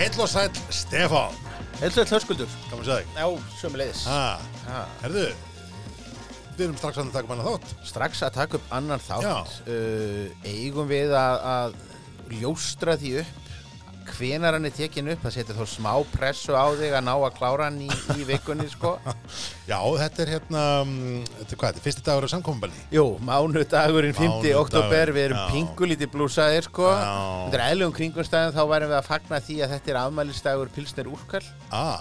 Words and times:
Heill 0.00 0.16
og 0.16 0.30
sæll 0.32 0.60
Stefán 0.72 1.34
Heldur 1.76 2.06
þetta 2.06 2.14
höskuldur? 2.14 2.52
Gaman 2.70 2.80
að 2.80 2.86
segja 2.86 3.00
þig 3.02 3.18
Já, 3.20 3.26
sömuleiðis. 3.60 4.04
Ha. 4.08 4.78
Herðu 5.02 5.24
Við 6.54 6.62
erum 6.64 6.78
strax 6.80 7.00
að 7.02 7.10
taka 7.12 7.28
manna 7.28 7.44
þátt 7.44 7.74
Strax 7.90 8.22
að 8.24 8.32
taka 8.38 8.56
upp 8.56 8.72
annan 8.78 9.04
þátt. 9.04 9.58
Uh, 9.68 10.48
eigum 10.48 10.88
við 10.88 11.12
að, 11.16 11.44
að 11.52 11.76
ljóstra 12.40 12.96
því 13.00 13.12
upp 13.20 13.36
hvenar 14.16 14.56
hann 14.56 14.68
er 14.70 14.74
tekin 14.74 15.12
upp. 15.12 15.20
Það 15.24 15.36
setur 15.36 15.60
þó 15.60 15.68
smá 15.68 15.92
pressu 16.14 16.56
á 16.56 16.64
þig 16.80 16.96
að 16.96 17.06
ná 17.06 17.12
að 17.14 17.36
klára 17.36 17.68
hann 17.68 17.80
í, 17.84 17.90
í 18.16 18.26
vikunni, 18.28 18.66
sko. 18.72 18.96
Já, 19.68 19.78
þetta 20.00 20.22
er 20.24 20.30
hérna 20.34 20.62
mm, 20.84 21.24
Þetta 21.38 21.52
er 21.54 21.58
hvað, 21.60 21.68
þetta 21.70 21.80
er 21.80 21.84
fyrsti 21.84 22.04
dagur 22.06 22.26
á 22.26 22.30
samkominballi 22.32 22.80
Jú, 22.94 23.04
mánudagurinn 23.26 24.14
5. 24.16 24.22
Mánudagurinn, 24.24 24.60
oktober, 24.60 25.12
við 25.14 25.26
erum 25.28 25.40
já. 25.40 25.44
pingulítið 25.52 26.10
blúsaðir, 26.14 26.66
sko. 26.66 26.88
Er 27.52 27.62
eðlugum 27.68 27.94
kringumstæðum, 27.98 28.54
þá 28.56 28.62
værum 28.72 28.90
við 28.90 28.98
að 28.98 29.10
fagna 29.10 29.42
því 29.46 29.58
að 29.66 29.74
þetta 29.76 29.92
er 29.92 30.00
afmælistagur 30.04 30.72
pilsnir 30.74 31.12
úrkall. 31.12 31.44
ah, 31.70 32.00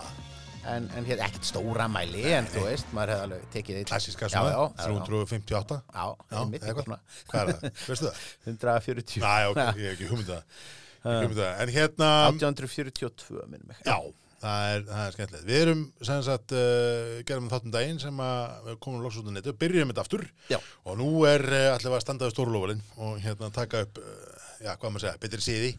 En, 0.70 0.86
en 0.94 1.06
hér, 1.08 1.22
ekkert 1.24 1.48
stóra 1.48 1.86
mæli, 1.90 2.26
en 2.36 2.46
þú 2.52 2.66
veist, 2.68 2.90
maður 2.94 3.14
hefði 3.14 3.24
alveg 3.26 3.46
tekið 3.54 3.78
eitt. 3.80 3.88
Klassiska 3.90 4.28
svona 4.30 4.50
já, 4.52 4.58
já, 4.60 4.92
já. 4.92 5.06
358 5.08 5.78
Já, 5.96 6.04
Já, 6.04 6.36
einmitt, 6.42 6.62
eða 6.62 6.70
eitthvað 6.70 6.76
hvað? 6.76 6.84
svona. 6.84 7.00
Hvað 7.32 7.40
er 7.40 7.48
það? 7.50 7.80
Veistu 7.88 8.06
það? 8.06 8.20
140. 8.52 9.24
Næ, 9.24 9.32
ok, 9.50 9.58
ég 9.58 9.66
hef 9.72 9.80
ekki 9.80 9.90
Ekki 9.90 10.10
hugmyndað 10.12 11.64
En 11.64 11.72
hérna 11.74 12.10
1842 12.36 13.48
minnum 13.50 13.72
ekki. 13.74 13.88
Já, 13.88 13.98
það 14.40 14.66
er, 14.74 14.84
það 14.90 15.04
er 15.06 15.16
skemmtilegt. 15.18 15.46
Við 15.50 15.62
erum 15.66 15.82
sem 16.10 16.22
sagt, 16.26 16.54
uh, 16.56 17.14
gerum 17.28 17.50
þáttum 17.52 17.74
daginn 17.76 18.00
sem 18.02 18.22
að 18.24 18.74
komum 18.84 19.04
loks 19.04 19.20
út 19.22 19.30
á 19.30 19.34
netu, 19.36 19.54
byrjum 19.60 19.92
þetta 19.94 20.06
aftur 20.06 20.28
Já. 20.52 20.60
og 20.86 21.00
nú 21.00 21.10
er 21.30 21.44
uh, 21.48 21.70
allir 21.76 21.96
að 21.98 22.04
standa 22.06 22.28
við 22.30 22.36
stórlófalinn 22.38 22.84
og 22.98 23.18
hérna 23.24 23.52
taka 23.56 23.86
upp, 23.88 24.00
uh, 24.04 24.46
já, 24.64 24.76
hvað 24.76 24.94
maður 24.96 25.06
segja, 25.08 25.18
betri 25.26 25.44
síði, 25.44 25.74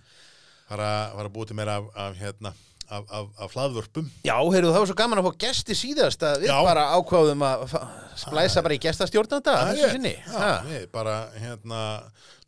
fara, 0.68 0.90
fara 1.14 1.30
að 1.30 1.32
búa 1.38 1.48
til 1.50 1.56
meira 1.60 1.78
af, 1.80 1.88
af 2.04 2.20
hérna, 2.20 2.52
af, 2.90 3.04
af, 3.14 3.26
af 3.46 3.52
hlaðvörpum. 3.54 4.06
Já, 4.26 4.34
heyrðu, 4.36 4.72
það 4.74 4.82
var 4.84 4.88
svo 4.90 4.98
gaman 4.98 5.20
að 5.22 5.28
fá 5.30 5.40
gesti 5.46 5.76
síðast 5.78 6.24
að 6.26 6.40
við 6.44 6.50
Já. 6.50 6.56
bara 6.66 6.84
ákváðum 6.98 7.44
að 7.46 7.66
splæsa 8.20 8.64
bara 8.66 8.76
í 8.76 8.80
gestastjórnanda 8.82 9.54
þessu 9.70 9.90
sinni. 9.94 10.14
Já, 10.26 10.36
Ha. 10.36 10.48
við 10.66 10.88
bara, 10.92 11.16
hérna, 11.38 11.82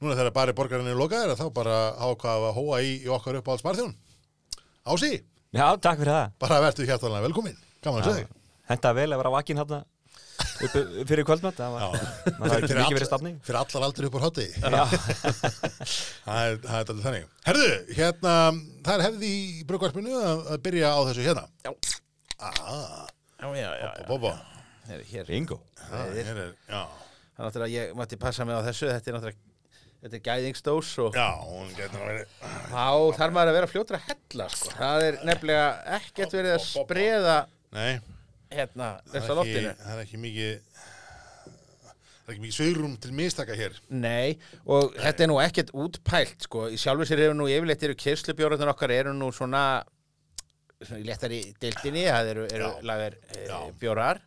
núna 0.02 0.16
þegar 0.18 0.34
bara 0.34 0.54
borgarinn 0.58 0.90
er 0.90 0.98
lokaðir, 0.98 1.36
þá 1.38 1.46
bara 1.54 1.76
ákvaða 1.94 2.50
að 2.50 2.56
hóa 2.58 2.80
í, 2.82 2.96
í 3.06 3.12
okkar 3.14 3.38
upp 3.38 3.48
á 3.48 3.52
alls 3.54 3.62
barþjón. 3.68 3.94
Ási, 4.82 5.12
Já, 5.52 5.66
takk 5.84 5.98
fyrir 6.00 6.12
það. 6.16 6.30
bara 6.40 6.60
verður 6.64 6.86
hjartalega 6.88 7.24
velkomin. 7.26 7.56
Gaman 7.84 8.00
að 8.02 8.06
segja 8.08 8.22
þig. 8.22 8.38
Henda 8.72 8.92
vel 8.96 9.08
að 9.12 9.20
vera 9.20 9.32
vakinn 9.34 9.60
hérna 9.60 9.80
upp 10.62 10.76
fyrir 11.10 11.26
kvöldmatt. 11.28 11.58
Það 11.58 11.74
var, 11.74 11.82
ekki 12.56 12.76
mikið 12.78 12.96
verið 12.96 13.08
stafni. 13.10 13.32
fyrir 13.44 13.58
allar 13.60 13.84
aldur 13.88 14.08
upp 14.08 14.16
á 14.16 14.20
hátti. 14.24 14.46
Já, 14.62 14.84
Það 16.26 16.40
er, 16.46 16.56
það 16.62 16.78
er 16.78 16.92
alveg 16.94 17.04
þannig. 17.06 17.26
Herðu, 17.48 17.68
hérna, 17.98 18.34
það 18.86 18.94
er 18.96 19.04
hefði 19.08 19.32
í 19.32 19.66
brugvarpinu 19.68 20.16
að, 20.22 20.42
byrja 20.64 20.94
á 20.96 21.00
þessu 21.10 21.26
hérna. 21.28 21.44
Já. 21.66 21.72
Ah, 22.42 23.06
Já, 23.42 23.48
já, 23.58 23.70
já. 23.82 24.06
bóbá. 24.08 24.32
Heyrðu, 24.88 25.06
hér. 25.12 25.30
er, 26.46 26.52
já. 26.70 26.82
Það 27.32 27.42
er 27.42 27.48
náttúrulega, 27.48 27.72
ég 27.76 27.96
mátti 27.98 28.18
passa 28.22 28.46
mig 28.48 28.56
á 28.56 28.62
þessu, 28.66 28.88
þetta 28.88 29.10
er 29.10 29.16
náttúrulega, 29.18 29.40
þetta 30.02 30.18
er 30.18 30.24
gæðingsdós 30.26 30.88
og 31.04 31.14
Já, 31.18 31.28
hún 31.46 31.68
getur 31.78 32.02
vera, 32.02 32.24
þá 32.72 32.86
þarf 33.18 33.36
maður 33.36 33.52
að 33.52 33.56
vera 33.60 33.70
fljótur 33.70 33.98
að 33.98 34.08
hella, 34.10 34.48
sko. 34.50 34.72
Það 34.80 35.06
er 35.08 35.18
nefnilega 35.28 35.68
ekkert 35.98 36.34
verið 36.38 36.56
að 36.56 36.64
spreða 36.66 37.36
nei, 37.76 37.92
hérna 38.52 38.88
það 39.06 39.14
þessa 39.14 39.22
er, 39.22 39.22
ekki, 39.22 39.38
loftinu. 39.38 39.74
það 39.84 39.94
er 39.94 40.02
ekki 40.06 40.20
mikið, 40.24 40.52
það 42.02 42.26
er 42.26 42.34
ekki 42.34 42.44
mikið 42.46 42.58
sveirum 42.58 42.98
til 43.06 43.14
mistaka 43.22 43.56
hér. 43.62 43.78
Nei, 43.94 44.36
og 44.66 44.92
þetta 44.98 45.26
er 45.26 45.32
nú 45.32 45.38
ekkert 45.44 45.72
útpælt, 45.86 46.46
sko. 46.48 46.66
Í 46.74 46.82
sjálfu 46.82 47.06
sér 47.08 47.24
eru 47.28 47.38
nú 47.38 47.48
yfirleitt 47.50 47.86
eru 47.86 47.98
kyrslubjórnarnir 48.02 48.74
okkar 48.74 48.94
eru 48.98 49.14
nú 49.16 49.30
svona, 49.34 49.64
svona 50.82 51.00
í 51.02 51.06
léttari 51.06 51.40
deildinni, 51.62 52.04
það 52.10 52.34
eru, 52.34 52.46
eru 52.58 52.68
Já. 52.74 52.84
lagar 52.90 53.18
Já. 53.38 53.58
bjórar. 53.78 54.22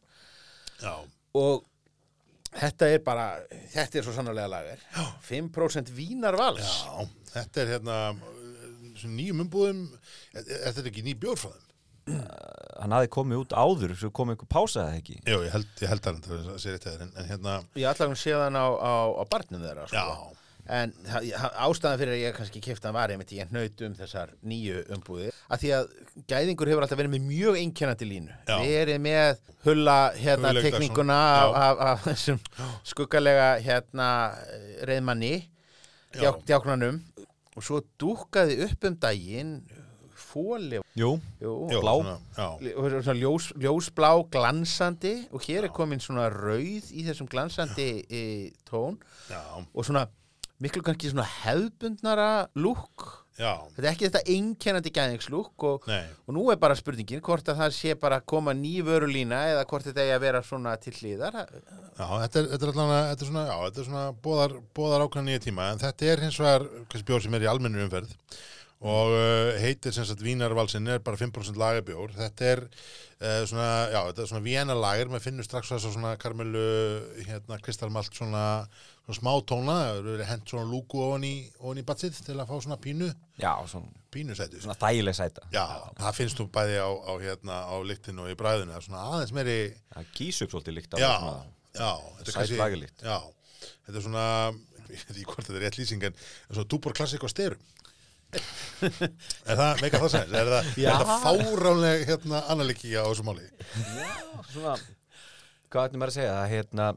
Já, 0.80 0.96
og 1.40 1.64
þetta 2.55 2.89
er 2.95 3.03
bara 3.05 3.27
þetta 3.73 3.99
er 3.99 4.07
svo 4.07 4.16
sannarlega 4.16 4.51
lager 4.51 4.81
5% 5.27 5.91
vínarvals 5.95 6.71
já, 6.85 7.05
þetta 7.35 7.63
er 7.63 7.71
hérna, 7.75 7.99
nýjum 9.05 9.43
umbúðum, 9.45 9.85
er, 10.33 10.43
er 10.43 10.75
þetta 10.75 10.91
ekki 10.91 11.05
ný 11.05 11.16
bjór 11.19 11.39
frá 11.39 11.51
þeim? 11.51 11.61
Hann 12.05 12.93
hafði 12.93 13.09
komið 13.16 13.39
út 13.41 13.53
áður, 13.57 13.95
svo 13.97 14.11
kom 14.13 14.29
einhver 14.29 14.49
pása 14.51 14.83
eða 14.83 14.97
ekki. 14.99 15.16
Jú, 15.25 15.39
ég 15.41 15.53
held, 15.55 15.69
ég 15.81 15.89
held 15.89 16.09
að 16.11 16.19
það 16.27 16.49
sé 16.61 16.73
rétt 16.75 16.85
eða, 16.91 17.05
en, 17.07 17.13
en 17.17 17.29
hérna, 17.31 17.55
ég 17.81 17.88
allavega 17.89 18.19
sé 18.21 18.35
þann 18.38 18.59
á, 18.61 18.67
á, 18.77 18.93
á 19.09 19.23
barnum 19.31 19.63
þeirra 19.66 19.87
sko. 19.89 20.03
já, 20.03 20.44
en 20.66 20.94
ástæðan 21.62 22.00
fyrir 22.02 22.14
að 22.16 22.22
ég 22.24 22.36
kannski 22.38 22.62
hann 22.88 22.96
var 22.96 23.12
einmitt 23.14 23.34
ég 23.36 23.52
hnaut 23.52 23.81
um 23.86 23.94
þessar 24.00 24.31
nýju 24.42 24.80
umbúði 24.96 25.30
að 25.50 25.62
því 25.62 25.72
að 25.78 25.90
gæðingur 26.31 26.72
hefur 26.72 26.86
alltaf 26.86 26.98
verið 26.98 27.14
með 27.14 27.28
mjög 27.30 27.59
einkennandi 27.62 28.08
línu. 28.09 28.34
Já. 28.48 28.58
verið 28.64 29.00
með 29.06 29.38
hulla 29.66 29.98
hérna 30.18 30.53
Dagsson. 30.56 31.12
af, 31.14 31.46
Já. 31.46 31.62
af, 31.68 31.84
af 31.92 32.03
þessum 32.09 32.40
skuggalega 32.84 33.48
hérna 33.62 34.09
reyðmanni 34.90 35.34
Já. 36.16 36.20
djá, 36.20 36.30
djáknanum 36.50 37.02
og 37.56 37.64
svo 37.64 37.82
dúkkaði 38.02 38.64
upp 38.66 38.90
um 38.90 38.97
daginn 39.00 39.56
fóli 40.16 40.82
Jú, 40.96 41.14
Jú, 41.40 41.53
já, 41.72 41.80
Blá. 41.80 41.94
svona, 42.00 42.18
já, 42.36 43.02
svona 43.03 43.20
ljós, 43.20 43.50
ljósblá 43.59 44.09
glansandi. 44.32 45.28
Og 45.32 45.44
hér 45.44 45.68
er 45.68 45.72
komin 45.76 46.00
svona 46.00 46.30
rauð 46.32 46.88
í 46.92 47.03
þessum 47.08 47.28
glansandi 47.32 47.88
e, 48.09 48.22
tón. 48.68 48.96
Já, 49.30 49.42
og 49.59 49.84
svona 49.88 50.06
miklu 50.63 50.83
kannski 50.85 51.11
svona 51.11 51.27
hefðbundnara 51.43 52.27
lúk 52.55 53.03
já, 53.35 53.51
þetta 53.75 53.81
er 53.81 53.88
ekki 53.89 54.07
þetta 54.07 54.21
einkennandi 54.31 54.91
gæðingslúk 54.95 55.66
og, 55.67 55.88
og 55.91 56.35
nú 56.38 56.45
er 56.53 56.59
bara 56.61 56.77
spurningin 56.79 57.23
hvort 57.25 57.49
að 57.51 57.59
það 57.63 57.75
sé 57.75 57.95
bara 57.99 58.21
að 58.21 58.27
koma 58.31 58.53
ný 58.55 58.77
vörulína 58.88 59.41
eða 59.51 59.66
hvort 59.67 59.89
þetta 59.89 60.05
eigi 60.05 60.16
að 60.16 60.23
vera 60.23 60.43
svona 60.47 60.75
til 60.79 60.95
hlýðar 60.95 61.41
Já, 61.41 62.07
þetta 62.07 62.39
er, 62.39 62.49
þetta 62.53 62.61
er 62.61 62.71
allan 62.71 62.93
að, 62.95 63.05
þetta 63.11 63.25
er 63.25 63.31
svona, 63.31 63.45
já, 63.49 63.55
þetta 63.66 63.83
er 63.83 63.89
svona 63.89 64.05
bóðar, 64.23 64.57
bóðar 64.75 65.05
ákvæðan 65.05 65.29
nýja 65.31 65.43
tíma, 65.49 65.69
en 65.73 65.83
þetta 65.83 66.11
er 66.13 66.23
hins 66.25 66.39
vegar, 66.43 66.67
kannski 66.91 67.09
bjór 67.11 67.25
sem 67.25 67.37
er 67.37 67.47
í 67.47 67.51
almennur 67.51 67.87
umferð 67.89 68.16
og 68.84 69.13
uh, 69.16 69.56
heitir 69.62 69.94
sem 69.96 70.06
sagt 70.08 70.24
Vínarvalsinn 70.24 70.88
er 70.91 71.00
bara 71.03 71.18
5% 71.19 71.56
lagabjór, 71.59 72.12
þetta 72.18 72.47
er 72.50 72.62
uh, 72.66 73.44
svona, 73.47 73.69
já, 73.94 74.00
þetta 74.09 74.24
er 74.25 74.30
svona 74.31 74.44
Vienna 74.44 74.75
lager, 74.75 75.12
maður 75.12 75.24
finnur 75.30 75.47
strax 75.47 75.72
þess 75.72 75.88
að 75.88 75.96
svona 75.96 76.12
karmelu, 76.19 76.66
hérna, 77.24 77.59
kristalmalt 77.64 78.12
svona, 78.18 78.44
svona 79.06 79.19
smá 79.22 79.31
tóna, 79.47 79.78
það 79.88 80.09
eru 80.16 80.28
hent 80.28 80.52
svona 80.52 80.68
lúku 80.69 81.00
ofan 81.06 81.24
í, 81.28 81.34
ofan 81.62 81.80
í 81.80 81.85
batsið 81.88 82.19
til 82.28 82.35
að 82.35 82.52
fá 82.52 82.56
svona 82.68 82.80
pínu, 82.84 83.09
já, 83.40 83.53
svona, 83.72 84.03
pínu 84.14 84.35
sæti. 84.38 84.62
svona 84.66 84.78
þægileg 84.84 85.18
sæta. 85.18 85.47
Já, 85.56 85.66
það 86.02 86.19
finnst 86.19 86.41
þú 86.44 86.50
bæði 86.59 86.78
á, 86.84 86.90
á 86.91 87.14
hérna, 87.24 87.62
á 87.72 87.75
lyktinu 87.88 88.28
og 88.28 88.35
í 88.35 88.38
bræðinu, 88.44 88.75
það 88.75 88.81
er 88.84 88.88
svona 88.90 89.08
aðeins 89.14 89.35
meiri, 89.40 89.58
Það 89.96 90.14
kýs 90.19 90.41
upp 90.44 90.52
svolítið 90.52 90.75
líkt 90.75 90.96
á 90.96 90.97
já, 91.00 91.12
svona, 91.16 91.35
já, 91.80 91.91
þetta 92.19 92.31
er 92.44 92.50
Sæt 92.52 92.58
lagelykt. 92.59 93.06
Já, 93.08 93.18
þetta 93.88 94.00
er 94.02 94.06
svona 94.09 94.25
ég 94.96 95.02
veit 95.08 95.16
ekki 95.16 95.25
hvort 95.30 95.47
þetta 95.47 95.58
er 95.58 95.64
rétt 95.66 95.80
lýsing 95.80 96.03
en 96.06 96.18
svona 96.52 96.68
dúbor 96.69 96.94
klassik 96.97 97.24
á 97.25 97.30
styrum 97.31 97.62
Er 98.36 99.58
það, 99.59 99.81
meika 99.81 100.00
það 100.02 100.12
sæns? 100.12 100.34
Er 100.36 100.50
það, 100.52 100.69
Já. 100.81 100.90
er 100.91 101.06
það 101.08 101.25
fáránleg 101.25 102.06
hérna 102.09 102.41
annalíki 102.52 102.94
á 102.97 103.03
þessu 103.08 103.25
máli? 103.28 103.46
svona, 104.52 104.75
hvað 105.72 105.90
ætlum 105.90 106.03
maður 106.03 106.13
að 106.13 106.18
segja, 106.18 106.34
það 106.35 106.53
hérna, 106.53 106.88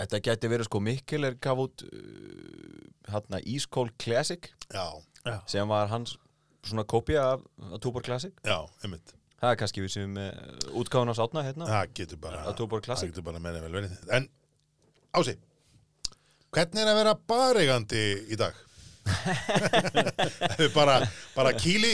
þetta 0.00 0.22
gæti 0.28 0.52
verið 0.52 0.68
sko 0.70 0.82
Mikkel 0.82 1.28
er 1.28 1.38
gaf 1.46 1.62
út 1.66 1.86
uh, 1.86 1.92
hérna 3.12 3.42
East 3.44 3.70
Cold 3.74 3.94
Classic 4.02 4.50
Já, 4.72 4.86
sem 5.50 5.68
var 5.70 5.90
hans 5.92 6.16
svona 6.66 6.82
kópía 6.88 7.22
af, 7.36 7.44
af 7.70 7.78
Túbor 7.82 8.02
Classic. 8.02 8.34
já, 8.42 8.58
einmitt 8.82 9.14
Það 9.36 9.52
er 9.52 9.58
kannski 9.60 9.82
við 9.84 9.92
sem 9.92 10.14
uh, 10.16 10.30
útgáðan 10.80 11.12
á 11.12 11.14
sátna 11.18 11.42
hérna. 11.44 11.66
Það 11.68 11.90
getur 11.98 12.20
bara 12.22 12.38
Að 12.48 12.54
Tuborg 12.62 12.86
getur 12.88 13.24
bara 13.26 13.42
meira 13.44 13.60
vel 13.60 13.74
verið 13.74 14.12
En, 14.16 14.28
Ási 15.16 15.36
Hvernig 16.56 16.80
er 16.82 16.88
að 16.88 16.96
vera 17.02 17.12
bareigandi 17.28 18.04
í 18.32 18.36
dag? 18.40 18.54
bara, 20.78 20.94
bara 21.36 21.52
kýli 21.54 21.92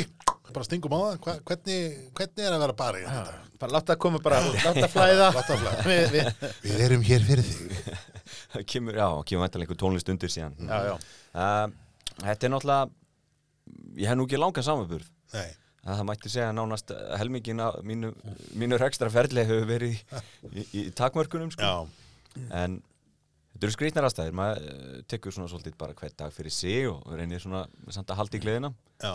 bara 0.52 0.64
stingum 0.64 0.94
á 0.96 0.98
það 1.02 1.16
Hva, 1.24 1.34
hvernig, 1.48 1.96
hvernig 2.16 2.46
er 2.46 2.54
að 2.56 2.62
vera 2.62 2.76
bareigandi 2.78 3.18
í 3.18 3.26
dag? 3.26 3.48
bara 3.62 3.74
láta 3.76 3.96
koma 4.00 4.20
bara, 4.24 4.38
láta 4.64 4.88
flæða 4.90 5.28
Láta 5.36 5.56
flæða. 5.60 5.82
við, 5.86 6.14
við, 6.14 6.46
Við 6.64 6.84
erum 6.86 7.04
hér 7.08 7.26
fyrir 7.26 7.46
þig 7.48 7.90
Það 8.54 8.64
kemur, 8.72 8.96
já, 9.00 9.06
kemur 9.28 9.42
vantilega 9.44 9.66
einhver 9.66 9.80
tónlist 9.80 10.12
undir 10.12 10.32
síðan. 10.32 10.54
já, 10.60 10.78
já. 10.88 10.94
Uh, 11.32 12.16
þetta 12.20 12.46
er 12.48 12.52
náttúrulega, 12.52 12.88
ég 14.02 14.10
hef 14.10 14.18
nú 14.20 14.26
ekki 14.28 14.40
langan 14.40 14.66
samanburð. 14.66 15.06
Nei, 15.32 15.46
að 15.86 15.96
það 16.00 16.06
mætti 16.10 16.32
segja 16.34 16.50
nánast 16.56 16.92
að 16.92 17.14
helmingin 17.22 17.62
af 17.64 17.78
mínu, 17.88 18.10
mínu 18.60 18.78
rekstra 18.82 19.08
ferli 19.14 19.44
hefur 19.48 19.64
verið 19.70 19.94
í, 19.96 20.02
í, 20.52 20.66
í 20.82 20.84
takmörkunum 21.00 21.48
sko. 21.54 21.70
en 22.52 22.76
þetta 23.62 23.70
eru 23.70 23.76
skrýtnar 23.76 24.06
aðstæðir 24.08 24.34
maður 24.34 24.64
uh, 24.66 24.94
tekur 25.06 25.34
svona 25.34 25.50
svolítið 25.52 25.74
bara 25.78 25.94
hvert 25.94 26.16
dag 26.18 26.32
fyrir 26.34 26.50
sig 26.50 26.88
og 26.90 27.04
reynir 27.14 27.42
svona 27.42 27.60
samt 27.94 28.10
að 28.10 28.18
halda 28.18 28.34
í 28.34 28.40
gleðina. 28.42 28.70
Já. 28.98 29.12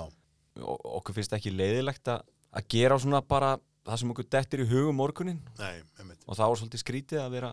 Og 0.64 0.86
okkur 1.02 1.18
finnst 1.18 1.36
ekki 1.36 1.52
leiðilegt 1.52 2.08
að, 2.14 2.24
að 2.56 2.70
gera 2.72 2.98
svona 3.04 3.20
bara 3.20 3.58
það 3.84 4.00
sem 4.00 4.14
okkur 4.14 4.30
dettir 4.38 4.64
í 4.64 4.70
hugum 4.72 4.96
morgunin 5.02 5.42
Nei, 5.60 5.84
einmitt. 6.00 6.24
Og 6.24 6.40
það 6.40 6.54
var 6.54 6.62
svolítið 6.62 6.84
skrítið 6.86 7.22
að 7.26 7.36
vera 7.36 7.52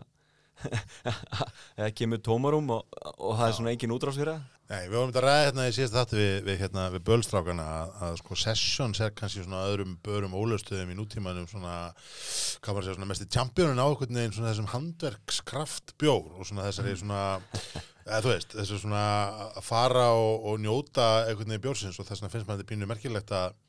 eða 1.77 1.93
kemur 1.95 2.21
tómarum 2.25 2.69
og, 2.75 2.99
og 3.15 3.39
það 3.39 3.47
er 3.47 3.57
svona 3.59 3.73
engin 3.75 3.95
það 3.95 4.43
Nei, 4.65 4.87
við 4.89 4.95
vorum 4.95 5.11
þetta 5.11 5.19
að 5.19 5.25
ræða 5.27 5.41
hérna 5.45 5.65
í 5.69 5.73
síðasta 5.75 6.01
þáttu 6.01 6.17
við, 6.17 6.31
við, 6.47 6.55
hérna, 6.63 6.83
við 6.89 7.01
bölstrákana 7.05 7.65
að, 7.69 7.89
að 8.07 8.15
sko 8.17 8.37
sessions 8.41 9.01
er 9.05 9.11
kannski 9.13 9.43
svona 9.43 9.59
öðrum 9.69 9.91
börum 10.01 10.33
ólöstuðum 10.33 10.89
í 10.89 10.95
nútímanum 10.97 11.45
svona, 11.51 11.75
hvað 12.65 12.71
maður 12.71 12.87
segja, 12.87 12.95
svona 12.97 13.09
mest 13.11 13.25
í 13.25 13.27
championin 13.35 13.77
á 13.77 13.85
einhvern 13.85 14.17
veginn 14.17 14.33
svona 14.33 14.49
þessum 14.49 14.71
handverkskraft 14.71 15.93
bjór 16.01 16.31
og 16.39 16.49
svona 16.49 16.65
þessari 16.65 16.95
svona, 16.97 17.21
eða 18.07 18.23
þú 18.25 18.33
veist, 18.33 18.57
þessu 18.57 18.81
svona 18.87 19.05
að 19.51 19.61
fara 19.69 20.07
og, 20.17 20.49
og 20.49 20.57
njóta 20.65 21.11
einhvern 21.27 21.53
veginn 21.53 21.65
bjórsins 21.67 22.01
og 22.01 22.09
þess 22.09 22.25
vegna 22.25 22.33
finnst 22.33 22.49
maður 22.49 22.63
þetta 22.63 22.73
pínu 22.73 22.89
merkilegt 22.89 23.37
að, 23.37 23.61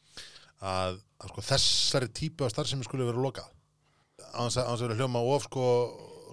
að, 0.64 1.00
að 1.20 1.34
sko 1.34 1.48
þessari 1.52 2.12
típu 2.22 2.48
af 2.48 2.56
starfsemi 2.56 2.88
skulle 2.88 3.12
vera 3.12 3.20
lokað. 3.20 3.52
Að, 4.32 4.48
á 4.48 4.48
þess 4.48 4.64
að 4.64 4.86
vera 4.88 5.00
hljóma 5.02 5.28
of 5.36 5.44
sko 5.44 5.66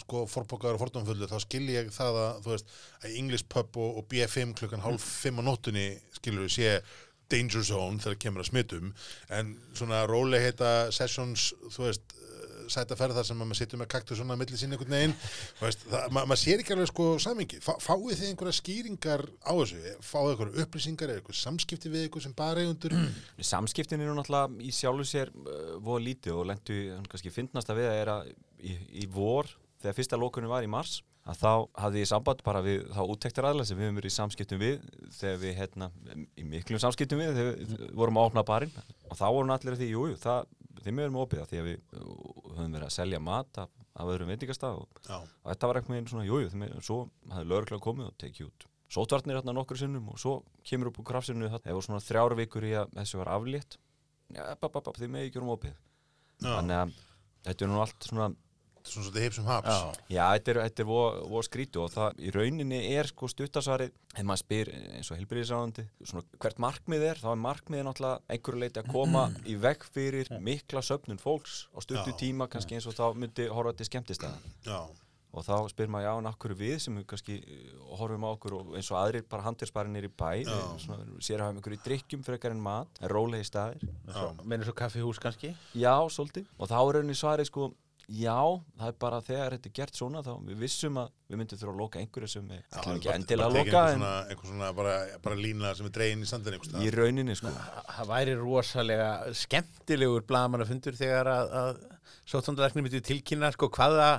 sko 0.01 0.25
forbókaður 0.31 0.80
og 0.80 0.84
fordómfullu 0.84 1.30
þá 1.31 1.38
skil 1.44 1.63
ég 1.72 1.94
það 1.94 2.19
að 2.24 2.42
þú 2.45 2.54
veist 2.56 2.75
að 3.04 3.18
English 3.22 3.50
pub 3.51 3.80
og, 3.80 4.00
og 4.01 4.07
BFM 4.12 4.56
klukkan 4.57 4.84
hálf 4.86 5.07
fimm 5.24 5.42
á 5.42 5.44
nóttunni 5.45 5.88
við 6.19 6.50
sé 6.51 6.75
danger 7.31 7.63
zone 7.66 8.01
þegar 8.04 8.19
kemur 8.25 8.44
að 8.44 8.51
smittum 8.51 8.92
en 9.34 9.56
svona 9.78 10.04
róleg 10.10 10.44
heita 10.44 10.74
sessions 10.94 11.51
þú 11.74 11.88
veist 11.88 12.18
sæta 12.72 12.95
ferð 12.98 13.18
þar 13.18 13.28
sem 13.28 13.40
maður 13.40 13.60
sittur 13.60 13.80
með 13.81 13.90
kaktu 13.94 14.18
svona 14.18 14.36
að 14.36 14.42
milli 14.44 14.60
sín 14.60 14.75
einhvern 14.75 14.95
veginn 14.95 15.16
það, 15.60 16.06
ma 16.16 16.24
maður 16.30 16.42
sér 16.44 16.63
ekki 16.63 16.75
alveg 16.75 16.89
sko 16.92 17.07
samingi 17.22 17.60
Fá, 17.63 17.74
fáið 17.81 18.22
þið 18.22 18.30
einhverja 18.30 18.57
skýringar 18.60 19.25
á 19.44 19.51
þessu? 19.60 19.96
Fáið 20.06 20.30
einhverja 20.31 20.66
upplýsingar? 20.66 21.12
Eða 21.13 21.24
einhverja 21.24 21.42
samskipti 21.42 21.92
við 21.94 22.06
einhver 22.07 22.25
sem 22.25 22.38
bara 22.38 22.63
eigundur 22.63 22.96
Samskiptin 23.51 24.06
eru 24.06 24.16
náttúrulega 24.18 24.63
í 24.63 24.72
sjálfu 24.75 25.07
sér 25.07 25.34
uh, 25.34 25.75
voru 25.84 26.06
lítið 26.07 26.39
og 26.39 26.48
lendu 26.51 26.80
kannski 27.12 27.34
finnast 27.34 27.72
að 27.74 27.81
við 27.81 27.92
að 27.92 28.00
er 28.00 28.13
að 28.16 28.31
í, 28.63 28.78
í 29.04 29.10
vor 29.12 29.51
þegar 29.83 29.97
fyrsta 30.00 30.19
lókunum 30.19 30.51
var 30.53 30.65
í 30.65 30.71
mars 30.71 31.01
að 31.24 31.39
þá 31.39 31.51
hafði 31.83 32.01
ég 32.01 32.09
samband 32.09 32.41
bara 32.44 32.63
við 32.63 32.81
þá 32.91 33.01
úttektir 33.03 33.47
aðlega 33.47 33.69
sem 33.69 33.80
við 33.80 33.88
höfum 33.88 34.00
verið 34.00 34.12
í 34.12 34.15
samskiptum 34.18 34.59
við 34.59 34.81
þegar 35.15 35.39
við 35.44 35.53
hérna, 35.59 35.89
í 36.35 36.44
miklum 36.47 36.81
samskiptum 36.83 37.21
við 37.21 37.38
þegar 37.38 37.56
við 37.62 37.85
vorum 38.00 38.19
að 38.19 38.27
opna 38.31 38.44
barinn. 38.47 38.74
Og 39.07 39.19
þá 39.19 39.25
vorum 39.30 39.53
allir 39.56 39.77
að 39.77 39.83
því, 39.83 39.89
jújú, 39.94 40.18
það 40.24 40.51
þeim 40.83 41.00
erum 41.00 41.15
við 41.15 41.24
opið 41.24 41.44
að 41.44 41.50
því 41.51 41.62
að 41.62 41.69
við 41.69 41.80
höfum 41.94 42.75
verið 42.75 42.88
að 42.89 42.95
selja 42.97 43.24
mat 43.24 43.62
af, 43.63 43.71
af 43.94 44.12
öðrum 44.12 44.33
veitingastaf 44.33 44.81
og, 44.81 45.01
og 45.15 45.47
þetta 45.53 45.69
var 45.69 45.80
eitthvað 45.80 46.12
svona, 46.12 46.27
jújú, 46.27 46.51
þeim, 46.51 46.68
svo 46.83 47.00
hafði 47.31 47.51
lögurklega 47.53 47.86
komið 47.88 48.09
og 48.09 48.18
tekið 48.19 48.50
út 48.50 48.68
sótvarnir 48.94 49.39
hérna 49.39 49.56
nokkur 49.56 49.79
sinnum 49.79 50.12
og 50.13 50.19
svo 50.21 50.36
kemur 50.68 50.91
upp 50.91 51.00
úr 51.01 51.07
krafsinu 51.07 51.50
það 51.50 51.71
hefur 51.71 51.86
svona 51.88 52.03
þrjára 52.03 52.38
vikur 52.38 52.68
í 52.68 52.74
að 52.77 52.91
þessu 53.00 53.19
var 53.21 53.31
aflétt. 53.33 53.77
Ja, 54.33 54.53
þeim 54.53 55.18
er 55.18 55.27
ekki 55.27 55.41
um 55.41 55.53
opið. 55.53 55.77
Þannig 56.44 56.77
að 56.77 56.94
þetta 57.47 57.65
er 57.65 57.71
nú 57.71 57.79
allt 57.81 58.07
svona 58.09 58.27
svona 58.88 59.07
svona 59.07 59.24
heipsum 59.24 59.45
haps 59.47 59.69
Já, 59.69 59.91
Já 60.15 60.24
þetta 60.35 60.53
er, 60.53 60.59
þetta 60.68 60.83
er 60.83 60.88
vo, 60.89 61.01
vo 61.33 61.44
skrítu 61.45 61.83
og 61.83 61.94
það 61.94 62.19
í 62.19 62.33
rauninni 62.35 62.81
er 62.94 63.09
sko 63.12 63.30
stuttasvarið 63.31 63.94
ef 63.94 64.25
maður 64.27 64.41
spyr 64.44 64.74
eins 65.00 65.12
og 65.13 65.21
helbriðisáðandi 65.21 65.85
hvert 66.44 66.59
markmið 66.65 67.07
er, 67.12 67.21
þá 67.24 67.30
er 67.33 67.39
markmiðið 67.45 67.88
náttúrulega 67.89 68.35
einhverju 68.35 68.63
leiti 68.65 68.83
að 68.83 68.91
koma 68.91 69.27
í 69.51 69.56
veg 69.63 69.88
fyrir 69.95 70.33
mikla 70.44 70.83
söpnun 70.85 71.21
fólks 71.21 71.63
á 71.71 71.80
stuttu 71.85 72.12
Já. 72.12 72.19
tíma 72.25 72.50
kannski 72.51 72.77
eins 72.77 72.89
og 72.91 72.97
þá 73.00 73.07
myndi 73.15 73.47
horfa 73.51 73.77
til 73.80 73.89
skemmtistæðan 73.89 74.51
Já, 74.68 74.81
og 75.33 75.41
þá 75.47 75.56
spyr 75.71 75.89
maður 75.89 76.06
já, 76.06 76.12
en 76.21 76.27
akkur 76.29 76.53
við 76.59 76.75
sem 76.83 76.97
við 77.00 77.06
kannski 77.09 77.39
uh, 77.41 77.69
horfum 77.97 78.25
á 78.27 78.29
okkur 78.36 78.53
og 78.59 78.75
eins 78.77 78.91
og 78.94 79.00
aðrir 79.00 79.24
bara 79.29 79.47
handelsparinir 79.47 80.06
í 80.06 80.12
bæ 80.13 80.44
Já. 80.45 80.59
svona, 80.83 81.07
sér 81.18 81.41
að 81.41 81.47
hafa 81.47 81.56
einhverju 81.57 81.79
drikkjum 81.88 82.25
frekar 82.27 82.53
en 82.53 82.62
mat 82.62 83.01
en 83.01 83.09
rólegi 83.09 83.47
staðir 83.50 83.88
Meina 84.45 84.68
svo 84.68 84.75
kaffihús 84.77 85.18
kannski 85.24 85.56
Já, 85.74 85.95
svolítið. 86.13 86.45
Og 86.59 86.69
þá 86.69 86.77
er 86.83 86.94
rauninni 87.00 87.18
svarið 87.18 87.50
sko, 87.50 87.71
já, 88.11 88.39
það 88.79 88.89
er 88.89 88.95
bara 89.00 89.19
þegar 89.23 89.55
þetta 89.55 89.69
er 89.69 89.75
gert 89.77 90.00
svona, 90.00 90.21
þá 90.25 90.31
við 90.47 90.57
vissum 90.63 90.97
að 91.00 91.11
við 91.29 91.39
myndum 91.39 91.59
þurfa 91.61 91.73
að 91.73 91.81
loka 91.81 92.01
einhverju 92.01 92.31
sem 92.33 92.50
við 92.51 92.63
ætlum 92.77 92.97
ekki 93.00 93.11
endilega 93.13 93.47
að 93.47 93.57
loka, 93.57 93.63
einhver 93.63 93.89
en 93.94 94.00
svona, 94.00 94.13
einhver 94.27 94.51
svona 94.51 94.71
bara, 94.79 94.95
bara 95.23 95.39
lína 95.39 95.73
sem 95.77 95.89
er 95.89 95.95
dregin 95.97 96.25
í 96.25 96.29
sandin 96.29 96.57
í 96.83 96.94
rauninni 96.94 97.38
sko. 97.39 97.53
Það 97.94 98.09
væri 98.11 98.38
rosalega 98.41 99.11
skemmtilegur 99.44 100.27
blamamannafundur 100.29 101.00
þegar 101.00 101.31
að, 101.31 101.53
að 101.63 101.83
sóttandalæknir 102.33 102.88
myndi 102.88 103.03
tilkynna 103.07 103.53
sko 103.55 103.71
hvaða 103.73 104.09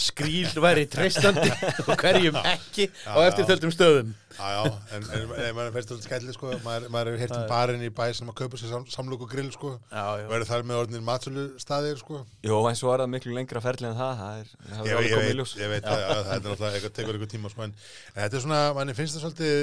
skríl 0.00 0.48
væri 0.64 0.86
treystandi 0.90 1.50
og 1.88 1.92
hverjum 2.00 2.38
ekki 2.40 2.86
á 3.04 3.16
eftirtöldum 3.28 3.72
stöðum. 3.74 4.14
Já, 4.40 4.46
já, 4.54 4.60
en, 4.96 5.02
en, 5.04 5.32
en 5.34 5.56
maður 5.56 5.74
finnst 5.74 5.90
þetta 5.92 6.06
skælli 6.06 6.32
sko, 6.36 6.52
maður, 6.64 6.86
maður 6.94 7.10
hefur 7.10 7.22
heyrt 7.24 7.34
um 7.36 7.48
barinn 7.50 7.82
í 7.84 7.90
bæ 7.92 8.04
sem 8.16 8.30
að 8.30 8.36
kaupa 8.40 8.60
sér 8.60 8.70
sam, 8.72 8.86
samlokku 8.88 9.26
grill 9.28 9.50
sko, 9.52 9.74
Já, 9.90 10.04
já. 10.22 10.24
og 10.30 10.34
eru 10.38 10.48
þar 10.48 10.64
með 10.70 10.80
orðinir 10.84 11.04
matsölu 11.04 11.44
staðir 11.60 12.00
sko. 12.00 12.22
Jó, 12.46 12.56
en 12.70 12.78
svo 12.78 12.94
er 12.94 13.02
það 13.04 13.12
miklu 13.16 13.36
lengra 13.36 13.60
ferli 13.64 13.90
en 13.90 13.98
það, 13.98 14.14
það 14.22 14.40
er, 14.40 14.50
það 14.70 14.90
er 14.94 14.96
alveg 15.02 15.14
komið 15.18 15.30
í 15.34 15.36
ljós. 15.42 15.54
ég 15.60 15.72
veit 15.74 15.84
að, 15.90 16.06
að 16.06 16.24
það 16.30 16.32
er 16.38 16.42
náttúrulega 16.46 16.72
eitthvað 16.80 16.96
tekur 17.00 17.18
eitthvað 17.18 17.32
tíma 17.34 17.52
sko, 17.52 17.66
en, 17.68 17.76
en 18.14 18.20
þetta 18.22 18.40
er 18.40 18.44
svona, 18.46 18.62
manni 18.78 18.96
finnst 18.96 19.18
það 19.18 19.26
svolítið 19.26 19.54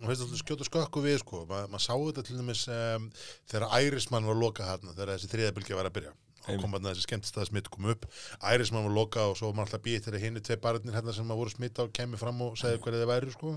mann 0.00 0.08
finnst 0.12 0.22
það 0.22 0.28
svolítið 0.30 0.44
skjóta 0.44 0.68
skökku 0.70 1.02
við 1.04 1.18
sko, 1.24 1.42
Ma, 1.50 1.64
maður 1.72 1.86
sá 1.88 1.92
þetta 1.96 2.26
til 2.28 2.38
dæmis 2.38 2.62
um, 2.72 3.08
þegar 3.50 3.66
Ærismann 3.80 4.28
var 4.30 4.38
lokað 4.38 4.70
hérna, 4.70 4.94
þegar 4.94 5.16
þessi 5.16 5.32
þriðabilgja 5.34 5.80
var 5.80 5.90
að 5.90 5.96
byrja 5.98 6.14
og 6.46 6.64
kom 6.64 6.76
að 6.78 6.90
þessi 6.90 7.06
skemmtistæða 7.06 7.48
smitt 7.50 7.70
kom 7.72 7.88
upp. 7.92 8.08
Ærismann 8.40 8.86
var 8.88 8.96
lokað 8.96 9.32
og 9.32 9.38
svo 9.38 9.50
var 9.50 9.60
maður 9.60 9.70
alltaf 9.70 9.86
býð 9.86 10.04
þegar 10.08 10.26
hinni 10.26 10.44
tvei 10.44 10.60
barnir 10.60 10.98
hérna 10.98 11.16
sem 11.16 11.32
að 11.32 11.40
voru 11.42 11.54
smitta 11.54 11.86
og 11.86 11.96
kemur 11.96 12.20
fram 12.20 12.44
og 12.46 12.60
segði 12.60 12.82
hverju 12.84 13.02
þið 13.02 13.10
væri 13.14 13.34
sko. 13.36 13.56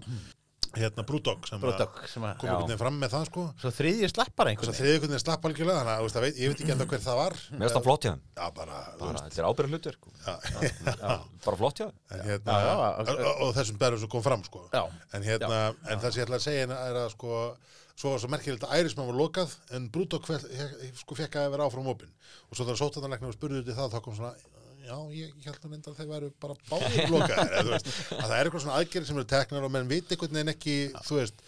Hérna 0.74 1.04
Brúdog 1.06 1.44
sem 1.46 1.62
að 1.62 1.82
sem 2.10 2.24
að 2.26 2.40
kom 2.42 2.50
einhvern 2.50 2.66
veginn 2.66 2.80
fram 2.80 2.96
með 2.98 3.12
það 3.14 3.26
sko. 3.28 3.44
Svo 3.62 3.72
þriðji 3.78 4.08
slappar 4.10 4.50
einhvern 4.50 4.72
að 4.72 4.80
þriðið 4.80 4.96
einhvern 4.96 5.12
veginn 5.14 5.22
slapp 5.22 5.44
algjörlega 5.50 5.84
þannig 5.84 5.94
að 5.94 6.16
það 6.16 6.26
veit, 6.26 6.40
ég 6.42 6.50
veit 6.54 6.64
ekki 6.64 6.74
enda 6.74 6.88
hver 6.90 7.04
það 7.04 7.20
var. 7.20 7.36
Mér 7.52 7.62
finnst 7.62 7.78
það 7.78 7.86
flott 7.86 8.08
hjá 8.08 8.14
Já, 8.14 8.48
bara, 8.58 8.80
bara, 9.04 9.22
þetta 9.28 9.44
er 9.44 9.50
ábyrða 9.52 9.78
hlutur, 9.78 10.00
bara 11.46 11.60
flott 11.60 11.84
hjá 11.84 11.88
hérna, 12.24 12.58
já, 12.66 12.74
og, 12.74 13.14
og, 13.30 13.54
þessum 13.60 13.80
berum 13.86 14.02
sem 14.02 14.14
kom 14.16 14.26
fram 14.26 14.48
sko. 14.50 14.64
Já. 14.74 14.82
en, 15.14 15.28
hérna, 15.30 15.62
en 15.86 16.02
það 16.02 16.10
sem 16.10 16.24
ég 16.24 16.26
ætla 16.26 16.42
að 16.42 16.48
segja 16.48 16.66
er 16.80 17.02
að 17.04 17.10
sko, 17.14 17.44
svo 18.00 18.14
var 18.14 18.24
svo 18.24 18.32
merkilegt 18.34 18.66
að 18.66 18.80
Ærismann 18.80 19.10
var 19.12 19.20
lokað 19.20 19.54
en 19.76 19.86
Brúdók 19.94 20.26
sko, 20.26 21.18
fekk 21.18 21.38
að 21.40 21.54
vera 21.54 21.68
áfram 21.70 21.92
opinn. 21.94 22.12
Og 22.50 22.58
svo 22.58 22.66
þegar 22.66 22.82
sótanarleiknum 22.82 23.36
spurði 23.36 23.64
út 23.64 23.72
í 23.72 23.78
það 23.78 23.94
þá 23.94 24.00
kom 24.06 24.18
svona 24.18 24.34
já, 24.84 24.96
ég, 25.16 25.32
ég 25.40 25.48
held 25.48 25.66
að 25.68 25.76
enda 25.78 25.92
að 25.92 26.00
þeir 26.00 26.10
væru 26.10 26.30
bara 26.44 26.56
báðir 26.70 27.12
lokaðir. 27.14 27.54
Þú 27.64 27.72
veist, 27.72 27.90
að 28.18 28.26
það 28.26 28.36
er 28.38 28.50
eitthvað 28.50 28.64
svona 28.66 28.80
aðgerið 28.80 29.10
sem 29.10 29.20
eru 29.20 29.30
teknar 29.34 29.68
og 29.68 29.74
menn 29.74 29.92
viti 29.92 30.16
einhvern 30.16 30.38
veginn 30.40 30.54
ekki 30.54 30.76
þú 31.08 31.20
veist, 31.20 31.44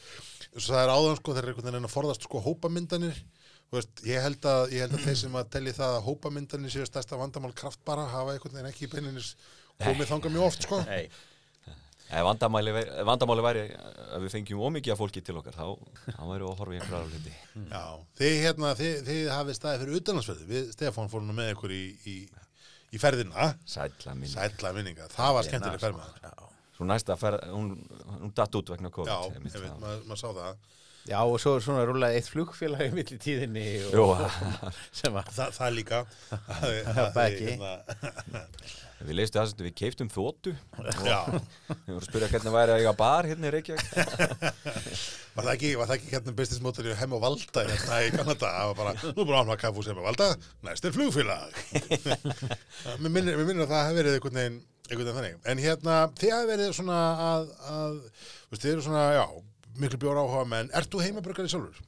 það 0.56 0.82
er 0.82 0.94
áðan 0.94 1.20
sko 1.20 1.36
þeir 1.36 1.42
eru 1.44 1.54
einhvern 1.54 1.70
veginn 1.72 1.90
að 1.90 1.96
forðast 1.96 2.28
sko 2.28 2.44
hópamyndanir. 2.46 3.22
Þú 3.66 3.80
veist, 3.80 4.04
ég 4.08 4.24
held 4.24 4.50
að, 4.50 4.64
ég 4.76 4.86
held 4.86 4.98
að 4.98 5.06
þeir 5.10 5.20
sem 5.24 5.38
að 5.42 5.52
telli 5.56 5.76
það 5.76 5.98
að 5.98 6.08
hópamyndanir 6.08 6.74
séu 6.76 6.88
stærsta 6.88 7.20
vandamál 7.20 7.54
kraftbara 7.58 8.08
hafa 8.14 8.36
einhvern 8.36 8.60
veginn 8.60 8.72
ekki 8.72 8.88
í 8.88 8.92
beininnis 8.94 9.34
komið 9.82 10.12
þangað 10.14 10.36
mjög 10.38 10.48
oft 10.48 10.68
sko. 10.68 10.82
Nei, 10.88 11.10
Ef 12.16 12.24
vandamáli, 12.24 12.72
væri- 12.76 12.94
ef 13.02 13.08
vandamáli 13.10 13.44
væri 13.44 13.64
að 14.16 14.24
við 14.24 14.32
fengjum 14.36 14.62
ómikið 14.70 14.94
af 14.94 15.00
fólki 15.02 15.22
til 15.26 15.36
okkar, 15.42 15.56
þá, 15.58 15.66
þá 16.16 16.22
væri 16.30 16.46
við 16.46 16.52
að 16.52 16.60
horfa 16.62 16.76
í 16.76 16.80
einhverja 16.80 17.10
hluti. 17.10 17.34
Já, 17.74 17.84
þið 18.22 18.36
hérna, 18.46 18.70
þið, 18.80 18.94
þið 19.10 19.22
hafið 19.34 19.58
staðið 19.60 19.84
fyrir 19.84 20.00
utanlandsferði, 20.00 20.48
við 20.54 20.70
Stefán 20.78 21.12
fórum 21.12 21.34
með 21.36 21.52
ykkur 21.56 21.74
í, 21.76 21.82
í, 22.08 22.16
í 22.96 23.02
ferðina, 23.04 23.50
Sætla 23.68 24.16
minni. 24.16 24.32
sætla 24.32 24.72
minninga, 24.78 25.10
það 25.12 25.36
var 25.40 25.50
skemmtileg 25.50 25.84
ferð 25.84 26.00
með 26.00 26.16
það. 26.24 26.46
Svo 26.76 26.88
næsta 26.88 27.16
ferð, 27.20 27.44
hún, 27.56 27.68
hún 28.22 28.32
datt 28.36 28.56
út 28.60 28.72
vegna 28.74 28.90
COVID. 28.96 29.12
Já, 29.12 29.44
veit, 29.44 29.60
já. 29.60 29.76
maður 29.84 30.08
mað 30.12 30.20
sá 30.24 30.28
það. 30.40 30.64
Já, 31.06 31.20
og 31.22 31.36
svo 31.38 31.52
svona 31.62 31.84
rúlaði 31.86 32.18
eitt 32.18 32.32
flugfélag 32.34 32.88
í 32.88 32.94
milli 32.96 33.18
tíðinni 33.22 33.66
Jú, 33.94 34.08
og, 34.08 34.24
sem 35.04 35.14
að 35.20 35.28
Þa, 35.36 35.46
það 35.54 35.76
líka. 35.78 36.00
Það 36.50 37.12
Það 37.14 37.20
ekki. 37.28 37.54
Við 39.04 39.18
leistu 39.20 39.38
það 39.38 39.50
sem 39.52 39.62
við 39.66 39.74
keiftum 39.76 40.10
þóttu. 40.12 40.52
já, 41.04 41.18
Við 41.28 41.90
vorum 41.90 41.98
að 42.00 42.06
spyrja 42.08 42.30
hvernig 42.32 42.54
væri 42.56 42.74
að 42.74 42.82
eiga 42.82 42.94
bar 42.98 43.28
hérna 43.28 43.50
í 43.50 43.54
Reykjavík. 43.56 43.90
var 45.36 45.48
það 45.48 45.52
ekki, 45.52 45.72
var 45.80 45.90
það 45.90 45.96
ekki 45.98 46.36
business 46.38 46.62
motor 46.64 46.88
í 46.88 46.96
heim 46.96 47.16
og 47.18 47.24
valda 47.26 47.66
hérna 47.68 48.00
í 48.06 48.14
Kanada, 48.16 48.52
það 48.54 48.70
var 48.70 48.78
bara, 48.80 48.94
nú 49.10 49.26
bara 49.28 49.42
ánvað 49.44 49.60
kaffús 49.66 49.90
heim 49.92 50.00
og 50.00 50.08
valda, 50.08 50.30
næst 50.66 50.88
er 50.88 50.96
flugfélag. 50.96 51.60
Mér 53.04 53.12
minnir, 53.12 53.42
að 53.66 53.74
það 53.74 53.90
hef 53.90 54.00
verið 54.00 54.18
einhvern 54.20 54.40
veginn, 54.42 54.62
einhvern 54.88 55.02
veginn 55.10 55.20
þannig. 55.20 55.42
En 55.52 55.64
hérna, 55.66 55.98
þið 56.22 56.34
hafið 56.38 56.54
verið 56.54 56.72
svona 56.80 57.02
að, 57.26 57.52
að, 57.76 58.00
veist, 58.54 58.64
þið 58.64 58.72
eru 58.78 58.88
svona, 58.88 59.04
já, 59.20 59.26
miklu 59.84 60.02
bjóra 60.06 60.24
áhuga 60.24 60.48
menn, 60.56 60.72
ert 60.72 60.94
þú 60.94 61.04
heimabrökkari 61.04 61.52
sjálfur? 61.52 61.84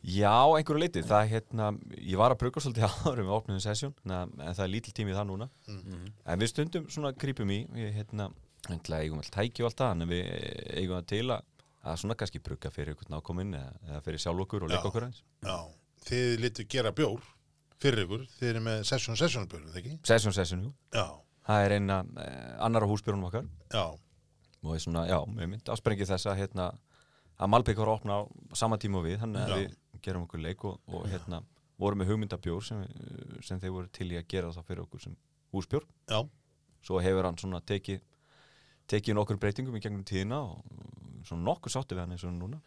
Já, 0.00 0.32
einhverju 0.56 0.80
leiti. 0.80 1.02
Það 1.04 1.26
hérna, 1.34 1.70
ég 1.98 2.16
var 2.20 2.32
að 2.34 2.40
bruka 2.40 2.62
svolítið 2.64 2.86
áður 2.90 3.22
við 3.24 3.32
opnum 3.36 3.60
sessjón, 3.60 3.94
en 4.08 4.32
það 4.40 4.62
er 4.64 4.72
lítil 4.72 4.94
tími 4.96 5.16
það 5.16 5.28
núna. 5.28 5.48
En 5.68 6.40
við 6.40 6.52
stundum 6.54 6.88
svona 6.92 7.12
grípum 7.12 7.52
í, 7.52 7.60
við 7.74 7.92
hérna, 7.98 8.30
eigum 8.70 9.20
alltaf 9.20 9.36
tæki 9.36 9.64
og 9.64 9.70
allt 9.70 9.82
það, 9.82 9.92
en 9.96 10.12
við 10.12 10.30
eigum 10.80 10.96
það 10.96 11.08
til 11.12 11.24
að, 11.36 11.44
að 11.84 12.00
svona 12.02 12.16
kannski 12.20 12.42
bruka 12.44 12.72
fyrir 12.72 12.94
einhvern 12.94 13.18
ákominn 13.20 13.56
eða, 13.60 13.74
eða 13.90 14.02
fyrir 14.06 14.24
sjálf 14.24 14.44
okkur 14.46 14.66
og 14.66 14.72
leika 14.72 14.88
okkur 14.88 15.08
eins. 15.08 15.22
Já, 15.44 15.56
þið 16.08 16.36
litu 16.46 16.68
gera 16.70 16.94
bjór 16.96 17.24
fyrir 17.80 18.04
ykkur, 18.06 18.24
þið 18.38 18.52
eru 18.54 18.62
með 18.68 18.86
session 18.88 19.16
session 19.20 19.48
bjór, 19.48 19.66
er 19.66 19.74
það 19.74 19.82
ekki? 19.82 19.98
Sessjón, 20.08 20.36
sessjón, 20.36 20.64
jú. 20.68 20.72
Já, 20.96 21.06
Það 21.50 21.64
er 21.64 21.72
eina 21.78 21.96
eh, 22.20 22.50
annara 22.62 22.86
húsbjörnum 22.86 23.26
okkar 23.30 23.46
já, 23.72 23.84
og 24.60 24.74
er 24.76 24.82
svona, 24.84 25.06
já, 25.08 25.16
við 30.00 30.06
við, 30.06 30.06
við 30.06 30.06
gerum 30.08 30.24
okkur 30.26 30.40
leik 30.44 30.64
og, 30.64 30.80
og 30.88 31.06
hérna 31.12 31.42
vorum 31.80 31.98
með 32.02 32.10
hugmyndabjór 32.12 32.64
sem, 32.64 32.80
við- 32.84 33.44
sem 33.46 33.60
þeir 33.60 33.70
voru 33.76 33.88
til 33.92 34.10
í 34.12 34.16
að 34.18 34.26
gera 34.28 34.50
það 34.52 34.66
fyrir 34.68 34.82
okkur 34.84 35.00
sem 35.00 35.16
húsbjór. 35.52 35.84
Já, 36.10 36.20
svo 36.82 37.00
hefur 37.00 37.24
hann 37.24 37.38
svona 37.38 37.60
tekið 37.60 38.00
tekið 38.90 39.14
nokkur 39.14 39.38
breytingum 39.38 39.76
í 39.76 39.80
gegnum 39.80 40.04
tíðina 40.04 40.40
og 40.42 40.64
svona 41.24 41.44
nokkuð 41.46 41.72
sáttu 41.72 41.94
við 41.94 42.00
hann 42.04 42.12
eins 42.12 42.24
og 42.24 42.32
núna. 42.34 42.58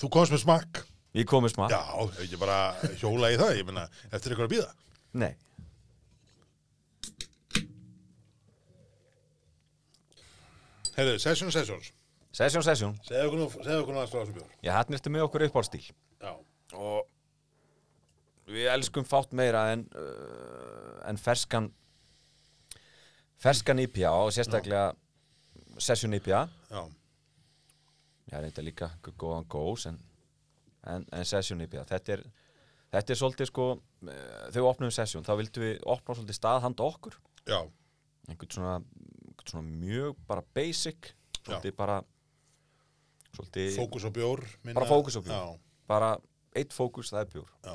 Þú 0.00 0.08
komst 0.10 0.32
með 0.32 0.42
smakk. 0.44 0.82
Ég 1.14 1.26
komið 1.26 1.50
smá 1.56 1.66
Já, 1.70 1.80
ekki 2.22 2.36
bara 2.38 2.74
hjóla 3.00 3.32
í 3.32 3.36
það 3.36 3.56
Ég 3.58 3.64
meina, 3.66 3.88
eftir 4.14 4.30
ykkur 4.30 4.46
að 4.46 4.52
býða 4.52 4.68
Nei, 5.18 5.32
Heyrðu, 10.96 11.18
Sessions 11.22 11.54
Sessions. 11.56 11.90
Sesjón, 12.30 12.62
sesjón 12.62 12.92
Segðu 13.02 13.26
okkur 13.26 13.40
nú, 13.40 13.46
segðu 13.56 13.80
okkur 13.82 13.94
nú 13.96 13.98
aðeins 14.00 14.12
frá 14.14 14.20
þessu 14.22 14.34
bjór. 14.36 14.50
Já, 14.62 14.70
hann 14.76 14.94
ertu 14.94 15.10
með 15.10 15.24
okkur 15.26 15.44
upp 15.48 15.56
á 15.58 15.62
stíl 15.66 15.82
Já, 15.82 16.30
og 16.76 17.06
við 18.50 18.66
elskum 18.72 19.06
fátt 19.06 19.32
meira 19.36 19.68
en, 19.74 19.86
uh, 19.94 20.96
en 21.08 21.18
ferskan 21.20 21.70
ferskan 23.40 23.80
IPA 23.80 24.10
og 24.10 24.32
sérstaklega 24.34 24.90
sesjón 25.80 26.16
IPA 26.18 26.48
já, 26.70 26.82
Já, 28.30 28.38
reynda 28.38 28.62
líka 28.62 28.90
góðan 29.18 29.46
gós 29.50 29.88
en, 29.90 29.96
en, 30.86 31.06
en 31.10 31.24
sesjón 31.26 31.64
IPA 31.64 31.86
þetta 31.88 32.12
er, 32.14 32.24
þetta 32.92 33.14
er 33.14 33.18
svolítið 33.18 33.50
sko 33.50 33.66
eh, 33.72 34.12
þegar 34.52 34.60
við 34.60 34.68
opnum 34.68 34.92
sesjón 34.94 35.26
þá 35.26 35.32
vildum 35.40 35.64
við 35.66 35.80
opna 35.90 36.14
svolítið 36.18 36.38
stað 36.38 36.62
handa 36.66 36.86
okkur. 36.86 37.16
Já, 37.48 37.58
einhvern 38.28 38.54
svona, 38.54 38.76
einhvern 39.24 39.50
svona 39.54 39.66
mjög 39.80 40.20
bara 40.28 40.44
basic 40.54 41.10
svolítið 41.40 41.74
bara 41.80 41.98
svolítið 43.34 43.74
fókus 43.80 44.06
á 44.06 44.10
bjór 44.14 44.44
minna, 44.62 44.76
Bara 44.78 44.90
fókus 44.92 45.18
á 45.18 45.20
bjór. 45.24 45.34
Já, 45.34 45.58
bara 45.90 46.12
eitt 46.56 46.74
fókus 46.74 47.12
það 47.12 47.22
er 47.22 47.30
bjór 47.34 47.52
já, 47.66 47.74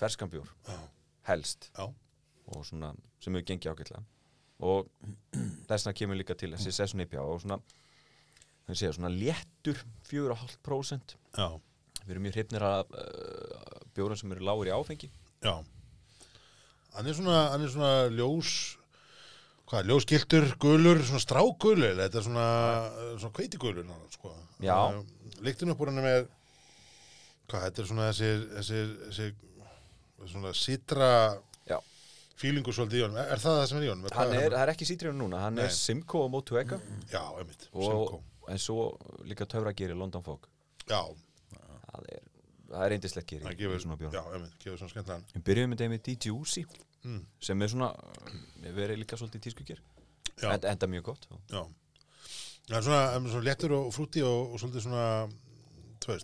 ferskan 0.00 0.30
bjór, 0.32 0.50
já, 0.68 0.78
helst. 1.30 1.70
Já, 1.76 1.88
og 2.48 2.64
svona 2.66 2.92
sem 3.22 3.34
hefur 3.34 3.46
gengið 3.48 3.72
ágætlega. 3.74 4.04
Og 4.58 4.88
þessna 5.70 5.94
kemur 5.94 6.18
líka 6.18 6.36
til 6.38 6.52
þessi 6.54 6.72
sesjón 6.74 7.04
IPA 7.04 7.22
og 7.22 7.42
svona 7.44 7.60
þannig 8.66 8.80
segja 8.80 8.94
svona 8.96 9.12
léttur 9.14 9.80
4,5% 10.10 11.14
já, 11.38 11.48
við 12.04 12.14
erum 12.14 12.26
mjög 12.26 12.38
hrifnir 12.38 12.64
að 12.66 12.96
uh, 12.98 13.82
bjórum 13.96 14.18
sem 14.18 14.32
eru 14.34 14.48
lágur 14.48 14.70
í 14.70 14.74
áfengi. 14.74 15.10
Já. 15.44 15.54
Hann 16.96 17.08
er 17.08 17.16
svona, 17.16 17.38
hann 17.52 17.64
er 17.64 17.70
svona 17.72 17.92
ljós, 18.10 18.52
hvað, 19.68 19.90
ljósgiltur, 19.92 20.48
gulur, 20.60 21.02
svona 21.06 21.22
strágulur, 21.22 21.94
þetta 22.00 22.20
er 22.20 22.26
svona, 22.26 22.48
svona 23.20 23.36
kveitigulur, 23.36 23.92
sko. 24.14 24.32
Já. 24.64 24.78
Líktinn 25.44 25.70
upp 25.74 25.84
úr 25.84 25.92
hann 25.92 26.02
með, 26.02 26.30
hvað, 27.48 27.66
þetta 27.66 27.82
er 27.84 27.88
svona 27.90 28.08
þessi, 28.12 28.30
þessi, 28.56 28.80
þessi, 29.08 29.28
svona 30.32 30.54
sitra 30.56 31.10
fílingu 32.38 32.70
svolítið 32.70 33.00
í 33.00 33.02
honum. 33.02 33.16
Er, 33.18 33.30
er 33.34 33.40
það 33.42 33.56
það 33.58 33.64
sem 33.66 33.78
er 33.80 33.84
í 33.84 33.88
honum? 33.90 34.10
Hann 34.14 34.28
er, 34.30 34.36
það? 34.44 34.52
það 34.52 34.60
er 34.62 34.70
ekki 34.70 34.86
sítrjónu 34.86 35.18
núna, 35.24 35.38
hann 35.42 35.56
er 35.58 35.66
Nei. 35.66 35.74
Simco 35.74 36.20
og 36.22 36.28
Motu 36.30 36.58
Eka 36.60 36.76
Já, 37.10 37.22
einmitt, 37.40 37.64
Simcoe. 37.66 38.20
og 38.20 38.52
en 38.52 38.60
svo 38.62 38.84
líka 39.26 39.46
töfragýri 39.50 39.96
London 39.98 40.22
Fog 40.22 40.46
Já, 40.86 41.00
það 41.50 42.06
er, 42.14 42.22
það 42.70 42.84
er 42.86 42.94
eindislegt 42.94 43.32
gýri 43.32 43.42
það 43.48 43.56
gefur, 43.64 43.82
svona 43.82 43.98
bjór 44.04 44.14
já, 44.14 44.22
einmitt, 44.36 44.54
gefur 44.62 44.78
svona 44.84 44.92
skemmtlan. 44.94 45.26
við 45.34 45.44
byrjum 45.50 45.72
með 45.74 45.82
þeim 45.82 45.94
með 45.96 46.04
DJ 46.12 46.36
Uzi 46.36 46.66
Mm. 47.08 47.20
sem 47.46 47.62
er 47.62 47.68
svona, 47.70 47.88
við 48.58 48.72
verið 48.74 48.98
líka 48.98 49.16
svolítið 49.16 49.42
tískugýr 49.44 49.78
Já. 50.42 50.48
enda, 50.50 50.72
enda 50.72 50.86
mjög 50.90 51.04
gott 51.06 51.26
Já, 51.50 51.60
það 52.66 52.78
er 52.80 52.86
svona, 52.88 53.02
svona 53.30 53.44
léttur 53.46 53.74
og 53.76 53.92
frúti 53.94 54.22
og, 54.26 54.50
og 54.54 54.58
svolítið 54.62 54.82
svona, 54.86 55.04
þú 56.02 56.16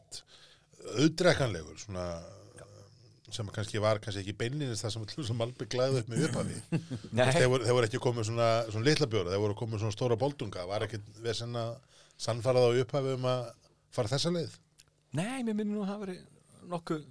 veist, 0.85 1.01
auðdrekkanlegur, 1.05 1.81
svona, 1.81 2.05
sem 3.35 3.49
kannski 3.55 3.83
var 3.83 3.99
kannski 4.03 4.23
ekki 4.23 4.37
beinlýnist 4.39 4.85
það 4.85 4.95
sem 4.95 5.27
sem 5.27 5.41
Malbygg 5.41 5.73
glæði 5.75 6.03
upp 6.03 6.13
með 6.13 6.27
upphafi. 6.29 6.61
Nei, 7.17 7.25
þeir, 7.35 7.49
voru, 7.51 7.67
þeir 7.67 7.79
voru 7.79 7.89
ekki 7.91 8.03
komið 8.05 8.29
svona, 8.31 8.51
svona 8.71 8.89
litla 8.91 9.11
bjóra, 9.11 9.33
þeir 9.33 9.43
voru 9.47 9.59
komið 9.59 9.83
svona 9.83 9.97
stóra 9.97 10.21
boldunga, 10.21 10.69
var 10.71 10.87
ekki 10.87 11.01
vesen 11.25 11.57
að 11.59 11.75
sannfara 12.21 12.63
það 12.63 12.79
á 12.79 12.81
upphafi 12.85 13.17
um 13.19 13.27
að 13.33 13.43
fara 13.95 14.13
þessa 14.15 14.35
leið. 14.37 14.55
nei, 15.15 15.43
mér 15.43 15.55
minnir 15.55 15.75
nú 15.75 15.83
að 15.83 15.91
það 15.93 16.05
verið 16.05 16.23
nokkuð 16.71 17.03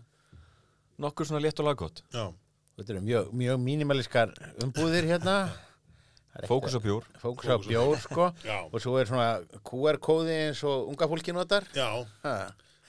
nokkuð 1.03 1.29
svona 1.29 1.43
létt 1.43 1.59
og 1.59 1.67
laggott. 1.67 2.03
Já, 2.13 2.25
Þetta 2.73 2.93
eru 2.95 3.01
mjög, 3.05 3.27
mjög 3.37 3.59
mínimalískar 3.61 4.31
umbúðir 4.65 5.05
hérna. 5.05 5.35
Það 6.33 6.45
er 6.45 6.49
fókus 6.49 6.73
á 6.73 6.81
bjór. 6.81 7.03
Fókus 7.21 7.51
á 7.53 7.57
bjór 7.61 7.99
sko. 8.01 8.29
Já. 8.41 8.55
og 8.65 8.81
svo 8.81 8.95
er 8.97 9.09
svona 9.09 9.27
QR-kóði 9.61 10.37
eins 10.47 10.63
og 10.65 10.89
unga 10.89 11.07
fólki 11.11 11.35
notar. 11.37 11.67
Já, 11.77 11.85
ha. 12.23 12.33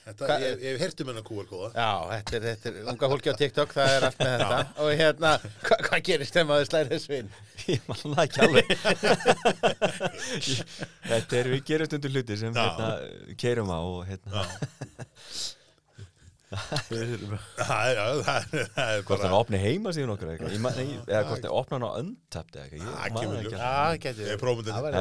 Þetta, 0.05 0.27
Hva- 0.29 0.37
ég, 0.43 0.53
ég 0.61 0.69
hef 0.75 0.81
heyrt 0.85 0.99
um 1.03 1.07
hennar 1.11 1.25
kúarkóða. 1.25 1.69
Já, 1.75 1.91
þetta 2.11 2.33
er, 2.37 2.43
þetta 2.51 2.67
er 2.71 2.75
unga 2.93 3.05
fólki 3.13 3.31
á 3.33 3.35
TikTok 3.41 3.69
það 3.75 3.87
er 3.95 4.01
allt 4.09 4.19
með 4.21 4.31
þetta 4.35 4.59
og 4.85 4.89
hérna, 5.01 5.31
hva, 5.65 5.75
hvað 5.89 5.99
gerist 6.11 6.33
þeim 6.37 6.49
að 6.53 6.57
þau 6.61 6.67
slæri 6.69 6.89
þessu 6.93 7.11
inn? 7.19 7.29
ég 7.73 7.79
man 7.89 7.99
það 8.05 8.23
ekki 8.25 8.39
alveg 8.45 8.65
þetta 11.09 11.33
er, 11.41 11.45
við 11.55 11.61
gerum 11.71 11.87
stundur 11.89 12.11
hluti 12.15 12.35
sem 12.43 12.53
Já. 12.53 12.55
hérna, 12.63 12.89
keirum 13.41 13.69
á 13.73 13.79
og 13.81 14.01
hérna 14.09 14.31
Það 16.55 16.95
er, 16.95 17.19
já, 17.97 18.05
það 18.23 18.37
er, 18.37 18.43
það 18.75 18.89
er 18.93 18.99
hvort 19.01 19.09
bara, 19.09 19.25
hann 19.25 19.33
opni 19.35 19.57
heima 19.59 19.89
síðan 19.95 20.11
okkur 20.13 20.27
eða, 20.29 20.33
eitthvað. 20.37 20.53
Ég 20.55 20.61
man- 20.63 20.75
nei, 20.77 20.87
eða 21.09 21.23
hvort 21.27 21.43
hann 21.47 21.55
opna 21.57 21.73
hann 21.75 21.87
á 21.89 21.91
öntapt 21.99 22.53
eða 22.55 22.63
eitthvað. 22.69 22.85
Já, 22.85 22.91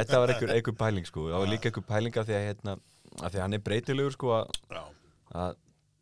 þetta. 0.01 0.19
var- 0.25 0.33
einhver, 0.57 0.77
pæling 0.81 1.07
sko 1.07 1.21
það 1.29 1.39
var 1.45 1.51
líka 1.53 1.67
einhver 1.71 1.87
pæling 1.93 2.15
af 2.19 2.25
því 2.27 2.35
að, 2.39 2.45
hérna, 2.49 2.73
að 3.21 3.29
því 3.29 3.37
að 3.39 3.45
hann 3.45 3.57
er 3.59 3.63
breytilegur 3.69 4.15
sko 4.17 4.27
að, 4.41 4.45
Já, 4.73 4.84
að 5.35 5.57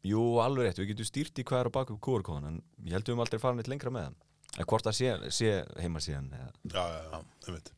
jú, 0.07 0.23
alveg 0.43 0.69
rétt, 0.69 0.81
við 0.83 0.93
getum 0.93 1.09
stýrt 1.09 1.41
í 1.41 1.47
hvað 1.47 1.63
er 1.65 1.71
á 1.71 1.77
baku 1.79 1.99
kúrkóðan 2.03 2.49
en 2.51 2.61
ég 2.87 2.97
held 2.97 3.09
við 3.09 3.17
um 3.17 3.25
aldrei 3.25 3.43
fara 3.43 3.59
neitt 3.59 3.71
lengra 3.71 3.93
með 3.95 4.09
hann. 4.11 4.17
En 4.61 4.69
hvort 4.69 4.85
það 4.85 4.97
sé, 4.99 5.13
sé 5.33 5.53
heima 5.81 6.01
síðan 6.05 6.33
eða, 6.37 6.49
já, 6.75 6.83
já, 6.93 7.05
já, 7.09 7.21
einmitt. 7.47 7.71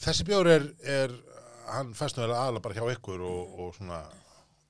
Þessi 0.00 0.28
bjór 0.28 0.48
er, 0.52 0.68
er 0.88 1.16
hann 1.74 1.90
fæst 1.96 2.16
nú 2.16 2.24
aðalega 2.28 2.64
bara 2.64 2.78
hjá 2.78 2.94
ykkur 2.94 3.24
og, 3.26 3.58
og 3.60 3.74
svona 3.76 3.98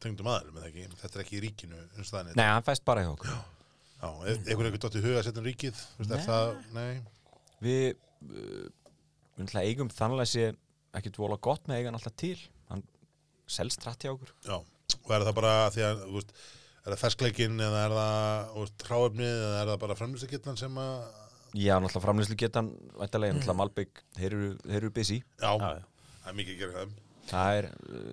tengdum 0.02 0.30
ekki, 0.30 0.88
þetta 0.98 1.12
er 1.20 1.22
ekki 1.22 1.38
í 1.38 1.42
ríkinu 1.44 1.84
það 2.00 2.32
nei, 2.34 2.48
hann 2.48 2.66
fæst 2.66 2.84
bara 2.88 3.04
hjá 3.04 3.12
okkur. 3.12 3.30
Já, 3.30 4.10
ef 4.28 4.42
einhver 4.50 4.68
eitthvað 4.68 4.82
dótt 4.84 4.98
í 4.98 5.04
huga 5.04 5.20
að 5.20 5.28
setja 5.28 5.40
um 5.40 5.46
ríkið, 5.46 5.84
er 6.02 6.10
Nei. 6.10 6.24
það, 6.26 6.50
nei, 6.76 6.90
við 7.64 7.86
uh, 8.26 8.66
við 9.36 9.56
eigum 9.62 9.92
þannlega 9.92 10.30
sé 10.30 10.50
ekkert 10.96 11.18
vola 11.20 11.38
gott 11.40 11.68
með 11.68 11.80
eigan 11.82 11.96
alltaf 11.98 12.16
til. 12.20 12.36
Hann 12.70 12.84
selst 13.50 13.80
trætt 13.82 14.04
hjá 14.04 14.12
okkur. 14.12 14.32
Já, 14.46 14.56
og 14.94 15.12
er 15.16 15.24
það 15.26 15.34
bara 15.38 15.52
því 15.74 15.82
að, 15.86 16.02
þú 16.06 16.16
veist, 16.18 16.32
er 16.86 16.92
það 16.94 17.00
ferskleikin 17.02 17.62
eða 17.66 17.80
er 17.86 17.94
það, 17.96 18.50
þú 18.52 18.60
veist, 18.64 18.84
hráefnið 18.90 19.32
eða 19.46 19.56
er 19.62 19.70
það 19.72 19.80
bara 19.84 19.96
framlýstakittan 20.00 20.60
sem 20.60 20.78
að, 20.82 20.92
já, 21.56 21.72
náttúrulega 21.80 22.04
framlýslu 22.06 22.36
getan 22.42 22.68
væntalega, 23.00 23.34
náttúrulega 23.38 23.58
Malbygg, 23.62 24.02
þeir 24.18 24.28
eru, 24.36 24.50
þeir 24.66 24.78
eru 24.82 24.92
busy 25.00 25.18
já, 25.18 25.50
Já, 25.50 25.72
já. 25.80 25.82
það 26.22 26.30
er 26.32 26.38
mikið 26.40 26.54
að 26.54 26.62
gera 26.62 26.76
það. 26.78 26.94
það 27.32 27.58
er, 27.60 27.68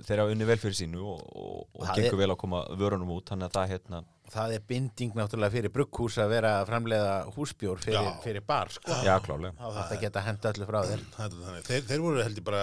þeir 0.08 0.24
hafa 0.24 0.34
unni 0.38 0.50
vel 0.50 0.60
fyrir 0.64 0.80
sínu 0.82 1.04
og, 1.14 1.24
og, 1.38 1.60
og 1.78 1.86
Það 1.90 2.00
gengur 2.02 2.18
er- 2.18 2.22
vel 2.24 2.32
að 2.34 2.42
koma 2.46 2.64
vörunum 2.82 3.14
út 3.18 3.30
þannig 3.34 3.50
að 3.52 3.58
það 3.60 3.74
hérna, 3.76 4.04
Það 4.32 4.54
er 4.56 4.62
binding 4.68 5.12
náttúrulega 5.18 5.52
fyrir 5.54 5.72
brugghús 5.76 6.16
að 6.24 6.30
vera 6.32 6.52
að 6.62 6.70
framleiða 6.70 7.16
húsbjór 7.36 7.82
fyrir, 7.84 8.08
fyrir 8.24 8.46
bar 8.48 8.70
sko 8.72 8.96
já, 9.04 9.18
klálega 9.26 9.52
Þá 9.58 9.66
þarf 9.66 9.80
þetta 9.82 9.98
að 9.98 10.04
geta 10.06 10.24
henda 10.28 10.52
öllu 10.54 10.68
frá 10.70 10.80
þér 10.88 11.04
Það. 11.18 11.36
Þeir, 11.68 11.84
þeir 11.90 12.04
voru 12.06 12.24
held 12.24 12.40
ég 12.40 12.46
bara, 12.48 12.62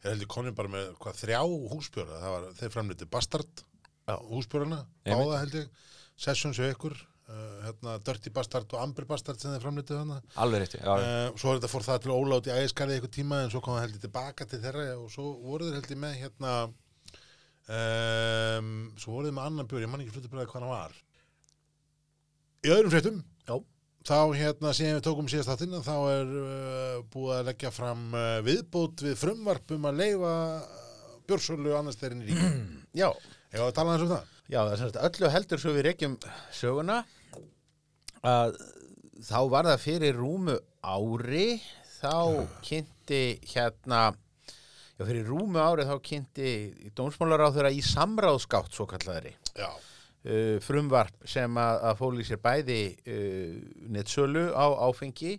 þeir 0.00 0.12
held 0.14 0.22
ég 0.24 0.30
konum 0.36 0.54
bara 0.54 0.70
með 0.76 0.92
hvað, 1.02 1.18
þrjá 1.24 1.40
húsbjóra, 1.74 2.20
það 2.22 2.36
var, 2.36 2.46
þeir 2.60 2.72
framliti 2.76 3.08
Bastard 3.10 3.64
Já. 4.06 4.14
húsbjórana, 4.30 4.78
Einmitt. 5.04 5.26
báða 5.26 5.40
held 5.42 5.58
ég, 5.58 5.82
Sessions 6.24 6.60
og 6.62 6.70
ykkur, 6.70 6.94
uh, 7.26 7.42
hérna, 7.66 7.96
Dirty 8.06 8.30
Bastard 8.30 8.70
og 8.76 8.82
Amber 8.84 9.04
Bastard 9.10 9.40
sem 9.42 9.50
þeir 9.50 9.64
framlitið 9.66 9.98
hana. 10.04 10.20
alveg 10.36 10.62
rétti, 10.62 10.78
já, 10.78 10.94
Uh, 10.94 11.34
svo 11.40 11.50
er 11.52 11.58
þetta 11.58 11.72
fór 11.74 11.84
það 11.88 12.00
til 12.06 12.14
Óla 12.14 12.38
út 12.38 12.46
í 12.46 12.54
ægiskarið 12.54 13.00
eitthvað 13.00 13.14
tíma 13.18 13.42
en 13.42 13.50
svo 13.50 13.60
kom 13.64 13.74
það 13.76 13.86
held 13.88 13.98
ég 13.98 14.04
tilbaka 14.06 14.46
til 14.46 14.60
þeirra 14.62 14.86
og 15.02 15.10
svo 15.10 15.26
voru 15.42 15.68
þeir 15.72 15.80
held 15.80 15.90
ég 15.96 16.00
með 16.04 16.14
hérna 16.22 16.54
um, 17.68 18.72
svo 19.00 19.16
voru 19.16 19.28
þeir 19.28 19.36
með 19.38 19.48
annan 19.50 19.70
bjór, 19.70 19.84
ég 19.84 19.92
man 19.92 20.04
ekki 20.04 20.16
flutur 20.16 20.32
bara 20.34 20.48
hvað 20.48 20.60
hann 20.60 20.72
var. 20.72 20.98
Í 22.64 22.72
öðrum 22.72 22.92
fréttum 22.94 23.22
Já. 23.48 23.56
þá 24.08 24.18
hérna 24.40 24.74
síðan 24.76 24.98
við 24.98 25.06
tókum 25.08 25.30
síðast 25.32 25.52
þáttinn 25.52 25.84
þá 25.84 25.96
er 26.14 26.36
uh, 26.40 26.98
búið 27.12 27.34
að 27.38 27.48
leggja 27.50 27.72
fram 27.74 28.06
uh, 28.16 28.38
viðbót 28.46 29.04
við 29.04 29.18
frumvarp 29.20 29.74
um 29.76 29.88
að 29.90 30.00
leifa 30.00 30.34
bjórsölu 31.28 31.74
annars 31.76 32.00
þeirinn 32.00 32.24
í 32.24 32.30
ríki 32.30 32.52
Já, 33.04 33.10
Ég 33.54 33.60
var 33.62 33.68
að 33.70 33.76
tala 33.76 33.92
hans 33.94 34.02
um 34.02 34.10
það? 34.10 34.30
Já 34.50 34.58
það 34.58 34.72
er 34.72 34.80
semst 34.80 34.96
öllu 35.08 35.28
heldur 35.32 35.60
svo 35.62 35.72
við 35.72 35.86
reykjum 35.86 36.14
söguna 36.52 36.96
að 38.26 38.56
þá 39.24 39.38
var 39.52 39.68
það 39.70 39.84
fyrir 39.84 40.18
rúmu 40.18 40.56
ári 40.84 41.46
þá 42.00 42.16
kynnti 42.66 43.22
hérna 43.52 44.00
já 44.94 45.02
fyrir 45.08 45.26
rúmu 45.26 45.58
ári 45.58 45.84
þá 45.88 45.94
kynnti 46.06 46.48
dómsmálar 46.94 47.46
á 47.46 47.54
þeirra 47.54 47.72
í 47.74 47.80
samráðskátt 47.82 48.74
svo 48.76 48.86
kallaðri 48.90 49.32
Já, 49.58 49.68
uh, 49.70 50.56
frumvarp 50.62 51.24
sem 51.28 51.56
að, 51.58 51.80
að 51.90 51.98
fóli 52.02 52.22
í 52.22 52.28
sér 52.28 52.42
bæði 52.44 52.80
uh, 52.94 53.54
nettsölu 53.96 54.44
á 54.54 54.66
áfengi 54.88 55.36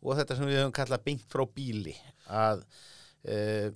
og 0.00 0.16
þetta 0.20 0.36
sem 0.38 0.48
við 0.50 0.60
höfum 0.62 0.74
kallað 0.80 1.06
beint 1.08 1.24
frá 1.32 1.44
bíli 1.56 1.94
að, 2.28 2.60
uh, 3.28 3.70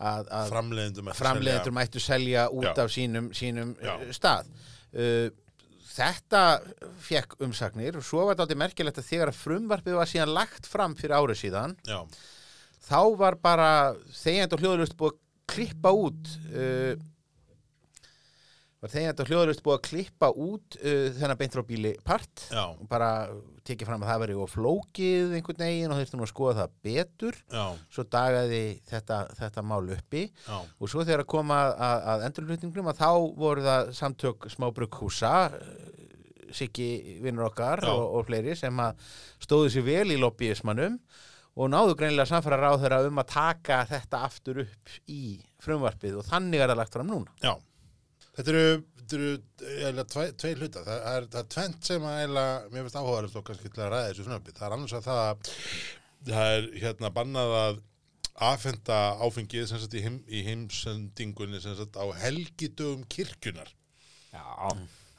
að, 0.00 0.28
að 0.40 0.52
framleiðendum 0.52 1.08
ættu 1.08 1.16
að 1.16 1.22
framleiðendur 1.22 1.72
selja- 1.72 1.78
mættu 1.80 2.04
selja 2.04 2.44
út 2.52 2.68
Já. 2.68 2.74
af 2.84 2.92
sínum, 2.94 3.32
sínum 3.36 3.74
uh, 3.80 4.06
stað. 4.16 4.48
Uh, 4.94 5.28
þetta 5.94 6.40
fekk 7.06 7.36
umsagnir 7.44 7.96
og 8.00 8.04
svo 8.06 8.24
var 8.26 8.34
þetta 8.34 8.44
aldrei 8.48 8.60
merkilegt 8.64 8.98
að 8.98 9.08
þegar 9.12 9.30
að 9.30 9.36
frumvarpið 9.44 9.98
var 10.00 10.08
síðan 10.10 10.32
lagt 10.34 10.66
fram 10.66 10.96
fyrir 10.98 11.14
árið 11.20 11.38
síðan 11.44 11.76
Já, 11.86 12.00
þá 12.84 13.00
var 13.20 13.38
bara 13.42 13.70
þegjandi 14.12 14.56
og 14.56 14.64
hljóðlust 14.64 14.96
búið 14.98 15.14
að 15.14 15.20
klippa 15.54 15.92
út 15.94 16.30
uh, 16.54 16.94
var 18.84 18.92
þegar 18.92 19.14
þetta 19.14 19.24
hljóðurist 19.30 19.62
búið 19.64 19.78
að 19.78 19.84
klippa 19.86 20.28
út 20.44 20.76
uh, 20.82 21.06
þennan 21.16 21.38
beint 21.40 21.54
frá 21.56 21.64
bíli 21.64 21.92
part. 22.04 22.42
Já, 22.52 22.64
og 22.68 22.84
bara 22.90 23.10
tekið 23.64 23.88
fram 23.88 24.04
að 24.04 24.10
það 24.10 24.22
veri 24.24 24.36
og 24.44 24.50
flókið 24.52 25.32
einhvern 25.38 25.62
veginn 25.64 25.94
og 25.94 26.00
þurftum 26.00 26.20
nú 26.20 26.26
að 26.26 26.32
skoða 26.34 26.56
það 26.58 26.74
betur. 26.84 27.38
Já, 27.54 27.64
svo 27.96 28.04
dagaði 28.12 28.62
þetta, 28.90 29.20
þetta 29.40 29.64
mál 29.64 29.88
uppi. 29.96 30.26
Já, 30.28 30.56
og 30.60 30.92
svo 30.92 31.04
þegar 31.06 31.24
að 31.24 31.30
koma 31.32 31.60
að, 31.72 32.04
að 32.12 32.26
endurlutningnum 32.28 32.92
að 32.92 33.00
þá 33.00 33.10
voru 33.40 33.64
það 33.64 33.92
samtök 34.02 34.48
smábrugghúsa 34.56 35.34
Siggi 36.54 37.18
vinnur 37.24 37.48
okkar 37.48 37.80
og, 37.90 38.02
og 38.14 38.28
fleiri 38.28 38.52
sem 38.54 38.76
stóðu 39.42 39.72
sér 39.74 39.86
vel 39.88 40.12
í 40.14 40.18
lobbyismannum 40.20 41.00
og 41.54 41.70
náðu 41.70 41.94
greinilega 41.98 42.30
samfæra 42.30 42.58
ráð 42.62 42.80
þeirra 42.82 43.02
um 43.08 43.22
að 43.22 43.30
taka 43.34 43.84
þetta 43.90 44.24
aftur 44.26 44.64
upp 44.64 44.96
í 45.06 45.22
frumvarpið 45.62 46.18
og 46.20 46.26
þannig 46.26 46.64
er 46.64 46.72
það 46.72 46.80
lagt 46.82 46.98
fram 46.98 47.10
núna 47.12 47.38
já. 47.44 47.54
Þetta 48.34 48.50
eru, 48.50 48.78
þetta 48.98 49.18
eru 49.18 49.32
eiginlega 49.62 50.06
tvei, 50.10 50.24
tvei 50.42 50.54
hluta. 50.58 50.80
Það 50.82 51.04
er, 51.10 51.26
það 51.30 51.40
er 51.40 51.50
tvent 51.54 51.90
sem 51.90 52.06
að 52.08 52.16
eiginlega, 52.18 52.54
mér 52.72 52.86
finnst 52.86 52.96
áhugaðurist 52.98 53.38
og 53.38 53.44
kannski 53.46 53.70
til 53.70 53.84
að 53.84 53.92
ræða 53.92 54.08
þessu 54.08 54.24
frumvarpi. 54.26 54.54
Það 54.56 54.66
er 54.66 54.74
annars 54.76 54.94
að 54.98 55.04
það 55.04 55.20
að 55.24 55.52
það 56.24 56.54
er 56.56 56.66
hérna 56.82 57.10
bannað 57.14 57.54
að 57.60 57.80
afhenda 58.48 58.98
áfengið 59.22 59.68
sem 59.70 59.80
sagt 59.84 59.94
í, 59.94 60.02
heim, 60.02 60.18
í 60.26 60.42
heimsendingunni 60.48 61.60
sem 61.62 61.76
sagt 61.78 61.94
á 61.94 62.04
helgidögum 62.24 63.04
kirkjunar. 63.12 63.70
Já, 64.34 64.42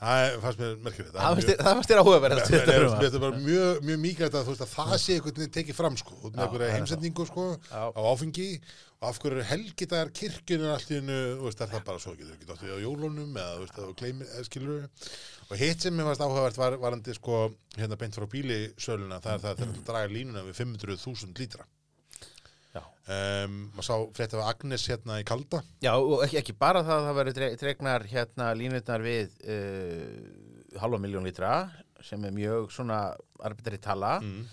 Það 0.06 0.24
er- 0.26 0.40
fannst 0.44 0.60
mér 0.62 0.74
merkilegt. 0.86 1.14
það 1.16 1.36
fannst 1.36 1.50
þér- 1.50 1.62
það 1.66 1.78
fannst 1.80 1.92
áhugaverðast 2.02 2.50
við 2.52 2.60
þetta 2.60 2.74
er- 2.76 3.12
það 3.16 3.20
bara 3.26 3.40
mjög, 3.46 3.80
mjög 3.90 4.00
mikilvægt 4.06 4.36
að, 4.38 4.50
að 4.56 4.74
það 4.76 4.98
sé 5.02 5.14
einhvern 5.16 5.38
veginn 5.40 5.56
tekið 5.58 5.78
fram 5.80 5.96
sko, 5.98 6.14
út 6.22 6.36
með 6.36 6.44
einhverja 6.46 6.66
það 6.66 6.70
er 6.70 6.76
heimsendingu 6.78 7.26
sko, 7.30 7.46
á 7.74 8.02
áfengi 8.14 8.50
og 9.02 9.08
af 9.10 9.20
hverju 9.20 9.32
eru 9.36 9.46
helgidagar 9.50 10.12
kirkjunum 10.16 10.74
allt 10.76 10.92
í 10.92 11.00
hennu, 11.00 11.18
þú 11.40 11.48
veist, 11.50 11.62
er 11.66 11.72
það 11.74 11.84
bara 11.90 12.00
svo 12.00 12.14
getur 12.16 12.36
ekki 12.36 12.50
dóttið 12.52 12.76
á 12.76 12.80
jólunum 12.86 13.34
eða, 13.36 13.52
að 13.56 13.64
eða 14.26 14.46
skilur 14.46 14.90
og 15.52 15.58
hitt 15.60 15.82
sem 15.82 15.94
mér 15.94 16.08
varst 16.10 16.22
áhugavert 16.26 16.58
var 16.58 16.78
varandi 16.82 17.14
sko, 17.18 17.42
hérna 17.78 17.98
beint 18.00 18.16
frá 18.18 18.26
bílisöluna 18.30 19.20
það 19.22 19.34
er 19.36 19.44
það 19.44 19.58
þegar 19.60 19.74
það 19.76 19.86
draga 19.90 20.14
línuna 20.14 20.46
við 20.48 20.56
500.000 20.62 21.38
lítra. 21.38 21.66
Um, 23.06 23.58
maður 23.76 23.88
sá 23.88 23.96
frétt 24.18 24.36
af 24.36 24.46
Agnes 24.50 24.86
hérna 24.90 25.20
í 25.22 25.26
Kalda. 25.28 25.62
Já, 25.84 25.94
og 25.96 26.24
ekki, 26.26 26.40
ekki 26.42 26.56
bara 26.60 26.84
það 26.86 26.98
að 26.98 27.10
það 27.10 27.20
verður 27.20 27.58
dregnar 27.62 28.08
hérna 28.12 28.52
línutnar 28.58 29.06
við 29.06 29.36
uh, 29.46 30.80
halva 30.82 31.02
miljón 31.02 31.28
lítra 31.28 31.58
sem 32.06 32.24
er 32.28 32.34
mjög 32.36 32.72
svona 32.74 33.02
arbitari 33.46 33.80
tala. 33.82 34.18
Mm. 34.22 34.48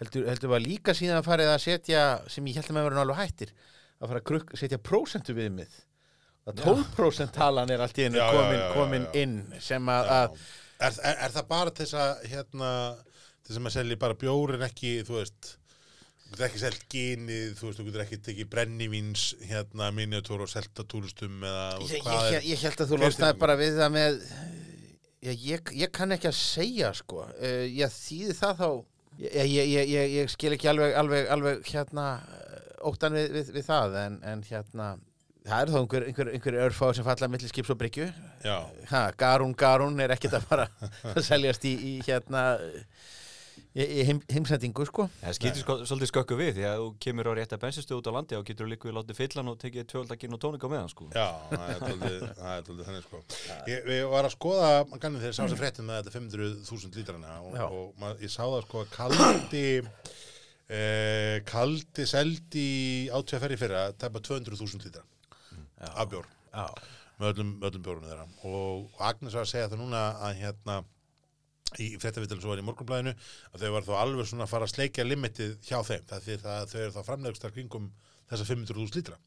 heldur, 0.00 0.28
heldur 0.30 0.54
var 0.54 0.62
líka 0.62 0.94
síðan 0.96 1.26
farið 1.26 1.52
að 1.52 1.60
setja 1.66 2.06
sem 2.30 2.46
ég 2.48 2.58
held 2.58 2.70
að 2.70 2.78
með 2.78 2.88
verður 2.88 3.04
alveg 3.04 3.20
hættir 3.22 3.52
að 3.98 4.08
fara 4.10 4.22
að 4.22 4.26
kruk, 4.30 4.56
setja 4.58 4.78
prósentu 4.78 5.34
viðmið. 5.36 5.76
Að 6.48 6.62
12% 6.64 7.34
talan 7.34 7.70
er 7.70 7.82
allt 7.84 7.98
í 8.00 8.06
já, 8.08 8.24
komin, 8.32 8.62
komin 8.72 9.06
inn 9.20 9.36
sem 9.60 9.90
að, 9.92 10.12
að 10.14 10.38
er, 10.78 10.94
er, 11.10 11.18
er 11.26 11.34
það 11.34 11.48
bara 11.50 11.74
þess 11.76 11.96
að 11.98 12.22
hérna, 12.32 12.70
þess 13.44 13.58
að 13.58 13.64
maður 13.66 13.76
selji 13.76 13.98
bara 14.00 14.16
bjórin 14.22 14.64
ekki, 14.64 14.94
þú 15.04 15.18
veist 15.18 15.57
þú 16.28 16.34
getur 16.34 16.46
ekki 16.48 16.60
selt 16.60 16.84
gynið, 16.92 17.48
þú 17.56 17.66
veist, 17.68 17.80
þú 17.80 17.86
getur 17.88 18.04
ekki 18.04 18.20
tekið 18.26 18.50
brennivíns, 18.52 19.24
hérna, 19.48 19.88
miniatúr 19.96 20.44
og 20.44 20.50
selta 20.52 20.84
túristum 20.84 21.40
eða 21.40 21.64
ég, 21.80 21.94
ég, 21.94 22.04
hvað 22.04 22.28
ég, 22.28 22.36
er 22.36 22.48
ég 22.50 22.64
held 22.66 22.84
að 22.84 22.92
þú 22.92 23.00
losnaði 23.02 23.40
bara 23.40 23.56
við 23.58 23.80
það 23.80 23.94
með 23.96 24.20
ég, 25.24 25.72
ég 25.82 25.92
kann 25.94 26.14
ekki 26.14 26.30
að 26.30 26.38
segja 26.38 26.92
sko. 26.96 27.24
Uh, 27.40 27.64
ég 27.72 27.96
þýði 27.96 28.38
það 28.38 28.60
þá 28.60 28.68
ég, 29.24 29.44
ég, 29.48 29.72
ég, 29.72 29.92
ég, 29.94 30.16
ég 30.18 30.32
skil 30.32 30.52
ekki 30.54 30.70
alveg, 30.70 30.94
alveg, 31.00 31.28
alveg 31.32 31.70
hérna 31.72 32.08
óttan 32.86 33.16
við, 33.16 33.30
við, 33.34 33.52
við 33.56 33.68
það 33.68 34.00
en, 34.04 34.18
en 34.28 34.44
hérna 34.46 34.88
það 35.48 35.62
er 35.62 35.72
þó 35.72 35.78
einhver, 35.80 36.06
einhver, 36.10 36.30
einhver 36.36 36.58
örfá 36.66 36.90
sem 36.96 37.06
falla 37.06 37.28
milli 37.32 37.48
skips 37.48 37.72
og 37.72 37.78
bryggju. 37.80 38.08
Garún, 39.18 39.54
Garún 39.58 39.96
er 40.04 40.12
ekkert 40.14 40.36
að 40.38 40.48
fara 40.50 40.66
að 41.14 41.22
seljast 41.24 41.64
í, 41.68 41.72
í 41.72 41.94
hérna 42.04 42.44
í, 43.78 44.04
heim, 44.08 44.20
heimsendingu 44.32 44.86
sko. 44.88 45.06
Það 45.20 45.36
skýtir 45.38 45.62
sko, 45.64 45.76
svolítið 45.88 46.10
skökku 46.12 46.38
við 46.38 46.52
því 46.58 46.66
að 46.68 46.82
þú 46.82 46.88
kemur 47.04 47.30
á 47.30 47.32
rétta 47.38 47.58
bensinstöð 47.62 48.00
út 48.00 48.10
á 48.10 48.12
landi 48.16 48.38
og 48.38 48.46
getur 48.48 48.70
líka 48.70 48.88
við 48.88 48.96
látið 48.98 49.18
fyllan 49.18 49.52
og 49.52 49.58
tekið 49.62 49.88
tvöldakinn 49.92 50.36
og 50.36 50.42
tónika 50.42 50.70
með 50.70 50.82
hann 50.82 50.92
sko. 50.92 51.08
já, 51.14 51.26
það 51.52 51.72
er 51.72 52.58
er 52.58 52.64
tóldi 52.66 52.86
þannig 52.86 53.06
sko. 53.06 53.22
Ég, 53.70 53.90
ég 53.98 54.08
var 54.12 54.28
að 54.28 54.34
skoða, 54.36 54.70
mann 54.90 55.02
kannið 55.02 55.24
þegar 55.24 55.32
ég 55.32 55.38
sá 55.38 55.42
þessi 55.44 55.60
fréttin 55.60 55.88
með 55.88 56.00
þetta 56.02 56.14
500.000 56.18 56.98
lítrana 57.00 57.38
og, 57.44 57.58
og 57.68 58.02
mað, 58.02 58.24
ég 58.24 58.34
sá 58.34 58.42
það 58.44 58.64
sko 58.66 58.82
að 58.84 58.92
kaldi 58.96 59.64
eh, 60.78 61.36
kaldi 61.48 62.08
seldi 62.08 62.68
átveðferði 63.14 63.60
fyrra 63.60 63.86
tæpa 63.96 64.22
200.000 64.22 64.86
lítra 64.86 65.04
af 65.94 66.10
bjór. 66.10 66.28
Já, 66.52 66.66
með 67.18 67.32
öllum, 67.32 67.50
öllum 67.66 67.84
bjórunum 67.84 68.08
þeirra. 68.10 68.28
Og, 68.48 68.86
og 68.94 69.02
Agnes 69.10 69.36
var 69.36 69.46
að 69.46 69.52
segja 69.52 69.70
það 69.70 69.82
núna 69.84 70.04
að 70.26 70.40
hérna 70.42 70.78
í 71.82 71.88
fréttavitalum 72.00 72.42
svo 72.42 72.52
var 72.52 72.62
í 72.62 72.66
morgunblæðinu 72.66 73.14
að 73.52 73.64
þau 73.64 73.72
var 73.74 73.86
þá 73.86 73.92
alveg 74.02 74.30
svona 74.30 74.46
að 74.46 74.52
fara 74.52 74.68
að 74.68 74.72
sleikja 74.74 75.06
limitið 75.06 75.56
hjá 75.68 75.78
þeim. 75.86 76.06
Það 76.08 76.24
því 76.24 76.38
að 76.38 76.72
þau 76.72 76.78
eru 76.80 76.94
þá 76.96 77.02
framlegstar 77.10 77.54
kringum 77.54 77.90
þessa 78.30 78.48
500.000 78.48 78.98
lítra. 78.98 79.20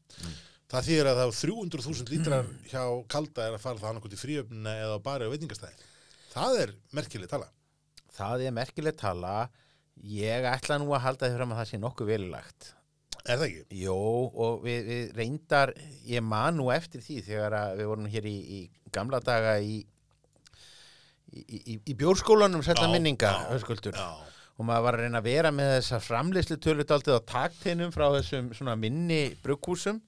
Það 0.72 0.86
þýðir 0.88 1.10
að 1.10 1.22
þá 1.22 1.40
300.000 1.42 2.12
lítrar 2.14 2.52
hjá 2.70 2.84
kalda 3.12 3.46
er 3.46 3.56
að 3.56 3.64
fara 3.64 3.82
það 3.82 3.90
annarkot 3.92 4.14
í 4.16 4.20
fríöfnina 4.20 4.76
eða 4.82 4.98
á 4.98 5.04
bari 5.04 5.28
og 5.28 5.34
veitingastæði. 5.34 5.90
Það 6.32 6.60
er 6.62 6.76
merkileg 6.96 7.32
tala. 7.32 7.48
Það 8.12 8.46
er 8.46 8.54
merkileg 8.56 8.96
tala. 9.00 9.34
Ég 10.08 10.46
ætla 10.48 10.78
nú 10.80 10.94
að 10.96 11.04
halda 11.06 11.28
því 11.28 11.36
fram 11.36 11.52
að 11.52 11.60
það 11.60 11.68
sé 11.68 11.82
nokkuð 11.82 12.14
velilagt 12.14 12.72
er 13.22 13.38
það 13.38 13.48
ekki? 13.48 13.80
Jó, 13.82 13.96
og 14.44 14.62
við, 14.66 14.88
við 14.88 15.16
reyndar, 15.18 15.72
ég 16.08 16.24
man 16.26 16.58
nú 16.58 16.68
eftir 16.74 17.02
því 17.04 17.18
þegar 17.26 17.56
við 17.78 17.90
vorum 17.92 18.08
hér 18.10 18.28
í, 18.28 18.36
í 18.58 18.90
gamla 18.94 19.20
daga 19.24 19.56
í, 19.62 19.82
í, 21.32 21.58
í, 21.74 21.76
í 21.92 21.96
bjórskólanum 21.98 22.62
Já, 22.64 22.74
minninga, 22.92 23.32
höskuldur. 23.52 23.98
Og 24.60 24.66
maður 24.68 24.84
var 24.86 24.98
að 24.98 25.04
reyna 25.06 25.20
að 25.22 25.28
vera 25.30 25.52
með 25.54 25.70
þessa 25.78 26.00
framleyslu 26.04 26.58
tölutaldið 26.60 27.16
á 27.16 27.28
takteinum 27.32 27.94
frá 27.94 28.04
þessum 28.18 28.50
svona 28.56 28.74
minni 28.78 29.22
brugghúsum. 29.44 30.02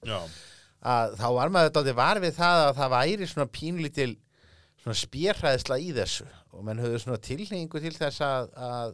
Að 0.85 1.15
þá 1.17 1.25
var 1.33 1.53
maður 1.53 1.71
þetta 1.71 1.95
var 1.97 2.21
við 2.21 2.35
það 2.37 2.61
að 2.67 2.75
það 2.77 2.93
væri 2.93 3.29
svona 3.31 3.47
pínlítil 3.57 4.11
svona 4.83 4.99
spjérhæðsla 5.01 5.79
í 5.81 5.89
þessu. 5.97 6.27
Og 6.53 6.67
menn 6.67 6.83
höfðu 6.83 7.01
svona 7.01 7.23
tilhengu 7.25 7.81
til 7.81 7.95
þess 7.95 8.21
að, 8.23 8.51
að 8.53 8.93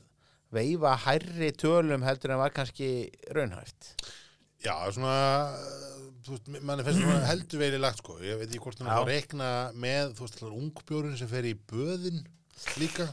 veifa 0.55 0.95
hærri 1.05 1.51
tölum 1.59 2.07
heldur 2.07 2.35
en 2.35 2.41
var 2.41 2.55
kannski 2.55 3.11
raunhæft. 3.35 3.91
Já, 4.65 4.75
svona 4.93 5.15
veist, 6.27 6.49
manni 6.61 6.85
finnst 6.85 7.01
svona 7.01 7.25
heldur 7.29 7.61
veili 7.61 7.81
lagt 7.81 8.01
sko, 8.03 8.17
ég 8.23 8.39
veit 8.39 8.49
ekki 8.49 8.63
hvort 8.63 8.81
hann 8.81 8.91
Já. 8.91 8.97
að 8.99 9.11
rekna 9.11 9.49
með, 9.73 10.15
þú 10.17 10.25
veist, 10.27 10.39
allar 10.39 10.57
ungbjórun 10.61 11.19
sem 11.19 11.31
fer 11.31 11.47
í 11.49 11.53
böðin 11.71 12.23
líka 12.77 13.07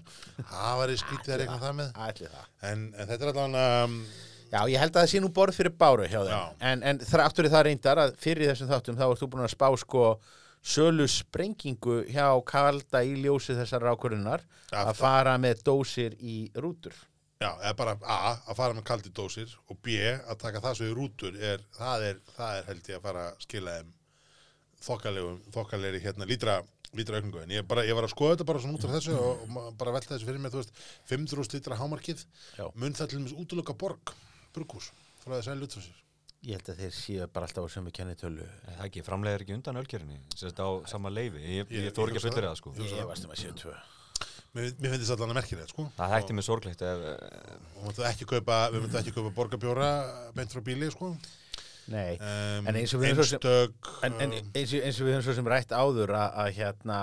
það 0.51 0.73
var 0.83 0.93
í 0.93 0.99
skrítið 1.01 1.35
að 1.35 1.41
rekna 1.45 1.61
það 1.63 1.79
með 1.79 1.93
það. 1.95 2.51
en, 2.71 2.83
en 2.93 3.07
þetta 3.13 3.19
er 3.25 3.31
allavega 3.33 3.87
um, 3.87 4.03
Já, 4.49 4.63
ég 4.73 4.81
held 4.81 4.95
að 4.95 5.03
það 5.03 5.11
sé 5.13 5.21
nú 5.21 5.29
borð 5.37 5.57
fyrir 5.59 5.75
báru 5.77 6.07
hjá 6.09 6.21
þeim. 6.25 6.61
En, 6.65 6.83
en 6.89 7.01
þráttur 7.05 7.45
í 7.45 7.51
það 7.53 7.65
reyndar 7.67 8.01
að 8.01 8.15
fyrir 8.23 8.49
þessum 8.49 8.71
þáttum 8.71 8.97
þá 8.97 9.03
ert 9.05 9.21
þú 9.21 9.29
búin 9.35 9.45
að 9.45 9.53
spá 9.53 9.67
sko 9.83 10.05
sölu 10.65 11.05
sprengingu 11.13 11.99
hjá 12.09 12.31
kalda 12.49 13.03
í 13.05 13.13
ljósi 13.21 13.57
þessar 13.59 13.85
Ja, 14.73 14.85
að 14.85 14.95
fara 14.97 15.37
með 15.41 15.63
dósir 15.65 16.17
í 16.21 16.51
rútur. 16.57 16.97
Já, 17.39 17.51
eða 17.63 17.75
bara 17.79 17.93
A, 18.03 18.17
að 18.51 18.57
fara 18.59 18.75
með 18.75 18.87
kaldi 18.89 19.13
dósir 19.15 19.53
og 19.71 19.79
B, 19.85 19.95
að 20.03 20.41
taka 20.43 20.63
það 20.65 20.79
svo 20.81 20.89
í 20.91 20.95
rútur 20.97 21.37
er, 21.39 21.63
það, 21.77 22.07
er, 22.09 22.19
það 22.37 22.57
er 22.59 22.67
held 22.73 22.91
ég 22.91 22.99
að 22.99 23.05
fara 23.07 23.27
að 23.31 23.45
skila 23.47 23.77
þeim 23.79 23.93
þokkalegum, 24.89 25.39
þokkalegri 25.55 26.01
hérna 26.05 26.27
lítra 26.29 26.59
lítra 26.97 27.19
aukningu, 27.21 27.43
en 27.45 27.51
ég, 27.53 27.65
bara, 27.69 27.83
ég 27.85 27.93
var 27.99 28.07
að 28.07 28.15
skoða 28.15 28.35
þetta 28.39 28.47
bara 28.49 28.61
svona 28.65 28.79
út 28.79 28.85
af 28.89 28.93
þessu 28.97 29.15
og, 29.21 29.43
og 29.61 29.75
bara 29.79 29.93
velta 29.93 30.15
þessu 30.15 30.25
fyrir 30.31 30.41
mig 30.41 30.55
þú 30.55 30.63
veist, 30.63 30.79
500 31.11 31.51
lítra 31.59 31.77
hámarkið 31.77 32.23
mun 32.81 32.97
það 32.97 33.11
til 33.13 33.19
dæmis 33.21 33.35
útlöka 33.43 33.75
borg 33.77 34.15
brughús, 34.57 34.89
frá 35.21 35.35
þess 35.37 35.51
að 35.53 35.61
lutra 35.65 35.85
sér 35.85 36.05
Ég 36.47 36.55
held 36.55 36.69
að 36.71 36.79
þeir 36.85 36.93
séu 36.95 37.25
bara 37.35 37.49
alltaf 37.49 37.65
á 37.67 37.75
sömu 37.75 37.91
kennitölu. 37.91 38.45
Er 38.47 38.77
það 38.79 38.85
ekki, 38.85 39.01
framleiðir 39.03 39.43
ekki 39.43 39.55
undan 39.57 39.81
ölgerinni 39.81 40.21
sérst 40.39 40.61
á 40.63 40.69
sama 40.87 41.11
leifi, 41.11 41.41
ég, 41.43 41.65
Ég- 41.67 41.89
ég, 41.89 41.95
þór 41.97 42.13
ekki 42.13 42.21
að 42.21 42.27
fullir 42.29 42.47
það. 42.47 42.55
sko. 42.61 42.73
Ég 42.79 42.93
Ég 42.95 43.09
varst 43.11 43.27
um 43.27 43.33
að 43.35 43.41
séu 43.43 43.57
tvö. 43.59 43.73
Mér, 44.57 44.71
mér 44.81 44.95
finnst 44.95 45.09
þetta 45.11 45.17
allan 45.19 45.35
að 45.35 45.39
merkja 45.41 45.59
þetta 45.61 45.73
sko 45.75 45.87
það 45.99 46.15
hætti 46.15 46.37
mig 46.39 46.47
sorglegt 46.47 46.85
ef, 46.89 47.03
eh, 47.13 47.59
og 47.79 47.85
myndum 47.89 48.07
ekki 48.11 48.29
kaupa, 48.33 48.59
við 48.73 48.85
myndum 48.85 49.01
ekki 49.03 49.15
kaupa 49.17 49.33
borgarbjóra 49.37 49.91
beint 50.37 50.55
frá 50.55 50.63
bíli 50.65 50.91
sko 50.95 51.13
Nei. 51.89 52.19
um, 52.21 52.67
En 52.69 52.77
eins 52.77 52.93
og 52.93 53.01
við 53.01 53.15
erum 53.15 53.23
svo 53.23 53.29
sem- 53.31 53.39
einstök 53.41 53.91
En, 54.05 54.17
en 54.21 54.33
eins, 54.37 54.73
og, 54.77 54.83
eins 54.85 54.99
og 55.01 55.07
við 55.09 55.15
höfum 55.17 55.25
svo 55.31 55.35
sem 55.39 55.47
rætt 55.49 55.71
áður 55.73 56.13
að, 56.19 56.35
að 56.43 56.51
hérna, 56.59 56.99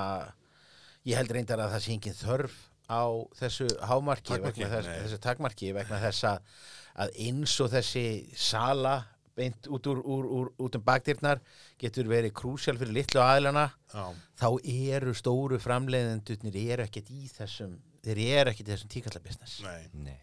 ég 1.10 1.17
held 1.17 1.31
reyndar 1.34 1.63
að 1.63 1.71
það 1.73 1.84
sé 1.88 1.95
engin 1.95 2.19
þörf 2.19 2.58
á 2.86 3.01
þessu 3.39 3.65
hámarki 3.89 4.29
Takmarki, 4.36 4.62
vegna 4.62 4.75
þess, 4.75 4.91
þessu 5.08 5.19
takmarki 5.25 5.71
vegna 5.73 6.01
þess 6.03 6.27
að 6.29 7.17
eins 7.25 7.55
og 7.65 7.71
þessi 7.73 8.05
sala 8.38 8.93
beint 9.36 9.67
út, 9.67 9.88
úr, 9.91 10.02
úr, 10.02 10.28
úr, 10.38 10.52
út 10.65 10.78
um 10.78 10.84
bakdyrnar 10.86 11.41
getur 11.82 12.08
verið 12.10 12.34
krúsjál 12.38 12.78
fyrir 12.80 12.95
litlu 12.95 13.24
aðlana 13.24 13.67
já, 13.91 14.06
þá 14.39 14.48
eru 14.63 15.15
stóru 15.17 15.60
framleiðendurnir 15.62 16.56
eru 16.76 16.86
ekkert 16.88 17.12
í 17.12 17.28
þessum 17.34 17.76
þeir 18.06 18.21
eru 18.39 18.54
ekki 18.54 18.67
þessum 18.67 18.93
tíkalla 18.93 19.21
business 19.24 19.60
Nei, 19.65 19.89
Nei. 20.06 20.17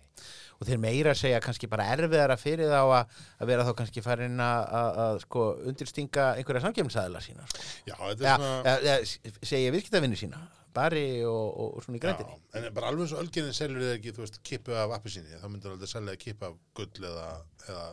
og 0.60 0.68
þeir 0.68 0.80
meira 0.82 1.14
segja 1.18 1.42
kannski 1.44 1.68
bara 1.70 1.90
erfiðara 1.96 2.38
fyrir 2.40 2.70
þá 2.70 2.80
að, 2.82 3.20
að 3.42 3.52
vera 3.52 3.68
þá 3.68 3.72
kannski 3.82 4.04
farin 4.04 4.40
að, 4.42 4.64
að, 4.80 5.02
að 5.04 5.20
sko, 5.26 5.44
undirstinga 5.72 6.26
einhverja 6.38 6.64
samkjöfnsæðla 6.68 7.22
sína 7.24 7.46
sko. 7.50 7.68
já, 7.90 7.96
þetta 7.96 8.18
er 8.22 8.28
ja, 8.28 8.34
svona 8.40 8.74
ja, 8.88 8.98
ja, 9.02 9.38
segja 9.52 9.76
viðskiptavinni 9.76 10.20
sína 10.20 10.42
bari 10.72 11.20
og, 11.28 11.48
og, 11.50 11.74
og 11.76 11.84
svona 11.84 11.98
í 11.98 12.00
Já, 12.00 12.06
grændinni 12.06 12.38
en 12.56 12.70
bara 12.76 12.88
alveg 12.88 13.04
eins 13.04 13.12
og 13.16 13.24
ölgerinn 13.26 13.56
selur 13.56 13.82
þið 13.84 13.92
ekki, 13.98 14.14
þú 14.16 14.24
veist, 14.24 14.38
kippu 14.46 14.76
af 14.78 14.94
appisíni, 14.96 15.36
þá 15.36 15.44
myndir 15.50 15.74
aldrei 15.74 15.90
selja 15.90 16.14
kippu 16.20 16.48
af 16.48 16.54
gull 16.78 17.08
eða, 17.10 17.26
eða 17.66 17.84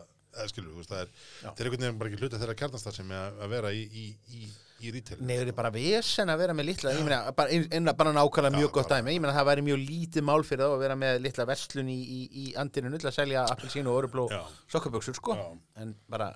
skilur, 0.50 0.74
veist, 0.78 0.90
það 0.92 1.00
er, 1.04 1.08
er 1.42 1.50
einhvern 1.50 1.80
veginn 1.84 1.98
bara 2.00 2.10
ekki 2.10 2.20
hluta 2.24 2.38
þeirra 2.40 2.54
kjarnastar 2.60 2.94
sem 2.96 3.10
er 3.16 3.38
að 3.44 3.48
vera 3.54 3.72
í, 3.74 3.80
í, 3.82 4.04
í, 4.38 4.50
í 4.80 4.92
retail. 4.94 5.18
Nei, 5.26 5.34
það 5.40 5.50
er 5.50 5.56
bara 5.58 5.72
vesen 5.74 6.30
að 6.32 6.38
vera 6.44 6.54
með 6.56 6.68
litla 6.70 6.92
ég 6.94 7.02
meina, 7.04 7.18
bara, 7.36 7.48
ein, 7.56 7.66
ein, 7.74 7.90
bara 7.98 8.12
nákvæmlega 8.16 8.54
mjög 8.56 8.68
Já, 8.70 8.74
gott 8.78 8.92
dæmi 8.94 9.14
ég 9.16 9.20
meina 9.24 9.34
það 9.36 9.48
væri 9.50 9.64
mjög 9.66 9.82
lítið 9.88 10.26
mál 10.30 10.44
fyrir 10.46 10.64
þá 10.64 10.70
að 10.76 10.84
vera 10.84 10.96
með 11.02 11.18
litla 11.26 11.46
verslun 11.50 11.90
í, 11.92 11.98
í, 12.00 12.20
í 12.44 12.44
andinu 12.62 12.92
null 12.94 13.02
að 13.10 13.16
selja 13.18 13.42
appelsínu 13.52 13.90
og 13.92 13.98
örubló 14.04 14.24
Já. 14.32 14.40
sokkaböksur 14.76 15.18
sko 15.18 15.36
en 15.82 15.96
bara, 16.08 16.30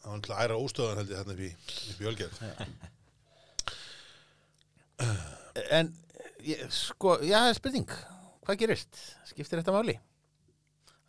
Það 0.00 0.08
var 0.10 0.16
náttúrulega 0.20 0.44
æra 0.48 0.58
óstöðan 0.64 1.00
held 1.00 1.10
ég 1.12 1.18
þarna 1.20 1.34
upp 1.36 1.42
í, 1.44 1.50
ölgerð. 2.10 2.34
en 5.78 5.90
ég, 6.44 6.62
sko, 6.72 7.16
já, 7.26 7.40
spurning 7.56 7.88
hvað 8.46 8.60
gerist? 8.64 9.00
Skiptir 9.28 9.60
þetta 9.60 9.74
máli? 9.76 9.96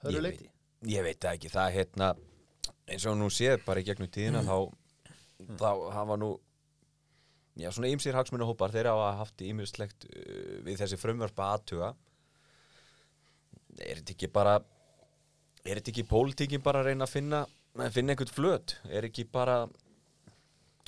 Veit- 0.04 0.22
leiti 0.24 0.51
Ég 0.90 1.04
veit 1.06 1.26
ekki, 1.30 1.52
það 1.52 1.68
er 1.68 1.76
hérna 1.76 2.14
eins 2.92 3.06
og 3.08 3.18
nú 3.20 3.28
séð 3.34 3.62
bara 3.66 3.82
í 3.82 3.86
gegnum 3.86 4.10
tíðina 4.12 4.42
þá, 4.46 4.56
þá 5.60 5.70
hafa 5.94 6.18
nú 6.20 6.32
já, 7.60 7.70
svona 7.70 7.92
ýmsir 7.92 8.18
hagsmunahópar 8.18 8.74
þeir 8.74 8.92
hafa 8.92 9.12
haft 9.22 9.44
ýmislegt 9.46 10.08
uh, 10.10 10.58
við 10.66 10.82
þessi 10.82 11.00
frumvarpa 11.00 11.52
aðtuga 11.56 11.94
er 13.80 14.02
þetta 14.02 14.16
ekki 14.16 14.32
bara 14.34 14.58
er 15.62 15.78
þetta 15.80 15.94
ekki 15.94 16.08
pólitíkin 16.10 16.66
bara 16.66 16.82
að 16.82 16.92
reyna 16.92 17.08
að 17.08 17.16
finna 17.16 17.46
að 17.80 17.94
finna 17.96 18.12
einhvern 18.12 18.34
flöt? 18.36 18.76
Er 18.92 19.06
ekki 19.08 19.24
bara 19.32 19.62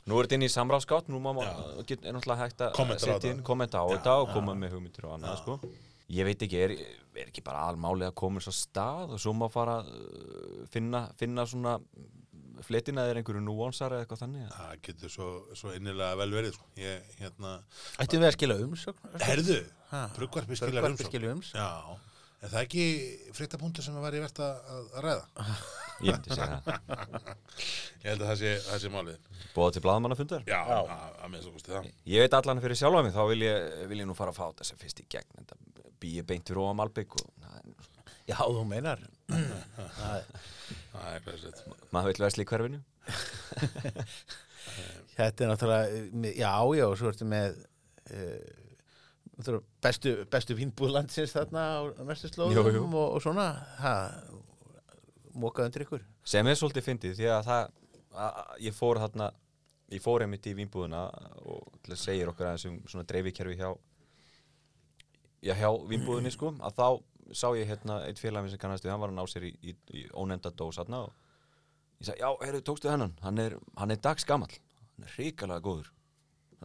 nú 0.03 0.17
er 0.17 0.25
þetta 0.25 0.39
inn 0.39 0.47
í 0.49 0.51
samráðskátt 0.51 1.09
nú 1.13 1.21
má 1.23 1.31
er 1.37 1.53
náttúrulega 1.79 2.41
hægt 2.41 2.65
að 2.65 2.97
setja 2.99 3.31
inn, 3.31 3.43
kommenta 3.45 3.79
á 3.79 3.87
þetta 3.93 4.17
og 4.25 4.33
koma 4.33 4.55
með 4.57 4.75
hugmyndir 4.75 5.07
og 5.07 5.15
annað 5.15 5.39
sko 5.43 5.59
ég 6.11 6.25
veit 6.27 6.41
ekki, 6.45 6.59
er, 6.65 6.73
er 7.15 7.29
ekki 7.29 7.43
bara 7.45 7.67
almáli 7.69 8.05
að 8.09 8.15
koma 8.19 8.41
svo 8.43 8.51
stað 8.55 9.13
og 9.15 9.21
svo 9.23 9.33
má 9.37 9.47
fara 9.53 9.79
uh, 9.85 10.65
finna, 10.73 11.05
finna 11.19 11.45
svona 11.47 11.77
fletina 12.63 13.03
eða 13.09 13.19
einhverju 13.19 13.41
núansar 13.43 13.91
eða 13.95 14.05
eitthvað 14.05 14.21
þannig 14.23 14.51
Það 14.53 14.73
getur 14.87 15.11
svo, 15.11 15.29
svo 15.57 15.73
innilega 15.75 16.15
vel 16.19 16.31
verið, 16.31 16.53
sko. 16.55 16.67
Ég, 16.79 17.13
hérna, 17.19 17.55
Ættum 17.99 18.21
við 18.23 18.29
að 18.29 18.35
skila 18.37 18.59
umsögn? 18.63 19.13
herðu, 19.23 19.59
Ha, 19.93 20.03
bruggvarpi 20.15 20.55
umsókn. 20.57 21.09
skilur 21.11 21.33
umsókn. 21.35 21.59
Já, 21.59 21.97
en 22.43 22.49
það 22.49 22.59
er 22.59 22.63
ekki 22.67 22.85
fréttapunktur 23.37 23.85
sem 23.85 23.97
að 23.99 24.05
væri 24.07 24.21
verðt 24.23 24.39
að, 24.41 24.55
að, 24.73 24.87
að 24.97 25.03
ræða. 25.05 25.57
ég 26.07 26.15
myndi 26.15 26.33
segja 26.33 26.61
það, 26.65 27.27
Ég 28.03 28.07
held 28.09 28.23
að 28.23 28.29
það 28.31 28.39
sé, 28.41 28.53
það 28.69 28.81
sé 28.85 28.91
málið. 28.95 29.27
bóða 29.53 29.75
til 29.75 29.83
blaðmannafundar 29.85 30.47
Já, 30.49 30.57
að, 30.65 30.89
að 31.27 31.59
það. 31.67 31.91
ég 32.09 32.23
veit 32.25 32.37
allan 32.39 32.63
fyrir 32.63 32.79
sjálfa 32.79 33.03
mig, 33.05 33.13
þá 33.15 33.21
vil 33.29 33.41
ég, 33.45 33.69
vil 33.91 34.01
ég 34.01 34.09
nú 34.09 34.15
fara 34.17 34.33
að 34.33 34.39
fá 34.39 34.45
þetta 34.49 34.67
sem 34.71 34.81
fyrst 34.81 35.03
í 35.03 35.07
gegn 35.13 35.37
þetta 35.37 35.59
býi 35.61 35.92
beint 36.29 36.47
fyrir 36.49 36.61
ofan 36.63 36.79
Malbygg 36.81 37.15
og 37.19 37.29
það 37.43 37.55
er- 37.59 37.91
Já, 38.29 38.37
þú 38.39 38.61
meinar 38.69 39.01
Það 39.27 40.25
Það 40.93 41.17
glæsilegt. 41.25 41.63
maður 41.91 42.11
vil 42.13 42.23
versla 42.23 42.43
í 42.43 42.49
hverfinu 42.51 42.79
Þetta 45.13 45.43
er 45.45 45.49
náttúrulega, 45.51 46.03
já, 46.33 46.51
já, 46.77 46.85
og 46.87 46.95
svo 46.97 47.09
ertu 47.11 47.25
með 47.29 47.57
uh, 48.15 49.57
bestu, 49.83 50.13
bestu 50.31 50.55
vínbúð 50.57 50.93
landsins 50.95 51.33
þarna 51.35 51.63
á 51.77 52.03
næstu 52.07 52.31
slóðum 52.31 52.55
Jú, 52.55 52.63
jú. 52.77 52.83
Og, 52.87 53.17
og 53.17 53.21
svona, 53.25 53.47
ha, 53.83 53.93
mókað 55.35 55.67
undir 55.69 55.85
ykkur. 55.87 56.05
sem 56.25 56.47
er 56.47 56.57
svolítið 56.57 56.87
fyndið 56.87 57.15
því 57.19 57.27
að 57.35 57.47
það 57.49 57.63
að, 57.63 58.29
að 58.29 58.65
ég 58.69 58.77
fór 58.77 59.01
þarna 59.03 59.27
ég 59.93 60.01
fór 60.05 60.23
einmitt 60.25 60.47
í 60.49 60.55
vínbúðuna 60.57 61.03
og 61.43 61.89
að 61.91 61.99
segja 62.01 62.29
okkur 62.31 62.47
aðeins 62.49 62.67
um 62.71 62.79
svona 62.89 63.05
dreifikerfi 63.09 63.59
hjá 63.59 63.69
já, 65.43 65.53
hjá 65.59 65.69
vínbúðunni 65.89 66.31
sko 66.33 66.53
að 66.63 66.77
þá 66.79 66.87
sá 67.33 67.47
ég 67.57 67.69
hérna 67.69 68.01
eitt 68.07 68.21
félag 68.21 68.45
minn 68.45 68.53
sem 68.53 68.61
kannast 68.61 68.85
við, 68.85 68.93
hann 68.93 69.01
var 69.03 69.13
að 69.13 69.17
ná 69.19 69.25
sér 69.31 69.47
í, 69.47 69.53
í, 69.63 69.75
í 69.95 70.05
ónefnda 70.11 70.53
dós 70.59 70.79
þarna 70.79 71.05
og 71.07 71.13
ég 71.99 72.09
sagði, 72.09 72.21
já, 72.21 72.29
heyrðu, 72.43 72.61
tókstu 72.69 72.91
hennan 72.91 73.15
hann 73.23 73.41
er, 73.41 73.57
hann 73.79 73.95
er 73.95 74.01
dagsgamall. 74.03 74.53
Hann 74.93 75.07
er 75.07 75.15
hrikalega 75.17 75.63
góður. 75.65 75.89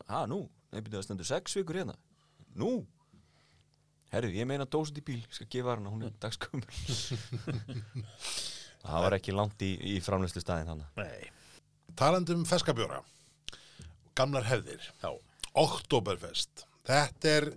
Ha, 0.06 0.26
nú, 0.30 0.44
nefnir 0.74 0.98
það 0.98 1.06
stendur 1.06 1.28
sex 1.28 1.56
vikur 1.58 1.80
hérna. 1.80 1.96
Nú? 2.58 2.72
Herru, 4.12 4.30
ég 4.32 4.48
meina 4.48 4.64
dósund 4.68 5.00
í 5.00 5.04
bíl, 5.04 5.20
ég 5.20 5.36
skal 5.36 5.48
gefa 5.52 5.74
hann 5.74 5.88
hún 5.90 6.06
er 6.06 6.14
dagsgamall 6.22 6.64
það 8.82 9.04
var 9.04 9.16
ekki 9.18 9.34
langt 9.36 9.64
í, 9.64 9.74
í 9.76 9.98
framleyslu 10.04 10.40
staðin 10.40 10.70
hann 10.72 10.84
Nei. 10.96 11.28
Talandi 11.98 12.36
um 12.36 12.46
feskabjóra, 12.48 13.02
gamlar 14.16 14.46
hefðir, 14.48 14.84
Já. 15.02 15.10
Oktoberfest, 15.58 16.64
þetta 16.88 17.32
er, 17.36 17.48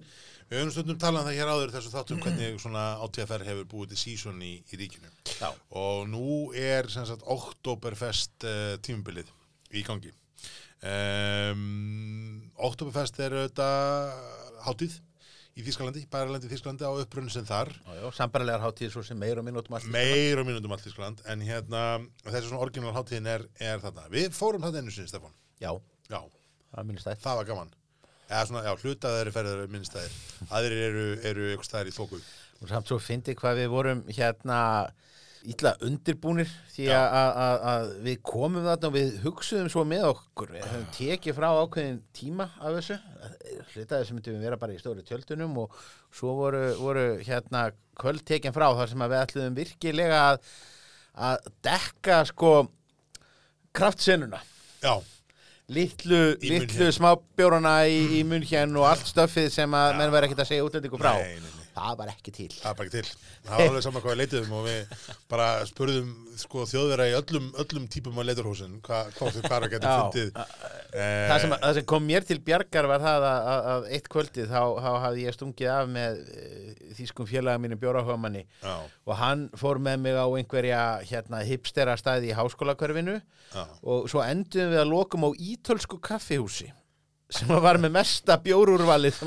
við 0.52 0.60
höfum 0.62 0.74
stundum 0.76 1.02
talað 1.02 1.24
um 1.24 1.30
það 1.32 1.38
hér 1.40 1.52
áður 1.56 1.74
þessu 1.76 1.94
þáttum 1.96 2.24
hvernig 2.24 2.58
svona 2.62 2.86
átíðaferð 3.06 3.52
hefur 3.52 3.70
búið 3.74 3.94
til 3.94 4.02
sísón 4.04 4.42
í, 4.46 4.54
í 4.68 4.80
ríkinu. 4.82 5.12
Já. 5.40 5.50
Og 5.82 6.04
nú 6.12 6.26
er 6.58 6.90
sem 6.92 7.08
sagt 7.08 7.24
Oktoberfest 7.32 8.48
uh, 8.48 8.76
tímabilið 8.84 9.32
í 9.72 9.86
gangi. 9.88 10.12
Um, 10.82 12.52
Oktoberfest 12.58 13.20
er 13.24 13.36
auðvitað 13.38 14.20
hátíð 14.66 15.00
í 15.60 15.64
Þískalandi, 15.66 16.06
bæralandi 16.12 16.48
í 16.48 16.52
Þískalandi 16.54 16.88
á 16.88 16.92
upprunni 16.96 17.32
sem 17.34 17.46
þar 17.48 17.70
sambarlegar 18.16 18.64
hátíð 18.64 18.94
svo 18.94 19.04
sem 19.06 19.20
meir 19.20 19.40
og 19.42 19.46
mínútum 19.48 19.76
allt. 19.78 19.90
meir 19.92 20.40
og 20.40 20.48
mínútum 20.48 20.72
allt 20.74 20.86
Þískland 20.86 21.24
en 21.32 21.44
hérna, 21.44 21.82
þessi 22.24 22.48
svona 22.48 22.64
orginal 22.66 22.94
hátíðin 22.96 23.28
er, 23.34 23.46
er 23.60 23.84
þarna. 23.84 24.08
Við 24.14 24.32
fórum 24.38 24.64
þarna 24.64 24.84
einu 24.84 24.96
sinni, 24.96 25.12
Stefán. 25.12 25.36
Já, 25.62 25.74
Já, 26.12 26.22
það. 26.72 27.20
það 27.22 27.40
var 27.42 27.50
gaman. 27.52 27.74
Eða 28.32 28.48
svona, 28.48 28.64
já, 28.64 28.74
hlutaðari 28.80 29.36
ferðar 29.36 29.72
minnstæðir. 29.74 30.18
Aðrir 30.56 30.84
eru, 30.88 31.06
eru 31.28 31.48
ykkur 31.52 31.68
staðir 31.68 31.92
í 31.92 31.96
þóku. 31.96 32.20
Og 32.62 32.70
samt 32.70 32.88
svo 32.88 32.98
fyndi 33.02 33.36
hvað 33.36 33.60
við 33.60 33.72
vorum 33.74 34.04
hérna 34.08 34.60
illa 35.50 35.72
undirbúnir 35.84 36.50
því 36.72 36.88
að, 36.94 37.92
við 38.06 38.20
komum 38.26 38.66
þarna 38.66 38.90
og 38.92 38.96
við 38.96 39.16
hugsuðum 39.24 39.70
svo 39.74 39.84
með 39.90 40.06
okkur. 40.12 40.52
Við 40.54 40.68
höfum 40.68 40.90
tekið 40.96 41.38
frá 41.38 41.48
ákveðin 41.58 42.02
tíma 42.16 42.48
af 42.62 42.78
þessu. 42.78 42.98
Hlutaði 43.74 44.08
sem 44.08 44.20
myndum 44.20 44.38
við 44.38 44.46
vera 44.46 44.60
bara 44.62 44.76
í 44.76 44.82
stóri 44.82 45.06
tjöldunum 45.08 45.58
og 45.64 45.80
svo 46.14 46.36
voru, 46.38 46.62
voru 46.80 47.08
hérna 47.26 47.68
kvöld 48.00 48.24
tekin 48.28 48.56
frá 48.56 48.70
þar 48.78 48.94
sem 48.94 49.04
að 49.04 49.16
við 49.16 49.24
ætluðum 49.26 49.58
virkilega 49.58 50.22
að, 50.30 50.54
að 51.30 51.50
dekka 51.66 52.22
sko 52.30 52.54
kraftsenuna. 53.76 54.42
Já, 54.82 54.94
litlu, 55.72 56.20
litlu 56.42 56.60
München. 56.66 56.92
smábjórana 56.98 57.76
í, 57.88 58.00
í 58.20 58.22
munhjörn 58.28 58.76
og 58.82 58.90
allt 58.92 59.08
stöffið 59.10 59.50
sem 59.54 59.74
að 59.78 59.98
menn 60.00 60.14
verið 60.14 60.30
ekkert 60.32 60.44
að 60.46 60.52
segja 60.52 60.68
útlendingu 60.68 61.00
frá 61.02 61.14
Nei, 61.18 61.36
nei, 61.40 61.50
nei. 61.56 61.61
Það 61.76 61.98
var 62.02 62.12
ekki 62.14 62.34
til 62.36 62.50
það 62.56 62.78
bara 62.78 62.88
ekki 62.88 62.98
til. 62.98 63.16
Það 63.46 63.62
var 63.62 63.70
alveg 63.72 63.86
saman 63.86 64.04
hvað 64.04 64.14
við 64.14 64.22
leituðum 64.22 64.56
og 64.58 64.66
við 64.68 65.08
bara 65.32 65.48
spurðum 65.70 66.12
sko, 66.42 66.66
þjóðvera 66.70 67.08
í 67.10 67.16
öllum, 67.18 67.50
öllum 67.64 67.88
típum 67.92 68.20
á 68.20 68.24
leiturhúsin 68.28 68.78
hvað, 68.86 69.12
að 69.22 69.68
geta 69.72 69.92
Já. 69.92 69.96
fundið. 70.02 70.42
Eh, 70.92 71.28
það 71.32 71.38
sem, 71.44 71.56
það 71.64 71.78
sem 71.78 71.88
kom 71.92 72.08
mér 72.08 72.28
til 72.28 72.40
bjargar 72.44 72.90
var 72.92 73.04
það 73.04 73.28
að, 73.30 73.50
að, 73.52 73.70
að 73.74 73.88
eitt 73.98 74.10
kvöldið 74.12 74.50
þá, 74.52 74.62
þá 74.84 74.90
hafði 75.06 75.26
ég 75.26 75.38
stungið 75.38 75.72
af 75.72 75.92
með 75.92 76.20
e, 76.22 76.48
þýskum 76.98 77.30
félaga 77.30 77.62
mínu 77.64 77.80
bjórahugamanni 77.82 78.44
Já, 78.44 78.76
og 79.08 79.16
hann 79.22 79.48
fór 79.60 79.80
með 79.84 80.04
mig 80.04 80.20
á 80.20 80.28
einhverja 80.28 80.82
hérna, 81.08 81.42
hipstera 81.48 81.96
staði 82.00 82.32
í 82.32 82.36
háskólakörfinu 82.36 83.18
já, 83.22 83.64
og 83.82 84.12
svo 84.12 84.24
enduðum 84.26 84.76
við 84.76 84.84
að 84.84 84.92
lokum 84.92 85.28
á 85.28 85.30
ítölsku 85.32 86.02
kaffihúsi 86.04 86.72
sem 87.32 87.52
var 87.64 87.80
með 87.82 87.96
mesta 87.96 88.38
bjórúrvalið 88.44 89.22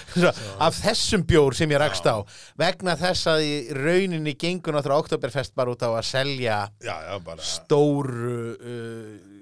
af 0.66 0.76
þessum 0.80 1.24
bjór 1.28 1.56
sem 1.56 1.72
ég 1.72 1.80
rakst 1.80 2.06
á 2.08 2.20
vegna 2.58 2.96
þess 3.00 3.30
að 3.32 3.44
í 3.46 3.54
rauninni 3.76 4.36
gengur 4.38 4.76
náttúrulega 4.76 5.06
Oktoberfest 5.06 5.56
bara 5.56 5.72
út 5.72 5.84
á 5.84 5.90
að 5.90 6.04
selja 6.08 6.60
já, 6.84 6.94
já, 7.08 7.14
bara. 7.24 7.42
stóru 7.44 8.36
uh, 8.56 9.36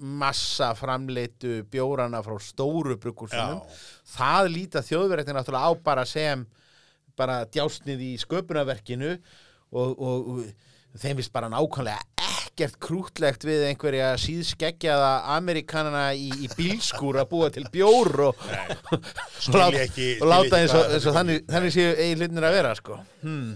massa 0.00 0.74
framleitu 0.76 1.62
bjórana 1.72 2.20
frá 2.24 2.36
stóru 2.42 2.98
bruggursunum 3.00 3.62
Já. 3.62 3.82
það 4.16 4.50
líta 4.52 4.84
þjóðverðin 4.84 5.38
náttúrulega 5.38 5.72
á 5.72 5.72
bara 5.88 6.04
sem 6.08 6.44
bara 7.16 7.44
djásnið 7.48 8.02
í 8.04 8.12
sköpunarverkinu 8.20 9.14
og, 9.72 9.96
og, 9.96 10.28
og 10.36 11.00
þeim 11.00 11.22
vist 11.22 11.32
bara 11.32 11.48
nákvæmlega 11.52 12.35
ekkert 12.56 12.78
krútlegt 12.80 13.42
við 13.44 13.66
einhverja 13.68 14.14
síðskeggjaða 14.16 15.10
Amerikanana 15.34 16.06
í, 16.16 16.30
í 16.40 16.48
bílskúr 16.56 17.18
að 17.20 17.28
búa 17.34 17.50
til 17.52 17.66
bjór 17.72 18.08
og, 18.30 18.38
og, 18.96 19.76
ekki- 19.76 20.14
og 20.24 20.30
láta 20.30 20.62
eins 20.62 20.72
og, 20.72 20.86
eins 20.96 21.04
og 21.04 21.18
þannig, 21.18 21.42
þannig 21.52 21.74
séu 21.74 21.90
eigi 21.92 22.16
hlutinir 22.16 22.46
að 22.48 22.56
vera 22.56 22.72
sko. 22.78 22.96
hmm. 23.20 23.54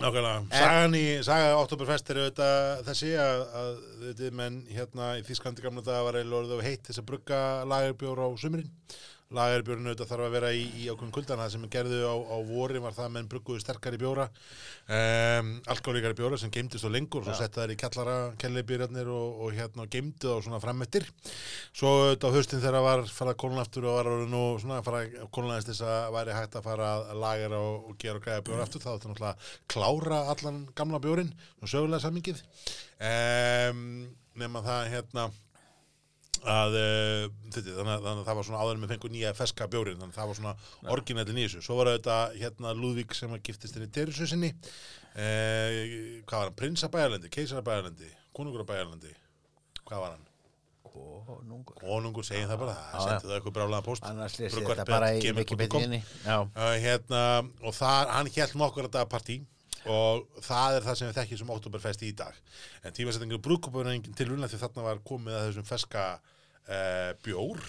Nákvæmlega, 0.00 1.20
saga 1.28 1.50
Oktoberfest 1.60 2.08
er 2.14 2.22
auðvitað 2.22 2.82
þessi 2.86 3.10
að, 3.20 3.42
að 3.60 3.70
auðvitað 3.74 4.36
menn 4.40 4.56
hérna 4.72 5.10
í 5.20 5.24
Þísklandi 5.28 5.66
gamla 5.66 5.84
dag 5.84 6.06
var 6.06 6.16
eiginlega 6.16 6.40
orðið 6.40 6.56
of 6.56 6.64
heitt 6.64 6.88
þess 6.88 7.02
að 7.02 7.08
brugga 7.10 7.40
lagerbjór 7.68 8.22
á 8.24 8.28
sumrin 8.40 8.70
lagerbjörn 9.34 9.86
auðvitað 9.86 10.10
þarf 10.10 10.26
að 10.26 10.32
vera 10.34 10.50
í, 10.56 10.62
í 10.82 10.86
ákveðum 10.90 11.12
kuldana 11.14 11.46
sem 11.52 11.66
gerðu 11.70 12.00
á, 12.02 12.14
á 12.18 12.36
vori 12.48 12.80
var 12.82 12.94
það 12.96 13.06
að 13.06 13.12
menn 13.14 13.28
brugguðu 13.30 13.62
sterkari 13.62 13.98
bjóra. 14.00 14.26
Um, 14.90 15.52
alkoholíkari 15.70 16.16
bjóra 16.18 16.38
sem 16.40 16.50
geimdist 16.50 16.82
á 16.82 16.90
lengur 16.90 17.22
og 17.22 17.28
svo 17.28 17.36
setja 17.38 17.62
þær 17.62 17.74
í 17.74 17.78
kellara, 17.78 18.16
kellibýrjarnir 18.42 19.10
og, 19.14 19.44
og 19.44 19.54
hérna 19.54 19.86
geimdu 19.90 20.32
þá 20.34 20.46
svona 20.46 20.62
framettir 20.62 21.06
svo 21.70 21.92
auðvitað 21.94 22.26
á 22.26 22.36
haustin 22.36 22.64
þegar 22.64 22.86
var 22.86 23.04
farað 23.14 23.38
kólun 23.44 23.62
aftur 23.62 23.86
og 23.86 23.98
var 24.00 24.10
nú 24.32 24.42
svona 24.62 24.80
farað 24.86 25.14
kólunæðist 25.34 25.70
þess 25.70 25.84
að 25.86 26.08
væri 26.16 26.34
hægt 26.34 26.56
að 26.58 26.66
fara 26.66 26.88
að 26.96 27.12
lagera 27.22 27.60
og, 27.68 27.90
og 27.92 28.00
gera 28.02 28.18
og 28.18 28.24
græða 28.26 28.46
bjóra 28.48 28.66
aftur 28.66 28.82
þá 28.82 28.88
þetta 28.90 29.12
náttúrulega 29.12 29.52
klára 29.70 30.20
allan 30.34 30.58
gamla 30.74 31.02
bjórin 31.04 31.30
og 31.60 31.70
sögulega 31.70 32.02
samingið 32.02 32.42
um, 33.10 33.86
nema 34.40 34.64
það 34.66 34.90
hérna 34.96 35.28
að 36.46 36.76
uh, 36.80 37.24
þetta, 37.52 37.74
þannig, 37.76 37.92
að- 37.94 38.04
þannig 38.06 38.20
að 38.22 38.28
það 38.30 38.38
var 38.40 38.46
svona 38.48 38.60
áður 38.64 38.76
en 38.78 38.84
við 38.86 38.92
fengum 38.94 39.12
nýja 39.14 39.32
feska 39.36 39.68
bjórin 39.72 39.98
þannig 40.00 40.14
að 40.14 40.20
það 40.20 40.30
var 40.30 40.38
svona 40.40 40.54
orginalli 40.94 41.36
nýjus 41.36 41.58
svo 41.66 41.76
var 41.80 41.90
þetta 41.92 42.16
hérna 42.40 42.72
Lúðvík 42.78 43.14
sem 43.18 43.34
að 43.36 43.42
giftist 43.50 43.76
henni 43.76 43.90
Teresu 43.92 44.26
sinni. 44.30 44.52
Uh, 45.10 46.22
hvað 46.24 46.36
var 46.38 46.48
hann, 46.48 46.56
prinsabæjarlendi, 46.62 47.30
keisarabæjarlendi 47.34 48.10
konungurabæjarlendi 48.38 49.14
hvað 49.84 50.04
var 50.04 50.12
hann, 50.16 50.26
Konungur. 50.90 51.76
konungur 51.78 52.24
segjum 52.26 52.48
það 52.50 52.58
bara, 52.64 52.72
það 52.90 53.02
sendi 53.06 53.28
það 53.28 53.34
eitthvað 53.36 53.54
brálaðan 53.58 53.84
post 53.86 54.06
Annars 54.08 54.34
Bruggarpet, 54.40 54.80
þetta 54.80 54.86
bara 54.90 55.10
í. 55.14 55.20
Já. 56.24 56.36
uh, 56.40 56.72
hérna, 56.82 57.20
og 57.62 57.76
það, 57.76 58.10
hann 58.16 58.30
hélt 58.34 58.56
nokkur 58.58 58.88
daga 58.90 59.06
partí 59.12 59.36
og 59.88 60.26
það 60.44 60.76
er 60.76 60.84
það 60.84 60.98
sem 60.98 61.08
við 61.08 61.16
þekkjum 61.20 61.40
sem 61.40 61.54
Oktoberfest 61.54 62.04
í 62.04 62.10
dag. 62.16 62.36
En 62.84 62.96
tímasettingur 62.96 63.40
brúkupur 63.44 63.86
er 63.86 63.94
engin 63.94 64.16
tilvunna 64.16 64.50
því 64.50 64.60
þarna 64.60 64.86
var 64.86 65.02
komið 65.06 65.38
að 65.38 65.46
þessum 65.48 65.68
feska 65.70 66.04
uh, 66.18 67.10
bjór 67.24 67.62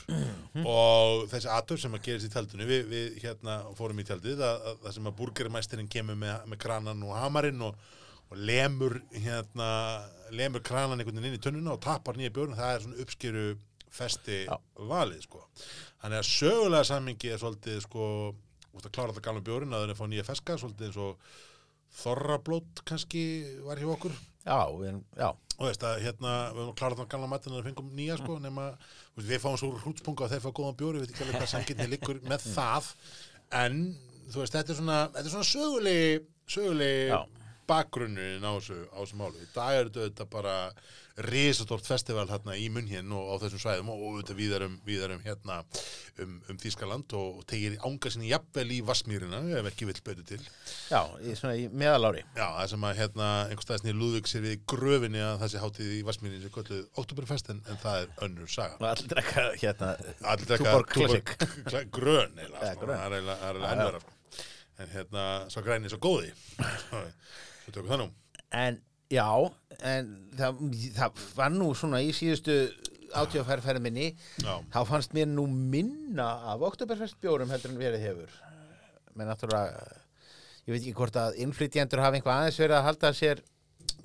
og 0.66 1.26
þessi 1.32 1.52
atur 1.56 1.82
sem 1.82 1.96
að 1.96 2.06
gerist 2.10 2.28
í 2.28 2.34
tjaldinu. 2.34 2.68
Við, 2.70 2.86
við 2.92 3.18
hérna 3.24 3.58
fórum 3.78 4.04
í 4.04 4.08
tjaldið 4.08 4.44
að, 4.44 4.68
að, 4.72 4.80
það 4.86 4.98
sem 4.98 5.10
að 5.12 5.18
burgermæstirinn 5.22 5.92
kemur 5.92 6.20
með, 6.20 6.46
með 6.52 6.64
kranan 6.66 7.08
og 7.08 7.18
hamarinn 7.18 7.66
og, 7.68 7.90
og 8.32 8.46
lemur 8.52 9.00
hérna, 9.16 9.72
lemur 10.36 10.64
kranan 10.66 11.00
einhvern 11.00 11.22
veginn 11.22 11.32
inn 11.32 11.40
í 11.40 11.44
tunnuna 11.44 11.76
og 11.78 11.84
tapar 11.84 12.20
nýja 12.20 12.34
bjórn 12.36 12.58
það 12.60 12.76
er 12.76 12.86
svona 12.86 13.06
uppskeru 13.06 13.46
festi 13.92 14.46
Já. 14.48 14.56
valið 14.88 15.26
sko. 15.26 15.46
Þannig 16.02 16.22
að 16.22 16.30
sögulega 16.30 16.88
samingi 16.88 17.32
er 17.32 17.40
svolítið 17.42 17.82
sko 17.84 18.06
klára 18.72 19.12
þetta 19.12 19.24
gamla 19.26 19.44
bjórin 19.46 19.74
að 19.74 19.82
það 19.82 19.88
er 19.88 19.94
að 19.94 20.00
fá 20.00 20.06
nýja 20.10 20.28
feska 20.28 20.58
svolítið 20.60 20.88
eins 20.88 21.00
og 21.04 21.34
þorrablót 22.02 22.84
kannski 22.88 23.24
var 23.68 23.82
hjá 23.82 23.90
okkur 23.96 24.14
Já, 24.42 24.58
við, 24.74 24.88
erum- 24.90 25.04
já. 25.20 25.28
og 25.62 25.68
veist 25.68 25.84
að 25.86 26.00
hérna 26.02 26.32
við 26.56 26.62
höfum 26.64 26.78
klárað 26.80 26.98
þannig 27.02 27.12
gamla 27.14 27.28
matinn 27.30 27.54
að 27.54 27.60
við 27.62 27.68
fengum 27.70 27.92
nýja 28.00 28.16
sko 28.18 28.38
nema 28.42 28.64
þú 28.80 29.20
veist, 29.20 29.30
við 29.30 29.44
fáum 29.44 29.58
svo 29.62 29.70
hrútspunga 29.84 30.26
og 30.26 30.32
þeir 30.32 30.42
fá 30.46 30.50
góðan 30.58 30.78
bjóri, 30.80 31.02
við 31.02 31.06
veit 31.06 31.12
ekki 31.14 31.26
alveg 31.28 31.38
hvað 31.44 31.52
samgitni 31.52 31.88
liggur 31.92 32.22
með 32.26 32.48
það 32.56 32.88
en 33.62 33.78
þú 34.32 34.42
veist 34.42 34.56
þetta 34.58 34.74
er 34.74 34.80
svona, 34.80 34.98
þetta 35.14 35.28
er 35.28 35.36
svona 35.36 35.52
sögulegi 35.52 36.24
Já. 37.12 37.20
Bakgrunnin 37.72 38.44
á 38.44 38.52
þessu, 38.58 38.82
á 38.92 39.00
þessu 39.02 39.22
málu 39.22 39.40
í 39.42 39.48
dag 39.56 39.80
er 39.80 39.94
þetta 39.96 40.28
bara 40.32 40.56
risastort 41.22 41.86
festival 41.86 42.24
hérna 42.30 42.56
í 42.58 42.68
munn 42.72 42.88
hérna 42.88 43.18
og 43.20 43.36
á 43.36 43.42
þessum 43.44 43.62
svæðum 43.62 43.90
og 43.92 44.04
auðvitað 44.08 44.38
víðarum, 44.40 44.78
víðarum 44.88 45.20
hérna 45.26 45.58
um, 46.24 46.38
um 46.50 46.60
Þískaland 46.62 47.14
og, 47.20 47.42
og 47.42 47.46
tegir 47.50 47.76
ánga 47.84 48.12
sinni 48.14 48.30
jafnvel 48.32 48.68
í 48.78 48.80
Vassmýrina 48.88 49.42
ef 49.60 49.68
ekki 49.72 49.90
vill 49.90 50.00
betur 50.08 50.26
til 50.30 50.40
Já, 50.40 51.02
í, 51.20 51.36
svona 51.38 51.58
í 51.60 51.68
meðalári. 51.68 52.24
Já, 52.38 52.46
það 52.46 52.72
sem 52.74 52.88
að 52.88 53.02
hérna 53.02 53.30
einhvers 53.50 53.68
staðis 53.68 53.86
nýja 53.86 54.00
Lúðvík 54.00 54.32
sér 54.32 54.46
við 54.48 54.66
gröfinni 54.74 55.24
að 55.26 55.44
þessi 55.44 55.62
hátíð 55.66 55.92
í 55.98 56.02
Vassmýrin 56.08 56.44
sem 56.46 56.56
kölluð 56.56 57.04
Oktoberfest 57.04 57.54
en, 57.54 57.62
en 57.68 57.84
það 57.84 58.06
er 58.06 58.26
önnur 58.30 58.56
saga. 58.56 58.80
Og 58.80 58.90
allir 58.94 59.14
drekka 59.14 59.46
hérna. 59.62 59.94
Tuborg 60.56 60.96
Classic. 60.96 61.36
grön 61.92 62.40
eða, 62.40 62.74
sko, 62.74 62.90
það 62.90 63.06
er 63.06 63.20
eiginlega 63.20 63.40
það 63.44 63.52
er 63.52 63.62
Já, 63.62 63.62
eiginlega 63.62 63.68
já. 63.68 63.72
ennverða 63.76 64.04
sko. 64.08 64.18
En 64.82 64.94
hérna, 64.96 65.24
svo 65.54 65.62
græni 65.68 65.92
svo 65.92 66.00
góði. 66.02 66.32
Þú 67.66 67.76
tökum 67.76 67.92
það 67.94 68.02
nú. 68.04 68.08
En, 68.62 68.80
já, 69.12 69.28
en 69.94 70.10
það, 70.40 70.64
það 70.98 71.22
var 71.38 71.54
nú 71.56 71.70
svona 71.78 72.02
í 72.04 72.12
síðustu 72.16 72.58
átjóðferðferð 73.22 73.84
minni, 73.84 74.12
Já, 74.40 74.54
þá 74.72 74.80
fannst 74.88 75.16
mér 75.16 75.28
nú 75.28 75.44
minna 75.50 76.30
af 76.54 76.64
Oktoberfest 76.72 77.18
bjórum 77.24 77.52
heldur 77.52 77.74
en 77.74 77.82
verið 77.82 78.06
hefur. 78.06 78.38
Men 79.16 79.28
náttúrulega, 79.28 79.82
ég 80.64 80.72
veit 80.76 80.82
ekki 80.82 80.96
hvort 80.96 81.18
að 81.20 81.42
innflytjendur 81.44 82.00
hafa 82.04 82.20
einhvað 82.20 82.38
aðeins 82.38 82.60
verið 82.62 82.78
að 82.78 82.88
halda 82.88 83.12
sér 83.18 83.44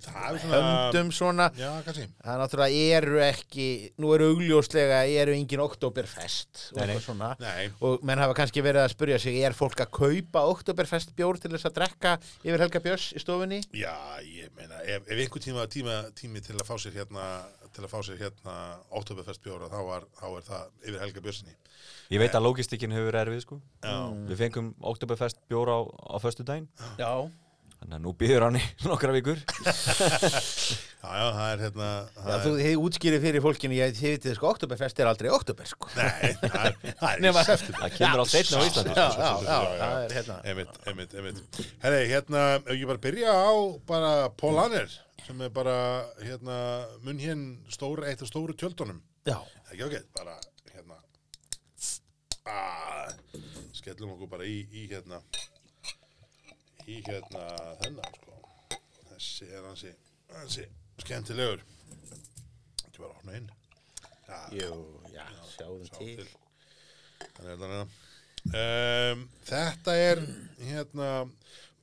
það 0.06 0.26
er 0.28 0.38
svona... 0.42 0.60
höndum 0.60 1.10
svona. 1.14 1.46
Já. 1.58 1.70
Það 1.86 2.40
náttúrulega 2.42 2.84
eru 2.98 3.20
ekki, 3.26 3.66
nú 4.02 4.12
eru 4.14 4.28
augljóslega, 4.32 5.00
eru 5.22 5.34
engin 5.36 5.62
Oktoberfest 5.64 6.62
og 6.74 6.80
eitthvað 6.84 7.02
svona. 7.04 7.30
Nei, 7.42 7.68
Og 7.84 8.04
menn 8.06 8.22
hafa 8.22 8.36
kannski 8.38 8.64
verið 8.64 8.84
að 8.84 8.94
spurja 8.94 9.18
sig, 9.22 9.38
er 9.42 9.56
fólk 9.56 9.82
að 9.84 9.92
kaupa 9.98 10.44
Oktoberfest 10.52 11.14
bjór 11.18 11.40
til 11.42 11.52
þess 11.54 11.68
að 11.70 11.76
drekka 11.80 12.16
yfir 12.44 12.64
Helga 12.64 12.82
Björns 12.86 13.10
í 13.16 13.22
stofunni? 13.22 13.60
já, 13.76 13.94
ég 14.24 14.52
meina, 14.56 14.80
ef, 14.84 15.06
ef 15.06 15.22
einhver 15.24 15.42
tíma, 15.42 15.66
tíma 15.72 16.00
tími 16.16 16.42
til 16.44 16.56
að 16.58 16.66
fá 16.68 16.76
sér 16.80 16.96
hérna 17.00 17.28
til 17.76 17.84
að 17.84 17.92
fá 17.92 17.98
sér 18.06 18.20
hérna 18.20 18.54
Oktoberfest 18.96 19.42
bjóra 19.44 19.68
þá, 19.68 19.80
var, 19.84 20.06
þá 20.16 20.26
er 20.30 20.44
það 20.46 20.68
yfir 20.86 21.00
Helga 21.02 21.24
Björnsinni. 21.26 21.56
Ég 22.14 22.22
veit 22.22 22.36
að 22.38 22.46
logistikin 22.46 22.94
hefur 22.94 23.10
verið 23.10 23.26
erfið 23.26 23.42
sko 23.42 23.58
Já, 23.84 23.96
Við 24.30 24.38
fengum 24.40 24.70
Oktoberfest 24.80 25.42
bjóra 25.50 25.76
á, 25.76 25.80
á 25.84 26.16
föstu 26.22 26.46
daginn 26.46 26.68
Já. 26.96 27.10
Þannig 27.76 27.96
að 27.98 28.02
nú 28.06 28.12
býður 28.18 28.44
hann 28.46 28.56
í 28.58 28.62
nokkra 28.88 29.12
vikur 29.14 29.36
já, 29.36 31.10
já, 31.12 31.26
það 31.36 31.48
er 31.52 31.60
hérna... 31.62 31.88
Já, 32.16 32.20
það 32.26 32.44
þú 32.46 32.50
er- 32.52 32.62
þið 32.64 32.78
útskýrið 32.86 33.24
fyrir 33.26 33.44
fólkinu, 33.44 33.76
ég 33.76 33.92
þið 33.98 34.14
vitið 34.16 34.36
sko, 34.38 34.48
Oktoberfest 34.56 35.02
er 35.02 35.10
aldrei 35.10 35.28
Oktober, 35.36 35.68
sko. 35.70 35.90
Nei, 35.94 36.30
það 36.40 36.56
er, 36.64 36.78
það 37.02 37.10
er. 37.12 37.64
Það 37.76 37.94
kemur 37.98 38.22
allt 38.24 38.32
seinna 38.32 38.56
á 38.58 38.66
Íslandi 38.66 38.96
Já, 38.96 39.06
já, 39.06 39.30
já, 39.46 39.58
það 39.82 39.96
er 40.00 40.14
hérna. 40.16 40.38
Einmitt, 40.50 40.80
einmitt, 40.90 41.16
einmitt. 41.20 41.60
Herri, 41.84 42.00
hérna, 42.10 42.44
ef 42.64 42.72
ég 42.80 42.88
bara 42.90 43.02
byrja 43.06 43.36
á 43.36 43.52
bara 43.92 44.12
Paul 44.40 44.56
Anner, 44.64 44.96
sem 45.26 45.44
er 45.46 45.52
bara, 45.54 45.76
hérna, 46.24 46.58
munn 47.04 47.20
hér 47.22 47.44
stór, 47.76 48.02
eitt 48.08 48.24
af 48.24 48.32
stóru 48.32 48.56
tjöldunum. 48.58 48.98
Já. 49.28 49.36
Ekki 49.70 49.84
ágætt, 49.90 50.08
bara, 50.16 50.34
hérna, 50.72 50.98
að, 52.46 53.20
skellum 53.78 54.16
okkur 54.16 54.32
bara 54.38 54.48
í, 54.48 54.62
í, 54.72 54.88
hérna, 54.90 55.20
í, 56.86 57.00
hérna, 57.06 57.44
þennan, 57.82 58.16
sko. 58.20 58.80
Þessi 59.10 59.48
er 59.52 59.64
hansi, 59.66 59.92
hansi, 60.34 60.66
skemmtilegur. 61.02 61.62
Bara 62.96 63.10
að 63.10 63.14
opna 63.18 63.36
inn. 63.38 63.48
Já, 64.26 64.38
Jú, 64.56 64.70
já, 65.14 65.24
sjáum 65.52 65.82
Sá 65.86 65.98
til. 66.00 66.16
til. 66.16 66.28
Þannig 67.36 67.74
um, 67.76 69.22
Þetta 69.46 69.94
er 70.00 70.22
hérna 70.60 71.10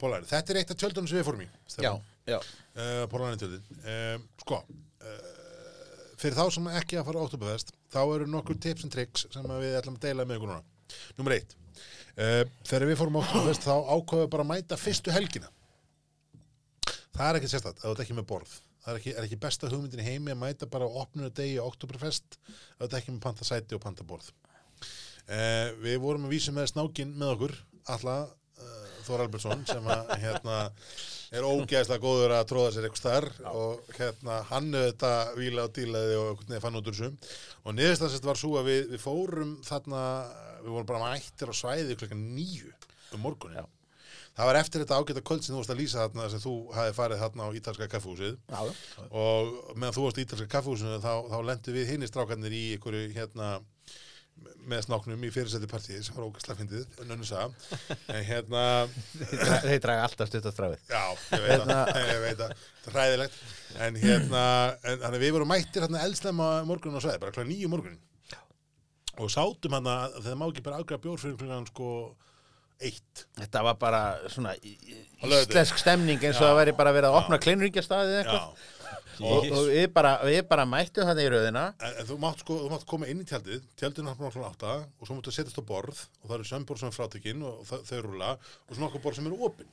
Pólæri, 0.01 0.27
þetta 0.27 0.53
er 0.53 0.59
eitt 0.59 0.73
af 0.73 0.79
tjöldunum 0.81 1.07
sem 1.09 1.19
við 1.21 1.27
fórum 1.29 1.43
í 1.45 1.47
Já, 1.81 1.93
já. 2.29 2.39
uh, 2.39 3.05
Pólæri 3.11 3.39
tjöldin 3.41 3.63
um, 3.93 4.25
Sko 4.43 4.59
uh, 4.59 5.31
Fyrir 6.19 6.37
þá 6.37 6.43
sem 6.57 6.69
ekki 6.73 6.99
að 6.99 7.07
fara 7.09 7.23
á 7.23 7.25
Oktoberfest 7.29 7.73
þá 7.93 7.99
eru 8.03 8.27
nokkur 8.29 8.59
tips 8.61 8.85
and 8.87 8.93
tricks 8.93 9.25
sem 9.33 9.47
við 9.53 9.77
ætlum 9.79 9.97
að 9.99 10.05
deila 10.09 10.27
með 10.27 10.41
ykkur 10.41 10.53
núna 10.53 10.63
Númer 11.19 11.37
eitt 11.39 11.55
Þegar 12.13 12.85
við 12.89 12.99
fórum 12.99 13.21
Oktoberfest 13.23 13.65
þá 13.65 13.73
ákveðum 13.73 14.25
við 14.25 14.29
bara 14.35 14.45
að 14.45 14.51
mæta 14.51 14.77
fyrstu 14.77 15.13
helgina. 15.15 15.49
Það 17.13 17.25
er 17.29 17.39
ekki 17.39 17.49
sérstætt, 17.49 17.81
það 17.81 17.95
er 17.95 18.03
ekki 18.03 18.17
með 18.19 18.29
borð. 18.29 18.53
Það 18.83 18.91
er 18.91 18.99
ekki, 18.99 19.11
er 19.15 19.25
ekki 19.27 19.39
besta 19.39 19.69
hugmyndin 19.71 20.03
í 20.03 20.05
heimi 20.09 20.33
að 20.33 20.41
mæta 20.41 20.67
bara 20.71 20.87
á 20.91 20.97
opnunu 20.99 21.29
degi 21.31 21.55
á 21.55 21.63
Oktoberfest 21.63 22.35
það 22.43 22.87
er 22.89 22.97
ekki 22.99 23.13
með 23.15 23.21
panta 23.23 23.47
sæti 23.47 23.77
og 23.77 23.83
panta 23.83 24.03
borð 24.07 24.27
uh, 24.27 25.71
Við 25.79 25.99
vorum 26.03 26.27
að 26.27 26.33
vísa 26.35 26.51
með 26.55 26.73
snákin 26.73 27.13
með 27.15 27.35
okkur 27.37 27.53
alla 27.95 28.17
uh, 28.27 28.89
Þór 29.07 29.23
Albertsson 29.23 29.63
sem 29.69 29.87
að 29.87 30.11
hérna 30.25 30.57
er 31.33 31.47
ógeðslega 31.47 32.03
góður 32.03 32.35
að 32.35 32.49
tróða 32.51 32.73
sér 32.73 32.87
eitthvað 32.87 33.01
starf 33.01 33.39
og 33.49 33.95
hérna 33.97 34.41
hann 34.51 34.69
þetta 34.75 35.13
víla 35.39 35.65
og 35.65 35.73
dílaði 35.75 36.19
og 36.19 36.43
fann 36.61 36.77
út 36.77 36.91
úr 36.91 36.93
þessu. 36.93 37.31
Og 37.65 37.75
niðurstansist 37.75 38.27
var 38.27 38.39
svo 38.39 38.53
að 38.59 38.69
við, 38.69 38.83
við 38.91 39.01
fórum 39.01 39.55
þarna, 39.65 40.03
við 40.63 40.73
vorum 40.77 40.89
bara 40.89 41.13
mættir 41.13 41.51
á 41.51 41.55
svæði 41.55 41.97
klukkan 41.99 42.25
nýju 42.37 42.71
um 43.13 43.23
morgunin 43.27 43.61
Já. 43.61 43.65
Það 44.33 44.47
var 44.49 44.57
eftir 44.57 44.81
þetta 44.81 44.97
ágæta 44.97 45.21
kvöld 45.29 45.43
sem 45.45 45.53
þú 45.53 45.59
varst 45.61 45.71
að 45.75 45.79
lýsa 45.83 46.03
þarna 46.07 46.23
sem 46.33 46.41
þú 46.41 46.53
hafi 46.73 46.93
farið 46.97 47.19
þarna 47.21 47.45
á 47.45 47.49
ítalska 47.59 47.87
kaffehúsið 47.91 48.31
Já, 48.49 48.61
já. 48.65 49.03
og 49.13 49.51
meðan 49.77 49.93
þú 49.99 50.05
varst 50.07 50.17
í 50.17 50.25
ítalska 50.25 50.47
kaffehúsinu 50.55 50.97
þá, 51.03 51.11
þá 51.29 51.37
lendu 51.51 51.75
við 51.75 51.91
hinni 51.93 52.09
strákarnir 52.09 52.55
í 52.57 52.63
einhverju 52.77 53.11
hérna 53.13 53.51
með 54.65 54.81
snáknum 54.87 55.21
í 55.27 55.29
fyrirsætti 55.29 55.67
partíð 55.69 55.99
sem 56.07 56.15
var 56.17 56.25
ógæslega 56.25 56.57
fyndið, 56.63 56.95
nönnu 57.05 57.27
sagða 57.27 57.77
en 58.09 58.23
hérna, 58.25 58.63
Þeir 59.67 59.83
draga 59.83 60.07
alltaf 60.07 60.31
stutt 60.31 60.47
á 60.49 60.51
stráfið. 60.55 60.81
já, 60.89 61.03
ég 61.35 61.43
veit 61.45 61.65
það. 61.69 61.91
Ég 62.09 62.23
veit 62.23 62.39
það, 62.41 62.55
það 62.81 62.89
er 62.89 62.97
hræðilegt. 62.97 63.37
En 63.85 63.99
hérna, 64.01 64.43
en, 64.89 65.05
að 65.11 65.19
við 65.21 65.35
vorum 65.37 65.51
mættir 65.53 65.85
hérna 65.85 66.01
eldsnemma 66.07 66.47
morgunin 66.65 66.97
á 66.97 67.03
sveið, 67.05 67.19
bara 67.21 67.35
kláð 67.37 67.51
nýju 67.51 67.69
morgunin 67.75 68.01
og 69.21 69.31
sátum 69.31 69.75
hann 69.77 69.89
að 69.89 70.19
þeir 70.25 70.37
má 70.39 70.45
ekki 70.49 70.65
bara 70.65 70.79
afgræða 70.81 71.03
bjór 71.03 71.21
fyrir 71.21 71.39
klukkan 71.39 71.67
sko 71.69 71.89
eitt. 72.83 73.25
Þetta 73.37 73.63
var 73.67 73.75
bara 73.81 73.99
svona 74.31 74.53
íslensk 74.59 75.81
stemning 75.81 76.23
eins 76.23 76.39
og 76.39 76.47
Já. 76.47 76.49
það 76.49 76.57
væri 76.61 76.73
bara 76.79 76.93
verið 76.95 77.11
að 77.11 77.19
opna 77.21 77.39
kleinringjastaðið 77.43 78.17
eitthvað. 78.21 78.63
og, 79.21 79.45
og 79.53 79.67
við, 79.69 79.85
bara, 79.93 80.15
bara 80.49 80.65
mættum 80.65 81.05
þannig 81.05 81.27
í 81.27 81.31
rauðina 81.35 81.63
En, 81.77 81.99
en 82.01 82.07
þú, 82.09 82.17
mátt, 82.23 82.41
sko, 82.41 82.57
þú 82.63 82.71
mátt 82.71 82.85
koma 82.89 83.09
inn 83.11 83.21
í 83.21 83.27
tjaldið, 83.29 83.61
tjaldið 83.77 84.01
er 84.01 84.07
náttúrulega 84.09 84.49
átta 84.49 84.73
og 84.81 85.05
svo 85.05 85.17
máttu 85.19 85.33
setjast 85.35 85.61
á 85.61 85.63
borð 85.69 86.01
og 86.23 86.25
það 86.25 86.35
eru 86.39 86.49
sömbor 86.49 86.81
sem 86.81 86.89
er 86.89 86.97
frátekinn 86.97 87.45
og 87.45 87.61
þau, 87.69 87.77
þau 87.85 87.99
rúla 88.07 88.31
og 88.33 88.73
svona 88.73 88.89
okkur 88.89 89.03
borð 89.05 89.19
sem 89.19 89.29
eru 89.29 89.39
opinn. 89.45 89.69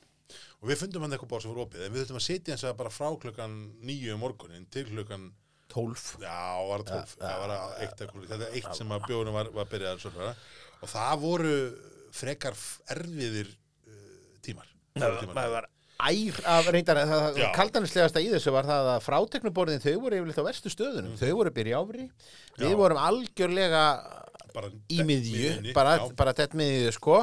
Og 0.61 0.69
við 0.69 0.83
fundum 0.83 1.03
hann 1.03 1.15
eitthvað 1.17 1.33
borð 1.33 1.47
sem 1.47 1.55
eru 1.55 1.65
opið 1.65 1.85
en 1.87 1.95
við 1.95 2.03
þurftum 2.03 2.21
að 2.21 2.27
setja 2.27 2.53
eins 2.55 2.65
og 2.69 2.77
bara 2.79 2.93
frá 2.93 3.09
klukkan 3.25 3.57
nýju 3.81 4.13
um 4.13 4.21
morgunin 4.23 4.69
til 4.71 4.85
klukkan, 4.91 5.31
12 5.71 6.07
já, 6.21 6.37
var 6.69 6.85
það 6.85 6.93
tólf, 6.93 7.15
það 7.21 7.41
var 7.43 7.55
að 7.55 7.75
eitt 7.85 8.03
þetta 8.03 8.39
er 8.39 8.55
eitt 8.59 8.71
sem 8.77 8.95
að 8.95 9.05
bjóðunum 9.09 9.37
var, 9.39 9.51
var 9.55 9.69
byrjað 9.71 10.07
og 10.81 10.89
það 10.91 11.13
voru 11.21 11.57
frekar 12.15 12.57
erfiðir 12.91 13.51
uh, 13.51 14.01
tímar. 14.43 14.71
maður 14.97 15.55
var 15.59 15.69
ær 16.01 16.39
af 16.49 16.69
reyndar 16.73 16.99
það 17.05 17.39
kaldanislegasta 17.55 18.21
í 18.23 18.31
þessu 18.33 18.53
var 18.55 18.67
það 18.69 18.89
að 18.95 19.03
fráteknuborðin 19.05 19.83
þau 19.83 19.93
voru 20.01 20.17
yfirleitt 20.17 20.41
á 20.41 20.49
verstu 20.49 20.71
stöðunum. 20.73 21.17
Þau 21.19 21.31
voru 21.37 21.53
byrja 21.55 21.81
áfri 21.81 22.07
við 22.57 22.71
Mm. 22.71 22.79
Vorum 22.81 22.99
algjörlega 23.01 23.83
í 24.91 25.01
miðju, 25.07 25.73
bara, 25.75 25.97
bara 26.17 26.33
tett 26.37 26.53
miðju 26.57 26.93
sko. 26.95 27.19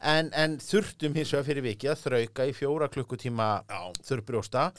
En, 0.00 0.30
en 0.34 0.56
þurftum 0.62 1.14
hins 1.18 1.32
vegar 1.34 1.48
fyrir 1.48 1.66
vikið 1.70 1.92
að 1.94 2.00
þrauka 2.06 2.46
í 2.50 2.54
fjóra 2.56 2.88
klukkutíma 2.92 3.50
þurrbrjósta. 4.04 4.70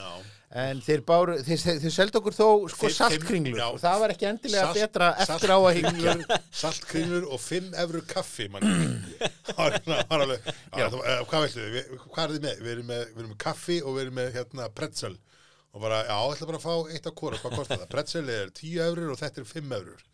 En 0.56 0.80
þeir 0.80 1.02
báru, 1.04 1.34
þeir, 1.44 1.60
þeir, 1.60 1.80
þeir 1.84 1.92
seldu 1.92 2.20
okkur 2.22 2.36
þó 2.38 2.46
sko 2.72 2.90
saltkringlur. 2.96 3.60
og 3.66 3.80
það 3.82 3.98
var 4.04 4.14
ekki 4.14 4.28
endilega 4.30 4.68
Salt- 4.70 4.78
betra 4.80 5.10
eftir 5.26 5.52
á 5.52 5.58
að 5.58 5.80
higgja 5.82 6.40
saltkringlur, 6.62 7.26
og 7.28 7.42
5 7.44 7.74
eurur 7.84 8.06
kaffi 8.08 8.48
eh, 11.02 11.20
hvað 11.28 11.46
veistu, 11.48 11.66
við, 11.74 11.92
hvað 12.08 12.24
er 12.24 12.36
þið 12.38 12.46
með? 12.48 12.62
Við 12.62 12.74
erum 12.76 12.90
með, 12.94 13.04
við 13.10 13.20
erum 13.24 13.34
með 13.34 13.42
kaffi 13.44 13.80
og 13.82 13.98
við 13.98 14.06
erum 14.06 14.20
með 14.22 14.32
hérna, 14.38 14.70
pretzel. 14.80 15.16
Og 15.76 15.84
bara, 15.84 16.02
já, 16.08 16.16
ætla 16.32 16.48
bara 16.48 16.62
að 16.62 16.68
fá 16.70 16.94
eitt 16.96 17.10
af 17.10 17.16
hvora, 17.20 17.42
hvað 17.42 17.58
kostar 17.60 17.82
það? 17.82 17.90
Pretzel 17.92 18.30
er 18.32 18.52
10 18.56 18.78
eurur 18.86 19.12
og 19.12 19.20
þetta 19.20 19.42
er 19.44 19.50
5 19.50 19.74
eurur 19.82 20.06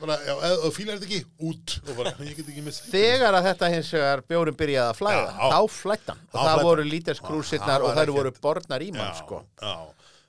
bara, 0.00 0.16
já, 0.26 0.34
ef 0.48 0.62
þú 0.64 0.70
fílar 0.76 0.98
þetta 1.00 1.08
ekki, 1.08 1.20
út 1.48 1.74
og 1.84 1.98
bara, 1.98 2.12
ég 2.24 2.38
get 2.38 2.48
ekki 2.52 2.64
missa 2.66 2.86
þegar 2.90 3.38
að 3.38 3.48
þetta 3.48 3.70
hins 3.74 3.90
vegar 3.96 4.22
bjórum 4.28 4.56
byrjaði 4.60 4.92
að 4.92 4.98
flæða 5.00 5.26
Já. 5.26 5.44
þá 5.54 5.58
flættan 5.78 6.22
og 6.24 6.32
Þá 6.32 6.38
það 6.38 6.48
flæddi 6.54 6.68
voru 6.68 6.84
hann. 6.84 6.92
líterskrúsirnar 6.94 7.74
Það 7.74 7.86
og 7.90 7.98
þær 8.00 8.14
voru 8.18 8.34
bornar 8.46 8.84
í 8.86 8.90
mann 8.94 9.14
sko 9.20 9.42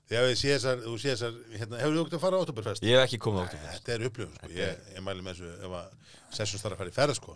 að 0.05 0.27
við 0.29 0.35
sé 0.37 0.51
þessar, 0.53 0.83
þú 0.85 0.95
sé 1.01 1.13
þessar 1.15 1.33
hérna, 1.57 1.79
hefur 1.81 1.95
þú 1.95 2.01
okkur 2.05 2.17
að 2.19 2.23
fara 2.25 2.37
á 2.37 2.41
Oktoberfest? 2.45 2.83
Ég 2.85 2.93
hef 2.99 3.07
ekki 3.07 3.17
komið 3.25 3.41
á 3.41 3.45
okkur 3.47 3.63
Þetta 3.73 3.95
er 3.95 4.03
upplifun, 4.09 4.35
sko. 4.37 4.51
ég, 4.53 4.83
ég 4.93 5.01
mæli 5.07 5.25
með 5.25 5.39
þessu 5.39 5.49
ef 5.65 5.71
að 5.79 5.87
sessjons 6.37 6.61
þarf 6.65 6.75
að 6.75 6.81
fara 6.83 6.91
í 6.91 6.97
ferð, 6.99 7.15
sko. 7.17 7.33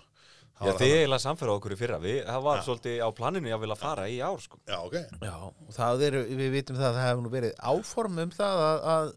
Það 0.59 0.67
Já, 0.67 0.73
þið 0.75 0.93
eiginlega 0.99 1.23
samferða 1.23 1.55
okkur 1.55 1.71
í 1.73 1.77
fyrra 1.79 1.97
við, 2.03 2.17
Það 2.27 2.41
var 2.45 2.61
svolítið 2.67 2.97
á 2.99 3.09
planinu 3.15 3.51
að 3.55 3.75
fara 3.79 4.05
í 4.11 4.17
ár 4.19 4.41
sko. 4.43 4.57
Já, 4.67 4.77
ok. 4.83 4.95
Já, 5.23 5.33
og 5.49 5.71
það 5.77 6.03
eru, 6.09 6.23
við 6.35 6.49
vitum 6.57 6.75
það 6.77 6.87
að 6.89 6.97
það 6.99 7.07
hefur 7.09 7.23
nú 7.25 7.31
verið 7.31 7.53
áform 7.73 8.19
um 8.25 8.33
það 8.35 8.63
að, 8.67 8.79
að 8.93 9.13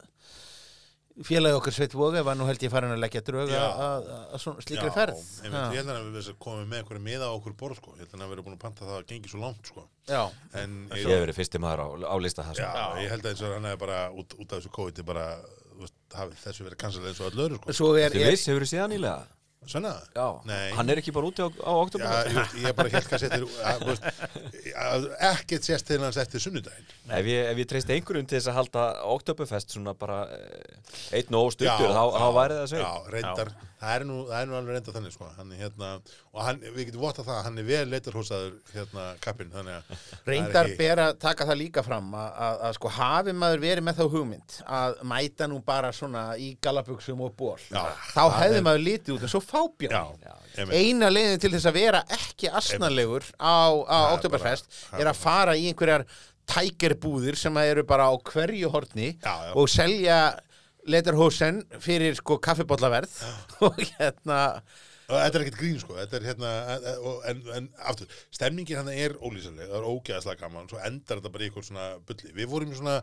félagi 1.27 1.57
okkar 1.59 1.75
Sveit 1.77 1.95
Voga 1.97 2.23
var 2.27 2.37
nú 2.39 2.47
held 2.49 2.63
ég 2.65 2.73
farin 2.73 2.95
að 2.95 3.03
leggja 3.03 3.23
dröga 3.27 3.53
Já. 3.59 3.65
að, 3.87 4.07
slíkri 4.65 4.93
ferð. 4.95 5.19
Ég, 5.45 5.57
held 5.77 5.93
að 5.93 6.09
við 6.17 6.31
komum 6.43 6.65
með 6.71 6.83
einhverju 6.83 7.03
miða 7.05 7.29
á 7.29 7.33
okkur 7.37 7.57
borð, 7.59 7.81
sko. 7.83 7.95
Ég 7.99 8.07
held 8.07 8.17
að 8.17 8.31
við 8.31 8.37
erum 8.39 8.49
búin 8.49 8.57
að 8.57 8.63
panta 8.65 8.89
það 8.89 8.97
að 9.01 9.07
gengi 9.13 9.33
svo 9.33 9.43
langt, 9.43 9.73
sko. 9.73 9.85
Já, 10.09 10.23
En 10.63 10.79
Ég 10.97 11.11
hef 11.13 11.23
verið 11.27 11.39
fyrsti 11.43 11.63
maður 11.63 11.85
á, 11.85 11.87
á 12.09 12.17
lista 12.23 12.47
það 12.49 12.63
Já, 12.63 12.71
sko. 12.73 13.05
ég 13.05 13.13
held 13.13 13.27
að 13.27 13.35
eins 13.35 13.45
og 13.45 13.55
hann 13.59 13.69
hefði 13.71 13.83
bara 13.85 14.01
út, 14.11 14.39
út 14.39 14.49
af 14.49 14.63
þessu 14.63 14.75
COVID 14.79 15.05
bara, 15.13 15.29
þú 15.69 15.85
veist, 15.85 15.99
hafið 16.17 16.43
þessu 16.47 16.67
verið 16.71 16.83
kansalið 16.87 17.13
eins 17.13 17.23
og 17.23 17.31
öll 17.31 17.47
öðru, 17.47 17.63
sko. 17.69 17.95
er, 18.01 18.11
er 18.17 18.33
viss, 18.33 18.49
hefur 18.51 18.67
þið 18.67 18.73
séð 18.73 18.91
nýlega? 18.97 19.42
Svona? 19.63 19.93
Já, 20.11 20.27
Nei. 20.49 20.73
hann 20.75 20.91
er 20.91 20.99
ekki 20.99 21.13
bara 21.15 21.29
úti 21.29 21.45
á, 21.45 21.47
á 21.47 21.71
Já, 21.71 21.83
oktober 21.85 22.07
ég, 22.27 22.35
veist, 22.35 22.55
ég 22.59 22.75
bara 22.79 22.91
held 22.91 23.09
kannski 23.13 23.29
eftir, 23.29 23.45
að, 23.63 23.83
þú 23.85 23.91
veist, 23.93 24.07
að 24.83 25.07
ekkert 25.29 25.69
sést 25.69 25.87
til 25.87 25.99
hans 26.03 26.19
eftir 26.19 26.43
sunnudaginn. 26.43 26.89
Ef 27.07 27.29
ég, 27.31 27.51
ef 27.53 27.61
ég 27.63 27.69
treysti 27.71 27.95
einhverjum 27.95 28.27
til 28.27 28.41
þess 28.41 28.51
að 28.51 28.59
halda 28.59 28.87
Oktoberfest 29.13 29.77
svona 29.77 29.95
bara 29.99 30.25
eh, 30.35 31.21
einn 31.21 31.39
og 31.39 31.53
stuttur, 31.55 31.95
þá, 31.95 32.03
þá 32.19 32.27
væri 32.41 32.59
það 32.59 32.67
sveit. 32.73 32.83
Já, 32.83 33.13
reyndar, 33.15 33.53
það 33.83 33.95
er, 33.99 34.05
nú, 34.07 34.17
það 34.29 34.37
er 34.39 34.47
nú 34.51 34.55
alveg 34.59 34.77
reyndar 34.77 34.95
þannig, 34.97 35.13
sko. 35.17 35.29
Hann 35.37 35.51
hérna, 35.59 35.89
og 36.33 36.41
hann, 36.47 36.61
við 36.77 36.85
getum 36.89 37.03
votað 37.03 37.27
það 37.27 37.37
að 37.41 37.47
hann 37.49 37.59
er 37.63 37.67
vel 37.67 37.83
leitarhósaður, 37.91 38.53
hérna, 38.77 39.07
kappinn, 39.25 39.51
þannig 39.51 39.75
að 39.75 39.89
það 39.91 40.15
er 40.23 40.31
reyndar 40.33 40.71
ekki- 40.71 40.79
ber 40.83 41.03
að 41.07 41.19
taka 41.27 41.49
það 41.51 41.59
líka 41.63 41.85
fram 41.87 42.13
að, 42.15 42.29
að, 42.47 42.63
að 42.69 42.77
sko 42.79 42.93
hafi 43.01 43.35
maður 43.43 43.65
verið 43.67 43.87
með 43.89 43.99
þá 43.99 44.05
hugmynd 44.15 44.57
að 44.79 44.97
mæta 45.13 45.51
nú 45.51 45.61
bara 45.73 45.93
svona 45.93 46.25
í 46.39 46.53
galabuxum 46.63 47.21
og 47.27 47.35
ból, 47.43 47.59
Já, 47.75 47.83
þá 48.15 48.23
hefði 48.39 48.61
er- 48.63 48.67
maður 48.71 48.85
litið 48.87 49.17
út 49.19 49.27
en 49.29 49.35
svo 49.35 49.43
fábjörn. 49.43 50.29
Eina 50.73 51.09
leiðin 51.11 51.41
til 51.41 51.51
þess 51.57 51.67
að 51.71 51.79
vera 51.81 52.05
ekki 52.13 52.51
asnalegur 52.53 53.25
á, 53.41 53.73
á 53.89 53.99
er 54.13 54.17
Oktoberfest 54.19 54.69
bara- 54.93 55.01
er 55.03 55.11
að 55.11 55.17
fara 55.17 55.55
í 55.59 55.67
einhverjar 55.73 56.05
tækerbúðir 56.53 57.37
sem 57.39 57.55
að 57.57 57.71
eru 57.73 57.85
bara 57.89 58.09
á 58.11 58.15
hverju 58.19 58.71
horni 58.73 59.13
Já, 59.23 59.35
já. 59.49 59.53
og 59.57 59.69
selja 59.71 60.17
letarhósen 60.91 61.63
fyrir 61.83 62.17
sko 62.19 62.39
kaffibóllaverð 62.43 63.21
og 63.69 63.79
hérna 63.93 64.41
Og 65.13 65.19
þetta 65.19 65.39
er 65.39 65.43
ekkert 65.45 65.59
grín, 65.59 65.79
sko, 65.83 65.97
er 65.99 66.25
hérna, 66.25 66.51
en, 66.73 66.85
en, 67.29 67.41
en 67.59 67.65
aftur, 67.91 68.11
stemningin 68.33 68.79
hann 68.81 68.89
er 68.93 69.17
ólýsaleg, 69.19 69.67
það 69.69 69.79
er 69.81 69.89
ógæðslega 69.91 70.41
gaman, 70.41 70.69
svo 70.71 70.79
endar 70.87 71.19
þetta 71.19 71.33
bara 71.35 71.45
í 71.45 71.49
eitthvað 71.51 71.67
svona 71.67 71.89
bulli. 72.09 72.31
Við 72.39 72.49
vorum 72.49 72.73
í 72.73 72.79
svona 72.79 72.95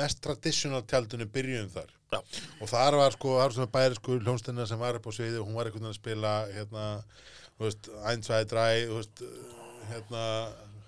mest 0.00 0.22
traditional 0.24 0.80
tjaldinu 0.88 1.26
byrjuðum 1.34 1.72
þar. 1.74 1.90
Já. 2.14 2.20
Og 2.62 2.70
þar 2.72 2.98
var 3.02 3.16
sko, 3.18 3.34
það 3.34 3.44
var 3.44 3.56
svona 3.58 3.72
bæri 3.74 3.98
sko 3.98 4.16
hljónstina 4.22 4.68
sem 4.70 4.80
var 4.80 4.96
upp 5.00 5.10
á 5.10 5.12
sviði 5.18 5.42
og 5.42 5.50
hún 5.50 5.58
var 5.58 5.68
einhvern 5.68 5.84
veginn 5.84 5.92
að 5.92 6.00
spila, 6.00 6.34
hérna, 6.54 6.86
þú 7.58 7.66
veist, 7.66 7.92
ein, 8.12 8.24
tvei, 8.24 8.40
dræ, 8.54 8.66
þú 8.88 9.02
veist, 9.02 9.24
hérna, 9.90 10.24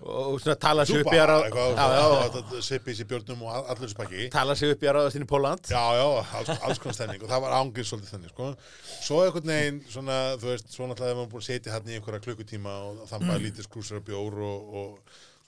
og 0.01 0.39
svona 0.41 0.55
tala 0.59 0.85
sig 0.85 1.01
upp 1.03 1.11
í 1.13 1.19
að 1.21 1.31
eitthvað, 1.45 1.73
já, 1.77 1.85
já, 1.93 2.41
já, 2.55 2.61
sippis 2.67 3.01
í 3.03 3.05
björnum 3.09 3.41
og 3.45 3.49
all- 3.55 3.65
allur 3.69 3.85
þessu 3.87 3.97
pakki. 3.99 4.29
tala 4.33 4.55
sig 4.57 4.71
upp 4.73 4.81
í 4.81 4.87
að 4.89 4.95
ráðast 4.97 5.15
inn 5.19 5.25
í 5.25 5.29
Póland 5.29 5.69
Já, 5.69 5.83
já, 5.99 6.05
alls, 6.39 6.49
alls 6.61 6.79
konar 6.81 6.93
stemning. 6.97 7.21
Og 7.23 7.29
það 7.29 7.41
var 7.45 7.55
ángið 7.61 7.85
svolítið 7.91 8.13
þannig, 8.15 8.29
sko. 8.33 8.55
Svo 9.01 9.19
einhvern 9.25 9.51
veginn, 9.53 9.81
svona, 9.89 10.19
þú 10.41 10.49
veist, 10.51 10.71
svo 10.73 10.87
náttúrulega 10.89 11.11
hefur 11.13 11.21
maður 11.21 11.31
búin 11.35 11.43
að 11.43 11.49
setja 11.51 11.71
hann 11.75 11.87
í 11.91 11.97
einhverja 11.99 12.23
klukkutíma 12.25 12.73
og 12.87 13.03
þann 13.11 13.27
bara 13.27 13.43
lítið 13.45 13.67
skrúsar 13.69 13.97
af 14.01 14.05
bjór 14.09 14.33
og, 14.41 14.73
og 14.81 14.99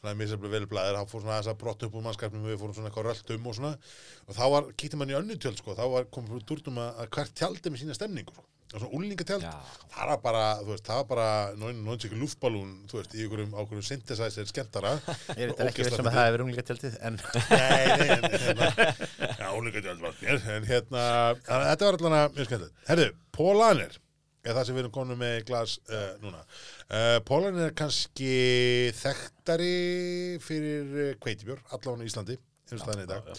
svona 0.04 0.16
misjaflega 0.20 0.54
velblæðir, 0.60 0.98
þá 1.00 1.06
fór 1.10 1.22
svona 1.24 1.38
þess 1.40 1.52
að 1.54 1.60
brott 1.64 1.84
upp 1.88 1.94
úr 1.96 2.04
mannskapnum 2.04 2.44
við 2.46 2.60
fórum 2.60 2.74
svona 2.76 2.90
eitthvað 2.92 3.08
rölt 3.10 3.30
um 3.38 3.48
og 3.48 3.56
svona. 3.56 3.78
Og 4.28 4.36
þá 4.36 4.44
var, 4.52 4.64
kýtti 4.76 5.00
mann 5.00 5.10
í 5.10 5.16
önnu 5.18 5.38
tjöld, 5.40 5.58
sko, 5.58 5.74
þá 5.80 5.86
var 5.90 6.04
komið 6.12 6.30
svona 8.82 8.98
úlingatjald, 8.98 9.44
Já. 9.46 9.80
það 9.94 10.12
var 10.12 10.22
bara, 10.24 10.44
þú 10.62 10.72
veist, 10.72 10.86
það 10.88 11.00
var 11.00 11.10
bara 11.12 11.28
náttúrulega 11.60 12.10
ekki 12.10 12.22
luftballún, 12.22 12.72
þú 12.90 13.00
veist, 13.00 13.14
í 13.14 13.26
einhverjum 13.26 13.58
ákveðum 13.58 13.86
synthesizer 13.88 14.50
skemmtara. 14.50 14.94
ég 15.40 15.52
þetta 15.54 15.68
ekki 15.70 15.86
veist 15.86 15.98
sem 16.00 16.10
að 16.10 16.18
það 16.18 16.30
hefur 16.30 16.46
unglingatjaldið 16.46 16.96
en 17.10 17.20
Nei, 17.54 17.84
nei, 18.00 18.08
en 18.16 18.26
hérna, 18.34 18.70
já, 19.38 19.50
djöld 19.84 20.02
var 20.02 20.16
mér, 20.22 20.48
en 20.56 20.66
hérna, 20.68 21.04
þetta 21.44 21.86
var 21.86 22.00
allan 22.00 22.18
að 22.18 22.38
mjög 22.38 22.50
skemmtilegt. 22.50 22.82
Herðu, 22.88 23.10
Pólanir 23.34 24.00
er 24.44 24.58
það 24.58 24.66
sem 24.68 24.76
við 24.76 24.84
erum 24.84 24.96
konum 24.96 25.22
með 25.22 25.38
glas 25.48 25.76
uh, 25.88 26.16
núna. 26.24 26.42
Uh, 26.90 27.18
Pólanir 27.28 27.70
er 27.70 27.78
kannski 27.78 28.34
þekktari 29.00 29.76
fyrir 30.44 30.98
uh, 30.98 31.14
kveitibjór, 31.24 31.62
allavega 31.72 32.04
í 32.04 32.12
Íslandi, 32.12 32.40
eins 32.72 32.82
og 32.82 32.90
þannig 32.90 33.08
í 33.08 33.12
dag, 33.14 33.32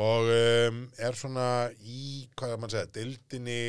og 0.00 0.32
um, 0.34 0.82
er 0.98 1.18
svona 1.18 1.46
í, 1.82 2.26
hvað 2.38 2.54
er 2.54 2.60
mann 2.62 2.70
að 2.70 2.76
segja, 2.78 2.92
deildinni, 2.98 3.62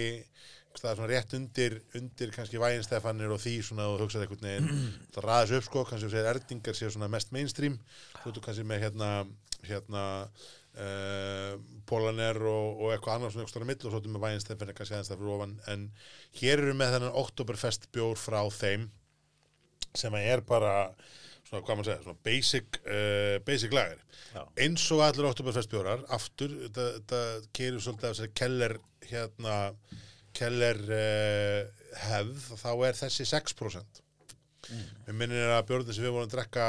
það 0.79 0.89
er 0.91 0.97
svona 0.99 1.09
rétt 1.11 1.35
undir, 1.37 1.75
undir 1.97 2.33
kannski 2.35 2.61
væginstefanir 2.61 3.33
og 3.33 3.41
því 3.43 3.57
svona 3.65 3.89
og 3.91 4.01
hugsaði 4.03 4.27
einhvern 4.27 4.47
veginn, 4.47 4.89
það 5.15 5.27
ræðis 5.27 5.53
upp 5.57 5.67
sko, 5.67 5.85
kannski 5.89 6.07
þú 6.07 6.13
segir 6.15 6.31
erdingar 6.31 6.77
séu 6.77 6.93
svona 6.93 7.11
mest 7.11 7.33
mainstream, 7.35 7.77
þú 8.21 8.33
ert 8.33 8.41
kannski 8.47 8.65
með 8.67 8.83
hérna, 8.85 9.11
hérna, 9.67 10.05
uh, 10.79 11.55
Polaner 11.89 12.39
og, 12.39 12.81
og 12.81 12.93
eitthvað 12.93 13.19
annars 13.19 13.35
svona 13.35 13.47
eitthvað 13.47 13.67
mill 13.69 13.79
og 13.81 13.87
svo 13.89 14.01
ertu 14.01 14.13
með 14.13 14.25
væginstefanir 14.27 14.77
kannski 14.77 14.97
aðeins 14.97 15.11
það 15.11 15.23
fyrir 15.23 15.35
ofan, 15.35 15.57
en 15.73 15.87
hér 16.41 16.65
eru 16.65 16.77
með 16.79 16.95
þennan 16.95 17.19
Oktoberfest 17.23 17.89
bjór 17.95 18.19
frá 18.19 18.41
þeim, 18.55 18.87
sem 19.97 20.15
er 20.21 20.45
bara 20.47 20.75
svona, 21.47 21.63
hvað 21.65 21.75
maður 21.75 21.89
segja, 21.89 22.03
svona 22.05 22.23
basic, 22.27 22.79
uh, 22.85 23.35
basic 23.47 23.75
lager. 23.75 23.99
Já. 24.31 24.45
Eins 24.63 24.85
og 24.95 25.03
allir 25.03 25.27
Oktoberfest 25.27 25.71
bjórar, 25.71 26.05
aftur, 26.15 26.53
þetta, 26.69 27.19
kerir 27.55 27.83
svolítið 27.83 28.07
af 28.07 28.15
þessari 28.15 28.33
keller, 28.39 28.77
hérna, 29.09 29.57
keller 30.37 30.79
uh, 30.87 31.83
hefð, 32.05 32.47
þá 32.61 32.71
er 32.87 32.97
þessi 33.01 33.27
6%. 33.29 34.01
Mm. 34.71 34.89
Við 35.07 35.17
minnir 35.17 35.51
að 35.55 35.63
björðin 35.71 35.97
sem 35.97 36.05
við 36.05 36.13
vorum 36.15 36.27
að 36.29 36.35
drekka 36.35 36.65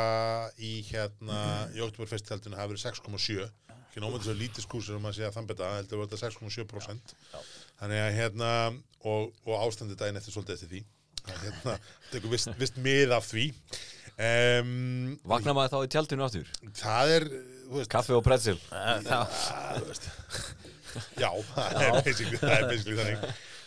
í 0.59 0.73
hérna, 0.89 1.41
í 1.77 1.83
Oktoberfest-tjaldinu 1.85 2.59
hafi 2.59 2.73
verið 2.73 2.87
6,7. 2.89 3.51
Ekki 3.93 4.01
nómandi 4.03 4.25
svo 4.25 4.35
lítið 4.39 4.65
skúsur 4.65 4.97
um 4.97 5.09
að 5.11 5.19
segja 5.19 5.33
þann 5.35 5.49
betta, 5.51 5.69
heldur 5.77 6.03
að 6.03 6.15
þetta 6.15 6.31
6,7%. 6.33 7.15
Þannig 7.83 8.01
að 8.01 8.17
hérna, 8.17 8.51
og, 9.05 9.33
og 9.45 9.55
ástandi 9.61 9.99
daginn 10.01 10.19
eftir 10.21 10.35
svolítið 10.35 10.57
eftir 10.57 10.73
því. 10.73 10.83
Það 11.23 11.43
hérna, 11.45 11.75
tekur 12.11 12.33
vist, 12.33 12.49
vist 12.59 12.81
mið 12.83 13.13
af 13.19 13.29
því. 13.29 13.47
Um, 14.23 15.15
Vaknar 15.29 15.57
maður 15.57 15.73
þá 15.73 15.79
í 15.87 15.93
tjaldinu 15.93 16.25
aftur? 16.27 16.49
það 16.79 17.13
er, 17.19 17.25
veist, 17.73 17.91
Kaffi 17.93 18.17
og 18.17 18.25
pretzel? 18.27 18.59
já, 21.23 21.31
það 21.53 21.69
það 21.77 21.87
er 21.89 22.67
basically 22.69 22.99
þannig. 22.99 23.19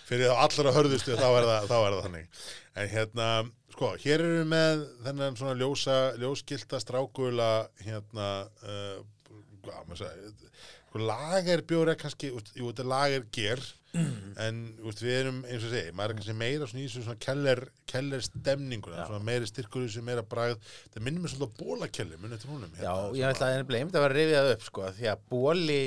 Fyrir 0.06 0.32
þá 0.32 0.42
allra 0.46 0.74
hörðustu 0.76 1.18
þá 1.18 1.28
er 1.28 1.48
það, 1.50 1.70
þá 1.72 1.78
er 1.80 1.96
það 1.96 2.04
þannig. 2.08 2.42
En 2.76 2.92
hérna, 2.92 3.30
Sko, 3.76 3.90
hér 4.00 4.22
erum 4.24 4.38
við 4.38 4.46
með 4.54 4.82
þennan 5.04 5.36
svona 5.36 5.56
ljósa, 5.60 5.96
ljóskilta 6.22 6.80
strákula 6.80 7.48
hérna 7.84 8.28
uh, 8.64 9.02
hvað 9.66 9.90
maður 9.90 10.00
segja 10.00 10.30
sko, 10.86 11.02
lagerbjór 11.10 11.92
er 11.92 11.98
kannski, 12.00 12.30
jú, 12.32 12.70
þetta 12.70 12.86
er 12.86 12.90
lagerger 12.94 13.66
en 14.46 14.62
úst, 14.84 15.02
við 15.04 15.18
erum, 15.18 15.42
eins 15.48 15.66
og 15.68 15.74
segi, 15.74 15.92
maður 15.96 16.14
er 16.14 16.18
kannski 16.22 16.38
meira 16.40 16.70
svona 16.72 16.82
í 16.82 16.88
þessu 16.88 17.04
svona 17.04 17.22
keller, 17.26 17.62
keller 17.92 18.24
stemninguna, 18.24 19.06
svona 19.10 19.28
meiri 19.28 19.52
styrkur 19.52 19.84
í 19.84 19.90
þessu 19.90 20.04
meira 20.08 20.24
bragð, 20.32 20.72
það 20.94 21.06
minnum 21.08 21.26
mér 21.26 21.36
svolítið 21.36 21.52
á 21.52 21.60
bólakelli, 21.60 22.20
munið 22.24 22.44
til 22.46 22.52
húnum 22.54 22.80
Já, 22.80 22.94
ég 23.20 23.30
ætla 23.30 23.50
að 23.50 23.60
nefnilega 23.60 23.84
einmitt 23.84 24.00
að 24.00 24.06
vera 24.08 24.20
rifið 24.22 24.52
upp 24.54 24.68
sko, 24.70 24.90
því 24.96 25.12
að 25.12 25.28
bóli 25.36 25.82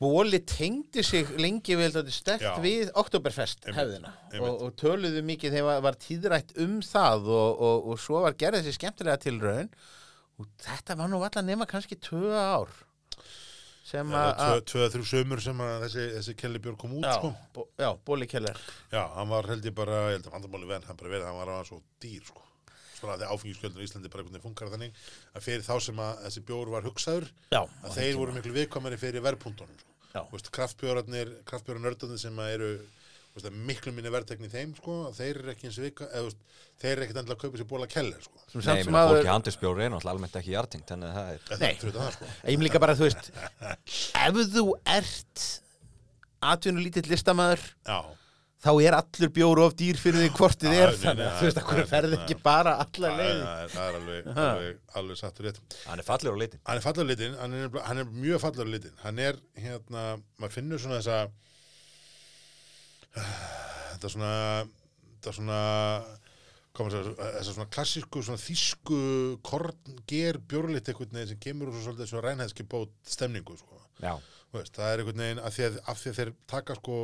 bóli 0.00 0.40
tengdi 0.44 1.04
sig 1.06 1.28
lengi 1.40 1.76
vel 1.78 1.92
stert 2.12 2.44
Já. 2.44 2.54
við 2.60 2.90
Oktoberfest 2.94 3.68
hefðina. 3.72 4.12
Og, 4.40 4.66
og 4.66 4.74
töluðu 4.80 5.22
mikið 5.24 5.56
þegar 5.58 5.84
var, 5.86 6.00
tíðrætt 6.00 6.56
um 6.62 6.80
það 6.84 7.30
og, 7.32 7.62
og, 7.68 7.92
og 7.92 8.02
svo 8.02 8.24
var 8.26 8.36
gerð 8.38 8.60
þessi 8.60 8.76
skemmtilega 8.76 9.22
tilraun. 9.24 9.70
Og 10.36 10.50
þetta 10.60 10.98
var 10.98 11.08
nú 11.08 11.22
allan 11.24 11.48
nema 11.48 11.68
kannski 11.68 11.96
tvö 11.96 12.34
ár 12.36 12.74
sem 13.86 14.10
að 14.18 14.64
tvö, 14.66 14.88
þrjú 14.90 15.06
sömur 15.06 15.42
sem 15.42 15.60
að 15.62 15.84
þessi, 15.84 16.06
þessi 16.16 16.32
kellibjór 16.40 16.78
kom 16.80 16.96
út, 16.98 17.06
já, 17.06 17.12
sko. 17.20 17.30
Bó, 17.54 17.62
já, 17.78 17.88
bóli 18.08 18.26
keller. 18.30 18.58
Já, 18.90 19.04
hann 19.14 19.30
var 19.30 19.46
held 19.52 19.68
ég 19.68 19.76
bara, 19.76 20.00
ég 20.10 20.18
held 20.18 20.26
að 20.26 20.34
vandamáli 20.34 20.70
venn, 20.72 20.86
hann 20.88 20.98
bara 20.98 21.12
verið, 21.12 21.28
hann 21.28 21.38
var 21.38 21.52
aðeins 21.54 21.70
svo 21.70 21.78
dýr, 22.02 22.24
sko. 22.26 22.45
Svona 23.06 23.16
að 23.16 23.32
áfengiskjöldun 23.36 23.82
í 23.82 23.86
Íslandi 23.86 24.10
bara 24.10 24.24
einhvern 24.24 24.34
veginn 24.36 24.46
funkar 24.48 24.72
þannig 24.72 25.00
að 25.36 25.44
fyrir 25.46 25.64
þá 25.66 25.74
sem 25.86 26.02
að 26.02 26.20
þessi 26.26 26.42
bjór 26.50 26.72
var 26.74 26.86
hugsaður, 26.88 27.28
Já, 27.54 27.60
að 27.86 27.96
þeir 28.00 28.18
voru 28.20 28.34
miklu 28.36 28.54
viðkvæmari 28.56 28.98
fyrir 29.00 29.24
verðpuntunum, 29.26 29.78
sko. 29.80 29.94
Já. 30.16 30.20
Þú 30.26 30.36
veist, 30.38 30.50
kraftbjórarnir, 30.56 31.32
kraftbjórarnördarnir 31.46 32.20
sem 32.22 32.38
að 32.42 32.52
eru, 32.56 32.70
þú 33.30 33.38
veist, 33.38 33.48
að 33.50 33.58
miklu 33.70 33.92
minni 33.92 34.12
verðtekni 34.14 34.50
þeim, 34.52 34.72
sko, 34.80 34.96
að 35.10 35.18
þeir 35.20 35.40
eru 35.42 35.52
ekki 35.54 35.68
eins 35.70 35.78
vika, 35.84 36.08
eða, 36.08 36.22
þú 36.24 36.30
veist, 36.30 36.56
þeir 36.80 36.92
eru 36.94 37.04
ekkert 37.06 37.20
endilega 37.22 37.36
að 37.36 37.42
kaupa 37.44 37.60
sér 37.60 37.68
bóla 37.70 37.88
keller, 37.92 38.24
sko. 38.24 38.42
sem 38.48 38.56
Nei, 38.58 38.64
samt 38.66 38.80
ég 38.80 38.88
sem 38.88 38.96
meina, 38.96 39.12
fólki 39.12 39.30
handelsbjóri 39.34 39.84
er 39.86 39.92
náttúrulega 39.92 40.14
almennt 40.16 40.38
ekki 40.40 40.54
jarting, 40.56 40.86
þannig 40.88 41.12
að 41.12 41.16
það 41.16 41.28
er 41.36 41.62
Nei. 41.62 41.72
Sko. 42.16 42.30
Ég 42.48 42.56
vil 42.60 42.66
líka 42.70 42.80
bara, 42.82 42.96
þú 42.96 43.06
veist 43.10 43.30
ef 44.24 44.40
þú 44.56 44.64
ert 44.96 45.46
atvinnu 46.46 46.82
lítill 46.84 47.06
listamæður 47.12 47.62
Já, 47.86 47.98
þá 48.66 48.72
er 48.82 48.96
allur 48.98 49.32
bjór 49.38 49.62
of 49.64 49.76
dýr 49.78 50.00
fyrir 50.00 50.24
því 50.24 50.30
hvort 50.36 50.60
þið 50.62 50.76
er 50.76 50.94
þannig. 51.00 51.26
að 51.26 51.38
þú 51.38 51.48
veist 51.48 51.60
að 51.62 51.68
hverju 51.70 51.86
ferði 51.92 52.18
ekki 52.20 52.38
bara 52.44 52.74
alla 52.84 53.12
leið? 53.20 53.40
er, 53.46 53.72
það 53.72 53.86
er 53.86 53.98
alveg, 54.00 54.30
alveg, 54.34 54.78
alveg 55.00 55.20
sattur 55.22 55.48
rétt. 55.48 55.60
hann 55.86 56.02
er 56.02 56.08
fallegur 56.10 56.36
á 56.36 56.42
litin 56.42 56.62
hann 56.66 56.80
er 56.80 56.84
fallegur 56.84 57.10
litin, 57.12 57.38
hann 57.40 57.56
er, 57.56 57.80
hann 57.86 58.02
er 58.02 58.14
mjög 58.26 58.42
fallegur 58.44 58.72
litin 58.74 59.02
hann 59.04 59.22
er, 59.22 59.40
hérna, 59.62 60.06
maður 60.40 60.56
finnur 60.58 60.82
svona 60.82 61.00
þessa 61.00 61.18
þetta 63.96 64.12
svona 64.12 64.32
þetta 65.16 65.36
svona 65.38 65.60
koma 66.76 66.92
að 66.92 67.46
svona 67.48 67.68
klassísku 67.72 68.22
svona 68.24 68.42
þýsku 68.42 68.98
kornger 69.46 70.40
bjórlit 70.48 70.90
einhvern 70.90 71.14
veginn 71.14 71.30
sem 71.32 71.40
kemur 71.40 71.70
úr 71.70 71.78
svo 71.78 71.86
svolítið 71.86 72.10
svo 72.10 72.24
rænhæðski 72.24 72.66
bót 72.68 72.92
stemningu 73.08 73.56
sko. 73.56 73.80
Já, 74.02 74.18
Þú 74.50 74.60
veist, 74.60 74.76
það 74.76 74.92
er 74.92 75.02
veginn 75.08 75.40
af 75.42 75.56
því 75.56 75.64
að, 75.66 75.78
af 75.88 76.02
því 76.02 76.10
að 76.10 76.18
þeir 76.20 76.32
taka 76.52 76.76
sko 76.78 76.98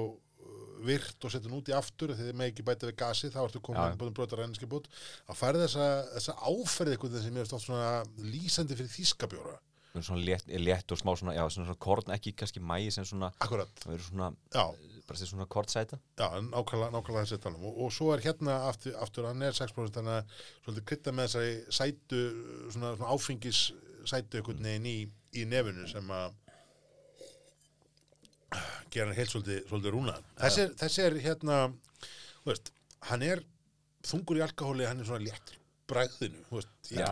virt 0.87 1.25
og 1.27 1.33
setja 1.33 1.49
hann 1.49 1.59
út 1.59 1.71
í 1.71 1.75
aftur 1.77 2.13
því 2.15 2.29
þeir 2.29 2.39
með 2.41 2.53
ekki 2.53 2.65
bæta 2.69 2.89
við 2.91 2.97
gasi, 3.03 3.31
þá 3.33 3.41
ertu 3.47 3.61
komin 3.65 3.99
búin 4.01 4.15
brota 4.17 4.39
rænhæðski 4.39 4.69
bót, 4.71 4.89
að 5.29 5.39
færi 5.41 5.61
þessa, 5.65 5.89
þessa 6.15 6.37
áferð 6.49 6.95
veginn 6.97 7.23
sem 7.27 7.39
veist 7.41 7.57
oft 7.59 7.67
svona 7.69 7.91
lýsandi 8.23 8.79
fyrir 8.79 8.93
þýskabjóra. 8.97 9.59
Svona 9.93 10.23
létt, 10.25 10.47
létt 10.49 10.93
og 10.95 10.97
smá 11.03 11.13
svona, 11.21 11.35
já, 11.37 11.43
svona, 11.53 11.69
svona 11.69 11.81
korn, 11.85 12.13
ekki 12.15 12.33
kannski 12.33 12.63
mægi 12.65 12.95
sem 12.95 13.05
svona, 13.05 13.29
Akkurat, 13.45 13.83
svona, 14.07 14.31
já, 14.55 14.63
bara 15.05 15.19
þessi 15.19 15.29
svona 15.35 15.45
kortsæta. 15.53 15.99
já, 16.17 16.29
nákvæmlega, 16.47 16.89
nákvæmlega 16.95 17.27
þessi 17.27 17.41
talum 17.45 17.67
og, 17.69 17.77
og 17.85 17.93
svo 17.93 18.09
er 18.15 18.23
hérna 18.25 18.55
aftur, 18.71 18.95
aftur 19.05 19.29
hann 19.29 19.43
er 19.45 19.53
6% 19.53 19.93
þannig 19.99 20.15
að 20.23 20.37
svolítið 20.65 20.87
krydda 20.89 21.13
með 21.19 21.29
þessari 21.29 21.53
sætu, 21.77 22.23
svona, 22.73 22.95
svona 22.97 23.13
áfengis 23.13 23.61
sætu 24.09 24.41
einhvern 24.41 24.65
veginn 24.65 24.89
í, 24.89 24.97
í 25.37 25.45
nefinu 25.53 25.85
sem 25.93 26.09
að 26.17 26.39
gera 28.93 29.09
hann 29.11 29.17
heilt 29.19 29.33
svolítið, 29.33 29.65
svolítið 29.71 29.95
rúna 29.97 30.15
þessi, 30.43 30.67
er- 30.69 30.77
þessi 30.85 31.03
er 31.09 31.19
hérna 31.27 31.59
þú 32.43 32.53
veist, 32.53 32.73
hann 33.11 33.23
er 33.27 33.43
þungur 34.07 34.41
í 34.41 34.47
alkohóli, 34.47 34.87
hann 34.89 35.01
er 35.03 35.09
svona 35.09 35.25
léttur 35.27 35.57
í 35.57 35.61
bræðinu, 35.93 36.39
þú 36.49 36.57
veist, 36.61 36.71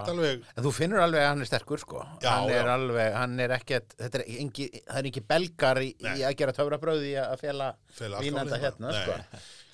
alveg 0.09 0.45
En 0.57 0.65
þú 0.65 0.71
finnur 0.73 1.03
alveg 1.05 1.21
að 1.25 1.29
hann 1.31 1.43
er 1.45 1.49
sterkur 1.51 1.81
sko. 1.83 2.01
Já, 2.23 2.31
hann 2.33 2.51
er 2.55 2.65
já. 2.69 2.73
alveg, 2.75 3.09
hann 3.19 3.35
er 3.45 3.53
ekkert 3.59 3.95
þetta 3.99 4.21
er 4.21 4.25
engi, 4.41 4.67
það 4.87 5.01
er 5.01 5.09
ekki 5.11 5.23
belgar 5.33 5.81
í, 5.85 5.89
í 6.01 6.23
að 6.25 6.37
gera 6.41 6.55
töfrabröði 6.57 7.11
að 7.23 7.35
fela 7.43 7.69
vínanda 8.23 8.61
hérna 8.63 8.95
sko. 8.97 9.19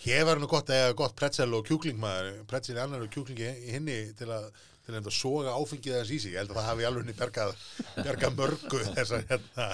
Hér 0.06 0.24
var 0.28 0.40
nú 0.42 0.48
gott 0.50 0.70
að 0.72 0.80
eiga 0.80 0.96
gott 0.98 1.14
pretzel 1.18 1.48
og 1.58 1.64
kjúkling 1.68 1.98
maður, 2.02 2.40
pretzel 2.50 2.76
í 2.78 2.82
annar 2.82 3.04
og 3.06 3.12
kjúkling 3.14 3.38
í 3.44 3.48
í 3.68 3.76
hinni 3.76 3.98
til 4.18 4.28
að 4.34 4.48
til 4.86 5.00
að 5.00 5.08
soga 5.16 5.54
áfengið 5.58 5.96
þess 5.96 6.12
í 6.14 6.18
sig. 6.22 6.34
Ég 6.34 6.40
held 6.42 6.52
að 6.52 6.58
það 6.60 6.68
hafi 6.70 6.86
alveg 6.86 7.16
bergað, 7.18 7.64
bergað 7.96 8.36
mörgu 8.38 8.82
þessar 8.92 9.24
hérna. 9.32 9.66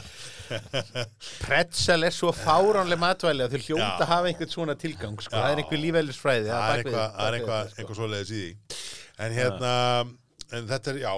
Pretzel 1.43 2.09
er 2.09 2.17
svo 2.17 2.33
fáránlega 2.37 3.03
matvæli 3.03 3.45
að 3.45 3.57
þau 3.57 3.67
hljóta 3.67 4.09
hafa 4.09 4.31
einhvern 4.33 4.55
svona 4.55 4.79
tilgang 4.81 5.21
sko. 5.21 5.35
Það 5.37 5.51
er 5.51 5.63
einhver 5.63 5.83
lífælisfræði 5.85 6.49
Það 6.49 6.73
er 6.73 6.83
er 7.29 7.39
eitthvað, 7.39 7.77
eitthvað 7.77 8.01
svoleiðis 8.01 8.33
í 8.33 8.43
því. 8.43 8.81
En 9.23 9.37
hérna, 9.37 9.73
en 10.53 10.67
þetta 10.69 10.93
er, 10.93 10.99
já, 11.03 11.13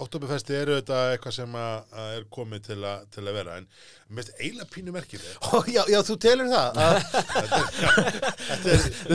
Oktoberfesti 0.00 0.54
eru 0.56 0.76
þetta 0.78 0.98
eitthvað 1.14 1.34
sem 1.40 1.56
að, 1.58 1.96
er 2.16 2.22
komið 2.32 2.60
til, 2.70 2.80
a, 2.86 2.92
til 3.12 3.24
að 3.26 3.34
vera. 3.40 3.56
En 3.60 3.66
mér 4.10 4.24
finnst 4.24 4.40
eiginlega 4.40 4.68
pínu 4.74 4.94
merkileg. 4.94 5.32
Ó, 5.50 5.60
já, 5.70 5.82
já, 5.90 5.98
þú 6.06 6.14
telur 6.22 6.48
það 6.50 6.68
að, 6.84 6.96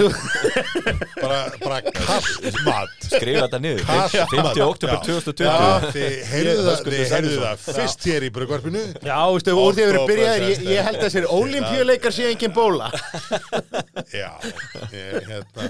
Bara, 1.21 1.39
bara 1.63 1.79
kallt 1.95 2.59
mat. 2.65 2.93
Skrifa 3.05 3.45
þetta 3.45 3.59
niður, 3.63 3.83
Kallt 3.87 4.15
50. 4.15 4.43
mat. 4.45 4.59
oktober 4.65 4.95
Já. 4.95 5.01
2020. 5.07 5.45
Já, 5.45 5.55
þið 5.95 6.17
heyrðu 6.31 6.65
það, 6.67 6.77
þið 6.89 7.13
heyrðu 7.15 7.37
það 7.41 7.65
fyrst 7.79 8.07
hér 8.11 8.27
í 8.27 8.31
brugvarpinu. 8.35 8.83
Já, 9.05 9.19
veistu, 9.35 9.55
úr 9.55 9.75
því 9.77 9.85
að 9.85 9.89
við 9.89 9.93
erum 9.95 10.09
byrjaðir, 10.11 10.45
ég, 10.51 10.65
ég 10.75 10.87
held 10.89 10.99
að 10.99 11.05
þessir 11.07 11.25
olimpíuleikar 11.39 12.15
sé 12.15 12.29
engin 12.31 12.53
bóla. 12.55 12.91
Já, 14.13 14.31
ég, 14.91 15.31
hérna, 15.31 15.69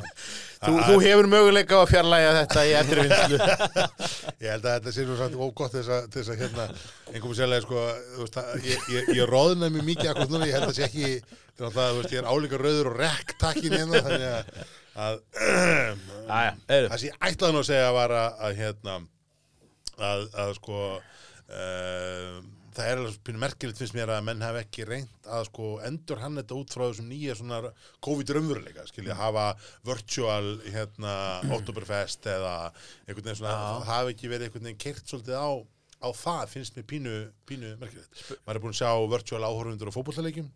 Þú, 0.66 0.74
þú 0.88 0.96
hefur 1.04 1.28
möguleika 1.30 1.78
á 1.78 1.82
að 1.82 1.92
fjarlæga 1.92 2.32
þetta 2.40 2.64
í 2.66 2.72
eftirvinnslu. 2.80 3.40
ég 4.44 4.50
held 4.52 4.66
að 4.66 4.78
þetta 4.78 4.94
sé 4.96 5.06
nú 5.06 5.18
samt 5.20 5.38
ógott 5.40 5.74
til 5.76 5.82
þess 5.82 5.94
að, 5.96 6.08
þess 6.16 6.32
að 6.34 6.42
hérna, 6.44 6.68
einhverjum 7.12 7.38
sérlega, 7.40 7.66
sko, 7.66 7.84
veist, 8.22 8.40
að 8.42 8.70
ég, 8.70 8.88
ég, 8.96 9.12
ég 9.20 9.30
róðnaði 9.32 9.76
mig 9.76 9.88
mikið 9.92 10.12
akkur 10.14 10.32
núna, 10.32 10.50
ég 10.50 10.58
held 10.58 10.70
að 10.70 10.78
sé 10.80 10.88
ekki, 10.88 11.12
það, 11.60 11.80
veist, 12.00 12.16
ég 12.16 12.22
er 12.22 12.30
álíka 12.32 12.62
rauður 12.62 12.92
og 12.92 12.98
rekk 13.04 13.36
takkin 13.42 13.78
hérna, 13.78 14.04
þannig 14.08 14.28
að, 14.32 14.44
að 15.06 15.22
það 16.96 17.08
ætlaði 17.30 17.56
nú 17.56 17.64
að 17.64 17.70
segja 17.70 17.94
var 17.96 18.16
að, 18.16 18.42
að 18.50 18.60
hérna, 18.64 19.00
að, 20.12 20.28
að 20.46 20.54
sko, 20.60 20.84
uh, 21.50 22.38
það 22.76 22.90
er 22.92 23.02
alveg 23.02 23.20
pínu 23.28 23.42
merkilegt 23.42 23.80
finnst 23.82 23.96
mér 23.96 24.12
að 24.16 24.26
menn 24.28 24.44
hafa 24.46 24.64
ekki 24.66 24.88
reynt 24.88 25.30
að 25.38 25.46
sko 25.50 25.70
endur 25.88 26.22
hann 26.24 26.40
þetta 26.40 26.58
út 26.60 26.76
frá 26.76 26.84
þessum 26.86 27.08
nýja 27.12 27.38
svona 27.40 27.62
COVID-raunveruleika, 28.06 28.88
skilja, 28.90 29.16
hafa 29.20 29.46
virtual, 29.88 30.52
hérna, 30.66 31.16
Oktoberfest 31.56 32.28
eða 32.32 32.56
einhvern 33.06 33.24
veginn 33.24 33.40
svona, 33.42 33.86
hafi 33.88 34.16
ekki 34.16 34.32
verið 34.32 34.50
einhvern 34.50 34.70
veginn 34.70 34.84
kert 34.88 35.08
svolítið 35.08 35.40
á 35.40 35.50
á 36.06 36.10
það 36.14 36.52
finnst 36.52 36.76
mér 36.78 36.86
pínu, 36.90 37.14
pínu 37.50 37.74
merkilegt. 37.82 38.22
Maður 38.46 38.60
er 38.60 38.64
búin 38.66 38.76
að 38.76 38.80
sjá 38.82 38.92
virtual 39.16 39.44
áhorfundur 39.48 39.92
á 39.92 39.96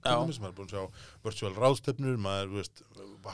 Já. 0.06 0.16
dæmis, 0.20 0.40
maður 0.42 0.54
er 0.54 0.58
búin 0.60 0.70
að 0.70 0.76
sjá 0.76 0.84
virtual 1.30 1.54
ráðstefnur, 1.60 2.18
maður, 2.26 2.54
veist, 2.60 2.84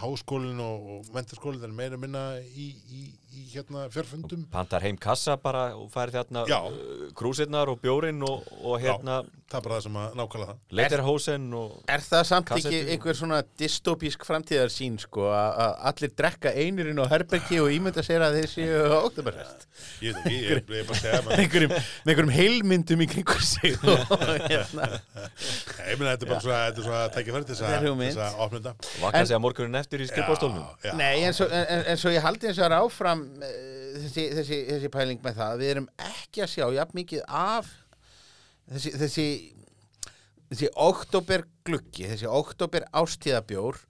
háskólinn 0.01 0.59
og, 0.65 0.89
og 0.97 1.13
mentaskólinn, 1.15 1.61
það 1.61 1.69
er 1.71 1.77
meira 1.77 1.99
minna 2.01 2.23
í, 2.41 2.67
í, 2.89 3.03
í 3.35 3.45
hérna 3.53 3.85
fjárfundum. 3.93 4.45
Pantar 4.51 4.83
heim 4.85 4.97
kassa 5.01 5.37
bara 5.41 5.69
og 5.77 5.87
færi 5.93 6.15
þarna 6.15 6.45
Já. 6.49 6.59
uh, 6.67 7.07
krúsirnar 7.17 7.71
og 7.71 7.79
bjórin 7.83 8.21
og, 8.25 8.45
og 8.65 8.79
hérna 8.83 9.21
Það 9.45 9.59
er 9.59 9.63
bara 9.67 9.75
það 9.77 9.83
sem 9.85 9.97
að 10.01 10.15
nákvæmlega 10.17 10.47
það. 10.49 10.61
leiterhósen 10.79 11.43
og 11.53 11.73
Er 11.93 12.01
það 12.01 12.23
samt 12.25 12.47
Kassettu. 12.49 12.71
ekki 12.79 12.93
einhver 12.95 13.17
svona 13.19 13.37
dystopísk 13.61 14.23
framtíðarsýn 14.25 14.95
sko 15.03 15.27
að 15.29 15.59
að 15.65 15.75
allir 15.91 16.13
drekka 16.17 16.53
einirinn 16.57 16.99
á 16.99 17.05
herbergi 17.11 17.59
og 17.61 17.69
ímynda 17.75 18.01
sér 18.03 18.25
að 18.25 18.39
þeir 18.39 18.49
séu 18.55 18.79
á 18.89 18.97
oktoberfest 19.05 19.67
Ég 20.01 20.17
veit 20.17 20.25
ekki, 20.25 20.39
ég, 20.41 20.63
er 20.65 20.89
bara 20.89 20.97
að 20.97 21.03
segja 21.03 21.19
með 21.21 21.29
maður. 21.29 21.43
einhverjum, 21.45 21.75
með 21.77 22.11
einhverjum 22.15 22.33
heilmyndum 22.39 23.05
í 23.05 23.09
kringur 23.13 23.44
sig 23.45 23.75
hérna. 24.49 24.87
Ég 25.85 25.99
meina, 25.99 26.11
þetta 26.15 26.25
er 26.25 26.31
bara 26.31 26.41
svona, 26.43 26.59
þetta 26.67 26.81
er 26.81 26.87
svona 26.87 27.01
að 27.05 27.13
tækja 27.15 27.35
fyrir 27.35 27.47
þess 27.49 27.63
að, 27.65 27.87
þess 28.01 28.21
að 28.25 28.41
opna 28.45 28.59
þetta. 28.59 28.91
vakna 29.03 29.21
En- 29.21 29.29
sig 29.29 29.37
að 29.37 29.43
morgunin 29.45 29.79
eftir 29.81 30.03
í 30.03 30.09
já. 30.09 30.93
Nei, 30.99 31.23
en 31.29 31.37
svo, 31.37 31.47
en, 31.49 31.83
en 31.93 32.01
svo 32.01 32.13
ég 32.15 32.25
haldi 32.25 32.49
eins 32.51 32.59
og 32.61 32.67
er 32.69 32.77
áfram 32.79 33.23
uh, 33.39 33.55
þessi, 34.03 34.27
þessi, 34.39 34.59
þessi 34.73 34.91
pæling 34.93 35.23
með 35.25 35.39
það 35.41 35.57
við 35.63 35.73
erum 35.75 35.89
ekki 36.11 36.45
að 36.45 36.53
sjá 36.55 36.65
jafn 36.79 36.99
mikið 36.99 37.25
af 37.27 37.71
þessi 38.73 38.93
þessi, 38.99 39.27
þessi 40.51 40.71
oktober 40.89 41.45
gluggi 41.67 42.09
þessi 42.11 42.29
oktober 42.29 42.87
ástíðabjór 42.95 43.81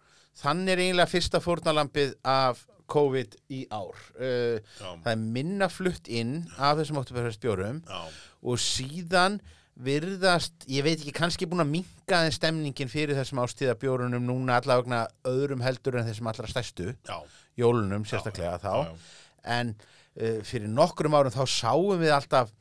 þannig 0.42 0.74
er 0.76 0.82
eiginlega 0.86 1.12
fyrsta 1.12 1.40
fórnalampið 1.44 2.18
af 2.28 2.66
COVID 2.92 3.32
í 3.50 3.64
ár. 3.74 3.98
Uh, 4.14 4.60
það 4.78 5.08
er 5.10 5.22
minna 5.24 5.70
flutt 5.74 6.06
inn 6.12 6.44
af 6.62 6.78
þessum 6.78 7.00
oktoberfestbjórum 7.02 7.80
Já, 7.82 8.02
og 8.46 8.60
síðan 8.62 9.40
virðast, 9.76 10.54
ég 10.72 10.86
veit 10.86 11.02
ekki, 11.02 11.12
kannski 11.18 11.48
búin 11.52 11.64
að 11.66 11.72
minka 11.74 12.22
en 12.24 12.32
stemningin 12.32 12.88
fyrir 12.92 13.18
þessum 13.18 13.42
ástíðabjórunum 13.44 14.24
núna 14.24 14.60
allavegna 14.62 15.02
öðrum 15.28 15.64
heldur 15.66 15.98
en 16.00 16.08
þessum 16.08 16.30
allra 16.32 16.48
stærstu, 16.48 16.94
Já, 17.10 17.18
jólunum 17.60 18.06
sérstaklega 18.08 18.56
þá, 18.64 18.72
já, 18.72 18.94
já. 18.94 19.26
en 19.58 19.74
uh, 19.76 20.40
fyrir 20.48 20.72
nokkrum 20.72 21.18
árum 21.20 21.34
þá 21.36 21.44
sáum 21.52 22.00
við 22.00 22.14
alltaf 22.16 22.54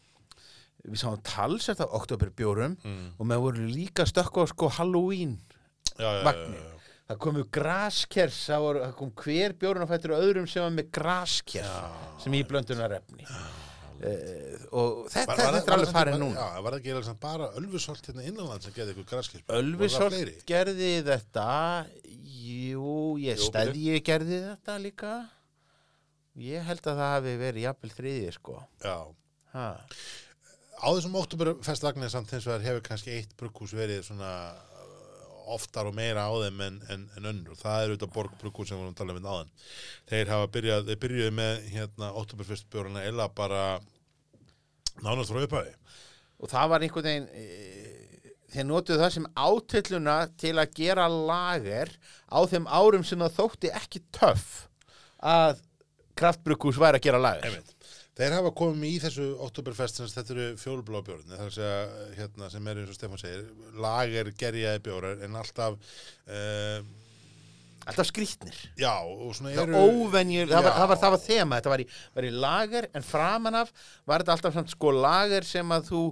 við 0.84 0.98
sáum 1.00 1.20
talsert 1.24 1.80
af 1.86 1.94
oktoberbjórum 2.00 2.74
Mm. 2.84 3.06
og 3.18 3.26
með 3.30 3.44
voru 3.46 3.68
líka 3.70 4.04
stökku 4.10 4.42
á 4.42 4.46
sko 4.50 4.68
Halloween 4.74 5.38
Já, 5.94 6.02
já, 6.02 6.18
já, 6.18 6.24
Vagni. 6.26 6.56
já, 6.58 6.64
já. 6.66 6.94
það 7.12 7.18
komu 7.22 7.44
graskers 7.54 8.40
það, 8.50 8.64
voru, 8.66 8.82
það 8.88 8.96
kom 8.98 9.12
hver 9.22 9.54
bjórun 9.62 9.86
á 9.86 9.92
fættur 9.94 10.16
öðrum 10.18 10.48
sem 10.50 10.66
var 10.66 10.74
með 10.74 10.90
graskers 10.98 11.70
sem 12.24 12.34
í 12.34 12.42
blöndunar 12.50 12.98
efni 12.98 13.22
uh, 13.30 13.46
og 14.74 15.06
þetta, 15.12 15.26
Var- 15.26 15.38
var- 15.38 15.54
þetta 15.54 15.70
er 15.70 15.76
alveg 15.78 15.92
það 15.94 16.08
ekki- 16.10 16.20
núna. 16.20 16.34
Já, 16.40 16.62
var 16.62 16.72
það 16.72 16.80
ekki 16.80 17.04
samt 17.04 17.20
bara 17.20 17.48
Ölfusholt 17.60 18.06
hérna 18.08 18.24
innanland 18.26 18.62
sem 18.62 18.72
geði 18.72 18.94
ykkur 18.94 19.06
graskirp 19.12 19.46
Ölvisholt 19.48 20.44
gerði 20.46 20.90
þetta. 21.04 21.86
Jú, 22.44 23.16
ég 23.22 23.38
Jú, 23.38 23.48
stæði 23.48 24.02
gerði 24.04 24.40
þetta 24.50 24.78
líka. 24.82 25.14
Ég 26.36 26.62
held 26.66 26.82
að 26.82 26.98
það 26.98 27.12
hafi 27.14 27.36
verið 27.38 27.62
jafnvel 27.68 27.92
þriði 27.94 28.32
sko. 28.34 28.58
Já, 28.82 28.96
ha. 29.54 29.68
á 30.84 30.88
þessum 30.90 31.14
oktoberfestvagnir 31.16 32.10
samt 32.10 32.30
hins 32.34 32.44
vegar 32.44 32.60
hefur 32.66 32.82
kannski 32.82 33.14
eitt 33.14 33.36
brugghús 33.38 33.72
verið 33.72 34.02
svona 34.04 34.32
oftar 35.54 35.90
og 35.90 35.96
meira 35.96 36.26
á 36.26 36.32
þeim 36.44 36.62
en, 36.66 36.78
en, 36.90 37.08
en 37.18 37.30
önnur. 37.32 37.58
Það 37.60 37.80
er 37.80 37.92
auðvitað 37.92 38.14
borg 38.14 38.38
brugghús 38.40 38.70
sem 38.70 38.78
við 38.78 38.84
vorum 38.84 38.94
að 38.94 39.00
tala 39.02 39.16
um 39.18 39.28
áðan. 39.34 39.52
Þeir 40.10 40.32
hafa 40.34 40.52
byrjað, 40.56 40.88
þeir 40.88 41.02
byrjuðu 41.04 41.34
með 41.40 41.68
hérna 41.74 42.12
oktoberfestbjórana 42.22 43.04
eða 43.08 43.28
bara 43.36 43.64
nánast 45.02 45.32
frá 45.32 45.42
upphæði 45.42 45.74
og 46.44 46.50
það 46.52 46.72
var 46.72 46.84
einhvern 46.84 47.08
veginn 47.08 47.28
e, 47.32 47.44
þeir 48.54 48.66
notuðu 48.68 49.02
það 49.02 49.12
sem 49.16 49.28
átilluna 49.34 50.16
til 50.40 50.54
að 50.60 50.74
gera 50.78 51.06
lager 51.10 51.92
á 52.28 52.38
þeim 52.50 52.66
árum 52.68 53.06
sem 53.06 53.22
það 53.24 53.38
þótti 53.38 53.72
ekki 53.80 54.02
töff 54.14 54.50
að 55.24 55.62
kraftbrukkús 56.18 56.78
væri 56.78 57.00
að 57.00 57.06
gera 57.08 57.22
lager. 57.22 57.56
Þeir 58.14 58.36
hafa 58.36 58.50
komið 58.54 58.90
í 58.92 58.98
þessu 59.02 59.24
Oktoberfest 59.42 59.98
sem 59.98 60.10
þetta 60.10 60.34
eru 60.36 60.50
fjólblóðbjórn 60.62 61.32
það 61.32 61.40
er 61.40 61.48
að 61.48 61.56
segja, 61.56 62.10
hérna, 62.18 62.50
sem 62.52 62.68
er 62.70 62.82
eins 62.82 62.92
og 62.92 62.98
Stefán 62.98 63.22
segir 63.22 63.46
lager 63.82 64.30
gerjaði 64.38 64.82
bjórar 64.86 65.24
en 65.26 65.40
alltaf 65.40 65.74
uh, 66.30 66.84
alltaf 67.84 68.08
skrýtnir 68.08 68.60
já, 68.80 68.92
og 69.02 69.34
svona 69.36 69.52
það, 69.56 69.64
eru 69.66 69.82
óvenjur, 69.82 70.48
það, 70.48 70.62
var, 70.62 70.70
Já. 70.70 70.78
það, 70.78 70.88
var, 70.92 71.00
það 71.02 71.14
var 71.14 71.22
þema 71.24 71.58
þetta 71.58 71.72
var 71.74 71.82
í, 71.82 71.88
var 72.14 72.28
í 72.28 72.32
lager 72.46 72.88
en 72.94 73.06
framan 73.08 73.58
af 73.60 73.74
var 74.06 74.22
þetta 74.22 74.36
alltaf 74.38 74.56
samt 74.56 74.72
sko 74.72 74.94
lager 74.94 75.48
sem 75.48 75.74
að 75.74 75.90
þú 75.90 76.04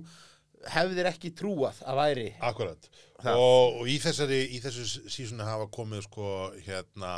hefðir 0.70 1.08
ekki 1.10 1.32
trúað 1.38 1.80
að 1.88 1.98
væri 1.98 2.26
Akkurat. 2.44 2.88
og, 3.32 3.80
og 3.80 3.88
í 3.90 3.96
þessari 4.02 4.40
í 4.56 4.60
þessu 4.62 5.06
sísunni 5.10 5.46
hafa 5.46 5.68
komið 5.74 6.04
sko 6.06 6.28
hérna 6.66 7.14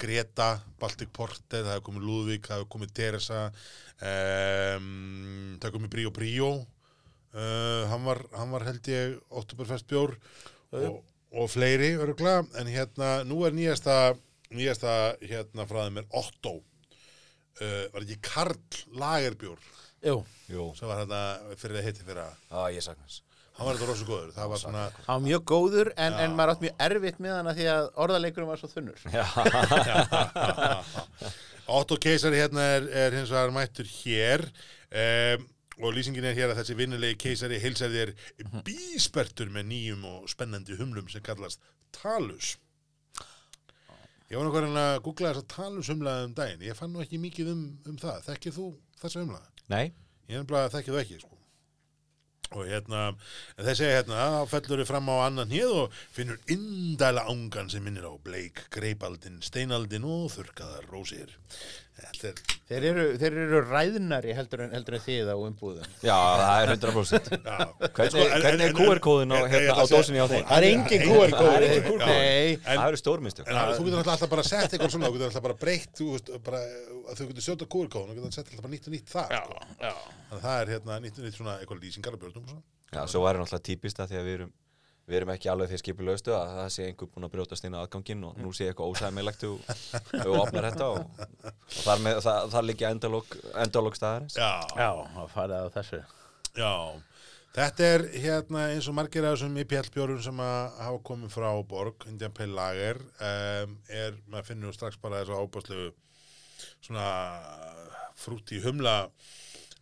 Greta, 0.00 0.50
Baltic 0.80 1.12
Porter 1.12 1.64
það 1.64 1.74
hefur 1.74 1.86
komið 1.90 2.06
Lúðvík, 2.10 2.46
það 2.48 2.62
hefur 2.62 2.72
komið 2.76 2.94
Teresa 3.00 3.42
um, 3.48 4.86
það 5.56 5.68
hefur 5.68 5.76
komið 5.78 5.92
Bríó 5.96 6.14
Bríó 6.20 6.52
uh, 6.56 7.82
hann, 7.92 8.06
var, 8.06 8.22
hann 8.36 8.54
var 8.54 8.68
held 8.68 8.92
ég 8.92 9.18
Oktoberfest 9.28 9.88
bjór 9.90 10.16
og, 10.76 11.02
og 11.36 11.50
fleiri 11.52 11.94
örgla 12.00 12.40
en 12.60 12.70
hérna 12.70 13.18
nú 13.28 13.44
er 13.48 13.56
nýjasta 13.56 14.16
nýjasta 14.54 15.16
hérna 15.24 15.66
frá 15.66 15.84
þeim 15.86 16.02
er 16.02 16.08
Otto. 16.16 16.60
Uh, 17.56 17.86
var 17.92 18.04
ekki 18.04 18.18
Karl 18.20 18.80
Lagerbjór 19.00 19.60
Jú, 20.06 20.20
Jú, 20.52 20.66
sem 20.78 20.86
var 20.90 21.00
hérna 21.02 21.22
fyrir 21.58 21.80
að 21.80 21.88
heiti 21.88 22.04
fyrir 22.06 22.22
að 22.22 22.36
á, 22.54 22.60
ég 22.70 22.84
sakna 22.84 23.06
þess. 23.08 23.22
Hann 23.56 23.66
var 23.66 23.78
þetta 23.78 23.88
rosa 23.88 24.06
góður. 24.06 24.32
Það 24.36 24.50
var 24.52 24.60
svona 24.60 24.82
hann 24.92 25.06
var 25.08 25.22
mjög 25.24 25.44
góður 25.48 25.90
en, 25.96 26.12
Já. 26.12 26.18
en 26.26 26.34
maður 26.36 26.52
átt 26.52 26.64
mjög 26.66 26.82
erfitt 26.86 27.20
með 27.24 27.36
hana 27.38 27.54
því 27.56 27.68
að 27.72 27.86
orðaleikurum 28.04 28.50
var 28.52 28.60
svo 28.60 28.68
þunnur. 28.68 29.00
Já, 29.16 29.24
Otto 31.76 31.96
keisari 31.98 32.38
hérna 32.38 32.66
er, 32.76 32.84
er 33.06 33.16
hins 33.16 33.32
vegar 33.32 33.54
mættur 33.56 33.88
hér. 33.90 34.44
Um, 34.92 35.48
og 35.82 35.96
lýsingin 35.96 36.28
er 36.28 36.36
hér 36.36 36.52
að 36.52 36.60
þessi 36.60 36.76
vinnulegi 36.78 37.18
keisari 37.20 37.58
heilsar 37.60 37.90
þér 37.92 38.12
bíspertur 38.64 39.50
með 39.52 39.66
nýjum 39.72 40.06
og 40.08 40.30
spennandi 40.32 40.76
humlum 40.78 41.08
sem 41.12 41.24
kallast 41.24 41.64
talus. 41.96 42.54
Ég 44.30 44.38
var 44.38 44.46
nokkuð 44.46 44.78
að 44.84 44.94
googla 45.04 45.32
þess 45.32 45.42
að 45.42 45.50
talus 45.52 45.90
humlaði 45.92 46.28
um 46.28 46.32
daginn. 46.38 46.64
Ég 46.66 46.78
fann 46.78 46.92
nú 46.94 47.02
ekki 47.04 47.20
mikið 47.22 47.52
um, 47.52 47.66
um 47.86 47.98
það. 48.00 48.24
Þekkir 48.30 48.56
þú 48.56 48.70
þessa 49.02 49.22
humlaði? 49.24 49.55
Nei, 49.72 49.92
Ég 50.26 50.40
er 50.40 50.46
bara 50.48 50.66
að 50.66 50.72
þekki 50.74 50.90
þú 50.92 51.00
ekki 51.00 51.16
sko. 51.22 51.32
og 52.56 52.62
hérna 52.66 53.00
en 53.10 53.64
þeir 53.66 53.76
segja 53.78 53.96
hérna 54.00 54.24
þá 54.32 54.50
fellur 54.50 54.80
þau 54.82 54.88
fram 54.88 55.08
á 55.10 55.16
annan 55.26 55.50
hér 55.50 55.72
og 55.82 55.96
finnur 56.14 56.38
indæla 56.50 57.24
ángan 57.30 57.70
sem 57.70 57.82
minnir 57.82 58.06
á 58.06 58.14
bleik, 58.22 58.62
greipaldin, 58.74 59.40
steinaldin 59.42 60.06
og 60.06 60.28
þurrkaðar 60.34 60.86
rósir 60.90 61.34
er 61.96 62.40
þeir 62.68 62.84
eru, 62.90 63.04
þeir 63.20 63.36
eru 63.46 63.60
ræðnari 63.70 64.34
heldur 64.36 64.62
en, 64.66 64.72
heldur 64.76 64.96
en 64.98 65.02
þið 65.06 65.30
á 65.32 65.36
umbúðum 65.36 65.86
já, 66.04 66.16
það 66.40 66.56
er 66.62 66.72
100% 66.74 67.30
já, 67.36 67.56
Hvernig, 67.96 68.10
Sko, 68.10 68.24
en- 68.50 68.64
er 68.66 68.74
QR-kóðin 68.76 69.32
á, 69.32 69.38
hérna, 69.48 69.76
á 69.80 69.84
dósinni 69.88 70.20
á 70.20 70.26
þeim? 70.28 70.44
það 70.50 70.56
er 70.58 70.66
engin 70.68 71.00
Engin 71.00 71.06
QR 71.06 71.32
QR-kóður. 71.32 71.86
kóður 71.86 72.02
Já. 72.02 72.06
nei, 72.10 72.52
En- 72.52 72.80
Það 72.80 72.88
eru 72.90 73.00
stórmistök 73.00 73.48
en 73.48 73.60
þú 73.78 73.86
getur 73.88 74.02
alltaf 74.12 74.30
bara 74.34 74.42
að 74.44 74.50
setja 74.50 74.76
eitthvað 74.76 74.92
svona 74.96 75.08
þú 75.08 75.16
getur 75.16 75.28
alltaf 75.30 75.46
bara 75.46 75.58
breytt 75.64 75.94
þú 75.96 77.28
getur 77.30 77.46
sjóta 77.48 77.70
kúrkóðun 77.76 78.10
og 78.12 78.16
getur 78.18 78.28
að 78.28 78.36
setja 78.36 78.50
alltaf 78.52 78.66
bara 78.66 78.74
nýtt 78.76 78.86
og 78.90 78.94
nýtt 78.96 79.10
það 79.14 79.26
sko. 79.40 80.38
það 80.42 80.60
er 80.60 80.72
hérna 80.76 81.00
nýtt 81.06 81.18
og 81.20 81.24
nýtt 81.26 81.38
svona 81.40 81.56
eitthvað 81.62 81.82
lýsingar 81.86 82.12
af 82.16 82.20
björnum 82.20 82.42
og 82.44 82.50
svona. 82.50 82.62
Já, 82.92 83.02
svo 83.10 83.22
væri 83.24 83.40
náttúrulega 83.40 83.66
típist 83.70 83.98
að 84.04 84.12
því 84.12 84.16
að 84.20 84.26
við 84.28 84.34
erum 84.40 84.52
við 85.06 85.18
erum 85.20 85.32
ekki 85.36 85.50
alveg 85.50 85.70
því 85.70 85.78
skipulaustu 85.80 86.32
að 86.34 86.52
það 86.56 86.70
sé 86.74 86.86
einhver 86.90 87.10
búinn 87.12 87.26
að 87.28 87.34
brjótast 87.36 87.66
inn 87.66 87.76
á 87.78 87.82
aðganginn 87.84 88.24
og 88.26 88.40
nú 88.42 88.52
sé 88.56 88.66
eitthvað 88.66 88.94
ósæmilegt 88.94 89.44
og 89.46 89.60
og 90.26 90.38
opnar 90.40 90.66
þetta 90.70 90.88
og, 90.96 91.20
og 91.46 91.76
þar, 91.84 92.02
með, 92.02 92.18
það, 92.26 92.40
þar 92.54 92.66
liggja 92.70 92.90
endalók, 92.96 93.36
endalók 93.62 93.98
staðarins. 93.98 94.38
Já, 94.38 94.50
já, 94.74 94.90
það 95.14 95.30
farið 95.36 95.62
á 95.62 95.68
þessu. 95.76 96.00
Já, 96.56 96.72
þetta 97.60 97.88
er 97.92 98.06
hérna 98.24 98.66
eins 98.72 98.90
og 98.90 98.98
margir 98.98 99.28
af 99.28 99.36
þessum 99.36 99.62
IPL-bjórum 99.62 100.22
sem 100.26 100.42
að 100.42 100.82
hafa 100.88 101.02
komið 101.10 101.34
frá 101.36 101.48
Borg, 101.70 102.08
Indian 102.10 102.34
Pale 102.34 102.58
Lager 102.58 103.02
um, 103.02 103.78
er, 103.86 104.18
maður 104.26 104.50
finnur 104.50 104.76
strax 104.76 104.98
bara 105.02 105.22
þess 105.22 105.36
að 105.36 105.44
ábúrslu 105.46 105.90
svona 106.80 107.08
frúti 108.16 108.58
humla 108.64 109.04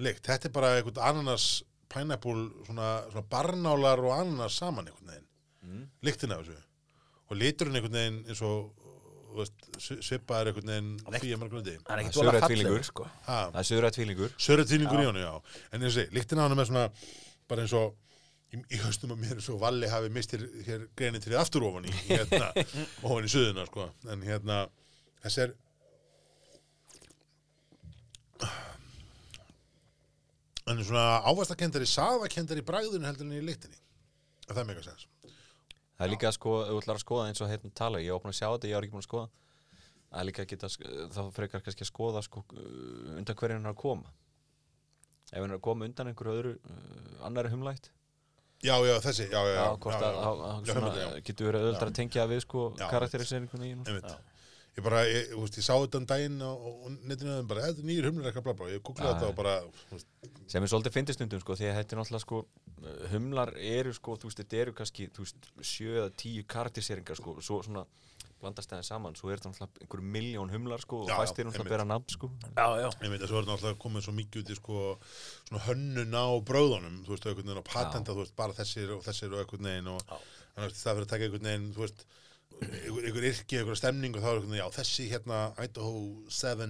lykt, 0.02 0.26
þetta 0.26 0.50
er 0.50 0.54
bara 0.54 0.74
einhvern 0.74 1.00
ananas 1.06 1.62
pineapple, 1.94 2.44
svona, 2.66 2.88
svona 3.12 3.26
barnálar 3.30 4.02
og 4.04 4.12
ananas 4.20 4.56
saman 4.60 4.88
einhvern 4.90 5.10
veginn 5.12 5.30
Mm. 5.64 5.84
lyktin 6.04 6.32
af 6.34 6.42
þessu 6.44 6.58
og 7.30 7.36
liturinn 7.40 7.76
einhvern 7.78 7.94
veginn 7.96 8.18
eins 8.28 8.42
og 8.44 8.72
þú 9.30 9.38
veist, 9.40 9.64
svi- 9.80 10.02
svipaður 10.04 10.50
einhvern 10.50 10.68
veginn 10.70 10.90
því 11.22 11.30
að 11.34 11.40
margrundi 11.40 11.72
það 11.78 11.94
er 11.96 12.04
er 12.04 12.12
fallegur 12.12 12.48
fílingur. 12.52 12.84
sko. 12.84 13.06
ha, 13.26 13.38
Það 13.50 13.60
er 13.62 13.68
söðrætt 13.70 13.96
fílingur 13.98 14.34
Sörðtýningur 14.38 15.00
í 15.00 15.06
honum, 15.08 15.22
já. 15.24 15.32
En 15.72 15.80
eins 15.82 15.96
og 15.96 16.02
sé, 16.02 16.08
líktin 16.12 16.38
á 16.38 16.44
hann 16.48 16.58
er 16.58 16.64
svona, 16.68 16.84
bara 17.48 17.62
eins 17.64 17.72
og 17.72 17.96
í, 18.52 18.60
í 18.76 18.78
haustum 18.84 19.10
að 19.16 19.22
mér 19.24 19.34
eins 19.40 19.48
og 19.50 19.58
Valli 19.64 19.88
hafi 19.88 20.08
mistir 20.12 20.44
hér 20.68 20.84
greinir 20.94 21.22
til 21.24 21.34
aftur 21.40 21.64
ofan 21.66 21.88
í, 21.88 21.90
hérna, 22.12 22.52
ofan 23.02 23.24
í 23.24 23.32
suðuna, 23.32 23.64
sko. 23.66 23.88
En 24.12 24.20
hérna, 24.22 24.68
þess 25.24 25.38
er, 25.46 25.54
hann 30.68 30.80
er 30.80 30.86
svona 30.88 31.06
ávastakendari, 31.28 31.86
saðakendari 31.88 32.62
í 32.62 32.66
bragðinu 32.68 33.08
heldur 33.08 33.26
en 33.28 33.36
í 33.36 33.42
líktinni. 33.44 33.78
Það 34.48 34.60
er 34.62 34.68
mega 34.68 34.84
sens. 34.84 35.06
Það 35.94 36.04
er 36.06 36.10
líka 36.10 36.28
að 36.28 36.36
skoða, 36.36 36.68
ætlar 36.74 36.98
að 36.98 37.02
skoða 37.04 37.26
eins 37.30 37.40
og 37.44 37.50
hérna 37.52 37.70
tala 37.78 38.00
ég 38.02 38.10
var 38.16 38.22
búin 38.24 38.32
að 38.34 38.38
sjá 38.40 38.48
þetta, 38.50 38.68
ég 38.70 38.74
var 38.78 38.86
ekki 38.86 38.94
búin 38.96 39.04
að 39.04 39.08
skoða 39.08 39.28
Það 40.14 40.20
er 40.20 40.26
líka 40.28 40.42
að 40.44 40.48
geta, 40.50 40.68
þá 41.14 41.20
frekar 41.34 41.62
kannski 41.64 41.84
að 41.84 41.88
skoða 41.90 42.22
sko, 42.26 42.42
uh, 42.54 43.14
undan 43.18 43.38
hverju 43.38 43.56
hann 43.56 43.68
er 43.68 43.72
að 43.72 43.78
koma 43.80 44.10
Ef 45.30 45.38
hann 45.38 45.50
er 45.50 45.56
að 45.56 45.62
koma 45.66 45.86
undan 45.88 46.10
einhverju 46.10 46.34
öðru 46.34 46.52
uh, 46.58 47.14
annari 47.28 47.52
humlætt 47.54 47.88
Já, 48.64 48.74
já, 48.86 48.94
þessi, 49.06 49.28
já, 49.30 49.38
já, 49.38 49.54
Já, 49.54 49.62
já. 49.62 49.78
hvort 49.86 49.94
já, 49.94 50.06
að, 50.08 50.14
já, 50.14 50.26
að, 50.26 50.42
að 50.50 50.68
Já, 50.68 50.74
svona, 50.74 50.92
já. 50.98 51.08
getur 51.30 51.48
verið 51.50 51.64
auðvitað 51.68 51.88
að 51.90 51.96
tengja 52.00 52.26
við 52.30 52.42
sko 52.44 52.66
Já, 52.78 52.84
karakteriseringunni 52.94 53.70
í 53.70 53.74
nú 53.78 53.86
Einmitt. 53.90 54.14
Ég 54.74 54.82
bara, 54.82 55.04
ég, 55.06 55.28
þú 55.30 55.42
veist, 55.44 55.56
ég 55.60 55.66
sá 55.66 55.74
þetta 55.74 56.00
um 56.00 56.06
daginn 56.10 56.40
og, 56.42 56.62
og 56.66 56.94
netinu 57.06 57.34
og 57.38 57.50
bara, 57.50 57.68
þetta 57.68 57.82
er 57.84 57.88
nýjur 57.90 58.08
humlar 58.10 58.30
eitthvað 58.30 58.46
bla 58.48 58.54
bla, 58.58 58.70
ég 58.72 58.82
googlaði 58.82 59.12
þetta 59.12 59.28
og 59.30 59.36
bara, 59.38 59.52
veist, 59.92 60.08
sem 60.50 60.66
er 60.66 60.72
svolítið 60.72 60.96
fyndistundum 60.96 61.42
sko 61.44 61.56
því 61.60 61.68
að 61.70 61.76
þetta 61.78 61.94
er 61.94 62.00
náttúrulega 62.00 62.24
sko 62.24 62.40
humlar 63.12 63.52
eru 63.60 63.92
sko, 63.94 64.16
þú 64.18 64.30
veist, 64.30 64.40
þetta 64.42 64.62
eru 64.64 64.74
kannski 64.80 65.06
þú 65.14 65.26
veist, 65.28 65.52
sjö 65.62 66.00
eða 66.00 66.08
tíu 66.24 66.42
karakteriseringar 66.50 67.20
sko, 67.20 67.36
svo 67.38 67.60
svona 67.62 67.84
blandast 68.44 68.72
það 68.72 68.82
saman 68.86 69.16
svo 69.16 69.30
er 69.30 69.40
þetta 69.40 69.52
náttúrulega 69.52 69.84
einhverjum 69.84 70.10
miljón 70.16 70.52
humlar 70.52 70.82
sko 70.82 71.04
og 71.04 71.12
fæstir 71.12 71.46
náttúrulega 71.46 71.62
einmitt. 71.62 71.72
bera 71.72 71.86
nafn 71.88 72.12
sko. 72.12 72.30
Já, 72.50 72.66
já. 72.82 72.88
Ég 73.04 73.14
veit 73.14 73.22
að 73.24 73.30
svo 73.30 73.40
er 73.40 73.48
náttúrulega 73.48 73.80
komið 73.84 74.06
svo 74.06 74.14
mikið 74.18 74.42
út 74.42 74.52
í 74.52 74.58
sko 74.58 74.82
svona 75.48 75.62
hönnun 75.68 76.18
á 76.18 76.26
bröðunum 76.50 76.98
þú 77.06 77.14
veist, 77.14 77.30
á 77.30 77.62
patenta, 77.70 78.12
þú 78.12 78.24
veist, 78.24 78.36
bara 78.36 78.56
þessir 78.58 78.92
og 78.96 79.06
þessir 79.06 79.32
og 79.32 79.44
einhvern 79.44 79.70
veginn 79.70 79.92
og 79.94 80.04
þannig 80.10 80.66
að 80.66 80.76
það 80.82 80.98
fyrir 80.98 81.06
að 81.06 81.12
taka 81.14 81.28
einhvern 81.28 81.48
veginn, 81.50 81.70
þú 81.78 81.84
veist 81.86 82.06
ykkur 82.62 83.26
yrki, 83.28 83.58
ykkur 83.60 83.78
stemning 83.78 84.14
og 84.16 84.22
þá 84.24 84.28
er 84.30 84.38
ykkur, 84.40 84.54
já, 84.58 84.64
þessi 84.74 85.06
hérna 85.10 85.40
Idaho 85.62 86.02
7 86.32 86.68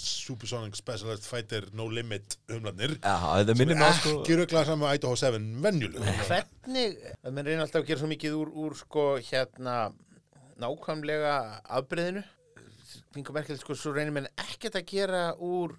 Supersonic 0.00 0.76
Specialist 0.78 1.26
Fighter 1.28 1.66
No 1.76 1.88
Limit 1.90 2.36
humlarnir 2.50 2.96
Já, 2.98 3.16
það 3.18 3.54
minnir 3.58 3.80
mig 3.80 3.88
á 3.88 3.94
sko 3.98 4.14
ekki 4.20 4.38
rugglega 4.38 4.68
saman 4.68 4.84
með 4.86 4.98
Idaho 5.00 5.18
7 5.22 5.40
venjuleg 5.66 6.22
Hvernig, 6.28 6.98
það 7.22 7.36
menn 7.38 7.50
reyna 7.50 7.66
alltaf 7.66 7.82
að 7.82 7.88
gera 7.90 8.02
svo 8.02 8.12
mikið 8.12 8.38
úr, 8.38 8.52
úr 8.64 8.78
sko 8.78 9.06
hérna 9.30 9.76
nákvæmlega 10.62 11.36
afbreyðinu 11.80 12.24
Fingum 13.12 13.36
merkilegt 13.36 13.64
sko, 13.64 13.76
svo 13.76 13.94
reynir 13.96 14.14
menn 14.14 14.30
ekkert 14.40 14.78
að 14.78 14.88
gera 14.92 15.24
úr 15.40 15.74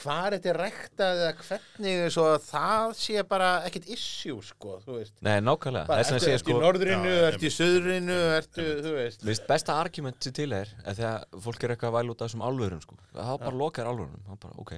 hvar 0.00 0.34
þetta 0.36 0.50
er 0.52 0.58
ræktað 0.60 1.20
eða 1.22 1.44
hvernig 1.46 2.12
svo 2.14 2.26
að 2.30 2.36
það 2.46 2.92
sé 3.00 3.24
bara 3.30 3.50
ekkert 3.68 3.88
issue 3.96 4.42
sko, 4.44 4.76
þú 4.84 4.98
veist. 4.98 5.14
Nei, 5.24 5.36
nákvæmlega, 5.44 5.88
bara, 5.90 6.04
ertu, 6.04 6.18
ertu 6.18 6.32
í 6.32 6.40
sko 6.42 6.58
norðrinu, 6.62 7.14
Já, 7.14 7.24
ertu 7.30 7.48
í 7.48 7.52
söðrinu 7.54 8.18
ertu, 8.36 8.66
þú 8.84 8.94
veist. 8.98 9.22
Þú 9.22 9.30
veist, 9.30 9.46
besta 9.50 9.78
argument 9.82 10.28
sem 10.28 10.36
til 10.36 10.48
er 10.56 10.72
er 10.84 10.98
þegar 11.00 11.42
fólk 11.46 11.66
er 11.66 11.74
eitthvað 11.74 11.92
að 11.92 11.98
væla 11.98 12.14
út 12.14 12.22
af 12.22 12.30
þessum 12.30 12.46
álverum 12.46 12.84
sko. 12.84 13.00
það 13.16 13.42
bara 13.46 13.60
lokar 13.62 13.90
álverum, 13.90 14.22
það 14.28 14.40
bara, 14.46 14.60
ok. 14.64 14.76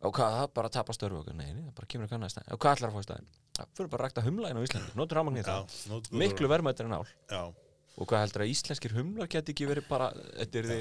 Og 0.00 0.14
hvað, 0.16 0.36
það 0.38 0.52
bara 0.56 0.72
tapar 0.72 0.96
störfu 0.96 1.20
okkur, 1.20 1.36
nei, 1.36 1.50
það 1.52 1.74
bara 1.76 1.90
kemur 1.92 2.06
ekki 2.08 2.16
annað 2.16 2.30
í 2.30 2.34
stæðin 2.36 2.54
og 2.54 2.60
hvað 2.62 2.76
ætlar 2.78 2.88
að 2.88 2.94
fá 2.94 3.00
í 3.00 3.08
stæðin? 3.08 3.26
Það 3.58 3.74
fyrir 3.76 3.90
bara 3.92 4.00
að 4.00 4.06
rækta 4.06 4.22
humla 4.24 4.52
inn 4.52 4.60
á 4.60 4.64
Íslandi, 4.64 4.94
notur 4.96 5.20
í 5.20 5.42
Já, 5.42 5.44
það. 5.50 6.08
miklu 6.22 6.48
verðmættir 6.48 6.88
en 6.88 6.96
ál. 6.96 7.52
Og 8.00 8.08
hvað 8.08 8.22
heldur 8.24 8.44
að 8.46 8.52
íslenskir 8.54 8.94
humlar 8.96 9.28
geti 9.28 9.52
ekki 9.52 9.68
verið 9.68 9.90
bara, 9.90 10.06
þetta 10.38 10.60
er 10.62 10.68
því 10.70 10.78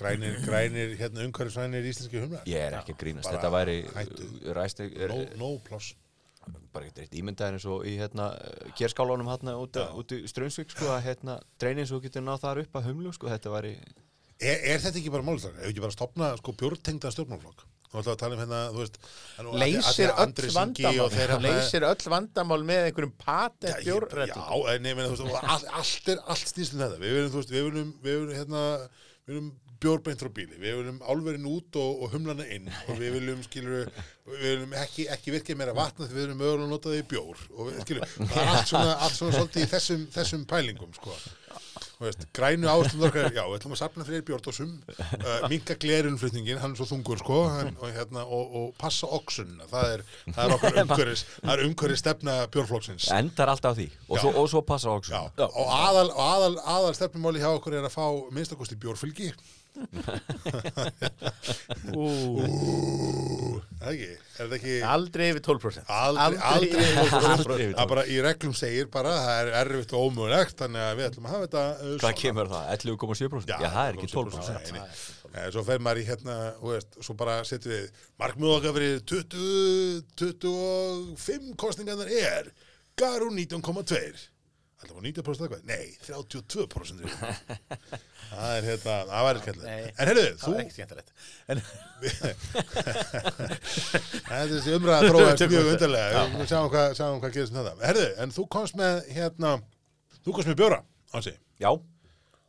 grænir, 0.00 0.36
grænir 0.46 0.94
hérna 1.00 1.24
umhverfisvænir 1.28 1.88
íslenski 1.92 2.22
humlar 2.24 2.44
ég 2.48 2.60
er 2.66 2.78
ekki 2.80 2.94
að 2.96 3.00
grínast, 3.04 3.28
Bara 3.30 3.38
þetta 3.38 3.52
væri 3.56 3.76
hættu. 3.94 4.28
ræst, 4.58 4.80
er, 4.86 5.08
No, 5.14 5.24
no 5.42 5.50
pláss 5.68 5.94
bara 6.72 6.86
ekki 6.88 7.02
reitt 7.04 7.16
ímyndaðin 7.20 7.58
eins 7.58 7.66
og 7.68 7.84
í 7.86 7.96
hérna 8.00 8.30
kérskálunum 8.78 9.28
hérna 9.28 9.56
út, 9.60 9.76
út 10.00 10.12
í 10.16 10.22
Strömsvík 10.30 10.70
sko 10.72 10.88
að 10.94 11.02
hérna 11.08 11.38
dreinin 11.60 11.86
svo 11.86 12.00
getur 12.00 12.22
náð 12.24 12.40
þar 12.46 12.62
upp 12.64 12.78
að 12.80 12.88
humlu 12.90 13.12
sko, 13.12 13.28
þetta 13.32 13.52
væri 13.58 13.74
Er, 14.40 14.56
er 14.72 14.78
þetta 14.80 14.96
ekki 15.02 15.10
bara 15.12 15.26
málstæðan? 15.26 15.58
Ef 15.60 15.68
ekki 15.68 15.82
bara 15.84 15.92
stopna 15.92 16.30
sko 16.40 16.52
bjórtengda 16.56 17.10
stjórnmálflokk? 17.12 17.66
Þú 17.90 17.98
ætla 18.00 18.12
að 18.14 18.20
tala 18.22 18.36
um 18.36 18.40
hérna, 18.40 18.60
þú 18.72 18.80
veist 18.80 18.96
leysir 19.60 20.12
öll 20.14 20.52
vandamál 20.54 21.00
og 21.04 21.10
þeir 21.12 21.32
hafa- 21.34 21.42
leysir 21.44 21.84
öll 21.90 22.04
vandamál 22.14 22.64
með 22.64 22.86
einhverjum 22.88 23.12
patent 23.20 23.82
bjórrættu 23.84 24.40
Já, 24.40 24.74
en 24.74 24.88
ég 24.88 24.96
meina, 24.96 25.10
þú 25.12 25.26
veist, 25.28 25.68
allt 25.76 26.08
er, 26.14 26.22
allt 26.24 26.52
snýst 26.54 26.72
um 26.76 26.80
þetta. 26.86 27.00
Við 27.02 27.12
viljum, 27.18 27.30
þú 27.34 27.40
veist, 27.42 27.52
við 27.52 27.66
viljum, 27.68 27.90
við 28.06 28.16
viljum, 28.16 28.36
hérna, 28.38 28.62
við 29.26 29.34
viljum 29.34 29.50
bjórbeint 29.80 30.20
frá 30.20 30.30
bíli, 30.34 30.56
við 30.60 30.80
viljum 30.80 31.00
álverinn 31.08 31.48
út 31.48 31.78
og, 31.80 32.04
og 32.04 32.14
humlana 32.14 32.46
inn. 32.52 32.68
Og 32.88 32.98
við 33.00 33.16
viljum, 33.16 33.42
skilur, 33.46 33.90
við 34.28 34.46
viljum 34.46 34.74
ekki, 34.82 35.06
ekki 35.14 35.34
virkið 35.38 35.60
meira 35.60 35.76
vatna 35.76 36.06
því 36.06 36.16
við 36.16 36.24
viljum 36.26 36.42
mögulega 36.42 36.70
nota 36.70 36.92
því 36.92 37.02
bjór. 37.10 37.44
Og 37.56 37.70
skilur, 37.84 38.16
það 38.20 38.40
er 38.42 38.54
allt 38.54 38.72
svona, 38.72 38.96
allt 39.06 39.18
svona 39.18 39.38
svolítið 39.38 39.66
í 39.66 39.70
þessum, 39.74 40.08
þessum 40.16 40.48
pælingum, 40.50 40.96
sko. 40.98 41.16
Þú 42.00 42.06
Veist, 42.06 42.22
grænu 42.36 42.68
áslum 42.72 43.02
okkar, 43.08 43.26
já, 43.32 43.42
við 43.44 43.56
ætlum 43.58 43.74
að 43.74 43.80
sapna 43.80 44.04
fyrir 44.08 44.22
bjórdósum, 44.24 44.70
uh, 44.88 45.46
minka 45.52 45.76
glerunflutningin, 45.80 46.60
hann 46.62 46.72
er 46.72 46.80
svo 46.80 46.86
þungur, 46.88 47.20
sko, 47.20 47.40
hann, 47.52 47.74
og, 47.76 47.92
hérna, 47.92 48.24
og, 48.24 48.54
og 48.56 48.66
passa 48.80 49.08
oxunna, 49.16 49.68
það 49.68 49.94
er, 49.96 50.04
það 50.30 50.40
er 50.44 50.54
okkar 50.56 50.78
umhverfis, 50.84 51.24
það 51.42 51.52
er 51.54 51.64
umhverfis 51.66 52.02
stefna 52.04 52.36
bjórflokksins. 52.56 53.10
endar 53.16 53.52
alltaf 53.52 53.76
á 53.76 53.78
því. 53.80 53.88
Og 54.08 54.22
svo, 54.22 54.32
og 54.32 54.50
svo 54.52 54.64
passa 54.64 54.96
Já, 55.10 55.20
og 55.44 55.72
aðal, 55.76 56.08
og 56.08 56.24
aðal, 56.24 56.52
aðal 56.76 56.96
stefnumáli 56.96 57.44
hjá 57.44 57.50
okkur 57.52 57.76
er 57.76 57.88
að 57.88 57.96
fá 57.96 58.06
minnstakosti 58.32 58.80
bjórfylgi 58.80 59.34
ekki, 63.90 64.08
er 64.10 64.48
það 64.48 64.54
ekki 64.56 64.74
aldrei 64.86 65.26
yfir 65.30 65.42
12% 65.46 65.92
aldrei, 65.94 66.40
aldrei, 66.50 66.88
yfir 67.04 67.76
það 67.78 67.86
bara 67.92 68.04
í 68.10 68.16
reglum 68.24 68.54
segir 68.56 68.90
bara 68.92 69.12
það 69.18 69.38
er 69.42 69.50
erfitt 69.62 69.94
og 69.94 70.00
ómögulegt 70.08 70.56
þannig 70.60 70.82
að 70.84 70.94
við 70.98 71.06
ætlum 71.10 71.28
að 71.28 71.34
hafa 71.36 71.46
þetta 71.46 71.64
uh, 71.76 71.94
hvað 72.02 72.18
kemur 72.22 72.46
það? 72.50 72.64
11,7%? 72.76 73.54
Já, 73.54 73.58
það 73.68 73.84
er 73.84 73.94
ekki 74.00 74.10
12% 74.14 74.50
Nei, 74.50 74.80
nei. 74.80 74.90
Nei, 75.30 75.44
Svo 75.54 75.62
fer 75.62 75.78
maður 75.84 76.00
í 76.02 76.08
hérna, 76.08 76.34
þú 76.58 76.66
veist, 76.74 76.90
svo 77.06 77.12
bara 77.18 77.34
setjum 77.46 77.72
við 77.76 77.86
fyrir 78.80 78.94
20, 79.06 80.02
25 80.18 81.54
kostningarnar 81.60 82.10
er 82.10 82.50
Garú 82.98 83.30
19,2 83.32 84.29
Alltaf 84.80 84.94
var 84.96 85.04
90% 85.04 85.44
eða 85.44 85.50
hvað? 85.52 85.62
Nei, 85.68 85.86
32% 86.06 87.04
Það. 88.30 88.50
Er 88.56 88.64
hérna, 88.64 88.94
það 89.10 89.40
skemmtilegt. 89.42 89.66
Nei. 89.66 89.90
En 89.90 90.06
heyrðu, 90.08 90.22
það 90.30 90.44
þú, 90.44 90.50
er 90.54 90.60
ekki 90.62 90.74
skemmtilegt. 90.76 91.10
En 91.50 91.58
þetta 93.10 94.38
er 94.38 94.52
þessi 94.54 94.76
umræða 94.78 95.10
þróaðist 95.10 95.44
mjög 95.50 95.70
undarlega. 95.74 96.22
Við 96.36 96.46
sjáum 96.52 96.70
hvað, 96.72 96.86
sjáum 96.96 97.18
hvað 97.24 97.34
gerist 97.36 97.56
með 97.56 97.68
þetta. 97.70 97.84
Heyrðu, 97.90 98.06
en 98.24 98.34
þú 98.36 98.46
komst 98.56 98.78
með, 98.80 98.94
hérna 99.16 99.50
Þú 100.20 100.36
komst 100.36 100.50
með 100.52 100.58
bjóra, 100.60 100.78
Ansi. 101.16 101.34
Já, 101.60 101.70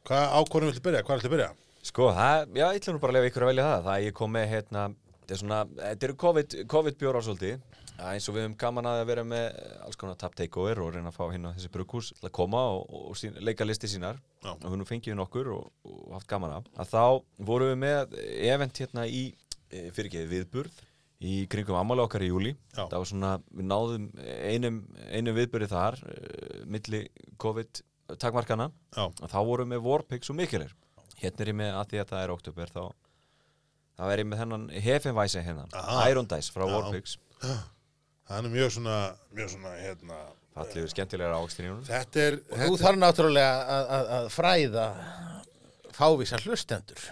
Hvað 0.07 0.23
ákvörðum 0.39 0.71
viltu 0.71 0.81
byrja? 0.85 1.03
Hvað 1.07 1.19
viltu 1.19 1.31
byrja? 1.35 1.49
sko, 1.85 2.07
það, 2.13 2.43
já, 2.57 2.65
ég 2.67 2.79
ætlum 2.81 2.95
nú 2.97 3.01
bara 3.01 3.13
að 3.13 3.17
lefa 3.17 3.29
ykkur 3.31 3.43
að 3.45 3.49
velja 3.51 3.65
það. 3.67 3.85
Það 3.87 4.03
ég 4.05 4.15
kom 4.17 4.31
með, 4.35 4.45
hérna, 4.51 4.81
þetta 5.17 5.33
er 5.35 5.39
svona 5.41 5.59
þetta 5.79 6.07
eru 6.07 6.15
COVID, 6.23 6.55
COVID 6.73 6.97
bjóra 7.01 7.21
svolítið 7.25 7.55
Er 8.01 8.15
eins 8.15 8.27
og 8.29 8.35
við 8.35 8.47
höfum 8.47 8.57
gaman 8.59 8.87
að 8.89 9.03
vera 9.11 9.23
með 9.27 9.57
alls 9.85 9.99
konar 9.99 10.17
tap 10.19 10.33
takeover 10.37 10.79
og 10.81 10.93
reyna 10.95 11.11
að 11.11 11.17
fá 11.19 11.25
hérna 11.29 11.51
þessi 11.53 11.69
brukhús 11.73 12.11
til 12.17 12.27
að 12.27 12.33
koma 12.33 12.61
og, 12.73 12.95
og 13.11 13.17
sín, 13.19 13.35
leika 13.45 13.67
listi 13.67 13.89
sínar 13.91 14.17
Já. 14.41 14.55
og 14.55 14.65
við 14.71 14.79
nú 14.81 14.87
fengið 14.89 15.17
nokkur 15.19 15.51
og, 15.53 15.67
og 15.85 16.15
haft 16.15 16.29
gaman 16.31 16.55
af 16.57 16.71
að 16.81 16.95
þá 16.95 17.03
vorum 17.51 17.69
við 17.73 17.81
með 17.83 18.15
event 18.49 18.81
hérna 18.81 19.05
í 19.05 19.21
fyrirgeði 19.93 20.31
viðburð 20.31 20.81
í 21.21 21.35
kringum 21.53 21.77
amála 21.77 22.07
okkar 22.07 22.25
í 22.25 22.31
júli 22.31 22.55
Já. 22.73 22.87
það 22.87 22.97
var 22.97 23.09
svona, 23.11 23.31
við 23.53 23.69
náðum 23.69 24.07
einum, 24.49 24.81
einum 25.13 25.37
viðburði 25.37 25.69
þar 25.69 25.99
milli 26.65 27.03
COVID 27.41 27.83
takmarkana 28.17 28.71
og 28.97 29.21
þá 29.29 29.37
vorum 29.45 29.69
við 29.69 29.75
með 29.77 29.85
Warpix 29.85 30.33
og 30.33 30.39
Mikkelir 30.41 30.73
hérna 31.21 31.45
er 31.45 31.53
ég 31.53 31.59
með 31.61 31.77
að 31.77 31.91
því 31.91 32.01
að 32.01 32.09
það 32.15 32.23
er 32.25 32.33
oktober 32.33 32.73
þá 32.73 32.81
þá 34.01 34.07
er 34.09 34.23
ég 34.23 34.27
með 34.31 34.41
þennan 34.41 34.65
Hefenvæse 34.87 35.45
hérna, 35.45 35.67
Aha. 35.77 36.01
Iron 36.09 36.29
Dice 36.29 36.49
frá 36.53 36.65
Já. 36.65 36.73
Það 38.31 38.37
er 38.47 38.53
mjög 38.55 38.71
svona, 38.77 38.97
mjög 39.35 39.49
svona, 39.55 39.73
hérna 39.81 40.19
fallegur 40.55 40.91
skemmtilegra 40.91 41.37
ákstin 41.43 41.67
í 41.67 41.71
honum. 41.71 41.85
Þetta 41.87 42.23
er, 42.25 42.39
þú 42.47 42.57
þetta 42.63 42.81
þarf 42.85 42.99
náttúrulega 43.01 43.53
að, 43.75 43.85
að, 43.97 44.09
að 44.17 44.29
fræða 44.35 44.87
fávísa 45.95 46.39
hlustendur 46.45 47.05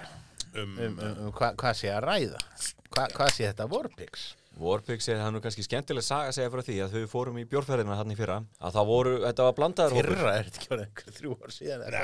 um, 0.56 0.64
um, 0.66 0.84
um, 0.84 1.24
um 1.28 1.32
hva, 1.36 1.54
hvað 1.60 1.80
sé 1.84 1.92
að 1.94 2.04
ræða. 2.08 2.44
Hva, 2.90 3.08
hvað 3.16 3.34
sé 3.36 3.48
þetta 3.50 3.68
Warpix 3.70 4.30
Warpix 4.60 5.06
er 5.08 5.20
það 5.22 5.30
nú 5.36 5.40
kannski 5.44 5.64
skemmtileg 5.64 6.04
saga 6.04 6.32
að 6.32 6.36
segja 6.36 6.50
frá 6.52 6.62
því 6.68 6.78
að 6.84 6.96
þau 6.98 7.04
fórum 7.14 7.38
í 7.40 7.46
bjórferðina 7.48 7.96
hann 7.96 8.12
í 8.12 8.18
fyrra 8.20 8.40
að 8.60 8.74
það 8.76 8.90
voru, 8.90 9.14
þetta 9.24 9.46
var 9.46 9.54
blandaður 9.60 9.96
hópur. 9.96 10.10
Fyrra 10.18 10.34
er 10.36 10.50
þetta 10.50 10.60
ekki 10.60 10.74
orðið 10.76 10.88
einhver 10.90 11.16
þrjú 11.20 11.36
ár 11.40 11.54
síðan 11.56 11.84
Næ, 11.86 12.00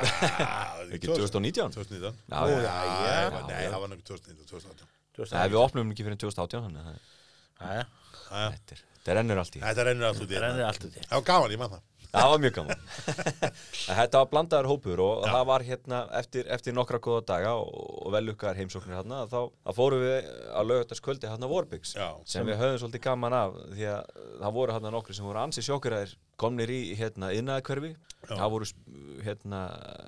ekki 0.95 1.09
2019 1.09 1.75
2019 1.75 2.21
Já, 2.31 2.37
Já, 2.37 2.55
já, 2.55 2.75
já, 2.95 3.17
já. 3.25 3.41
Nei, 3.49 3.65
það 3.65 3.79
var 3.83 3.91
náttúrulega 3.91 4.07
2019, 4.13 4.47
2018 4.53 5.35
Nei, 5.35 5.45
við 5.51 5.59
opnum 5.65 5.91
ekki 5.95 6.07
fyrir 6.07 6.21
2018 6.23 6.65
þannig 6.69 6.85
að 6.85 6.95
Jæja, 6.95 7.85
Jæja. 8.29 8.47
þetta 8.55 8.77
er- 8.77 8.85
þetta 9.05 9.19
rennur 9.19 9.41
allt 9.43 9.55
í 9.57 9.61
Þetta 9.61 9.85
rennur 9.85 10.09
allt 10.09 10.23
út 10.23 10.25
í 10.25 10.33
það 10.33 10.39
þetta 10.39 10.47
rennir 10.49 10.69
allt 10.71 10.87
út 10.87 10.95
í 10.97 11.05
Það 11.05 11.19
var 11.19 11.27
gaman, 11.29 11.53
ég 11.53 11.61
man 11.61 11.75
það. 11.75 11.83
Það 12.15 12.29
var 12.31 12.41
mjög 12.43 12.53
gaman. 12.55 12.83
Þetta 13.99 14.19
var 14.21 14.29
blandaður 14.31 14.69
hópur 14.71 15.01
og 15.03 15.25
það 15.25 15.47
var 15.49 15.65
hérna 15.67 15.99
eftir, 16.19 16.47
eftir 16.55 16.75
nokkra 16.75 16.99
góða 17.03 17.25
daga 17.33 17.53
og, 17.59 17.73
og 18.05 18.13
velukkaðar 18.15 18.59
heimsóknir 18.61 18.95
hérna 18.95 19.25
þá, 19.31 19.39
þá 19.51 19.71
fórum 19.75 20.03
við 20.05 20.29
að 20.55 20.69
lögutaskvöldi 20.71 21.31
hérna 21.31 21.49
Warpix 21.51 21.95
Já. 21.97 22.07
sem 22.29 22.47
við 22.47 22.61
höfðum 22.61 22.81
svolítið 22.85 23.03
gaman 23.09 23.35
af 23.35 23.57
því 23.73 23.89
að 23.91 24.15
það 24.45 24.55
voru 24.59 24.77
hérna 24.77 24.93
nokkri 24.95 25.17
sem 25.17 25.27
voru 25.27 25.43
ansi 25.43 25.65
sjokkuraðir 25.65 26.15
komnir 26.41 26.71
í 26.73 26.81
hérna 26.99 27.31
innaðkverfi 27.35 27.93
það 28.25 28.49
voru 28.49 28.65
hérna 29.21 29.59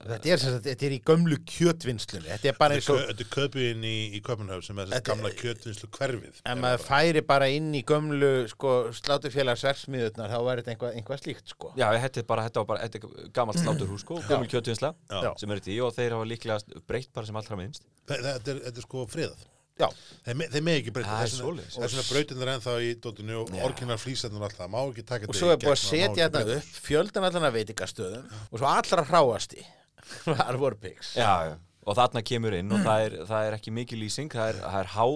þetta 0.10 0.30
er, 0.34 0.40
sagt, 0.42 0.64
þetta 0.66 0.86
er 0.88 0.94
í 0.96 0.98
gömlu 1.06 1.36
kjötvinnslunni. 1.52 2.30
Þetta 2.32 2.50
er 2.50 2.56
bara 2.58 2.78
eins 2.80 2.88
og 2.90 2.98
Þetta 3.12 3.24
er 3.26 3.30
köpun 3.36 3.84
í, 3.86 3.92
í 4.18 4.22
Köpunhöf 4.26 4.64
sem 4.66 4.80
er 4.82 4.88
þessi 4.88 4.96
Þetta- 4.98 5.12
gamla 5.12 5.32
kjötvinslu 5.38 5.90
hverfið 5.98 6.40
ef 6.42 6.58
maður 6.64 6.82
færi 6.88 7.22
bara 7.30 7.50
inn 7.54 7.68
í 7.78 7.84
gömlu 7.86 8.32
sko, 8.50 8.72
sláturfélagsversmiðunar 8.98 10.34
þá 10.34 10.38
væri 10.48 10.64
þetta 10.66 10.74
einhvað, 10.74 10.96
einhvað 10.98 11.22
slíkt 11.22 11.54
sko. 11.54 11.72
Já, 11.78 11.88
þetta 11.94 12.24
er 12.24 12.28
bara, 12.32 12.48
þetta 12.48 12.64
var 12.64 12.70
bara, 12.72 12.88
þetta 12.88 13.02
er 13.04 13.30
gamalt 13.38 13.62
sláturhús 13.62 14.02
sko, 14.06 14.18
gömul 14.28 14.50
kjötvinnsla 14.52 14.94
Já. 15.14 15.30
sem 15.38 15.52
er 15.54 15.62
þetta 15.62 15.74
í 15.76 15.78
og 15.86 15.94
þeir 15.98 16.18
hafa 16.18 16.32
líklega 16.34 16.82
breytt 16.90 17.14
bara 17.14 17.30
sem 17.30 17.36
allra 17.44 17.60
minnst. 17.62 17.86
Þetta 18.10 18.34
er, 18.34 18.64
þetta 18.66 18.82
er 18.82 18.88
sko 18.90 19.06
friðað 19.14 19.46
Já, 19.78 19.88
Þeir, 20.28 20.42
þeir 20.52 20.64
með 20.66 20.78
ekki 20.82 20.94
breyta. 20.96 21.12
Það 21.14 21.24
er 21.24 21.60
Þess 21.72 21.94
vegna 21.94 22.06
brautin 22.10 22.42
er 22.44 22.50
ennþá 22.54 22.74
í 22.84 22.90
dóttinu 23.04 23.38
og 23.44 23.54
orginar 23.64 24.02
flýsarnir 24.02 24.42
og 24.42 24.48
allt 24.50 24.58
það. 24.58 24.72
Má 24.74 24.80
ekki 24.82 25.06
taka 25.08 25.28
og 25.30 25.32
þetta 25.32 25.40
svo 25.40 25.48
í 25.48 25.54
er 25.54 25.62
búið 25.62 25.74
að 25.76 25.82
setja 25.84 26.28
þetta 26.28 26.58
upp 26.58 26.82
fjöldan 26.88 27.28
allan 27.30 27.48
að 27.48 27.56
veitingastöðum 27.60 28.36
og 28.50 28.58
svo 28.58 28.72
allra 28.72 29.06
hráasti 29.12 29.64
var 30.32 30.60
Warpix. 30.60 31.14
Já, 31.16 31.32
já. 31.52 31.56
og 31.88 31.98
þarna 32.02 32.24
kemur 32.28 32.58
inn 32.58 32.76
og 32.76 32.84
það 32.84 33.06
er, 33.06 33.18
það 33.30 33.48
er 33.48 33.58
ekki 33.60 33.76
mikið 33.78 34.04
lýsing, 34.04 34.34
það 34.34 34.54
er, 34.54 34.62
það 34.66 34.80
er 34.82 34.94
há 34.98 35.08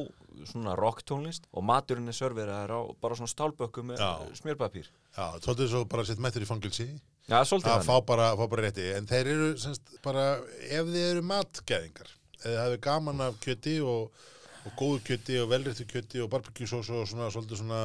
svona 0.51 0.73
rocktónlist 0.79 1.47
og 1.51 1.65
maturinn 1.67 2.09
er 2.09 2.15
serveraður 2.17 2.71
á 2.73 2.79
bara 3.03 3.17
svona 3.19 3.29
stálbökku 3.29 3.83
með 3.85 3.99
Já. 4.01 4.11
smjörpapír. 4.39 4.87
Já, 5.17 5.25
svolítið 5.43 5.71
svo 5.73 5.81
bara 5.91 6.05
sett 6.07 6.21
mættur 6.23 6.45
í 6.45 6.49
fangilsi 6.49 6.87
Já, 7.29 7.43
svolítið 7.45 7.75
að 7.75 7.85
fá 7.85 7.95
bara, 8.07 8.31
fá 8.39 8.43
bara 8.49 8.65
rétti. 8.65 8.87
En 8.97 9.07
þeir 9.09 9.29
eru 9.35 9.49
semst 9.61 9.93
bara 10.03 10.25
ef 10.65 10.87
þið 10.89 11.03
eru 11.03 11.23
matgæðingar 11.29 12.09
eða 12.41 12.63
hefur 12.65 12.81
gaman 12.87 13.21
af 13.27 13.37
kjöti 13.43 13.75
og, 13.85 14.23
og 14.65 14.73
góðu 14.77 14.99
kjöti 15.07 15.39
og 15.41 15.49
velréttu 15.51 15.85
kjöti 15.89 16.21
og 16.23 16.29
barbecue 16.29 16.67
sós 16.69 16.89
og 16.93 17.07
svona 17.09 17.31
svolítið 17.33 17.61
svona 17.63 17.81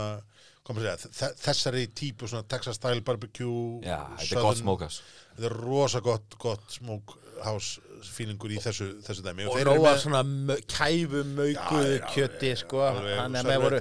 hvað 0.66 0.76
maður 0.76 0.86
segja, 0.90 1.10
þe- 1.20 1.36
þessari 1.46 1.84
típu 1.94 2.28
svona 2.28 2.44
Texas 2.48 2.76
style 2.80 3.00
barbecue 3.06 3.80
Já, 3.86 4.00
þetta 4.18 4.36
er 4.40 4.42
gott 4.48 4.60
smókas 4.60 5.00
þetta 5.36 5.50
er 5.50 5.56
rosa 5.62 6.00
gott, 6.04 6.36
gott 6.42 6.64
smokehouse 6.74 7.80
feelingur 8.06 8.52
í 8.52 8.58
þessu, 8.60 8.90
þessu 9.02 9.22
dæmi. 9.24 9.46
Og 9.48 9.56
þeir 9.56 9.62
eru 9.66 9.74
nóga 9.80 9.92
með- 9.94 10.02
svona 10.02 10.20
mö- 10.22 10.60
kæfu 10.68 11.22
maukuðu 11.32 11.92
Já, 11.94 11.98
já, 11.98 12.06
kjöti 12.12 12.50
já, 12.52 12.56
sko. 12.60 12.80
alveg, 12.86 13.18
hann 13.18 13.36
er 13.36 13.46
og 13.46 13.50
með 13.50 13.62
voru 13.64 13.80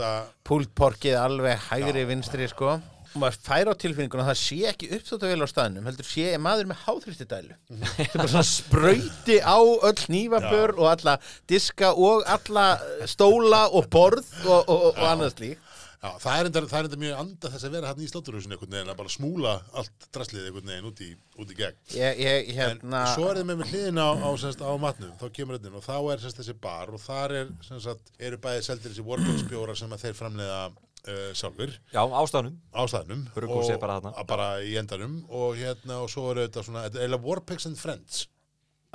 púltporkið 0.50 1.18
alveg 1.20 1.60
hægri 1.70 2.06
vinstri 2.08 2.48
sko. 2.48 2.70
og 2.78 2.82
maður 3.22 3.40
fær 3.48 3.72
á 3.72 3.74
tilfinninguna 3.82 4.26
að 4.26 4.32
það 4.32 4.40
sé 4.42 4.58
ekki 4.72 4.90
uppþótt 4.98 5.28
vel 5.30 5.46
á 5.46 5.48
staðnum 5.52 5.90
heldur 5.90 6.10
sé 6.10 6.26
maður 6.42 6.70
með 6.72 6.82
háþrýstidælu. 6.86 7.58
Mhm. 7.70 7.86
sem 7.96 8.16
bara 8.16 8.32
svona 8.34 8.48
sprauti 8.50 9.38
á 9.42 9.58
öll 9.60 10.06
nýfabör 10.16 10.76
og 10.78 10.90
alla 10.94 11.18
diska 11.48 11.94
og 11.94 12.26
alla 12.28 12.68
stóla 13.10 13.66
og 13.72 13.90
borð 13.90 14.26
og, 14.46 14.62
og, 14.70 14.90
og 14.94 15.06
annað 15.06 15.38
slík 15.38 15.62
Já, 16.06 16.12
það 16.22 16.38
er 16.38 16.48
enda, 16.50 16.62
það 16.70 16.78
er 16.78 16.88
enda 16.88 16.98
mjög 17.02 17.20
anda 17.22 17.50
þess 17.50 17.66
að 17.66 17.76
vera 17.76 17.90
hann 17.90 18.02
í 18.04 18.08
sláturhúsinu 18.12 18.54
einhvern 18.54 18.74
veginn 18.76 18.92
að 18.94 18.98
bara 19.00 19.14
smúla 19.14 19.54
allt 19.80 20.06
draslið 20.14 20.50
einhvern 20.50 20.70
veginn 20.70 20.90
út 20.92 21.00
í, 21.02 21.08
út 21.42 21.54
í 21.54 21.58
gegn. 21.58 21.80
Ég, 21.96 22.20
ég, 22.22 22.50
En 22.52 22.60
hérna 22.60 23.02
svo 23.16 23.32
er 23.32 23.40
þið 23.40 23.48
með 23.50 23.60
með 23.62 23.72
hliðina 23.72 24.06
á, 24.06 24.12
á, 24.22 24.30
semst, 24.44 24.62
á 24.62 24.70
matnum, 24.78 25.16
þá 25.18 25.26
kemur 25.34 25.58
inn 25.58 25.80
og 25.80 25.86
þá 25.88 25.96
er 26.14 26.22
semst, 26.22 26.42
þessi 26.44 26.58
bar 26.62 26.94
og 26.94 27.02
þar 27.02 27.36
er, 27.40 27.50
semst, 27.66 28.14
eru 28.22 28.42
bæði 28.44 28.66
seldir 28.68 28.94
þessi 28.94 29.08
bjórar 29.50 29.80
sem 29.80 29.98
þeir 30.04 30.20
framleiða 30.20 30.60
uh, 31.08 31.26
sjálfur. 31.38 31.74
Já, 31.94 32.02
ástæðanum 32.04 32.56
á 32.74 32.82
staðnum 32.92 33.26
Brugghúsið 33.36 33.82
bara 33.82 34.00
þarna. 34.02 34.26
bara 34.30 34.48
í 34.66 34.78
endanum. 34.82 35.20
Og 35.30 35.60
hérna 35.60 36.02
og 36.04 36.10
svo 36.14 36.30
eru 36.34 36.48
þetta 36.48 36.66
svona, 36.68 36.88
eiginlega 36.92 37.24
Warpigs 37.26 37.70
and 37.70 37.80
Friends. 37.82 38.26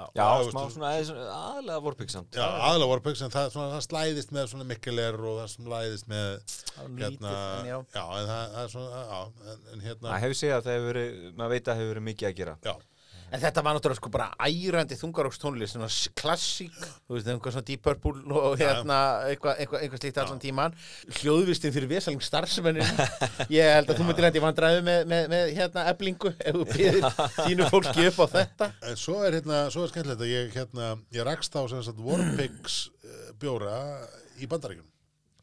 Já, 0.00 0.06
Já, 0.16 0.50
smá 0.50 0.62
svona, 0.72 0.90
eða 0.96 1.34
aðlega 1.36 1.80
vorpiksamt 1.84 2.36
Já, 2.36 2.44
aðalega 2.46 2.88
Warpigs 2.94 3.22
en 3.24 3.32
það, 3.32 3.48
svona, 3.54 3.72
það 3.74 3.82
slæðist 3.86 4.32
með 4.32 4.46
svona 4.52 4.66
mikkeler 4.68 5.18
og 5.18 5.40
það 5.42 5.50
slæðist 5.54 6.08
með 6.10 6.28
lítið, 6.30 7.02
hérna, 7.02 7.32
en 7.58 7.68
já. 7.68 7.76
en 7.80 8.30
það, 8.30 8.44
það 8.54 8.62
er 8.62 8.72
svona, 8.74 9.02
já, 9.10 9.50
en, 9.52 9.66
en 9.74 9.84
hérna 9.84 10.12
Það 10.14 10.24
hefur 10.24 10.38
séð 10.40 10.54
að 10.54 10.64
það 10.66 10.78
hefur 10.78 10.88
verið, 10.90 11.18
maður 11.40 11.52
veit 11.54 11.60
að 11.60 11.70
það 11.70 11.82
hefur 11.82 11.92
verið 11.92 12.06
mikið 12.08 12.30
að 12.30 12.36
gera. 12.40 12.56
Já, 12.64 12.74
En 13.30 13.38
þetta 13.38 13.62
var 13.62 13.76
náttúrulega 13.76 13.98
sko 14.00 14.10
bara 14.10 14.26
ærandi 14.42 14.96
þungarókstónlist, 14.98 15.76
svona 15.76 15.88
klassík, 16.18 16.74
þú 17.06 17.14
veist, 17.14 17.28
einhvað 17.30 17.54
svona 17.54 17.66
Deep 17.68 17.84
Purple 17.84 18.38
og 18.40 18.56
hérna 18.58 18.96
eitthvað 19.28 19.60
eitthva, 19.62 19.82
eitthva 19.84 20.00
slíkt 20.00 20.18
allan 20.22 20.42
tíman. 20.42 20.74
Hljóðvistin 21.20 21.74
fyrir 21.74 21.90
vesaling 21.92 22.24
starfsmennin. 22.26 23.04
Ég 23.54 23.70
held 23.76 23.92
að 23.92 24.00
þú 24.00 24.08
myndir 24.08 24.26
hætti 24.26 24.42
vandræðu 24.42 24.82
með, 24.88 25.04
með, 25.12 25.28
með 25.34 25.52
hérna 25.60 25.86
eblingu 25.92 26.32
ef 26.34 26.58
þú 26.58 26.66
býðir 26.72 27.08
þínu 27.38 27.70
fólki 27.70 28.08
upp 28.10 28.18
á 28.18 28.26
þetta. 28.34 28.70
En 28.90 28.98
svo 28.98 29.20
er 29.26 29.38
hérna, 29.38 29.62
svo 29.70 29.86
er 29.86 29.94
skemmtilegt 29.94 30.26
að 30.26 30.34
ég 30.34 30.56
hérna, 30.58 30.90
ég 31.14 31.28
rakst 31.30 31.54
á 31.54 31.62
sem 31.70 31.86
sagt 31.86 32.02
Warpigs 32.02 32.80
uh, 33.04 33.30
bjóra 33.38 33.78
í 34.40 34.50
bandaríkjunum, 34.50 34.90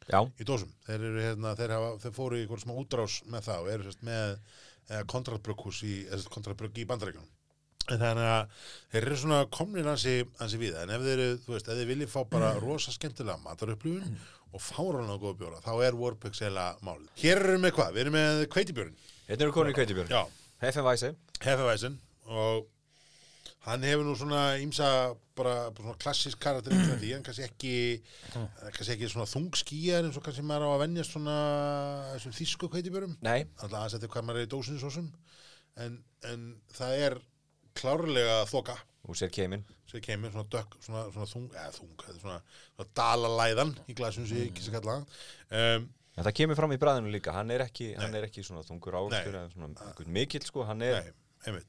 Já, 0.08 0.20
í 0.36 0.44
dósum. 0.44 0.70
Þeir 0.84 1.08
eru 1.08 1.24
hérna, 1.24 1.56
þeir 1.56 1.74
hafa, 1.76 1.90
þeir 2.04 2.14
fóru 2.16 2.38
í 2.38 2.44
einhver 2.44 2.62
smá 2.62 2.76
útrás 2.76 3.20
með 3.30 3.50
og 3.56 3.68
eru 3.72 3.88
sérst 3.88 4.04
með 4.06 4.32
eh, 4.34 5.02
kontratbrugghús 5.12 5.82
í, 5.86 5.98
eða 6.08 6.18
sérst 6.18 6.32
kontratbrugg 6.34 6.80
í 6.80 6.86
bandaríkjunum. 6.88 7.28
Þannig 7.88 8.28
að 8.28 8.64
þeir 8.92 9.02
eru 9.06 9.18
svona 9.22 9.38
komnir 9.54 9.88
ansi, 9.88 10.16
ansi 10.44 10.60
við. 10.60 10.76
En 10.82 10.92
ef 10.92 11.04
þeir 11.06 11.14
eru, 11.24 11.38
þú 11.44 11.54
veist, 11.54 11.68
ef 11.72 11.78
þeir 11.80 11.90
viljið 11.92 12.12
fá 12.12 12.20
bara 12.28 12.50
rosa 12.60 12.92
skemmtilega 12.94 13.40
matarupplifun 13.44 14.18
og 14.52 14.64
fáranlega 14.64 15.20
góða 15.20 15.38
bjóra, 15.42 15.60
þá 15.64 15.72
er 15.84 15.96
Warpigs 16.00 16.40
eða 16.44 16.70
málið. 16.84 17.08
Hér 17.20 17.42
erum 17.42 17.58
við 17.58 17.64
með 17.66 17.74
hvað? 17.76 17.94
Við 17.94 18.02
erum 18.04 18.16
með 18.16 18.42
kveitibjörn. 18.54 18.94
hérna 19.28 19.44
eru 19.44 19.52
konur 19.52 19.72
í 19.72 19.76
kveitibjörn 19.76 20.12
Já, 20.12 20.22
FMVC 20.70 21.10
Hefevæsin 21.44 21.98
og 22.32 22.66
hann 23.68 23.84
hefur 23.84 24.06
nú 24.06 24.14
svona 24.16 24.42
ímsa 24.62 24.88
bara, 25.36 25.68
bara 25.76 25.84
svona 25.84 26.00
klassísk 26.00 26.40
karakter 26.40 26.72
því, 26.72 27.10
en 27.18 27.24
kannski 27.26 27.44
ekki 27.44 27.74
kannski 28.32 28.94
ekki 28.94 29.10
svona 29.12 29.28
þungskýjar 29.28 30.08
eins 30.08 30.16
og 30.16 30.24
kannski 30.24 30.44
maður 30.48 30.72
á 30.72 30.76
að 30.76 30.82
venjast 30.86 31.12
svona 31.12 31.36
þessum 32.14 32.36
þýsku 32.38 32.70
kveitibjörum 32.72 33.16
Nei, 33.20 33.42
alltaf 33.60 33.98
eftir 33.98 34.12
hvað 34.14 34.28
maður 34.30 34.40
er 34.44 34.48
í 34.48 34.52
dósinu 34.54 34.80
svo 34.80 34.92
sem 34.96 35.10
en, 35.84 36.00
en 36.24 36.48
það 36.72 37.04
er 37.04 37.18
klárlega 37.78 38.40
þoka. 38.50 38.76
Og 39.08 39.16
sér 39.16 39.30
keimin. 39.32 39.62
Sem 39.88 40.02
kemur 40.04 40.34
svona 40.34 40.50
dökk, 40.52 40.74
svona, 40.84 41.06
svona 41.14 41.28
þung 41.30 41.52
eða 41.54 41.70
þung, 41.78 42.02
svona, 42.20 42.40
svona 42.74 42.88
dalalæðan 42.98 43.70
í 43.88 43.94
glasinu 43.96 44.28
sem 44.28 44.42
ég 44.42 44.50
ekki 44.50 44.66
sé 44.66 44.74
kalla 44.74 44.98
um, 45.00 45.86
En 46.18 46.26
það 46.26 46.34
kemur 46.34 46.58
fram 46.58 46.74
í 46.74 46.78
bræðinu 46.82 47.12
líka, 47.14 47.32
hann 47.36 47.52
er 47.54 47.62
ekki, 47.62 47.92
hann 47.94 48.16
er 48.18 48.26
ekki 48.26 48.42
svona 48.42 48.64
þungur 48.66 48.96
Nei. 49.12 49.20
eða 49.22 49.44
svona 49.52 50.08
mikill 50.16 50.42
sko, 50.42 50.64
hann 50.66 50.82
er, 50.82 51.12
nei, 51.46 51.60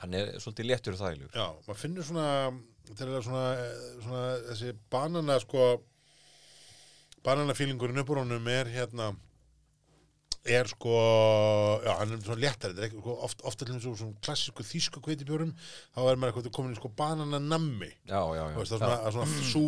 hann 0.00 0.16
er 0.16 0.30
svolítið 0.40 0.68
léttur 0.70 0.96
og 0.96 1.02
þægilegur. 1.02 1.34
Já, 1.36 1.44
maður 1.66 1.80
finnur 1.82 2.06
svona, 2.08 2.28
þetta 2.88 3.04
er 3.04 3.26
svona, 3.26 3.44
svona 4.06 4.22
þessi 4.46 4.72
banana 4.94 5.36
sko, 5.44 5.66
bananafílingurinn 7.28 8.00
upp 8.00 8.14
úr 8.14 8.22
honum 8.22 8.48
er 8.54 8.72
hérna, 8.72 9.10
er 10.46 10.68
sko, 10.70 10.92
já, 11.84 11.92
hann 11.98 12.14
er 12.14 12.20
svona 12.22 12.42
léttari, 12.42 12.76
er 12.84 12.92
sko, 12.92 13.16
oft, 13.26 13.42
oft 13.48 13.64
eins 13.66 13.86
og 13.88 13.96
svona 13.98 14.22
klassísku 14.24 14.66
þýsku 14.66 15.02
kveitibjórum, 15.04 15.50
þá 15.96 16.00
er 16.04 16.20
maður 16.20 16.32
eitthvað 16.32 16.54
komin 16.58 16.76
í 16.76 16.78
sko 16.78 16.92
banananammi, 16.98 17.90
það 18.08 18.36
er 18.38 18.70
svona, 18.70 18.92
er 19.08 19.16
svona 19.16 19.42
sú, 19.52 19.64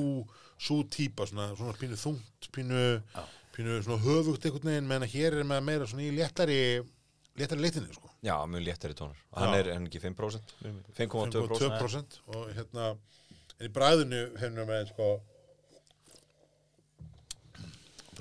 sú 0.61 0.79
típa, 0.93 1.29
svona, 1.31 1.51
svona 1.59 1.77
pínu 1.81 1.99
þungt, 2.01 2.49
pínu, 2.55 2.87
pínu 3.57 3.83
svona 3.87 4.01
höfugt 4.07 4.47
einhvern 4.47 4.73
veginn, 4.73 4.89
meðan 4.91 5.13
hér 5.13 5.41
er 5.41 5.51
maður 5.51 5.69
meira 5.69 5.91
svona 5.91 6.07
í 6.07 6.15
léttari, 6.17 6.61
léttari 7.41 7.67
leitinni, 7.67 7.93
sko. 7.97 8.13
Já, 8.25 8.35
mjög 8.45 8.67
léttari 8.67 8.97
tónar. 8.97 9.21
Hann 9.33 9.55
Já. 9.55 9.61
er 9.63 9.73
hann 9.73 9.87
ekki 9.89 10.03
5%, 10.03 10.57
5,2%. 10.99 10.99
5,2% 10.99 12.19
og 12.37 12.51
hérna 12.53 12.91
en 13.61 13.69
í 13.69 13.73
bræðinu 13.73 14.21
hefnum 14.41 14.65
við 14.65 14.71
með 14.71 14.91
sko, 14.95 15.09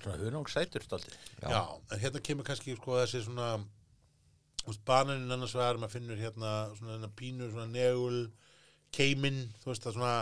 Svona 0.03 0.17
hunangsætur 0.23 0.85
stoltið. 0.85 1.15
já. 1.41 1.61
en 1.91 1.99
hérna 2.03 2.21
kemur 2.23 2.47
kannski 2.47 2.75
sko 2.77 2.97
þessi 3.01 3.23
svona 3.25 3.49
þú 4.59 4.71
veist, 4.73 4.83
bananin 4.85 5.31
annars 5.31 5.53
vegar, 5.55 5.77
maður 5.81 5.95
finnur 5.97 6.19
hérna 6.21 6.53
svona 6.77 6.95
hérna 6.97 7.09
pínu, 7.19 7.49
svona 7.51 7.67
negul 7.73 8.19
keiminn, 8.95 9.43
þú 9.63 9.71
veist 9.73 9.85
það 9.85 9.97
svona 9.99 10.13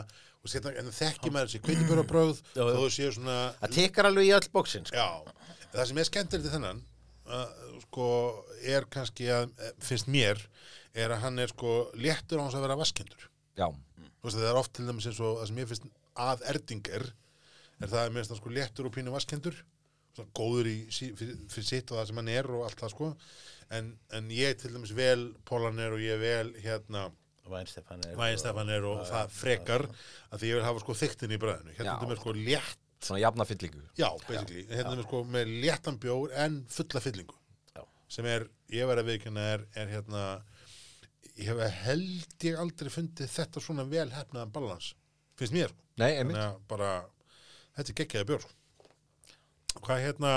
og 0.43 0.51
setna, 0.51 0.71
en 0.80 0.91
þekki 0.93 1.32
maður 1.34 1.49
þessi 1.49 1.61
kveitibjörabráð 1.65 2.34
Já, 2.55 2.61
já. 2.61 2.67
þó 2.67 2.78
þú 2.84 2.89
séu 2.97 3.11
svona 3.15 3.38
Það 3.61 3.75
tekkar 3.80 4.09
alveg 4.11 4.28
í 4.30 4.34
öll 4.38 4.49
bóksinn, 4.53 4.86
sko. 4.88 4.95
já, 4.95 5.09
það 5.73 5.89
sem 5.91 5.97
er 6.03 6.09
skemmtilegt 6.11 6.47
í 6.47 6.53
þennan 6.53 6.82
uh, 7.28 7.47
sko, 7.88 8.07
er 8.75 8.88
kannski 8.93 9.30
að, 9.34 9.51
finnst 9.84 10.07
mér 10.13 10.43
er 10.97 11.13
að 11.15 11.23
hann 11.25 11.39
er 11.43 11.51
sko 11.53 11.73
léttur 11.99 12.39
á 12.41 12.45
hans 12.45 12.55
að 12.57 12.67
vera 12.67 12.80
vaskendur 12.80 13.28
Já, 13.57 13.67
þú 14.21 14.28
veist 14.30 14.38
það 14.39 14.49
er 14.51 14.59
oft 14.61 14.73
til 14.78 14.88
dæmis 14.88 15.09
eins 15.09 15.19
og 15.25 15.39
það 15.41 15.49
sem 15.51 15.61
ég 15.63 15.71
finnst 15.73 15.89
að 16.28 16.45
erdingar 16.53 17.07
er 17.82 17.91
það 17.91 18.03
að 18.03 18.15
finnst 18.17 18.34
hann 18.34 18.41
sko 18.41 18.53
léttur 18.53 18.89
og 18.89 18.95
pínu 18.95 19.13
vaskendur 19.13 19.59
góður 20.38 20.69
í, 20.71 20.78
fyrir, 20.89 21.38
fyrir 21.51 21.67
sitt 21.67 21.91
og 21.91 21.99
það 21.99 22.09
sem 22.09 22.19
hann 22.21 22.34
er 22.34 22.49
og 22.49 22.65
allt 22.65 22.82
það 22.82 22.93
sko 22.95 23.11
en, 23.78 23.93
en 24.17 24.30
ég 24.34 24.57
til 24.57 24.73
dæmis 24.73 24.93
vel 24.97 25.30
Pólaner 25.47 25.95
og 25.95 26.03
ég 26.03 26.19
vel 26.21 26.53
hérna 26.63 27.07
Vænstefan 27.47 28.01
er... 28.03 28.17
Væginstefan 28.19 28.71
er 28.73 28.86
og 28.88 29.05
það 29.07 29.32
frekar 29.32 29.86
að 29.88 30.41
því 30.41 30.49
ég 30.49 30.59
vil 30.59 30.65
hafa 30.67 30.84
sko 30.84 30.95
þyktin 30.99 31.36
í 31.36 31.39
bræðinu 31.39 31.75
hérna 31.78 31.86
Já. 31.86 31.93
er 31.93 32.01
þetta 32.01 32.11
með 32.11 32.21
sko 32.21 32.36
létt 32.38 32.84
svona 33.07 33.21
jafna 33.21 33.45
fyllingu. 33.45 33.84
já, 33.93 34.07
basically, 34.25 34.63
hérna 34.71 34.91
er 34.91 34.97
með 34.97 35.05
sko 35.05 35.23
með 35.36 35.51
léttan 35.63 35.99
bjór 36.01 36.34
en 36.43 36.57
fulla 36.73 37.03
fyllingu 37.05 37.38
Já. 37.78 37.84
sem 38.17 38.28
er, 38.28 38.47
ég 38.73 38.89
verð 38.89 39.03
að 39.03 39.11
viðkynna 39.11 39.49
er, 39.53 39.65
er 39.78 39.91
hérna 39.93 40.23
ég 41.38 41.51
hef 41.51 41.78
held 41.86 42.47
ég 42.49 42.57
aldrei 42.59 42.89
fundið 42.91 43.32
þetta 43.32 43.63
svona 43.63 43.86
vel 43.88 44.09
hefnaðan 44.15 44.55
balans 44.55 44.95
finnst 45.38 45.53
mér 45.53 45.71
sko. 45.71 45.84
Nei, 46.01 46.11
að 46.17 46.59
bara 46.69 46.91
þetta 47.78 47.93
er 47.93 47.97
geggjaði 48.01 48.30
bjór. 48.32 48.45
Sko. 48.47 48.53
hvað 49.86 50.03
hérna 50.03 50.32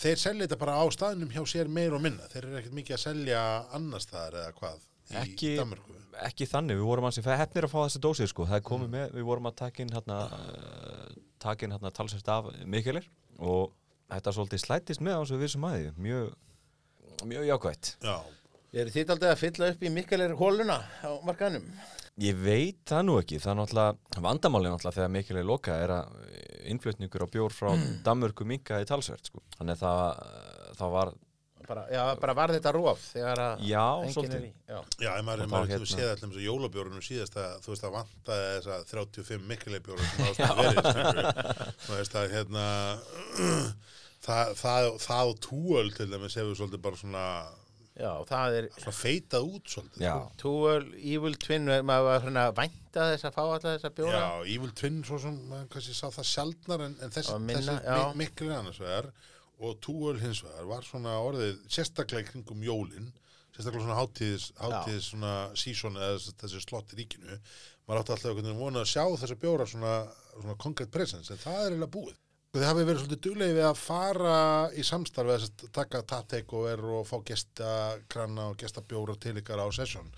þeir 0.00 0.20
selja 0.20 0.46
þetta 0.46 0.58
bara 0.60 0.76
á 0.80 0.84
staðnum 0.94 1.30
hjá 1.34 1.42
sér 1.46 1.68
meir 1.70 1.94
og 1.94 2.02
minna. 2.02 2.26
Þeir 2.32 2.44
eru 2.48 2.60
ekkert 2.60 2.76
mikið 2.78 2.96
að 2.96 3.02
selja 3.04 3.42
annars 3.76 4.06
staðar 4.08 4.38
eða 4.42 4.54
hvað 4.58 4.78
í 5.10 5.18
Ekki, 5.20 5.50
Danmörku. 5.58 5.96
ekki 6.26 6.46
þannig, 6.46 6.78
við 6.78 6.86
vorum 6.86 7.06
hansi 7.08 7.22
hefnir 7.26 7.66
að 7.66 7.72
fá 7.72 7.78
þessi 7.82 8.00
dósir 8.04 8.30
sko, 8.30 8.46
það 8.46 8.60
er 8.60 8.66
komið 8.68 8.90
með, 8.94 9.14
við 9.18 9.24
vorum 9.26 9.48
að 9.50 9.56
taka 9.58 9.82
inn 9.82 9.94
hérna, 9.94 10.18
uh, 10.30 11.14
taka 11.42 11.66
inn 11.66 11.74
hérna 11.74 11.90
talsvært 11.90 12.28
af 12.30 12.50
mikilir 12.70 13.08
og 13.38 13.72
þetta 14.10 14.34
svolítið 14.36 14.62
slættist 14.62 15.02
með 15.02 15.18
á 15.18 15.20
þessu 15.24 15.40
vissum 15.40 15.66
aði, 15.66 15.90
mjög, 15.98 16.30
mjög 17.26 17.48
jákvætt. 17.50 17.96
já, 18.06 18.18
Er 18.70 18.86
þitt 18.86 19.08
aldrei 19.10 19.32
að 19.32 19.40
fylla 19.40 19.68
upp 19.72 19.80
í 19.82 19.90
mikkelir 19.90 20.36
hóluna 20.38 20.76
á 21.02 21.10
markaðnum? 21.26 21.64
Ég 22.22 22.36
veit 22.38 22.78
það 22.86 23.02
nú 23.08 23.16
ekki, 23.18 23.40
það 23.42 23.50
er 23.50 23.58
náttúrulega, 23.58 24.20
vandamálið 24.28 24.70
náttúrulega 24.76 24.98
þegar 25.00 25.10
mikilir 25.16 25.48
loka 25.48 25.74
er 25.74 25.90
að 25.96 26.20
innflutningur 26.68 27.24
á 27.24 27.28
bjór 27.32 27.54
frá 27.54 27.72
Danmörku 28.06 28.46
minkaði 28.48 28.88
talsvert 28.90 29.30
sko, 29.30 29.42
þannig 29.56 29.76
að 29.78 29.82
það, 29.84 30.22
það 30.80 30.96
var, 30.98 31.12
Bara, 31.70 31.84
já, 31.92 32.02
bara 32.18 32.34
var 32.34 32.50
þetta 32.50 32.70
róf 32.74 33.02
þegar 33.12 33.40
að 33.44 33.60
Já, 33.68 33.82
enginn 34.00 34.14
svolítið. 34.14 34.36
er 34.40 34.46
í. 34.46 34.52
Já. 34.66 34.78
já, 35.04 35.10
en 35.20 35.26
maður, 35.28 35.42
þá 35.52 35.58
hérna... 35.70 35.88
séð 35.92 36.08
allir 36.08 36.30
með 36.30 36.46
jólabjórunum 36.46 37.04
síðast 37.04 37.36
að 37.38 37.52
þú 37.62 37.72
veist 37.74 37.84
að 37.86 37.92
vantaði 37.94 38.48
þessa 38.56 38.78
35 38.90 39.44
mikilebjóru 39.50 40.08
sem 40.08 40.24
ástæði 40.30 40.64
verið 40.64 41.28
þú 41.84 41.98
veist 41.98 42.16
að 42.18 42.34
hérna 42.34 42.64
það, 44.26 44.54
það, 44.62 44.88
það 45.04 45.32
og 45.34 45.40
túöl 45.46 45.92
til 45.94 46.08
dæmis 46.10 46.38
hefur 46.40 46.58
svolítið 46.58 46.84
bara 46.88 47.02
svona 47.04 47.26
Já, 47.98 48.12
það 48.28 48.54
er 48.60 48.66
svona 48.76 48.94
feitað 48.96 49.48
út 49.50 49.72
svolítið 49.74 50.04
Já, 50.06 50.12
Túöl, 50.40 50.84
Evil 51.14 51.34
Twin, 51.42 51.66
maður 51.84 52.06
var 52.06 52.20
svona 52.24 52.44
að 52.48 52.54
vænta 52.60 53.06
þess 53.10 53.26
að 53.28 53.34
fá 53.34 53.40
alla 53.42 53.58
þessa 53.64 53.90
bjóra. 53.98 54.20
Já, 54.20 54.52
Evil 54.54 54.70
Twin 54.78 55.00
svo 55.04 55.18
sem 55.20 55.40
maður 55.50 55.66
kannski 55.74 55.96
sá 55.98 56.06
það 56.14 56.28
sjaldnar 56.30 56.84
en, 56.86 56.94
en 57.02 57.10
þessi, 57.16 57.34
minna, 57.44 57.74
þessi 57.84 58.20
miklu 58.22 58.52
annars 58.56 58.78
vegar. 58.80 59.10
Og 59.60 59.74
Túöl 59.84 60.20
hins 60.22 60.40
vegar 60.46 60.70
var 60.70 60.86
svona 60.86 61.16
orðið 61.20 61.58
sérstaklega 61.68 62.30
kringum 62.30 62.62
jólin 62.64 63.10
sérstaklega 63.50 63.82
svona 63.84 63.98
hátíðis, 63.98 64.46
hátíðis 64.62 65.10
svona 65.10 65.34
sísón 65.58 65.98
eða 66.00 66.16
þessi- 66.40 66.62
slott 66.64 66.94
í 66.94 67.02
ríkinu. 67.02 67.36
Maður 67.90 68.00
átti 68.04 68.14
alltaf 68.14 68.30
einhvern 68.30 68.46
veginn 68.46 68.62
vonað 68.62 68.86
að 68.86 68.92
sjá 68.94 69.04
þessa 69.18 69.36
bjóra 69.42 69.66
svona, 69.68 69.94
svona 70.38 70.56
concrete 70.62 70.94
presence 70.94 71.34
en 71.34 71.42
það 71.42 71.58
er 71.66 71.72
eiginlega 71.74 71.94
búið 71.98 72.16
Þið 72.50 72.64
hafið 72.66 72.88
verið 72.88 73.02
svolítið 73.04 73.20
duglegi 73.24 73.54
við 73.54 73.64
að 73.68 73.76
fara 73.78 74.38
í 74.74 74.82
samstarfi 74.82 75.34
að 75.36 75.66
taka 75.76 76.00
tap 76.02 76.24
takeover 76.32 76.80
og 76.96 77.04
fá 77.06 77.20
gestakranna 77.28 78.48
og 78.50 78.56
gestabjóra 78.58 79.14
til 79.22 79.36
ykkar 79.38 79.62
á 79.62 79.70
session. 79.70 80.08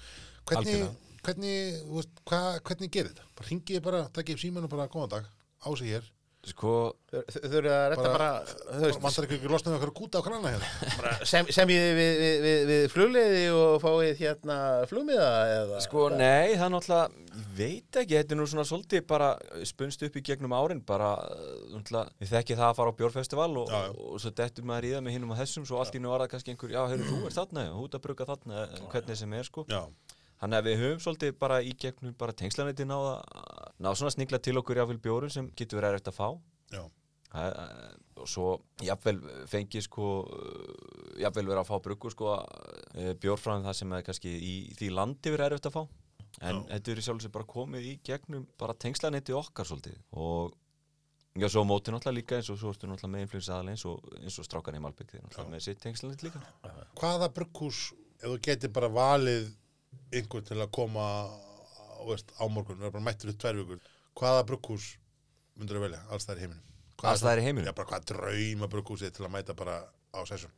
Hvernig, 0.49 0.87
hvernig, 1.27 1.83
hva, 2.25 2.41
hvernig 2.65 2.89
gerir 2.95 3.13
þetta? 3.13 3.45
Ringið 3.51 3.85
bara, 3.85 4.01
takkið 4.17 4.41
síman 4.47 4.65
og 4.65 4.73
bara 4.73 4.89
góðan 4.89 5.13
dag, 5.13 5.29
á 5.61 5.69
sig 5.77 5.93
hér. 5.93 6.09
Sko, 6.43 6.71
Þau 7.13 7.53
eru 7.59 7.69
að 7.71 7.83
retta 7.93 8.03
Bara- 8.09 8.29
bara, 8.43 8.93
vantar 9.05 9.27
ekki 9.29 9.49
losnaði 9.53 9.77
okkar 9.77 9.91
gúta 9.95 10.19
á 10.19 10.27
kranna 10.27 10.51
hérna. 10.55 10.69
bara 10.97 11.27
sem, 11.29 11.47
sem 11.55 11.69
ég 11.71 11.83
við, 11.95 12.15
við, 12.19 12.37
við, 12.47 12.63
við 12.71 12.87
flugleiði 12.91 13.43
og 13.55 13.75
fáið 13.85 14.23
hérna 14.23 14.57
flugmiða 14.91 15.29
eða? 15.59 15.81
sko, 15.85 16.07
nei, 16.17 16.57
það 16.57 16.65
er 16.67 16.73
náttúrulega, 16.75 17.27
ég 17.37 17.45
veit 17.61 17.99
ekki, 18.03 18.17
þetta 18.17 18.35
er 18.35 18.41
nú 18.41 18.47
svona 18.51 18.65
svolítið 18.67 19.05
bara 19.13 19.29
spunst 19.71 20.03
upp 20.09 20.17
í 20.19 20.25
gegnum 20.31 20.57
árin, 20.57 20.81
bara, 20.89 21.13
uh, 21.21 21.53
náttúrulega, 21.77 22.11
ég 22.25 22.33
þekki 22.33 22.59
það 22.59 22.71
að 22.73 22.79
fara 22.81 22.91
á 22.91 22.99
bjórfestival 23.03 23.51
og, 23.63 23.69
Já, 23.71 23.79
já. 23.87 23.93
og, 24.09 24.17
svo 24.25 24.35
dettur 24.43 24.67
maður 24.73 24.89
í 24.89 24.95
það 24.97 25.05
með 25.07 25.17
hinnum 25.19 25.37
og 25.37 25.41
þessum, 25.45 25.69
svo 25.69 25.79
allt 25.85 25.95
í 25.95 26.03
nú 26.03 26.11
var 26.11 26.25
það 26.27 26.33
kannski 26.35 26.57
einhver, 26.57 26.75
já, 26.75 26.83
heyrðu, 26.91 27.13
þú 27.13 27.23
ert 27.31 27.39
þarna, 27.39 27.69
ert 27.85 27.95
að 28.01 28.05
bruka 28.09 28.29
þarna, 28.33 28.67
hvernig 28.91 29.21
sem 29.23 29.39
er, 29.39 29.47
sko. 29.53 29.67
Já, 29.71 29.85
Þannig 30.43 30.59
að 30.59 30.67
við 30.67 30.81
höfum 30.83 31.03
svolítið 31.05 31.37
bara 31.39 31.61
í 31.63 31.73
gegnum 31.79 32.15
bara 32.19 32.35
tengslaneti 32.35 32.87
náða, 32.89 33.13
ná 33.79 33.89
svona 33.95 34.11
snigla 34.11 34.41
til 34.43 34.57
okkur 34.59 34.81
jáfnvel 34.81 34.99
bjórun 35.05 35.31
sem 35.31 35.51
getur 35.55 35.79
verið 35.79 35.95
erfitt 36.01 36.11
að 36.11 36.19
fá. 36.19 36.29
já, 36.75 36.83
Það, 37.33 37.55
og 38.21 38.27
svo 38.29 38.47
jafnvel 38.85 39.21
fengi 39.49 39.81
sko 39.81 40.09
eh, 40.37 41.21
jafnvel 41.23 41.47
verið 41.49 41.61
að 41.63 41.69
fá 41.71 41.79
bruggu 41.87 42.11
sko 42.13 42.35
eh, 42.99 43.15
bjór 43.23 43.39
frá 43.41 43.55
það 43.65 43.77
sem 43.79 43.95
er 43.97 44.03
kannski 44.05 44.33
í 44.37 44.53
því 44.77 44.91
landi 44.93 45.33
verið 45.33 45.47
erfitt 45.47 45.71
að 45.71 45.77
fá. 45.79 45.83
En 46.43 46.59
Já. 46.59 46.67
þetta 46.75 46.93
er 46.93 47.01
í 47.01 47.07
sjálf 47.07 47.23
sem 47.25 47.33
bara 47.33 47.49
komið 47.49 47.87
í 47.89 47.95
gegnum 48.05 48.45
bara 48.61 48.75
tengslanetti 48.75 49.33
okkar 49.39 49.69
svolítið. 49.69 49.97
Og 50.13 50.53
já 51.41 51.49
svo 51.49 51.63
á 51.65 51.71
móti 51.71 51.95
náttúrulega 51.95 52.19
líka 52.19 52.37
eins 52.37 52.51
og 52.53 52.59
svo 52.61 52.75
ertu 52.75 52.91
náttúrulega 52.91 53.15
með 53.15 53.25
influensa 53.29 53.55
aðal 53.57 53.73
eins 53.73 53.87
og, 53.89 54.13
eins 54.21 54.37
og 54.43 54.45
strákan 54.51 54.77
í 54.77 54.83
Malbygg 54.85 55.15
þeir 55.15 55.25
náttúrulega 55.25 55.55
með 55.55 55.65
sitt 55.71 55.81
tengslanetti 55.87 56.29
líka. 56.29 56.43
Hvaða 57.01 57.31
brugghús, 57.33 57.81
ef 58.21 58.29
þú 58.29 58.39
getur 58.51 58.73
bara 58.77 58.93
valið 58.93 59.49
einhvern 60.13 60.49
til 60.49 60.61
að 60.61 60.73
koma 60.75 61.07
veist, 62.09 62.35
á 62.37 62.45
morgun, 62.51 62.79
við 62.79 62.89
erum 62.89 62.99
bara 62.99 63.07
mættur 63.09 63.33
í 63.33 63.39
tvær 63.39 63.59
vikur, 63.61 63.81
hvaða 64.19 64.45
brugghús 64.49 64.93
myndur 65.59 65.79
þú 65.79 65.87
velja, 65.87 66.03
alls 66.13 66.29
það 66.29 66.41
í 66.41 66.47
heiminum? 66.47 66.69
Hvað 67.03 67.11
Alls 67.11 67.23
staðar 67.23 67.41
í 67.41 67.47
heiminum? 67.47 67.67
Já, 67.67 67.75
bara 67.75 67.91
hvað 67.91 68.05
drauma 68.13 68.69
brugghúsið 68.71 69.17
til 69.17 69.25
að 69.27 69.33
mæta 69.35 69.57
bara 69.59 69.81
á 70.15 70.21
session? 70.29 70.53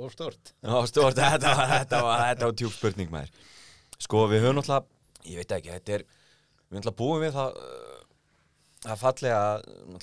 Og 0.00 0.12
stort. 0.14 0.52
Já, 0.62 0.76
stort, 0.86 1.18
þetta 1.32 1.54
var, 1.58 1.72
þetta 1.72 2.02
var, 2.06 2.22
þetta 2.28 2.50
var 2.50 2.58
djúb 2.60 2.74
spurning 2.76 3.10
maður. 3.10 3.48
Sko, 4.00 4.24
við 4.30 4.44
höfum 4.44 4.60
náttúrulega, 4.60 5.00
ég 5.26 5.40
veit 5.40 5.54
ekki, 5.56 5.72
þetta 5.74 5.96
er, 5.96 6.04
við 6.06 6.70
höfum 6.70 6.78
náttúrulega 6.78 6.98
búum 7.00 7.24
við 7.24 7.34
það, 7.34 7.58
uh, 7.58 7.98
það 8.84 8.94
er 8.94 9.02
fallega 9.02 9.42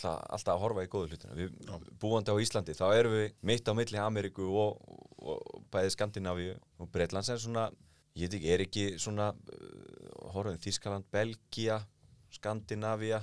alltaf 0.03 0.51
að 0.53 0.62
horfa 0.66 0.86
í 0.86 0.91
góðu 0.91 1.14
hlutina. 1.14 1.38
Við 1.39 1.55
búandi 2.03 2.36
á 2.36 2.41
Íslandi, 2.43 2.76
þá 2.78 2.86
erum 2.89 3.16
við 3.16 3.28
mitt 3.47 3.72
á 3.72 3.74
milli 3.80 4.03
Ameríku 4.03 4.51
og, 4.51 4.99
og 5.24 5.66
bæði 5.74 5.95
Skandinavíu 5.95 6.58
og 6.84 6.91
Breitlands 6.91 7.32
en 7.32 7.41
svona, 7.41 7.70
ég 8.18 8.26
veit 8.28 8.38
ekki, 8.39 8.51
er 8.55 8.63
ekki 8.65 8.86
svona, 9.01 9.30
uh, 9.53 10.30
horfum 10.34 10.57
Þískaland, 10.63 11.05
Belgia, 11.13 11.80
Skandinavía, 12.34 13.22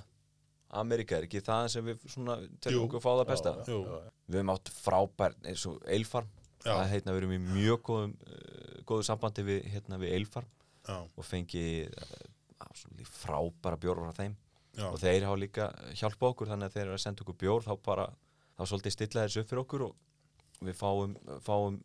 Ameríka, 0.75 1.19
er 1.21 1.27
ekki 1.29 1.43
það 1.45 1.69
sem 1.75 1.85
við 1.87 2.07
svona, 2.11 2.39
Jú. 2.43 2.49
telum 2.65 2.87
okkur 2.89 2.99
að 2.99 3.05
fá 3.05 3.11
það 3.15 3.29
besta? 3.31 3.53
Jú, 3.71 3.81
Við 4.27 4.39
höfum 4.41 4.53
átt 4.55 4.71
frábær 4.75 5.37
eins 5.47 5.67
og 5.71 5.83
Eilfarm 5.87 6.31
Já. 6.65 6.73
það 6.73 6.89
heitna 6.95 7.13
við 7.15 7.21
erum 7.21 7.35
í 7.37 7.41
mjög 7.45 7.83
góðum 7.91 8.15
uh, 8.25 8.79
góðu 8.89 9.05
sambandi 9.07 9.45
við, 9.47 9.61
hérna, 9.75 9.99
við 10.01 10.15
Eilfarm 10.17 10.49
já, 10.89 10.97
og 11.05 11.27
fengi 11.29 11.65
uh, 11.85 13.05
frábæra 13.05 13.79
bjór 13.81 14.01
frá 14.03 14.15
þeim 14.19 14.35
já, 14.79 14.87
og 14.89 14.99
þeir 15.03 15.27
hafa 15.29 15.41
líka 15.41 15.69
hjálpa 16.01 16.31
okkur 16.33 16.51
þannig 16.51 16.71
að 16.71 16.77
þeir 16.79 16.85
eru 16.87 16.97
að 16.97 17.05
senda 17.05 17.25
okkur 17.25 17.39
bjór 17.45 17.67
þá 17.67 17.73
bara, 17.85 18.07
þá 18.59 18.63
svolítið 18.71 18.97
stilla 18.97 19.27
þessu 19.27 19.45
upp 19.45 19.51
fyrir 19.53 19.63
okkur 19.65 19.87
og 19.89 19.95
við 20.65 20.77
fáum, 20.79 21.17
fáum 21.45 21.81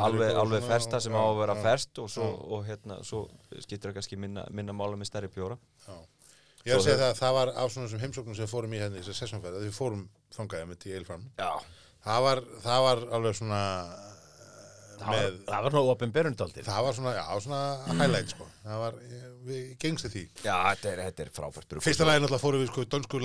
alveg, 0.00 0.36
alveg 0.40 0.64
fersta 0.66 1.00
sem 1.02 1.14
á 1.14 1.22
að 1.22 1.40
vera 1.42 1.58
ferst 1.60 2.00
og 2.02 2.08
svo, 2.12 2.30
og 2.56 2.64
hérna, 2.68 3.00
svo 3.06 3.26
skiptir 3.58 3.90
það 3.90 3.98
kannski 4.00 4.18
minna, 4.20 4.46
minna 4.50 4.74
mála 4.76 4.98
með 5.00 5.10
stærri 5.12 5.30
bjóra 5.34 5.58
já. 5.86 5.98
Ég 6.60 6.74
er 6.74 6.76
að 6.76 6.84
segja 6.84 6.98
það 7.00 7.10
að 7.10 7.20
það 7.20 7.36
var 7.38 7.50
af 7.56 7.70
svona 7.72 7.88
sem 7.88 8.00
heimsóknum 8.02 8.34
sem 8.36 8.44
við 8.44 8.50
fórum 8.52 8.72
í 8.76 8.80
hérna 8.82 8.98
í 8.98 9.00
þessar 9.00 9.16
sessjónferð, 9.22 9.62
við 9.64 9.72
fórum 9.72 10.02
þangaði 10.36 10.66
með 10.68 10.88
Eilfarm. 10.98 11.22
Já, 11.40 11.52
Það 12.00 12.22
var, 12.24 12.40
það 12.64 12.82
var 12.86 13.02
alveg 13.16 13.36
svona 13.36 13.62
með, 15.08 15.38
það 15.48 15.62
var 15.66 15.72
nú 15.76 15.80
opin 15.94 16.10
berundaldir. 16.12 16.64
það 16.66 16.84
var 16.86 16.94
svona, 16.98 17.12
já, 17.16 17.24
svona 17.44 17.60
highlight 18.00 18.32
sko. 18.34 18.46
Það 18.66 18.78
var, 18.84 18.96
ég- 19.10 19.26
við 19.40 19.60
gengstu 19.80 20.10
því. 20.12 20.22
Já 20.44 20.56
þetta, 20.68 20.90
er, 20.92 20.98
þetta 21.06 21.22
er 21.24 21.30
frábært. 21.32 21.74
Fyrsta 21.86 22.04
lagi 22.04 22.20
náttúrulega 22.20 22.42
fórum 22.42 22.60
við 22.60 22.68
sko 22.72 22.84
dönsku 22.92 23.20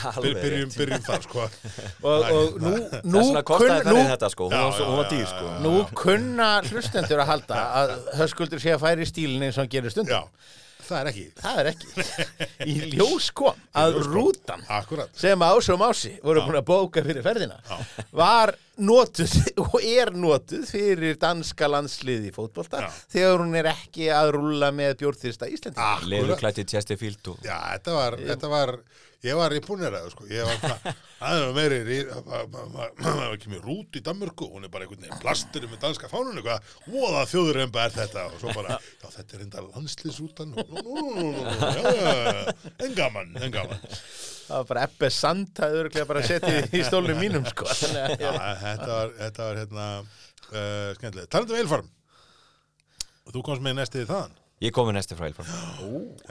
Alveg 0.14 0.34
Byr, 0.36 0.42
byrjum, 0.44 0.72
byrjum 0.76 1.04
þar 1.08 1.24
sko. 1.24 1.46
Og, 2.10 2.28
og 2.36 2.58
nú, 2.60 2.72
nú, 3.14 3.22
kunn- 3.48 4.10
þetta 4.12 4.30
sko, 4.36 4.50
Já, 4.52 4.60
var, 4.66 4.72
svo, 4.76 4.84
já, 4.84 4.90
hún 4.90 5.00
var 5.00 5.08
já, 5.08 5.12
dýr 5.14 5.24
já, 5.24 5.30
sko 5.32 5.44
já. 5.48 5.58
nú 5.64 5.74
kunna 6.04 6.50
hlustendur 6.68 7.24
að 7.24 7.30
halda 7.32 7.62
að 7.80 7.94
höskuldur 8.20 8.60
sé 8.62 8.74
að 8.76 8.84
færi 8.84 9.08
stílinn 9.08 9.46
eins 9.48 9.56
og 9.56 9.64
hann 9.64 9.72
gerir 9.72 9.94
stundum. 9.96 10.12
Já, 10.12 10.22
það 10.90 11.00
er 11.00 11.10
ekki. 11.10 11.26
Það 11.40 11.60
er 11.62 11.68
ekki. 11.70 12.06
Í 12.72 12.74
ljós 12.96 13.28
kom 13.36 13.60
að 13.80 14.00
rútan 14.08 14.64
Akkurat. 14.68 15.12
sem 15.16 15.44
Ása 15.46 15.74
og 15.76 15.80
Mási 15.82 16.12
voru 16.24 16.42
búin 16.46 16.58
að 16.60 16.66
bóka 16.68 17.04
fyrir 17.06 17.24
ferðina 17.24 17.58
var 18.16 18.52
notuð 18.80 19.34
og 19.64 19.76
er 19.84 20.10
notuð 20.16 20.64
fyrir 20.70 21.18
danska 21.20 21.68
landsliði 21.70 22.30
í 22.30 22.34
fótbolta 22.34 22.84
Já. 22.86 22.88
þegar 23.12 23.44
hún 23.44 23.58
er 23.60 23.70
ekki 23.74 24.08
að 24.14 24.32
rúlla 24.38 24.70
með 24.74 24.96
bjórþyrsta 25.02 25.48
Íslandi. 25.52 25.90
Leðurklætti 26.10 26.66
Chesterfield 26.70 27.32
og 27.34 27.44
Já, 27.44 27.56
þetta 27.74 27.96
var, 27.98 28.18
þetta 28.32 28.52
var, 28.52 28.74
ég 29.26 29.36
var 29.36 29.52
imponerað, 29.52 30.08
sko, 30.14 30.26
ég 30.30 30.46
var 30.48 30.56
það 31.20 31.42
var 31.44 31.52
meiri, 31.56 31.98
það 32.16 32.54
var 33.04 33.34
ekki 33.34 33.52
mér 33.52 33.62
rút 33.66 33.98
í 33.98 34.02
Danmörku, 34.04 34.48
hún 34.54 34.64
er 34.64 34.72
bara 34.72 34.86
einhvern 34.86 35.04
veginn 35.04 35.20
plastur 35.20 35.66
með 35.68 35.82
danska 35.84 36.08
fánunni, 36.10 36.44
hvað, 36.46 36.72
voða 36.88 37.26
þjóðuremba 37.28 37.84
er 37.84 37.96
þetta, 37.98 38.26
og 38.30 38.40
svo 38.40 38.56
bara, 38.56 38.78
já, 38.80 39.06
þetta 39.18 39.36
er 39.36 39.44
enda 39.44 39.64
já, 41.76 42.56
en 42.86 42.96
gaman, 42.96 43.32
en 43.36 43.54
gaman. 43.54 43.86
Það 44.50 44.56
var 44.56 44.68
bara 44.72 44.88
Ebbe 44.88 45.12
Sand 45.14 45.52
það 45.54 45.78
öruglega 45.78 46.08
bara 46.08 46.26
setið 46.26 46.72
í 46.74 46.82
stólnum 46.82 47.20
mínum 47.22 47.44
sko. 47.46 47.68
Að, 47.70 48.64
þetta 48.64 49.46
var, 49.46 49.60
hérna, 49.60 49.86
uh, 50.50 50.88
skemmtilega. 50.96 51.30
Talandi 51.30 51.54
um 51.54 51.60
eilfarm, 51.60 51.92
þú 53.30 53.44
komst 53.46 53.62
með 53.62 53.78
næstið 53.78 54.08
þaðan. 54.10 54.39
Ég 54.60 54.74
komi 54.76 54.92
næsti 54.92 55.16
frá 55.16 55.24
Eilfarm 55.24 55.48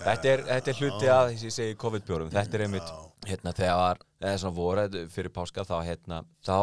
þetta 0.03 0.29
er, 0.29 0.41
þetta 0.45 0.69
er 0.69 0.77
hluti 0.77 1.07
að, 1.09 1.29
þess 1.31 1.41
að 1.41 1.47
ég 1.47 1.53
segi 1.55 1.77
COVID-bjórum. 1.81 2.27
Þetta 2.29 2.57
er 2.57 2.63
einmitt, 2.67 2.91
hérna, 3.25 3.53
þegar 3.57 4.01
eða 4.21 4.33
svona 4.43 4.57
voru 4.59 5.01
fyrir 5.15 5.33
páska 5.33 5.65
þá, 5.65 5.73
hérna, 5.87 6.19
þá 6.45 6.57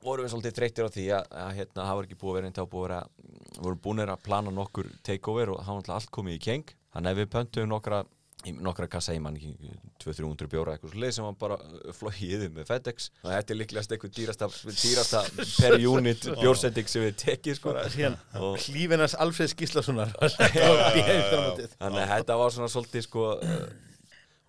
vorum 0.00 0.24
við 0.24 0.32
svolítið 0.32 0.56
þreyttir 0.56 0.88
á 0.88 0.94
því 0.94 1.04
að, 1.18 1.28
að 1.42 1.50
hérna, 1.58 1.82
það 1.82 1.98
var 1.98 2.08
ekki 2.08 2.18
búið 2.22 2.30
að 2.30 2.38
vera 2.38 2.48
einn 2.48 2.56
þá 2.56 2.62
búið 2.72 2.94
að 2.96 3.60
vorum 3.60 3.82
búinir 3.84 4.14
að 4.14 4.24
plana 4.30 4.54
nokkur 4.56 4.88
takeover 5.04 5.52
og 5.52 5.60
það 5.60 5.68
var 5.68 5.82
náttúrulega 5.82 5.98
allt 5.98 6.14
komið 6.16 6.38
í 6.38 6.42
keng. 6.46 6.72
Þannig 6.94 7.12
að 7.12 7.20
við 7.20 7.30
pöntum 7.36 7.70
nokkra 7.74 8.00
í 8.48 8.54
nokkra 8.56 8.86
kassa 8.88 9.12
í 9.12 9.20
mann 9.20 9.36
200-300 9.36 10.48
bjóra 10.48 10.72
eitthvað 10.76 10.94
svo 10.94 11.00
leið 11.02 11.12
sem 11.16 11.26
var 11.26 11.34
bara 11.40 11.58
flóið 11.92 12.20
yfir 12.38 12.52
með 12.54 12.70
FedEx 12.70 13.10
og 13.20 13.28
þetta 13.34 13.52
er 13.54 13.58
líklegast 13.60 13.92
eitthvað 13.92 14.14
dýrasta, 14.16 14.48
dýrasta 14.80 15.20
per 15.60 15.76
unit 15.90 16.24
bjórsending 16.40 16.88
sem 16.88 17.04
við 17.04 17.18
tekið 17.24 17.58
sko. 17.58 17.74
síðan 17.92 18.16
Og- 18.40 18.56
hlífinars 18.64 19.16
Alfred 19.20 19.52
Gíslasonar 19.60 20.14
Þannig 20.16 22.00
að 22.00 22.10
þetta 22.14 22.38
var 22.40 22.54
svona 22.56 22.70
svolítið 22.72 23.06
sko 23.10 23.26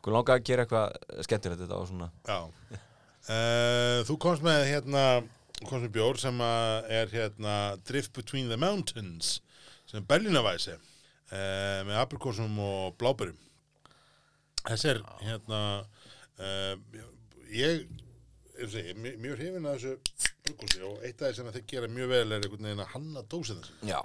Hvað 0.01 0.15
langaði 0.15 0.39
að 0.39 0.47
gera 0.49 0.63
eitthvað 0.65 1.25
skemmtilegt 1.27 1.59
þetta 1.61 1.77
var 1.77 1.89
svona. 1.91 2.07
Uh, 3.29 3.99
þú 4.07 4.15
komst 4.23 4.41
með 4.41 4.63
hérna, 4.71 5.03
komst 5.67 5.83
með 5.85 5.91
bjór 5.93 6.17
sem 6.17 6.39
er 6.41 7.11
hérna 7.11 7.57
Drift 7.85 8.09
Between 8.17 8.49
the 8.49 8.57
Mountains 8.57 9.35
sem 9.91 10.01
Berlínavæsi 10.09 10.73
uh, 10.73 11.83
með 11.85 11.99
aprikosum 12.01 12.57
og 12.65 12.95
blábærum. 12.97 13.37
Þessi 14.67 14.91
er 14.91 15.01
hérna 15.25 15.59
uh, 15.81 16.73
ég 17.51 17.85
er 17.85 18.65
að 18.67 18.75
segja, 18.75 18.95
mjög, 19.01 19.37
hrifin 19.39 19.67
að 19.67 19.77
þessu 19.77 20.27
brukosi 20.45 20.83
og 20.85 21.05
eitt 21.07 21.21
af 21.21 21.31
því 21.31 21.37
sem 21.39 21.51
þeir 21.55 21.65
gera 21.71 21.89
mjög 21.91 22.11
vel 22.11 22.25
er 22.27 22.45
einhvern 22.45 22.67
veginn 22.67 22.83
að 22.83 22.93
hanna 22.93 23.23
dósið 23.31 23.61
þessu. 23.61 23.77
Já. 23.89 23.99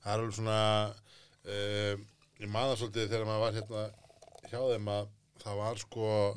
Það 0.00 0.12
er 0.12 0.24
alveg 0.24 0.36
svona 0.38 0.58
uh, 0.90 2.04
ég 2.40 2.52
maður 2.52 2.82
svolítið 2.82 3.08
þegar 3.14 3.28
maður 3.28 3.44
var 3.44 3.58
hérna 3.58 3.86
hjá 4.50 4.60
þeim 4.72 4.92
að 4.96 5.10
það 5.44 5.62
var 5.62 5.82
sko 5.84 6.10
uh, 6.10 6.36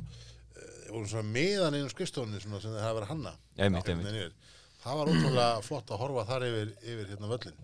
voru 0.94 1.12
svona 1.12 1.34
meðan 1.34 1.80
einu 1.80 1.92
svona 1.94 2.42
sem 2.42 2.58
þeir 2.70 2.82
hafa 2.86 2.98
verið 3.00 3.14
hanna. 3.14 3.38
Einmitt, 3.58 3.94
einmitt. 3.94 4.50
það 4.84 5.00
var 5.00 5.14
ótrúlega 5.14 5.62
flott 5.66 5.94
að 5.94 6.04
horfa 6.04 6.28
þar 6.30 6.50
yfir, 6.50 6.76
yfir 6.84 7.14
hérna 7.14 7.32
völlin 7.32 7.64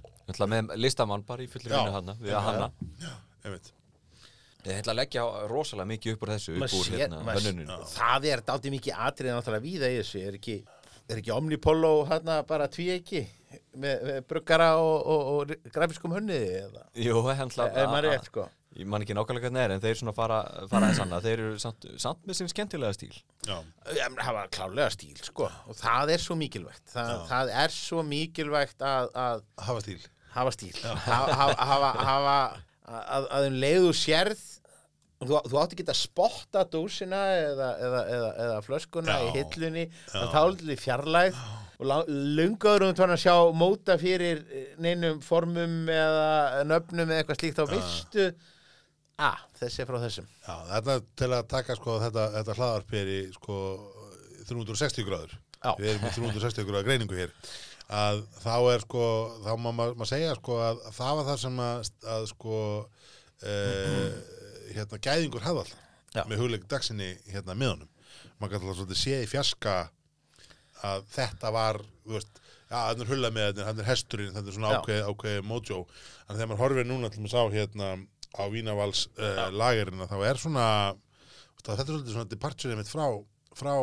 listamann 0.78 1.26
bara 1.26 1.42
í 1.42 1.50
fullir 1.50 1.74
Já. 1.74 1.80
vinnu 1.80 1.96
hana 1.96 2.16
við 2.22 2.38
að 2.38 2.48
hanna. 2.50 2.72
Einmitt 3.44 3.74
Ég 4.70 4.84
ætla 4.84 4.94
að 4.94 5.02
leggja 5.02 5.26
rosalega 5.50 5.90
mikið 5.90 6.16
upp 6.16 6.26
úr 6.26 6.34
þessu 6.36 6.56
upp 6.58 6.76
úr 6.78 6.92
hérna 6.94 7.24
hönnuninu 7.26 7.80
það 7.94 8.30
er 8.30 8.44
dálítið 8.46 8.76
mikið 8.76 9.02
atrið 9.08 9.34
náttúrulega 9.36 9.66
víða 9.66 9.90
í 9.90 9.98
þessu. 10.00 10.22
Er 10.30 10.38
ekki, 10.40 10.58
er 11.10 11.22
ekki 11.24 11.34
Omnipollo 11.36 11.92
hérna 12.10 12.40
bara 12.48 12.70
tví 12.72 12.92
ekki 13.00 13.26
með, 13.74 14.06
með 14.06 14.22
bruggara 14.30 14.70
og, 14.78 14.96
og, 15.10 15.34
og 15.34 15.74
grafiskum 15.74 16.14
hönniði 16.18 16.64
eða? 16.68 16.86
Jú, 17.02 17.20
hann 17.26 17.54
er 17.58 18.10
rétt 18.12 18.30
sko? 18.30 18.46
Ég 18.78 18.86
man 18.88 19.02
ekki 19.02 19.16
nákvæmlega 19.18 19.50
hvernig 19.50 19.64
er 19.66 19.72
en 19.74 19.82
þeir 19.82 19.98
svona 19.98 20.14
fara, 20.16 20.38
fara 20.70 20.92
þess 20.92 21.02
annað. 21.04 21.26
Þeir 21.26 21.42
eru 21.42 21.58
samt, 21.60 21.88
samt 22.00 22.22
með 22.30 22.38
sinn 22.38 22.52
skemmtilega 22.52 22.96
stíl. 22.96 23.16
Já, 23.48 23.58
það 23.90 24.36
var 24.38 24.52
klálega 24.54 24.94
stíl 24.94 25.18
sko. 25.26 25.50
Og 25.66 25.80
það 25.80 26.14
er 26.14 26.24
svo 26.24 26.38
mikilvægt. 26.40 26.86
Það, 26.94 27.14
það 27.32 27.52
er 27.64 27.74
svo 27.74 28.04
mikilvægt 28.06 28.86
að, 28.86 29.10
að 29.26 29.44
hafa 29.66 29.84
stíl. 29.84 29.98
hafa 30.36 30.54
stíl. 30.54 30.72
Hafa, 31.10 31.50
hafa, 31.58 32.38
að, 32.86 33.28
að 33.40 33.50
um 33.50 33.60
leiðu 33.66 33.92
sérð 33.98 34.46
þú, 35.20 35.40
þú 35.52 35.60
átti 35.62 35.78
ekki 35.78 35.88
að 35.92 36.00
spotta 36.00 36.64
dósina 36.72 37.24
eða, 37.36 37.72
eða, 37.88 38.04
eða, 38.16 38.30
eða 38.46 38.60
flöskuna 38.66 39.18
Já. 39.18 39.26
í 39.26 39.34
hillunni 39.40 39.88
og 40.20 40.30
tálið 40.36 40.86
fjarlægð. 40.86 41.42
Og 41.80 42.10
lungaður 42.12 42.90
um 42.90 42.96
þannig 42.98 43.16
að 43.16 43.22
sjá 43.24 43.36
móta 43.56 43.96
fyrir 44.00 44.42
eh, 44.52 44.72
neinum 44.84 45.22
formum 45.24 45.88
eða 45.88 46.64
nöfnum 46.68 47.06
eða 47.08 47.22
eitthvað 47.22 47.40
slíkt 47.40 47.62
þá 47.62 47.72
veistu. 47.72 48.26
Að 49.20 49.46
þessi 49.60 49.84
er 49.84 49.88
frá 49.88 50.00
þessum. 50.04 50.28
Já, 50.44 50.56
þetta 50.74 50.98
til 51.20 51.30
að 51.36 51.48
taka 51.52 51.76
sko 51.80 51.96
þetta, 52.04 52.26
þetta 52.38 52.58
hlaðarp 52.60 52.94
er 53.00 53.14
í 53.16 53.22
sko 53.36 53.60
360 54.50 55.08
gráður. 55.08 55.38
Já. 55.60 55.74
við 55.76 55.90
erum 55.92 56.06
í 56.08 56.12
360 56.16 56.68
gráður 56.68 56.88
greiningu 56.88 57.20
hér. 57.20 57.34
Að 57.90 58.22
þá 58.44 58.54
er 58.74 58.84
sko 58.86 59.06
þá 59.44 59.50
má 59.60 59.70
maður 59.76 60.12
segja 60.12 60.36
sko 60.38 60.60
að 60.64 60.84
það 60.96 61.16
var 61.20 61.28
það 61.32 61.40
sem 61.44 61.64
að, 61.66 61.90
að 62.16 62.28
sko 62.32 62.60
uh, 62.80 64.20
hérna 64.76 65.00
gæðingur 65.06 65.46
hafði 65.46 65.78
Já. 66.16 66.24
með 66.26 66.42
hugleik 66.42 66.68
dagsinni 66.70 67.14
hérna 67.30 67.56
miðunum 67.58 67.90
maður 68.40 68.54
kann 68.54 68.62
alltaf 68.64 68.80
svolítið 68.80 69.02
sé 69.02 69.18
í 69.24 69.30
fjarska 69.30 69.74
að 70.88 71.04
þetta 71.14 71.52
var 71.54 71.82
veist, 72.08 72.40
já, 72.70 72.78
hann 72.78 73.04
er 73.04 73.12
hulla 73.12 73.32
með 73.36 73.50
þetta, 73.50 73.68
hann 73.68 73.82
er 73.82 73.90
hesturinn 73.90 74.36
þetta 74.36 74.52
er 74.52 74.58
svona 74.58 74.72
ákveð, 74.78 75.02
ákveð 75.12 75.42
mojo 75.48 75.82
en 75.84 76.36
þegar 76.36 76.50
maður 76.52 76.64
horfir 76.64 76.90
núna 76.90 77.12
til 77.12 77.24
maður 77.24 77.36
sá 77.36 77.56
hérna 77.58 77.90
á 78.40 78.44
Vínavals 78.54 79.08
uh, 79.18 79.48
lagerina 79.52 80.08
þá 80.10 80.18
er 80.30 80.40
svona 80.40 80.68
þetta 81.60 81.76
er 81.76 81.90
svolítið 81.90 82.16
svona 82.16 82.32
departure 82.32 82.78
mitt 82.80 82.92
frá, 82.92 83.06
frá, 83.58 83.76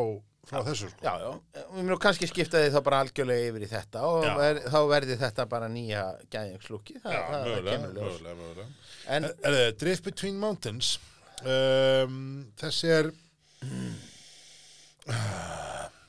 frá 0.47 0.61
þessu 0.63 0.87
sko. 0.91 1.01
Já, 1.03 1.13
já, 1.21 1.63
við 1.75 1.87
mér 1.89 1.99
kannski 2.03 2.29
skipta 2.29 2.61
því 2.63 2.69
þá 2.75 2.79
bara 2.87 2.99
algjörlega 3.03 3.49
yfir 3.51 3.65
í 3.65 3.69
þetta 3.71 4.03
og 4.07 4.25
Já. 4.25 4.33
ver, 4.39 4.59
þá 4.71 4.77
verði 4.91 5.17
þetta 5.21 5.45
bara 5.51 5.67
nýja 5.73 6.03
gæðingslúki 6.33 6.97
það, 7.03 7.13
Já, 7.13 7.21
það, 7.21 7.33
það 7.33 7.47
mögulega, 7.47 7.75
kemur 7.75 7.95
ljós. 7.97 8.03
mögulega, 8.21 8.35
mögulega. 8.41 8.67
En 9.17 9.27
Er, 9.27 9.35
það 9.43 9.71
Drift 9.83 10.07
Between 10.07 10.39
Mountains? 10.41 10.93
Um, 11.45 12.21
þessi 12.57 12.87
er 12.95 13.11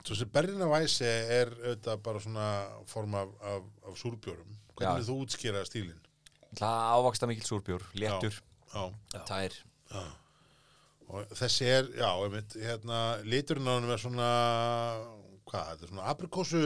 svo 0.09 0.16
sem 0.16 0.30
Berlina 0.32 0.68
Weisse 0.70 1.09
er 1.09 1.51
auðvitað 1.59 2.01
bara 2.07 2.22
svona 2.24 2.47
form 2.89 3.16
af, 3.18 3.34
af, 3.45 3.66
af 3.91 3.99
súrbjórum. 4.01 4.55
Hvernig 4.78 5.03
Já. 5.05 5.09
þú 5.11 5.16
útskýra 5.24 5.64
stílinn? 5.68 5.99
Það 6.59 6.86
ávaksta 6.97 7.28
mikill 7.28 7.45
súrbjór, 7.45 7.82
léttur, 7.99 8.39
já, 8.72 8.86
tær 9.28 9.59
og 11.09 11.31
þessi 11.39 11.65
er, 11.73 11.89
já, 11.97 12.09
einmitt, 12.25 12.55
hérna 12.61 12.99
liturinn 13.25 13.69
á 13.69 13.73
hann 13.79 13.91
er 13.95 14.01
svona 14.03 14.29
hvað, 15.49 15.69
þetta 15.73 15.87
er 15.87 15.91
svona 15.93 16.07
aprikósu 16.13 16.63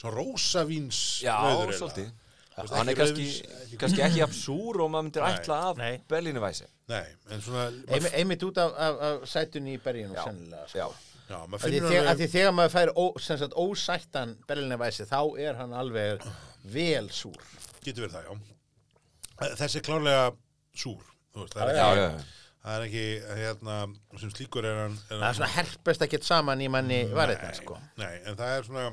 svona 0.00 0.14
rósavíns 0.18 1.00
Já, 1.22 1.36
rauður 1.44 1.76
svolítið. 1.78 2.12
Hann 2.54 2.68
er 2.88 2.92
ekki 2.92 2.98
kannski, 3.00 3.24
rauðvíns- 3.24 3.78
kannski 3.82 4.02
ekki 4.06 4.20
jafn 4.20 4.36
súr 4.38 4.80
og 4.84 4.90
maður 4.94 5.06
myndir 5.08 5.24
Nei. 5.24 5.32
ætla 5.38 5.56
af. 5.70 5.80
Berlínu 6.10 6.42
væsi. 6.42 6.66
Nei, 6.90 7.04
en 7.34 7.40
svona 7.42 7.64
einmitt, 7.88 8.12
einmitt 8.18 8.42
út 8.46 8.58
af, 8.62 8.74
af, 8.78 9.00
af 9.08 9.24
sætunni 9.30 9.74
í 9.78 9.82
berginu 9.82 10.14
Já, 10.14 10.24
sennilega 10.28 10.66
sko. 10.68 10.78
Já, 10.78 10.88
já, 11.30 11.38
þegar, 11.64 12.10
alveg 12.34 12.52
maður 12.54 12.74
fær 12.74 12.92
ó, 12.94 13.04
sem 13.24 13.38
sagt, 13.40 13.54
ósættan 13.58 14.36
berlinevæsi 14.46 15.06
þá 15.10 15.20
er 15.40 15.54
hann 15.62 15.72
alveg 15.72 16.22
vel 16.74 17.08
súr. 17.10 17.38
Getur 17.82 18.06
verið 18.06 18.18
það, 18.18 18.28
já. 18.28 19.54
Þessi 19.58 19.80
er 19.80 19.86
klárlega 19.88 20.26
súr 20.78 21.00
þú 21.34 21.42
veist, 21.42 21.56
það 21.56 21.70
er 21.72 21.78
já, 21.78 21.86
ekki, 21.88 22.02
já, 22.04 22.43
það 22.64 22.76
er 22.78 22.86
ekki 22.86 23.04
hérna, 23.42 23.78
sem 24.20 24.32
slíkur 24.32 24.68
er 24.68 24.78
hann, 24.86 24.96
er 25.10 25.20
það 25.20 25.28
er 25.28 25.38
svona 25.38 25.50
herpest 25.58 26.04
að 26.04 26.14
geta 26.14 26.30
saman 26.30 26.64
í 26.64 26.70
manni 26.72 27.02
varðina 27.12 27.52
sko. 27.58 27.76
nei, 28.00 28.14
en 28.24 28.38
það 28.40 28.56
er 28.56 28.68
svona 28.70 28.86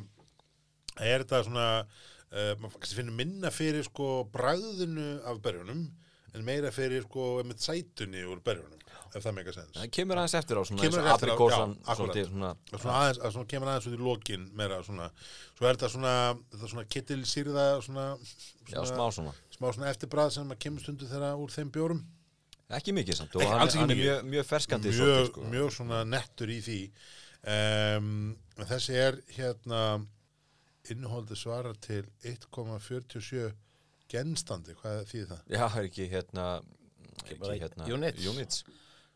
er 0.99 1.23
þetta 1.23 1.41
svona 1.47 1.69
uh, 1.79 2.53
maður 2.59 2.93
finnur 2.99 3.17
minna 3.21 3.53
fyrir 3.55 3.87
sko 3.87 4.11
bræðinu 4.33 5.13
af 5.31 5.41
berjunum 5.45 5.87
en 6.31 6.45
meira 6.47 6.71
fyrir 6.75 7.07
sko 7.07 7.33
með 7.47 7.63
sætunni 7.63 8.21
úr 8.27 8.43
berjunum, 8.43 8.79
ef 9.11 9.23
það 9.23 9.35
meika 9.39 9.55
sens 9.55 9.73
það 9.75 9.89
kemur 9.97 10.19
aðeins 10.19 10.37
eftir 10.39 10.59
á 10.59 10.63
svona 10.67 10.85
eins 10.85 10.99
og 10.99 11.07
já, 11.07 11.15
akkurat. 11.15 11.97
svolítið 11.97 12.29
svona 12.29 12.53
svona 12.75 12.99
aðeins, 12.99 13.19
að 13.23 13.35
svona 13.37 13.51
kemur 13.55 13.71
aðeins 13.71 13.89
út 13.89 13.97
í 13.97 14.05
lokin 14.05 14.47
meira 14.59 14.79
svona, 14.87 15.11
svo 15.57 15.67
er 15.67 15.79
þetta 15.79 15.91
svona 15.95 16.15
þetta 16.53 16.71
svona 16.75 16.89
kittilsýrða 16.95 17.67
svona, 17.87 18.07
Já, 18.71 18.81
smá 18.87 19.05
svona 19.11 19.35
smá 19.51 19.67
svona 19.71 19.91
eftirbræð 19.91 20.33
sem 20.37 20.55
að 20.55 20.65
kemur 20.67 20.83
stundu 20.83 21.07
þeirra 21.11 21.37
úr 21.39 21.55
þeim 21.55 21.71
bjórum 21.75 22.03
Ekki 22.77 22.93
mikið 22.95 23.17
samt 23.19 23.35
og 23.35 23.43
Ekki, 23.43 23.51
hann, 23.51 23.73
hann 23.81 23.93
er 23.93 23.99
mjög, 23.99 24.23
mjög 24.35 24.47
ferskandi 24.47 24.91
mjög, 24.91 24.99
svolítið 25.01 25.29
sko 25.31 25.45
mjög 25.51 25.71
svona 25.77 26.01
nettur 26.07 26.51
í 26.53 26.59
því 26.65 26.79
um, 27.55 28.11
en 28.57 28.69
þessi 28.69 28.97
er 29.01 29.19
hérna 29.35 29.81
innholdi 30.91 31.37
svara 31.37 31.73
til 31.83 32.05
1,47 32.25 33.51
genstandi, 34.11 34.75
hvað 34.79 35.03
þýðir 35.11 35.29
það? 35.31 35.43
Já, 35.55 35.63
er 35.67 35.87
ekki 35.89 36.07
hérna 36.11 36.47
ekki 37.21 37.59
hérna 37.61 37.87
units. 37.95 38.27
units. 38.27 38.63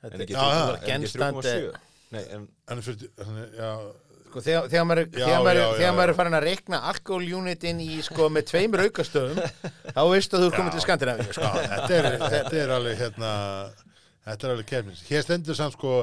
En 0.03 0.11
Þetta 0.11 0.23
ekki 0.27 0.35
Já, 0.35 0.43
já, 0.45 0.61
3,7, 0.61 0.69
er 0.69 0.77
ekki 0.77 0.91
genstandi- 0.93 1.53
3,7 1.55 1.83
Nei, 2.15 2.21
en 2.35 2.43
Hann 2.69 2.77
er 2.79 2.85
40, 2.85 3.07
hann 3.25 3.37
er, 3.41 3.47
já, 3.57 3.69
Sko, 4.35 4.41
þegar, 4.43 4.65
þegar 4.67 4.87
maður, 4.89 4.99
Já, 5.15 5.25
þegar 5.29 5.43
maður, 5.45 5.57
já, 5.57 5.63
já, 5.63 5.75
þegar 5.79 5.93
maður 5.95 6.11
er 6.11 6.17
farin 6.17 6.33
að 6.35 6.41
reikna 6.43 6.79
alkohol-unitin 6.89 7.77
í 7.79 8.01
sko 8.03 8.25
með 8.35 8.49
tveimur 8.49 8.81
aukastöðum 8.83 9.37
þá 9.95 10.01
veistu 10.11 10.35
að 10.35 10.43
þú 10.43 10.49
er 10.49 10.55
komin 10.57 10.67
Já. 10.67 10.73
til 10.73 10.83
Skandinavíu 10.83 11.35
sko. 11.37 11.51
þetta 11.71 11.93
er, 11.95 12.07
þetta 12.33 12.57
er 12.59 12.73
alveg 12.75 12.97
hérna, 12.99 13.29
þetta 14.25 14.49
er 14.49 14.53
alveg 14.57 14.67
kefnins. 14.73 15.05
Hér 15.07 15.23
stendur 15.23 15.55
samt 15.55 15.77
sko 15.77 15.93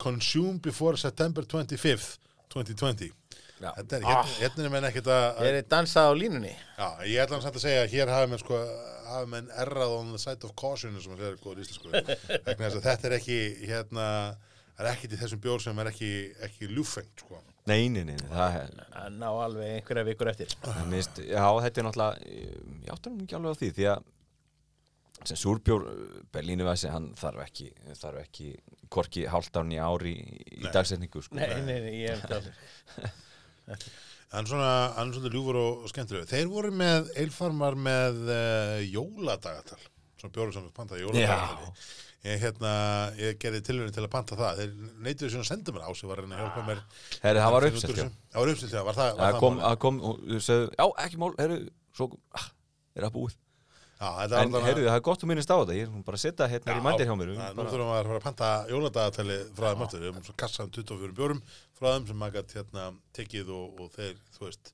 consume 0.00 0.56
before 0.64 0.96
September 0.96 1.44
25th 1.44 2.16
2020. 2.56 3.12
Já. 3.60 3.68
Þetta 3.76 4.00
er, 4.00 4.08
hérna, 4.08 4.34
hérna 4.40 4.64
er 4.64 4.74
menn 4.78 4.88
ekkert 4.88 5.12
að, 5.12 5.28
Ég 5.44 5.60
er 5.60 5.70
dansað 5.76 6.08
á 6.08 6.12
línunni 6.16 6.56
ég 7.12 7.20
ætla 7.20 7.36
hann 7.36 7.44
samt 7.44 7.60
að 7.60 7.66
segja 7.68 7.84
að 7.84 7.92
hér 7.92 8.16
hafi 8.16 8.32
menn 8.32 8.40
sko, 8.40 8.64
hafi 9.12 9.32
menn 9.36 9.52
errað 9.66 9.98
on 10.00 10.16
the 10.16 10.24
side 10.24 10.48
of 10.48 10.56
caution 10.56 10.96
sem 10.96 11.12
að 11.12 11.26
segja 11.26 11.44
góður 11.44 11.60
íslensku. 11.68 11.92
Þetta 12.88 13.10
er 13.12 13.20
ekki, 13.20 13.40
hérna, 13.68 14.06
það 14.72 14.86
er 14.88 14.94
ekkert 14.96 15.18
í 15.18 15.20
þessum 15.26 15.44
bjór 15.44 15.68
sem 15.68 15.84
er 15.84 15.92
ekki, 15.92 16.14
ekki 16.48 16.72
ljúfengt, 16.72 17.26
sko. 17.26 17.44
Nei, 17.70 17.86
nei, 17.94 18.02
nei, 18.08 18.16
það 18.26 18.56
er 18.58 18.72
að 19.04 19.18
ná 19.20 19.28
alveg 19.30 19.76
einhverja 19.76 20.06
vikur 20.08 20.30
eftir 20.32 20.54
minnst, 20.90 21.20
Já, 21.22 21.44
þetta 21.62 21.82
er 21.82 21.86
náttúrulega 21.86 22.32
ég 22.32 22.90
áttur 22.90 23.12
hann 23.12 23.22
ekki 23.22 23.38
alveg 23.38 23.54
á 23.54 23.60
því 23.60 23.70
því 23.76 23.86
að 23.92 24.08
sem 25.22 25.38
súrbjór 25.38 25.84
Berlínu 26.34 26.66
væsi, 26.66 26.88
hann 26.90 27.12
þarf 27.18 27.44
ekki 27.44 27.68
þarf 28.00 28.22
ekki 28.24 28.48
korki 28.92 29.26
hálftán 29.30 29.70
í 29.70 29.78
ári 29.78 30.16
í, 30.18 30.40
í 30.58 30.64
Nei. 30.64 30.72
dagsetningu 30.74 31.22
sko. 31.22 31.38
Nei, 31.38 31.52
nei, 31.62 31.78
nei, 31.84 31.92
ég 32.02 32.16
er 32.16 32.24
það 32.26 32.50
Hann 34.32 34.46
er 34.46 34.48
svona, 34.48 34.68
hann 34.96 35.10
er 35.10 35.16
svona 35.18 35.30
ljúfur 35.34 35.56
og, 35.60 35.82
skemmtilegur. 35.92 36.28
Þeir 36.30 36.46
voru 36.48 36.70
með 36.72 37.10
eilfarmar 37.20 37.74
með 37.76 38.22
uh, 38.32 38.78
jóladagatal, 38.88 39.76
svona 40.22 40.46
sem 40.56 40.64
við 40.64 40.70
pantaði 40.78 41.04
jóladagatal. 41.04 41.68
Ég, 42.22 42.38
hérna, 42.38 42.72
ég 43.18 43.38
gerði 43.42 43.60
tilhörinu 43.66 43.92
til 43.96 44.04
að 44.04 44.12
panta 44.12 44.36
það. 44.38 44.60
Þeir 44.60 44.90
neituðu 45.02 45.30
svona 45.32 45.42
að 45.42 45.48
senda 45.48 45.72
mér 45.74 45.86
á 45.86 45.90
sig, 45.90 46.06
var 46.06 46.20
að 46.22 46.34
hjálpa 46.38 46.66
mér. 46.68 46.82
Herri, 47.24 47.40
það 47.42 47.54
var 47.56 47.64
já. 47.66 47.72
þessu. 47.74 48.04
Það 48.30 48.38
var 48.44 48.50
uppselt, 48.52 48.74
já. 48.76 48.82
Var 48.86 48.98
það, 48.98 49.22
Það 49.22 49.38
kom, 49.42 49.56
málið? 49.56 49.64
að 49.70 49.78
kom 49.82 49.98
og 50.06 50.20
þau 50.28 50.44
sögðu, 50.46 50.68
já, 50.78 50.84
ekki 51.02 51.18
mál, 51.18 51.32
herru, 51.40 51.56
svo, 51.98 52.08
ah, 52.38 52.46
er 52.94 53.06
það 53.08 53.16
búið. 53.16 53.34
Já, 54.02 54.08
En 54.42 54.54
herru, 54.54 54.84
það 54.86 54.96
er 54.96 55.02
gott 55.06 55.22
að 55.22 55.28
minnast 55.30 55.50
á 55.50 55.56
þetta, 55.58 55.74
ég 55.78 55.90
er 55.90 56.06
bara 56.06 56.18
að 56.18 56.22
setja 56.22 56.48
hérna 56.50 56.74
í 56.78 56.84
mændir 56.86 57.10
hjá 57.10 57.14
mér. 57.18 57.34
Já, 57.34 57.42
Nú 57.54 57.66
þurfum 57.66 57.90
við 57.90 57.98
að 57.98 58.08
fara 58.08 58.18
að 58.18 58.24
panta 58.24 58.48
jóladagatali 58.70 59.36
frá 59.58 59.66
þeim 59.68 59.84
aftur. 59.86 60.02
Við 60.02 60.10
höfum 60.10 60.24
svo 60.26 60.34
kassan 60.42 60.72
24 60.74 61.14
bjórum 61.18 61.42
frá 61.78 61.88
þeim 61.92 62.08
sem 62.08 62.18
maður 62.22 62.38
gætt 62.38 62.56
hérna 62.58 62.86
tekið 63.18 63.52
og, 63.54 63.82
og 63.82 63.92
þeir, 63.94 64.16
þú 64.34 64.46
veist, 64.48 64.72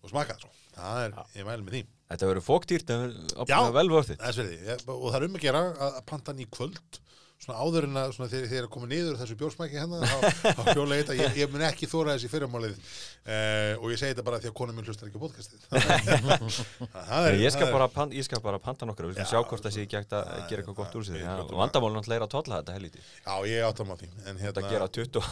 og 0.00 0.12
smakað. 0.12 0.46
Svo. 0.46 0.52
Það 0.72 1.02
er, 1.04 1.18
ég 1.36 1.48
mæli 1.50 1.66
með 1.66 1.76
því. 1.76 1.82
Þetta 2.12 2.30
verður 2.32 2.46
fóktýrt, 2.48 2.90
það 2.92 3.06
Já. 3.48 3.56
verður 3.58 3.78
vel 3.80 3.88
vörðið. 3.96 4.20
Þess 4.26 4.42
verði, 4.42 4.60
ég, 4.68 4.84
og 4.92 5.08
það 5.08 5.18
er 5.22 5.28
um 5.30 5.40
að 5.40 5.46
gera 5.48 5.64
að 5.72 5.96
að 6.02 6.04
panta 6.12 6.32
hann 6.34 6.44
í 6.44 6.50
kvöld 6.52 7.00
svona 7.42 7.58
áður 7.58 7.84
en 7.88 7.96
að 7.98 8.12
þegar 8.30 8.44
þeir 8.52 8.58
eru 8.60 8.66
að 8.68 8.70
koma 8.70 8.86
niður 8.86 9.16
þessu 9.18 9.34
bjórsmæki 9.40 9.80
þá, 10.06 10.26
þá 10.54 10.68
hjóla 10.78 10.94
ég 11.00 11.08
ég, 11.40 11.48
mun 11.50 11.64
ekki 11.66 11.88
þóra 11.90 12.12
þessi 12.14 12.28
fyrramálið 12.30 12.76
uh, 12.78 13.82
og 13.82 13.88
ég 13.90 13.98
segi 13.98 14.12
þetta 14.12 14.24
bara 14.28 14.38
því 14.44 14.50
að 14.52 14.54
konum 14.60 14.78
minn 14.78 14.86
hlustar 14.86 15.08
ekki 15.10 15.18
á 15.18 15.24
podcastið 15.24 15.64
það 17.10 17.26
er, 17.26 17.38
Ég 17.42 17.50
skal, 17.50 17.64
það 17.64 17.66
er- 17.66 17.74
bara, 17.74 17.88
pan- 17.96 18.14
skal 18.28 18.42
bara 18.44 18.60
panta 18.62 18.86
nokkra, 18.86 19.10
við 19.10 19.18
Já, 19.18 19.26
skulum 19.26 19.32
sjá 19.32 19.50
hvort 19.50 19.66
það 19.66 19.74
sé 19.74 19.84
ekki 19.88 19.98
hægt 19.98 20.14
að 20.14 20.22
það 20.30 20.38
gera 20.38 20.54
er- 20.54 20.62
eitthvað 20.62 20.78
gott 20.78 20.94
úr 21.00 21.06
sig. 21.08 21.18
Já, 21.18 21.32
Vandamálun 21.50 21.98
náttúrulega 21.98 22.20
er 22.22 22.26
að 22.28 22.32
tolla 22.36 22.60
þetta 22.62 22.76
helviti. 22.78 23.02
já, 23.26 23.34
ég 23.50 23.66
áttam 23.72 23.90
á 23.90 23.96
því 23.98 24.08
en 24.12 24.40
Þetta 24.42 24.62
hérna 24.62 24.72
gera 24.76 24.88
20, 25.02 25.26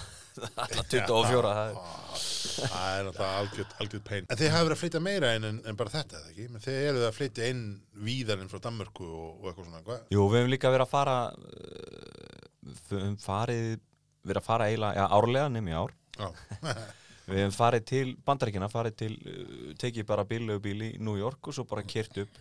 alla 0.48 0.84
24, 0.94 1.52
það 1.58 1.70
er... 1.70 1.76
það 2.60 2.94
er 2.94 3.06
náttúrulega 3.08 3.74
algjörð, 3.80 4.04
pein 4.06 4.26
en 4.26 4.40
þið 4.40 4.52
hafa 4.54 4.66
verið 4.66 4.76
að 4.76 4.82
flytja 4.82 5.02
meira 5.04 5.34
inn 5.36 5.48
en, 5.50 5.60
en 5.66 5.78
bara 5.78 5.94
þetta 5.94 6.18
eða 6.20 6.32
ekki, 6.32 6.48
menn 6.50 6.64
þið 6.64 6.80
eruð 6.88 7.06
að 7.08 7.16
flytja 7.18 7.50
inn 7.54 7.62
víðar 8.08 8.42
inn 8.42 8.50
frá 8.52 8.62
Danmörku 8.64 9.06
og, 9.06 9.28
og 9.40 9.50
eitthvað 9.50 9.68
svona 9.68 9.84
hvað? 9.86 10.02
Jú, 10.14 10.24
við 10.26 10.40
hefum 10.40 10.54
líka 10.54 10.74
verið 10.74 10.86
að 10.86 10.94
fara 10.94 11.18
uh, 11.36 12.48
við 12.90 12.96
hefum 12.98 13.18
farið 13.24 13.68
verið 14.26 14.40
að 14.42 14.46
fara 14.46 14.68
eiginlega, 14.68 15.00
já, 15.00 15.06
árlega 15.16 15.52
nefnir 15.54 15.78
ár. 15.80 15.94
Já, 16.20 16.30
Við 17.30 17.38
hefum 17.38 17.52
farið 17.54 17.84
til 17.86 18.06
bandaríkina, 18.26 18.68
farið 18.72 18.94
til, 18.98 19.10
uh, 19.22 19.66
tekið 19.80 20.06
bara 20.08 20.26
bílaugubíl 20.28 20.86
í 20.88 20.94
New 20.98 21.16
York 21.20 21.46
og 21.46 21.56
svo 21.56 21.66
bara 21.70 21.84
kert 21.86 22.18
upp, 22.24 22.40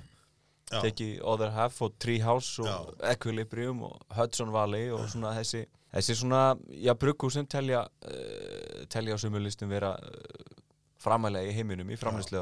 tekið 0.69 1.19
Other 1.25 1.53
Half 1.53 1.79
og 1.85 1.95
Treehouse 2.01 2.61
og 2.63 2.69
Já. 2.69 3.13
Equilibrium 3.13 3.83
og 3.87 4.01
Hudson 4.17 4.51
Valley 4.53 4.89
og 4.93 5.07
svona 5.09 5.33
þessi, 5.37 5.63
þessi 5.93 6.17
svona, 6.21 6.43
já, 6.75 6.93
brugghúsin 6.99 7.49
telja, 7.49 7.85
uh, 7.85 8.85
telja 8.91 9.17
á 9.17 9.21
sumulistum 9.21 9.71
vera 9.71 9.95
uh, 9.95 10.61
framælega 10.99 11.49
í 11.49 11.55
heiminum 11.55 11.89
í 11.89 11.97
framleyslu 11.99 12.39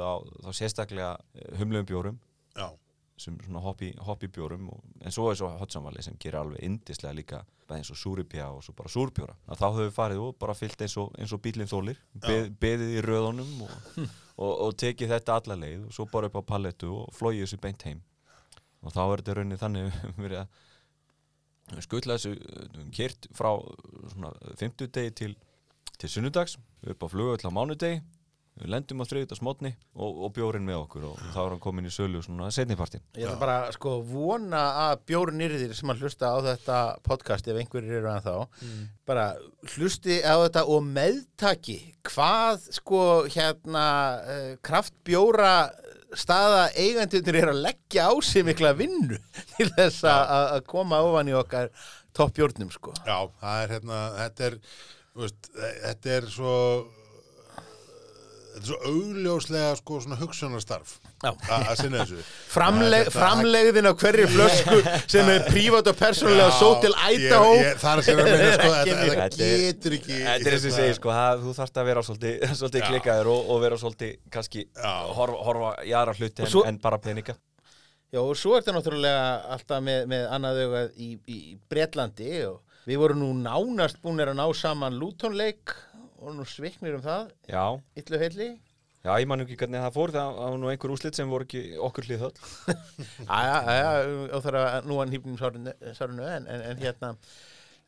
á, 0.00 0.12
á 0.12 0.14
þá 0.48 0.50
sérstaklega 0.52 1.14
uh, 1.16 1.48
humlegum 1.60 1.88
bjórum. 1.92 2.20
Já, 2.58 2.70
sem 3.18 3.36
svona 3.42 3.60
hobby, 3.62 3.90
hobbybjórum 4.04 4.68
og, 4.72 4.82
en 5.02 5.14
svo 5.14 5.28
er 5.30 5.38
svo 5.38 5.50
Valley 5.82 6.04
sem 6.04 6.16
gerir 6.20 6.40
alveg 6.40 6.62
indislega 6.64 7.14
líka 7.14 7.40
eins 7.74 7.90
og 7.92 7.98
súripja 8.00 8.48
og 8.54 8.62
svo 8.64 8.74
bara 8.76 8.88
súrbjóra 8.88 9.34
þá 9.48 9.64
höfum 9.66 9.82
við 9.82 9.94
farið 9.96 10.22
og 10.24 10.36
bara 10.40 10.54
fyllt 10.56 10.80
eins 10.84 10.96
og, 11.00 11.10
eins 11.18 11.32
og 11.34 11.42
bílinn 11.44 11.68
þólir, 11.68 11.98
beð, 12.14 12.48
beðið 12.60 12.94
í 12.96 13.02
röðunum 13.04 13.50
og, 13.66 13.74
og, 14.44 14.52
og 14.68 14.76
tekið 14.80 15.12
þetta 15.16 15.36
alla 15.40 15.58
leið 15.64 15.88
og 15.88 15.96
svo 15.96 16.08
bara 16.12 16.30
upp 16.30 16.38
á 16.40 16.42
pallettu 16.54 16.92
og 16.94 17.12
flóið 17.16 17.44
þessu 17.44 17.60
beint 17.60 17.84
heim. 17.88 18.00
Og 18.80 18.94
þá 18.94 19.02
er 19.04 19.20
þetta 19.20 19.36
raunin 19.38 19.60
þannig 19.60 20.00
verið 20.22 20.42
að 20.44 20.64
skutla 21.84 22.18
þessu 22.18 22.34
kert 22.96 23.28
frá 23.36 23.52
svona 24.12 24.32
50 24.60 24.92
degi 24.94 25.14
til, 25.22 25.34
til 25.98 26.12
sunnudags 26.12 26.58
upp 26.88 27.02
á 27.02 27.06
flugöld 27.10 27.44
á 27.44 27.50
mánudegi. 27.52 28.00
Við 28.58 28.72
lendum 28.72 29.02
á 29.02 29.06
þriðdags 29.06 29.42
mótni 29.46 29.70
og, 29.94 30.16
og 30.26 30.32
bjórin 30.34 30.64
með 30.66 30.80
okkur 30.80 31.04
og 31.12 31.18
þá 31.30 31.36
er 31.44 31.52
hann 31.52 31.60
komin 31.62 31.86
í 31.86 31.92
sölu 31.94 32.18
svona 32.24 32.48
setnipartin 32.50 33.04
Ég 33.14 33.28
ætla 33.28 33.38
bara 33.38 33.58
sko 33.74 33.92
vona 34.02 34.62
að 34.88 35.04
bjórn 35.12 35.38
nýrðir 35.38 35.76
sem 35.78 35.92
að 35.92 36.02
hlusta 36.02 36.32
á 36.34 36.38
þetta 36.42 36.78
podcast 37.06 37.46
ef 37.46 37.60
einhverjir 37.60 38.00
eru 38.00 38.10
að 38.10 38.26
þá 38.26 38.34
bara 39.06 39.28
hlusti 39.76 40.18
á 40.26 40.34
þetta 40.42 40.64
og 40.74 40.88
meðtaki 40.90 41.78
hvað 42.10 42.66
sko 42.80 43.02
hérna 43.30 43.86
uh, 44.18 44.50
kraftbjóra 44.66 45.54
staða 46.16 46.68
eigandur 46.78 47.36
er 47.36 47.50
að 47.52 47.62
leggja 47.66 48.08
á 48.08 48.12
sig 48.24 48.46
mikla 48.46 48.72
vinnu 48.78 49.18
til 49.56 49.68
þess 49.76 50.04
að 50.08 50.62
koma 50.70 51.02
ofan 51.04 51.28
í 51.28 51.36
okkar 51.36 51.68
toppbjórnum 52.16 52.70
sko 52.74 52.94
já, 53.04 53.18
það 53.42 53.64
er 53.64 53.74
hérna 53.76 53.98
þetta 54.16 54.48
er, 54.48 54.56
veist, 55.18 55.50
þetta 55.58 56.14
er 56.16 56.30
svo 56.32 56.54
þetta 58.54 58.62
er 58.62 58.68
svo 58.70 58.80
augljóslega 58.94 59.76
sko 59.82 60.00
Já. 61.04 61.07
Að 61.26 61.38
að 61.58 61.72
sinna 61.80 62.04
þessu. 62.04 62.18
Framleg, 62.52 63.08
framlegðin 63.10 63.88
á 63.90 63.92
hverju 63.98 64.26
flösku 64.30 64.76
sem 65.10 65.30
er 65.32 65.42
prívat 65.48 65.88
og 65.90 65.96
persónulega 65.98 66.52
svo 66.58 66.68
til 66.84 66.92
Idaho 66.94 67.48
ég, 67.56 67.64
ég, 67.64 67.80
það 67.82 67.98
er 67.98 68.04
segja 68.06 68.22
að 68.22 68.28
meina 68.28 68.52
sko, 68.54 68.70
þetta, 68.76 69.40
getur 69.42 69.96
ekki 69.98 70.18
Þetta 70.20 70.52
er 70.52 70.56
og 70.58 70.68
ég 70.68 70.76
segi 70.78 70.94
sko, 71.00 71.12
það, 71.18 71.42
þú 71.46 71.54
þarft 71.58 71.80
að 71.82 71.88
vera 71.90 72.04
svolítið, 72.06 72.78
klikkaður 72.92 73.30
og, 73.34 73.50
og 73.56 73.60
vera 73.66 73.80
svolítið 73.82 74.14
kannski 74.36 74.64
horfa, 75.18 75.42
horfa 75.48 75.72
í 75.88 75.94
aðra 75.98 76.14
hluti 76.20 76.46
en, 76.46 76.52
svo- 76.54 76.64
en 76.70 76.78
bara 76.86 77.00
peninga. 77.02 77.34
Já, 78.08 78.22
og 78.22 78.32
svo 78.40 78.54
er 78.56 78.62
þetta 78.62 78.76
náttúrulega 78.78 79.26
alltaf 79.58 79.82
með, 79.84 80.06
með 80.08 80.22
annað 80.38 80.62
augað 80.64 80.94
í, 80.96 81.10
í 81.28 81.38
Bretlandi 81.68 82.30
og 82.48 82.62
við 82.88 83.02
vorum 83.02 83.18
nú 83.20 83.32
nánast 83.42 83.98
búinir 84.00 84.30
að 84.30 84.38
ná 84.38 84.46
saman 84.56 84.94
lútonleik 84.96 85.74
og 86.22 86.32
nú 86.38 86.46
sviknir 86.48 86.96
um 86.96 87.02
það, 87.04 87.28
Já, 87.52 87.66
illu 88.00 88.18
heilli. 88.22 88.48
Já, 89.06 89.12
ég 89.14 89.28
man 89.30 89.44
ekki 89.44 89.58
hvernig 89.60 89.84
það 89.84 89.96
fór, 89.98 90.14
það 90.16 90.40
var 90.40 90.58
nú 90.58 90.72
einhver 90.72 90.94
úslit 90.94 91.18
sem 91.18 91.30
voru 91.30 91.46
ekki 91.48 91.62
okkur 91.88 92.08
hlið 92.08 92.26
höll. 92.26 92.34
Æja, 93.38 93.56
æja, 93.74 93.90
og 94.32 94.44
það 94.44 94.50
er 94.52 94.60
að 94.64 94.90
nú 94.90 95.00
hann 95.00 95.14
hýpnum 95.14 95.40
sárinu 95.40 96.26
en, 96.28 96.46
en, 96.48 96.64
en 96.72 96.82
hérna, 96.82 97.14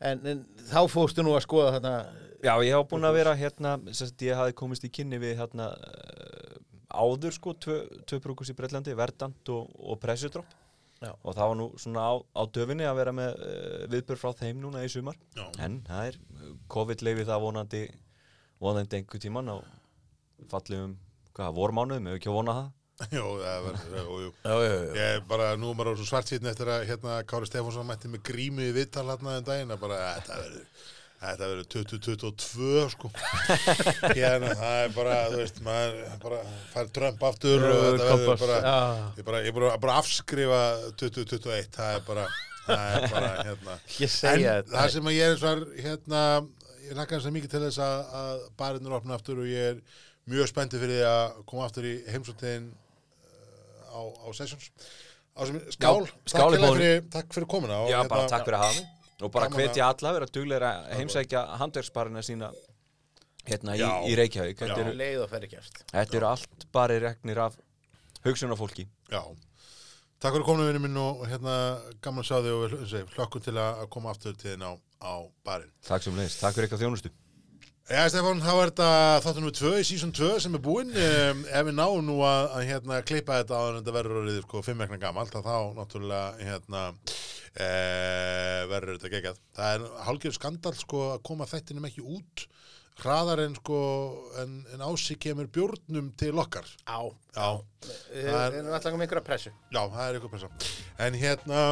en, 0.01 0.27
en 0.35 0.43
þá 0.71 0.81
fóstu 0.93 1.27
nú 1.27 1.37
að 1.37 1.47
skoða 1.47 1.79
þarna, 1.79 1.95
Já, 2.41 2.55
ég 2.65 2.73
hef 2.73 2.87
búin 2.89 3.05
að 3.05 3.19
vera 3.19 3.37
hérna, 3.37 3.75
sagt, 3.93 4.23
ég 4.25 4.39
hafi 4.39 4.55
komist 4.57 4.85
í 4.87 4.89
kynni 4.93 5.19
við 5.21 5.37
hérna 5.43 5.67
uh, 5.77 6.55
áður 6.89 7.35
sko, 7.37 7.53
tvö, 7.53 7.77
tvö 8.09 8.19
brúkus 8.25 8.53
í 8.53 8.57
Breitlandi, 8.57 8.95
Verdant 8.97 9.53
og, 9.53 9.69
og 9.77 10.01
Pressudrop. 10.01 10.57
Já. 11.01 11.13
Og 11.13 11.37
það 11.37 11.51
var 11.51 11.59
nú 11.61 11.67
svona 11.81 12.05
á, 12.05 12.13
á 12.17 12.43
döfinni 12.53 12.87
að 12.89 12.97
vera 13.01 13.13
með 13.17 13.45
uh, 13.45 13.85
viðbjörn 13.93 14.23
frá 14.23 14.33
þeim 14.41 14.63
núna 14.63 14.85
í 14.87 14.89
sumar. 14.93 15.21
Já. 15.37 15.45
En 15.67 15.79
það 15.85 16.09
er, 16.09 16.19
COVID 16.73 17.05
leifir 17.05 17.29
það 17.29 17.45
vonandi, 17.45 17.83
vonandi 18.61 19.01
einhver 19.01 19.23
tíman 19.23 19.53
á 19.53 19.57
fallegum, 20.51 20.95
vormánuðum, 21.57 22.11
ef 22.11 22.21
ekki 22.21 22.31
að 22.31 22.39
vona 22.41 22.57
það. 22.59 22.71
Jó, 23.17 23.27
það 23.41 23.67
verður, 23.67 23.93
jú, 23.97 24.17
jú. 24.21 24.31
já, 24.45 24.53
já, 24.53 24.71
já, 24.71 24.89
Ég 24.99 25.05
er 25.17 25.21
bara, 25.29 25.53
nú 25.57 25.71
er 25.73 25.77
maður 25.79 25.97
á 25.97 26.01
svo 26.01 26.09
svart 26.11 26.29
sýtni 26.29 26.51
eftir 26.51 26.69
að 26.69 26.83
hérna 26.91 27.21
Kári 27.29 27.49
Stefánsson 27.49 27.87
mætti 27.89 28.11
með 28.13 28.27
grímu 28.29 28.67
í 28.67 28.75
viðtal 28.77 29.07
hérna 29.09 29.39
en 29.39 29.47
daginn 29.47 29.73
að 29.73 29.85
bara, 29.87 30.01
þetta 30.19 30.41
verður 30.43 30.89
þetta 31.21 31.49
verður 31.51 31.67
2022 31.75 32.85
sko 32.95 33.11
hérna, 34.17 34.53
það 34.57 34.77
er 34.83 34.93
bara, 34.95 35.17
þú 35.33 35.41
veist 35.43 35.59
maður 35.65 35.99
bara 36.23 36.39
fær 36.73 36.93
Trump 36.97 37.27
aftur 37.29 37.67
og 37.69 37.83
þetta 37.87 38.07
verður 38.23 38.45
bara 38.45 38.61
ég 39.19 39.27
bara, 39.27 39.43
ég 39.45 39.57
bara, 39.59 39.73
bara 39.83 39.97
afskrifa 40.01 40.63
2021 41.03 41.69
það 41.77 41.99
er 41.99 42.07
bara, 42.09 42.29
það 42.65 42.87
er 42.87 43.09
bara 43.17 43.33
hérna 43.43 43.77
ég 44.01 44.17
en 44.33 44.73
það 44.73 44.95
sem 44.97 45.11
að 45.13 45.19
ég 45.19 45.35
er 45.35 45.43
svar 45.43 45.65
hérna, 45.77 46.23
ég 46.87 46.97
lakka 46.97 47.19
þess 47.19 47.33
að 47.33 47.37
mikið 47.37 47.57
til 47.57 47.65
þess 47.67 47.83
að, 47.85 48.15
að 48.23 48.47
barinnur 48.63 48.97
opna 49.01 49.21
aftur 49.21 49.45
og 49.45 49.51
ég 49.51 49.75
er 49.75 49.85
mjög 50.31 50.49
spenntið 50.51 50.83
fyrir 50.85 50.99
því 51.01 51.07
að 51.11 51.45
koma 51.49 51.67
aftur 51.67 51.87
í 51.89 51.95
heimsóttin 52.13 52.71
á, 53.91 54.01
á 54.01 54.29
sessions 54.37 54.71
á 55.35 55.41
sem, 55.47 55.61
skál, 55.73 56.03
Já, 56.05 56.11
takk, 56.11 56.33
skál 56.33 56.57
í 56.57 56.61
fyrir, 56.65 57.05
takk 57.15 57.35
fyrir 57.37 57.49
komuna 57.51 57.79
og, 57.85 57.91
Já, 57.93 58.01
bara 58.11 58.27
takk 58.31 58.45
fyrir 58.49 58.59
að 58.59 58.65
hafa 58.67 58.81
mig. 58.81 58.97
Og 59.21 59.33
bara 59.35 59.51
hvetja 59.53 59.89
alla 59.93 60.11
að 60.11 60.17
vera 60.17 60.29
dugleira 60.33 60.69
að 60.81 60.93
heimsækja 60.97 61.41
handverksbarina 61.61 62.23
sína 62.25 62.49
hérna 63.49 63.75
í, 63.77 63.81
Já. 63.83 63.91
í 64.09 64.15
Reykjavík. 64.17 64.57
Þetta 64.61 64.79
Já, 64.79 64.85
eru, 64.87 64.95
leið 64.97 65.25
og 65.25 65.29
ferri 65.33 65.51
kjast. 65.53 65.83
þetta 65.93 66.17
eru 66.21 66.29
allt 66.31 66.67
bara 66.73 66.97
regnir 67.05 67.41
af 67.45 67.59
hugsunarfólki. 68.25 68.87
Já, 69.13 69.21
takk 70.21 70.37
fyrir 70.37 70.47
komuna 70.49 70.69
vinnu 70.71 70.83
minn 70.87 70.97
og 71.01 71.27
hérna 71.29 71.55
gaman 72.05 72.25
að 72.25 72.31
sjá 72.31 72.39
þig 72.47 72.57
og 72.57 73.13
hlökkum 73.17 73.45
til 73.45 73.57
að 73.61 73.85
koma 73.93 74.15
aftur 74.15 74.37
til 74.41 74.55
þinn 74.55 74.65
á, 74.65 74.73
á 75.05 75.13
barinn 75.45 75.73
Takk 75.85 76.07
sem 76.07 76.17
leiðist. 76.17 76.41
Takk 76.41 76.57
fyrir 76.57 76.69
eitthvað 76.69 76.85
þjónustu. 76.87 77.13
Já, 77.91 78.05
Stefán, 78.07 78.39
þá 78.39 78.51
er 78.55 78.69
þetta 78.71 78.89
þáttur 79.25 79.43
nummer 79.43 79.55
2 79.59 79.71
í 79.81 79.87
season 79.89 80.13
2 80.15 80.27
sem 80.45 80.55
er 80.55 80.61
búinn. 80.63 80.93
Um, 80.95 81.41
ef 81.51 81.65
við 81.67 81.75
náum 81.75 82.05
nú 82.07 82.21
að, 82.23 82.45
að 82.55 82.67
hérna, 82.69 82.99
klippa 83.09 83.41
þetta 83.41 83.59
á 83.59 83.63
en 83.67 83.79
þetta 83.81 83.95
verður 83.97 84.21
orðið 84.21 84.39
sko, 84.45 84.61
fimm 84.63 84.85
vegna 84.85 84.99
gamalt 85.03 85.35
þá 85.35 85.57
náttúrulega 85.75 86.29
hérna, 86.47 86.83
e, 87.59 87.69
verður 88.71 88.95
þetta 89.01 89.11
geggjað. 89.17 89.41
Það 89.59 89.75
er 89.75 89.89
hálfgerð 90.07 90.39
skandal 90.39 90.75
sko, 90.79 91.03
að 91.17 91.25
koma 91.33 91.49
þættinum 91.51 91.89
ekki 91.91 92.07
út 92.07 92.47
hraðar 93.01 93.43
en, 93.49 93.59
sko, 93.59 93.81
en, 94.39 94.55
en 94.77 94.87
ási 94.87 95.17
kemur 95.19 95.51
bjórnum 95.51 96.13
til 96.21 96.35
okkar. 96.39 96.71
Á, 96.87 97.01
Já, 97.35 97.49
Það 98.15 98.43
er- 98.45 98.59
erum 98.61 98.75
alltaf 98.77 98.95
með 98.95 99.07
einhverja 99.09 99.27
pressu. 99.33 99.53
já 99.75 99.83
það 99.83 100.05
er 100.07 100.19
eitthvað 100.21 100.37
pressa. 100.37 100.51
En 101.09 101.19
hérna 101.19 101.65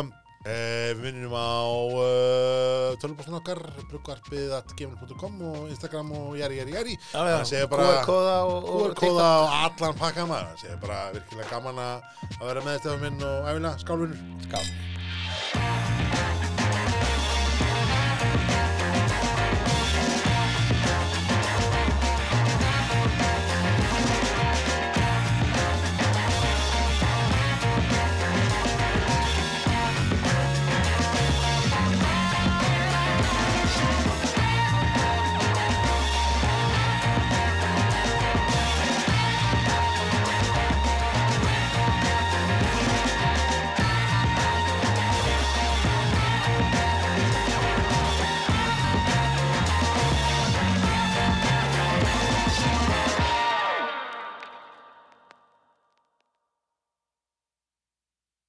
e, 0.44 0.56
við 0.98 1.02
vinnum 1.06 1.34
á 1.34 1.58
uh, 1.98 2.94
tölvbústin 3.02 3.38
okkar 3.38 3.60
brugvarpið 3.90 4.54
at 4.58 4.74
gmail.com 4.78 5.42
og 5.50 5.68
Instagram 5.72 6.12
og 6.18 6.38
jæri, 6.38 6.60
jæri, 6.60 6.76
jæri 6.76 6.96
QR-kóða 7.12 8.38
og, 8.46 8.70
og 8.72 9.02
og 9.02 9.58
allan 9.58 9.98
pakka 9.98 10.28
maður. 10.30 10.54
Það 10.54 10.64
sé 10.64 10.80
bara 10.84 11.02
virkilega 11.16 11.52
gaman 11.52 11.84
að 11.84 12.42
vera 12.46 12.64
með 12.64 12.78
þetta 12.78 12.98
minn 13.04 13.22
og 13.28 13.52
æfilega 13.52 13.76
skálvinur 13.84 14.26
Skál. 14.48 15.87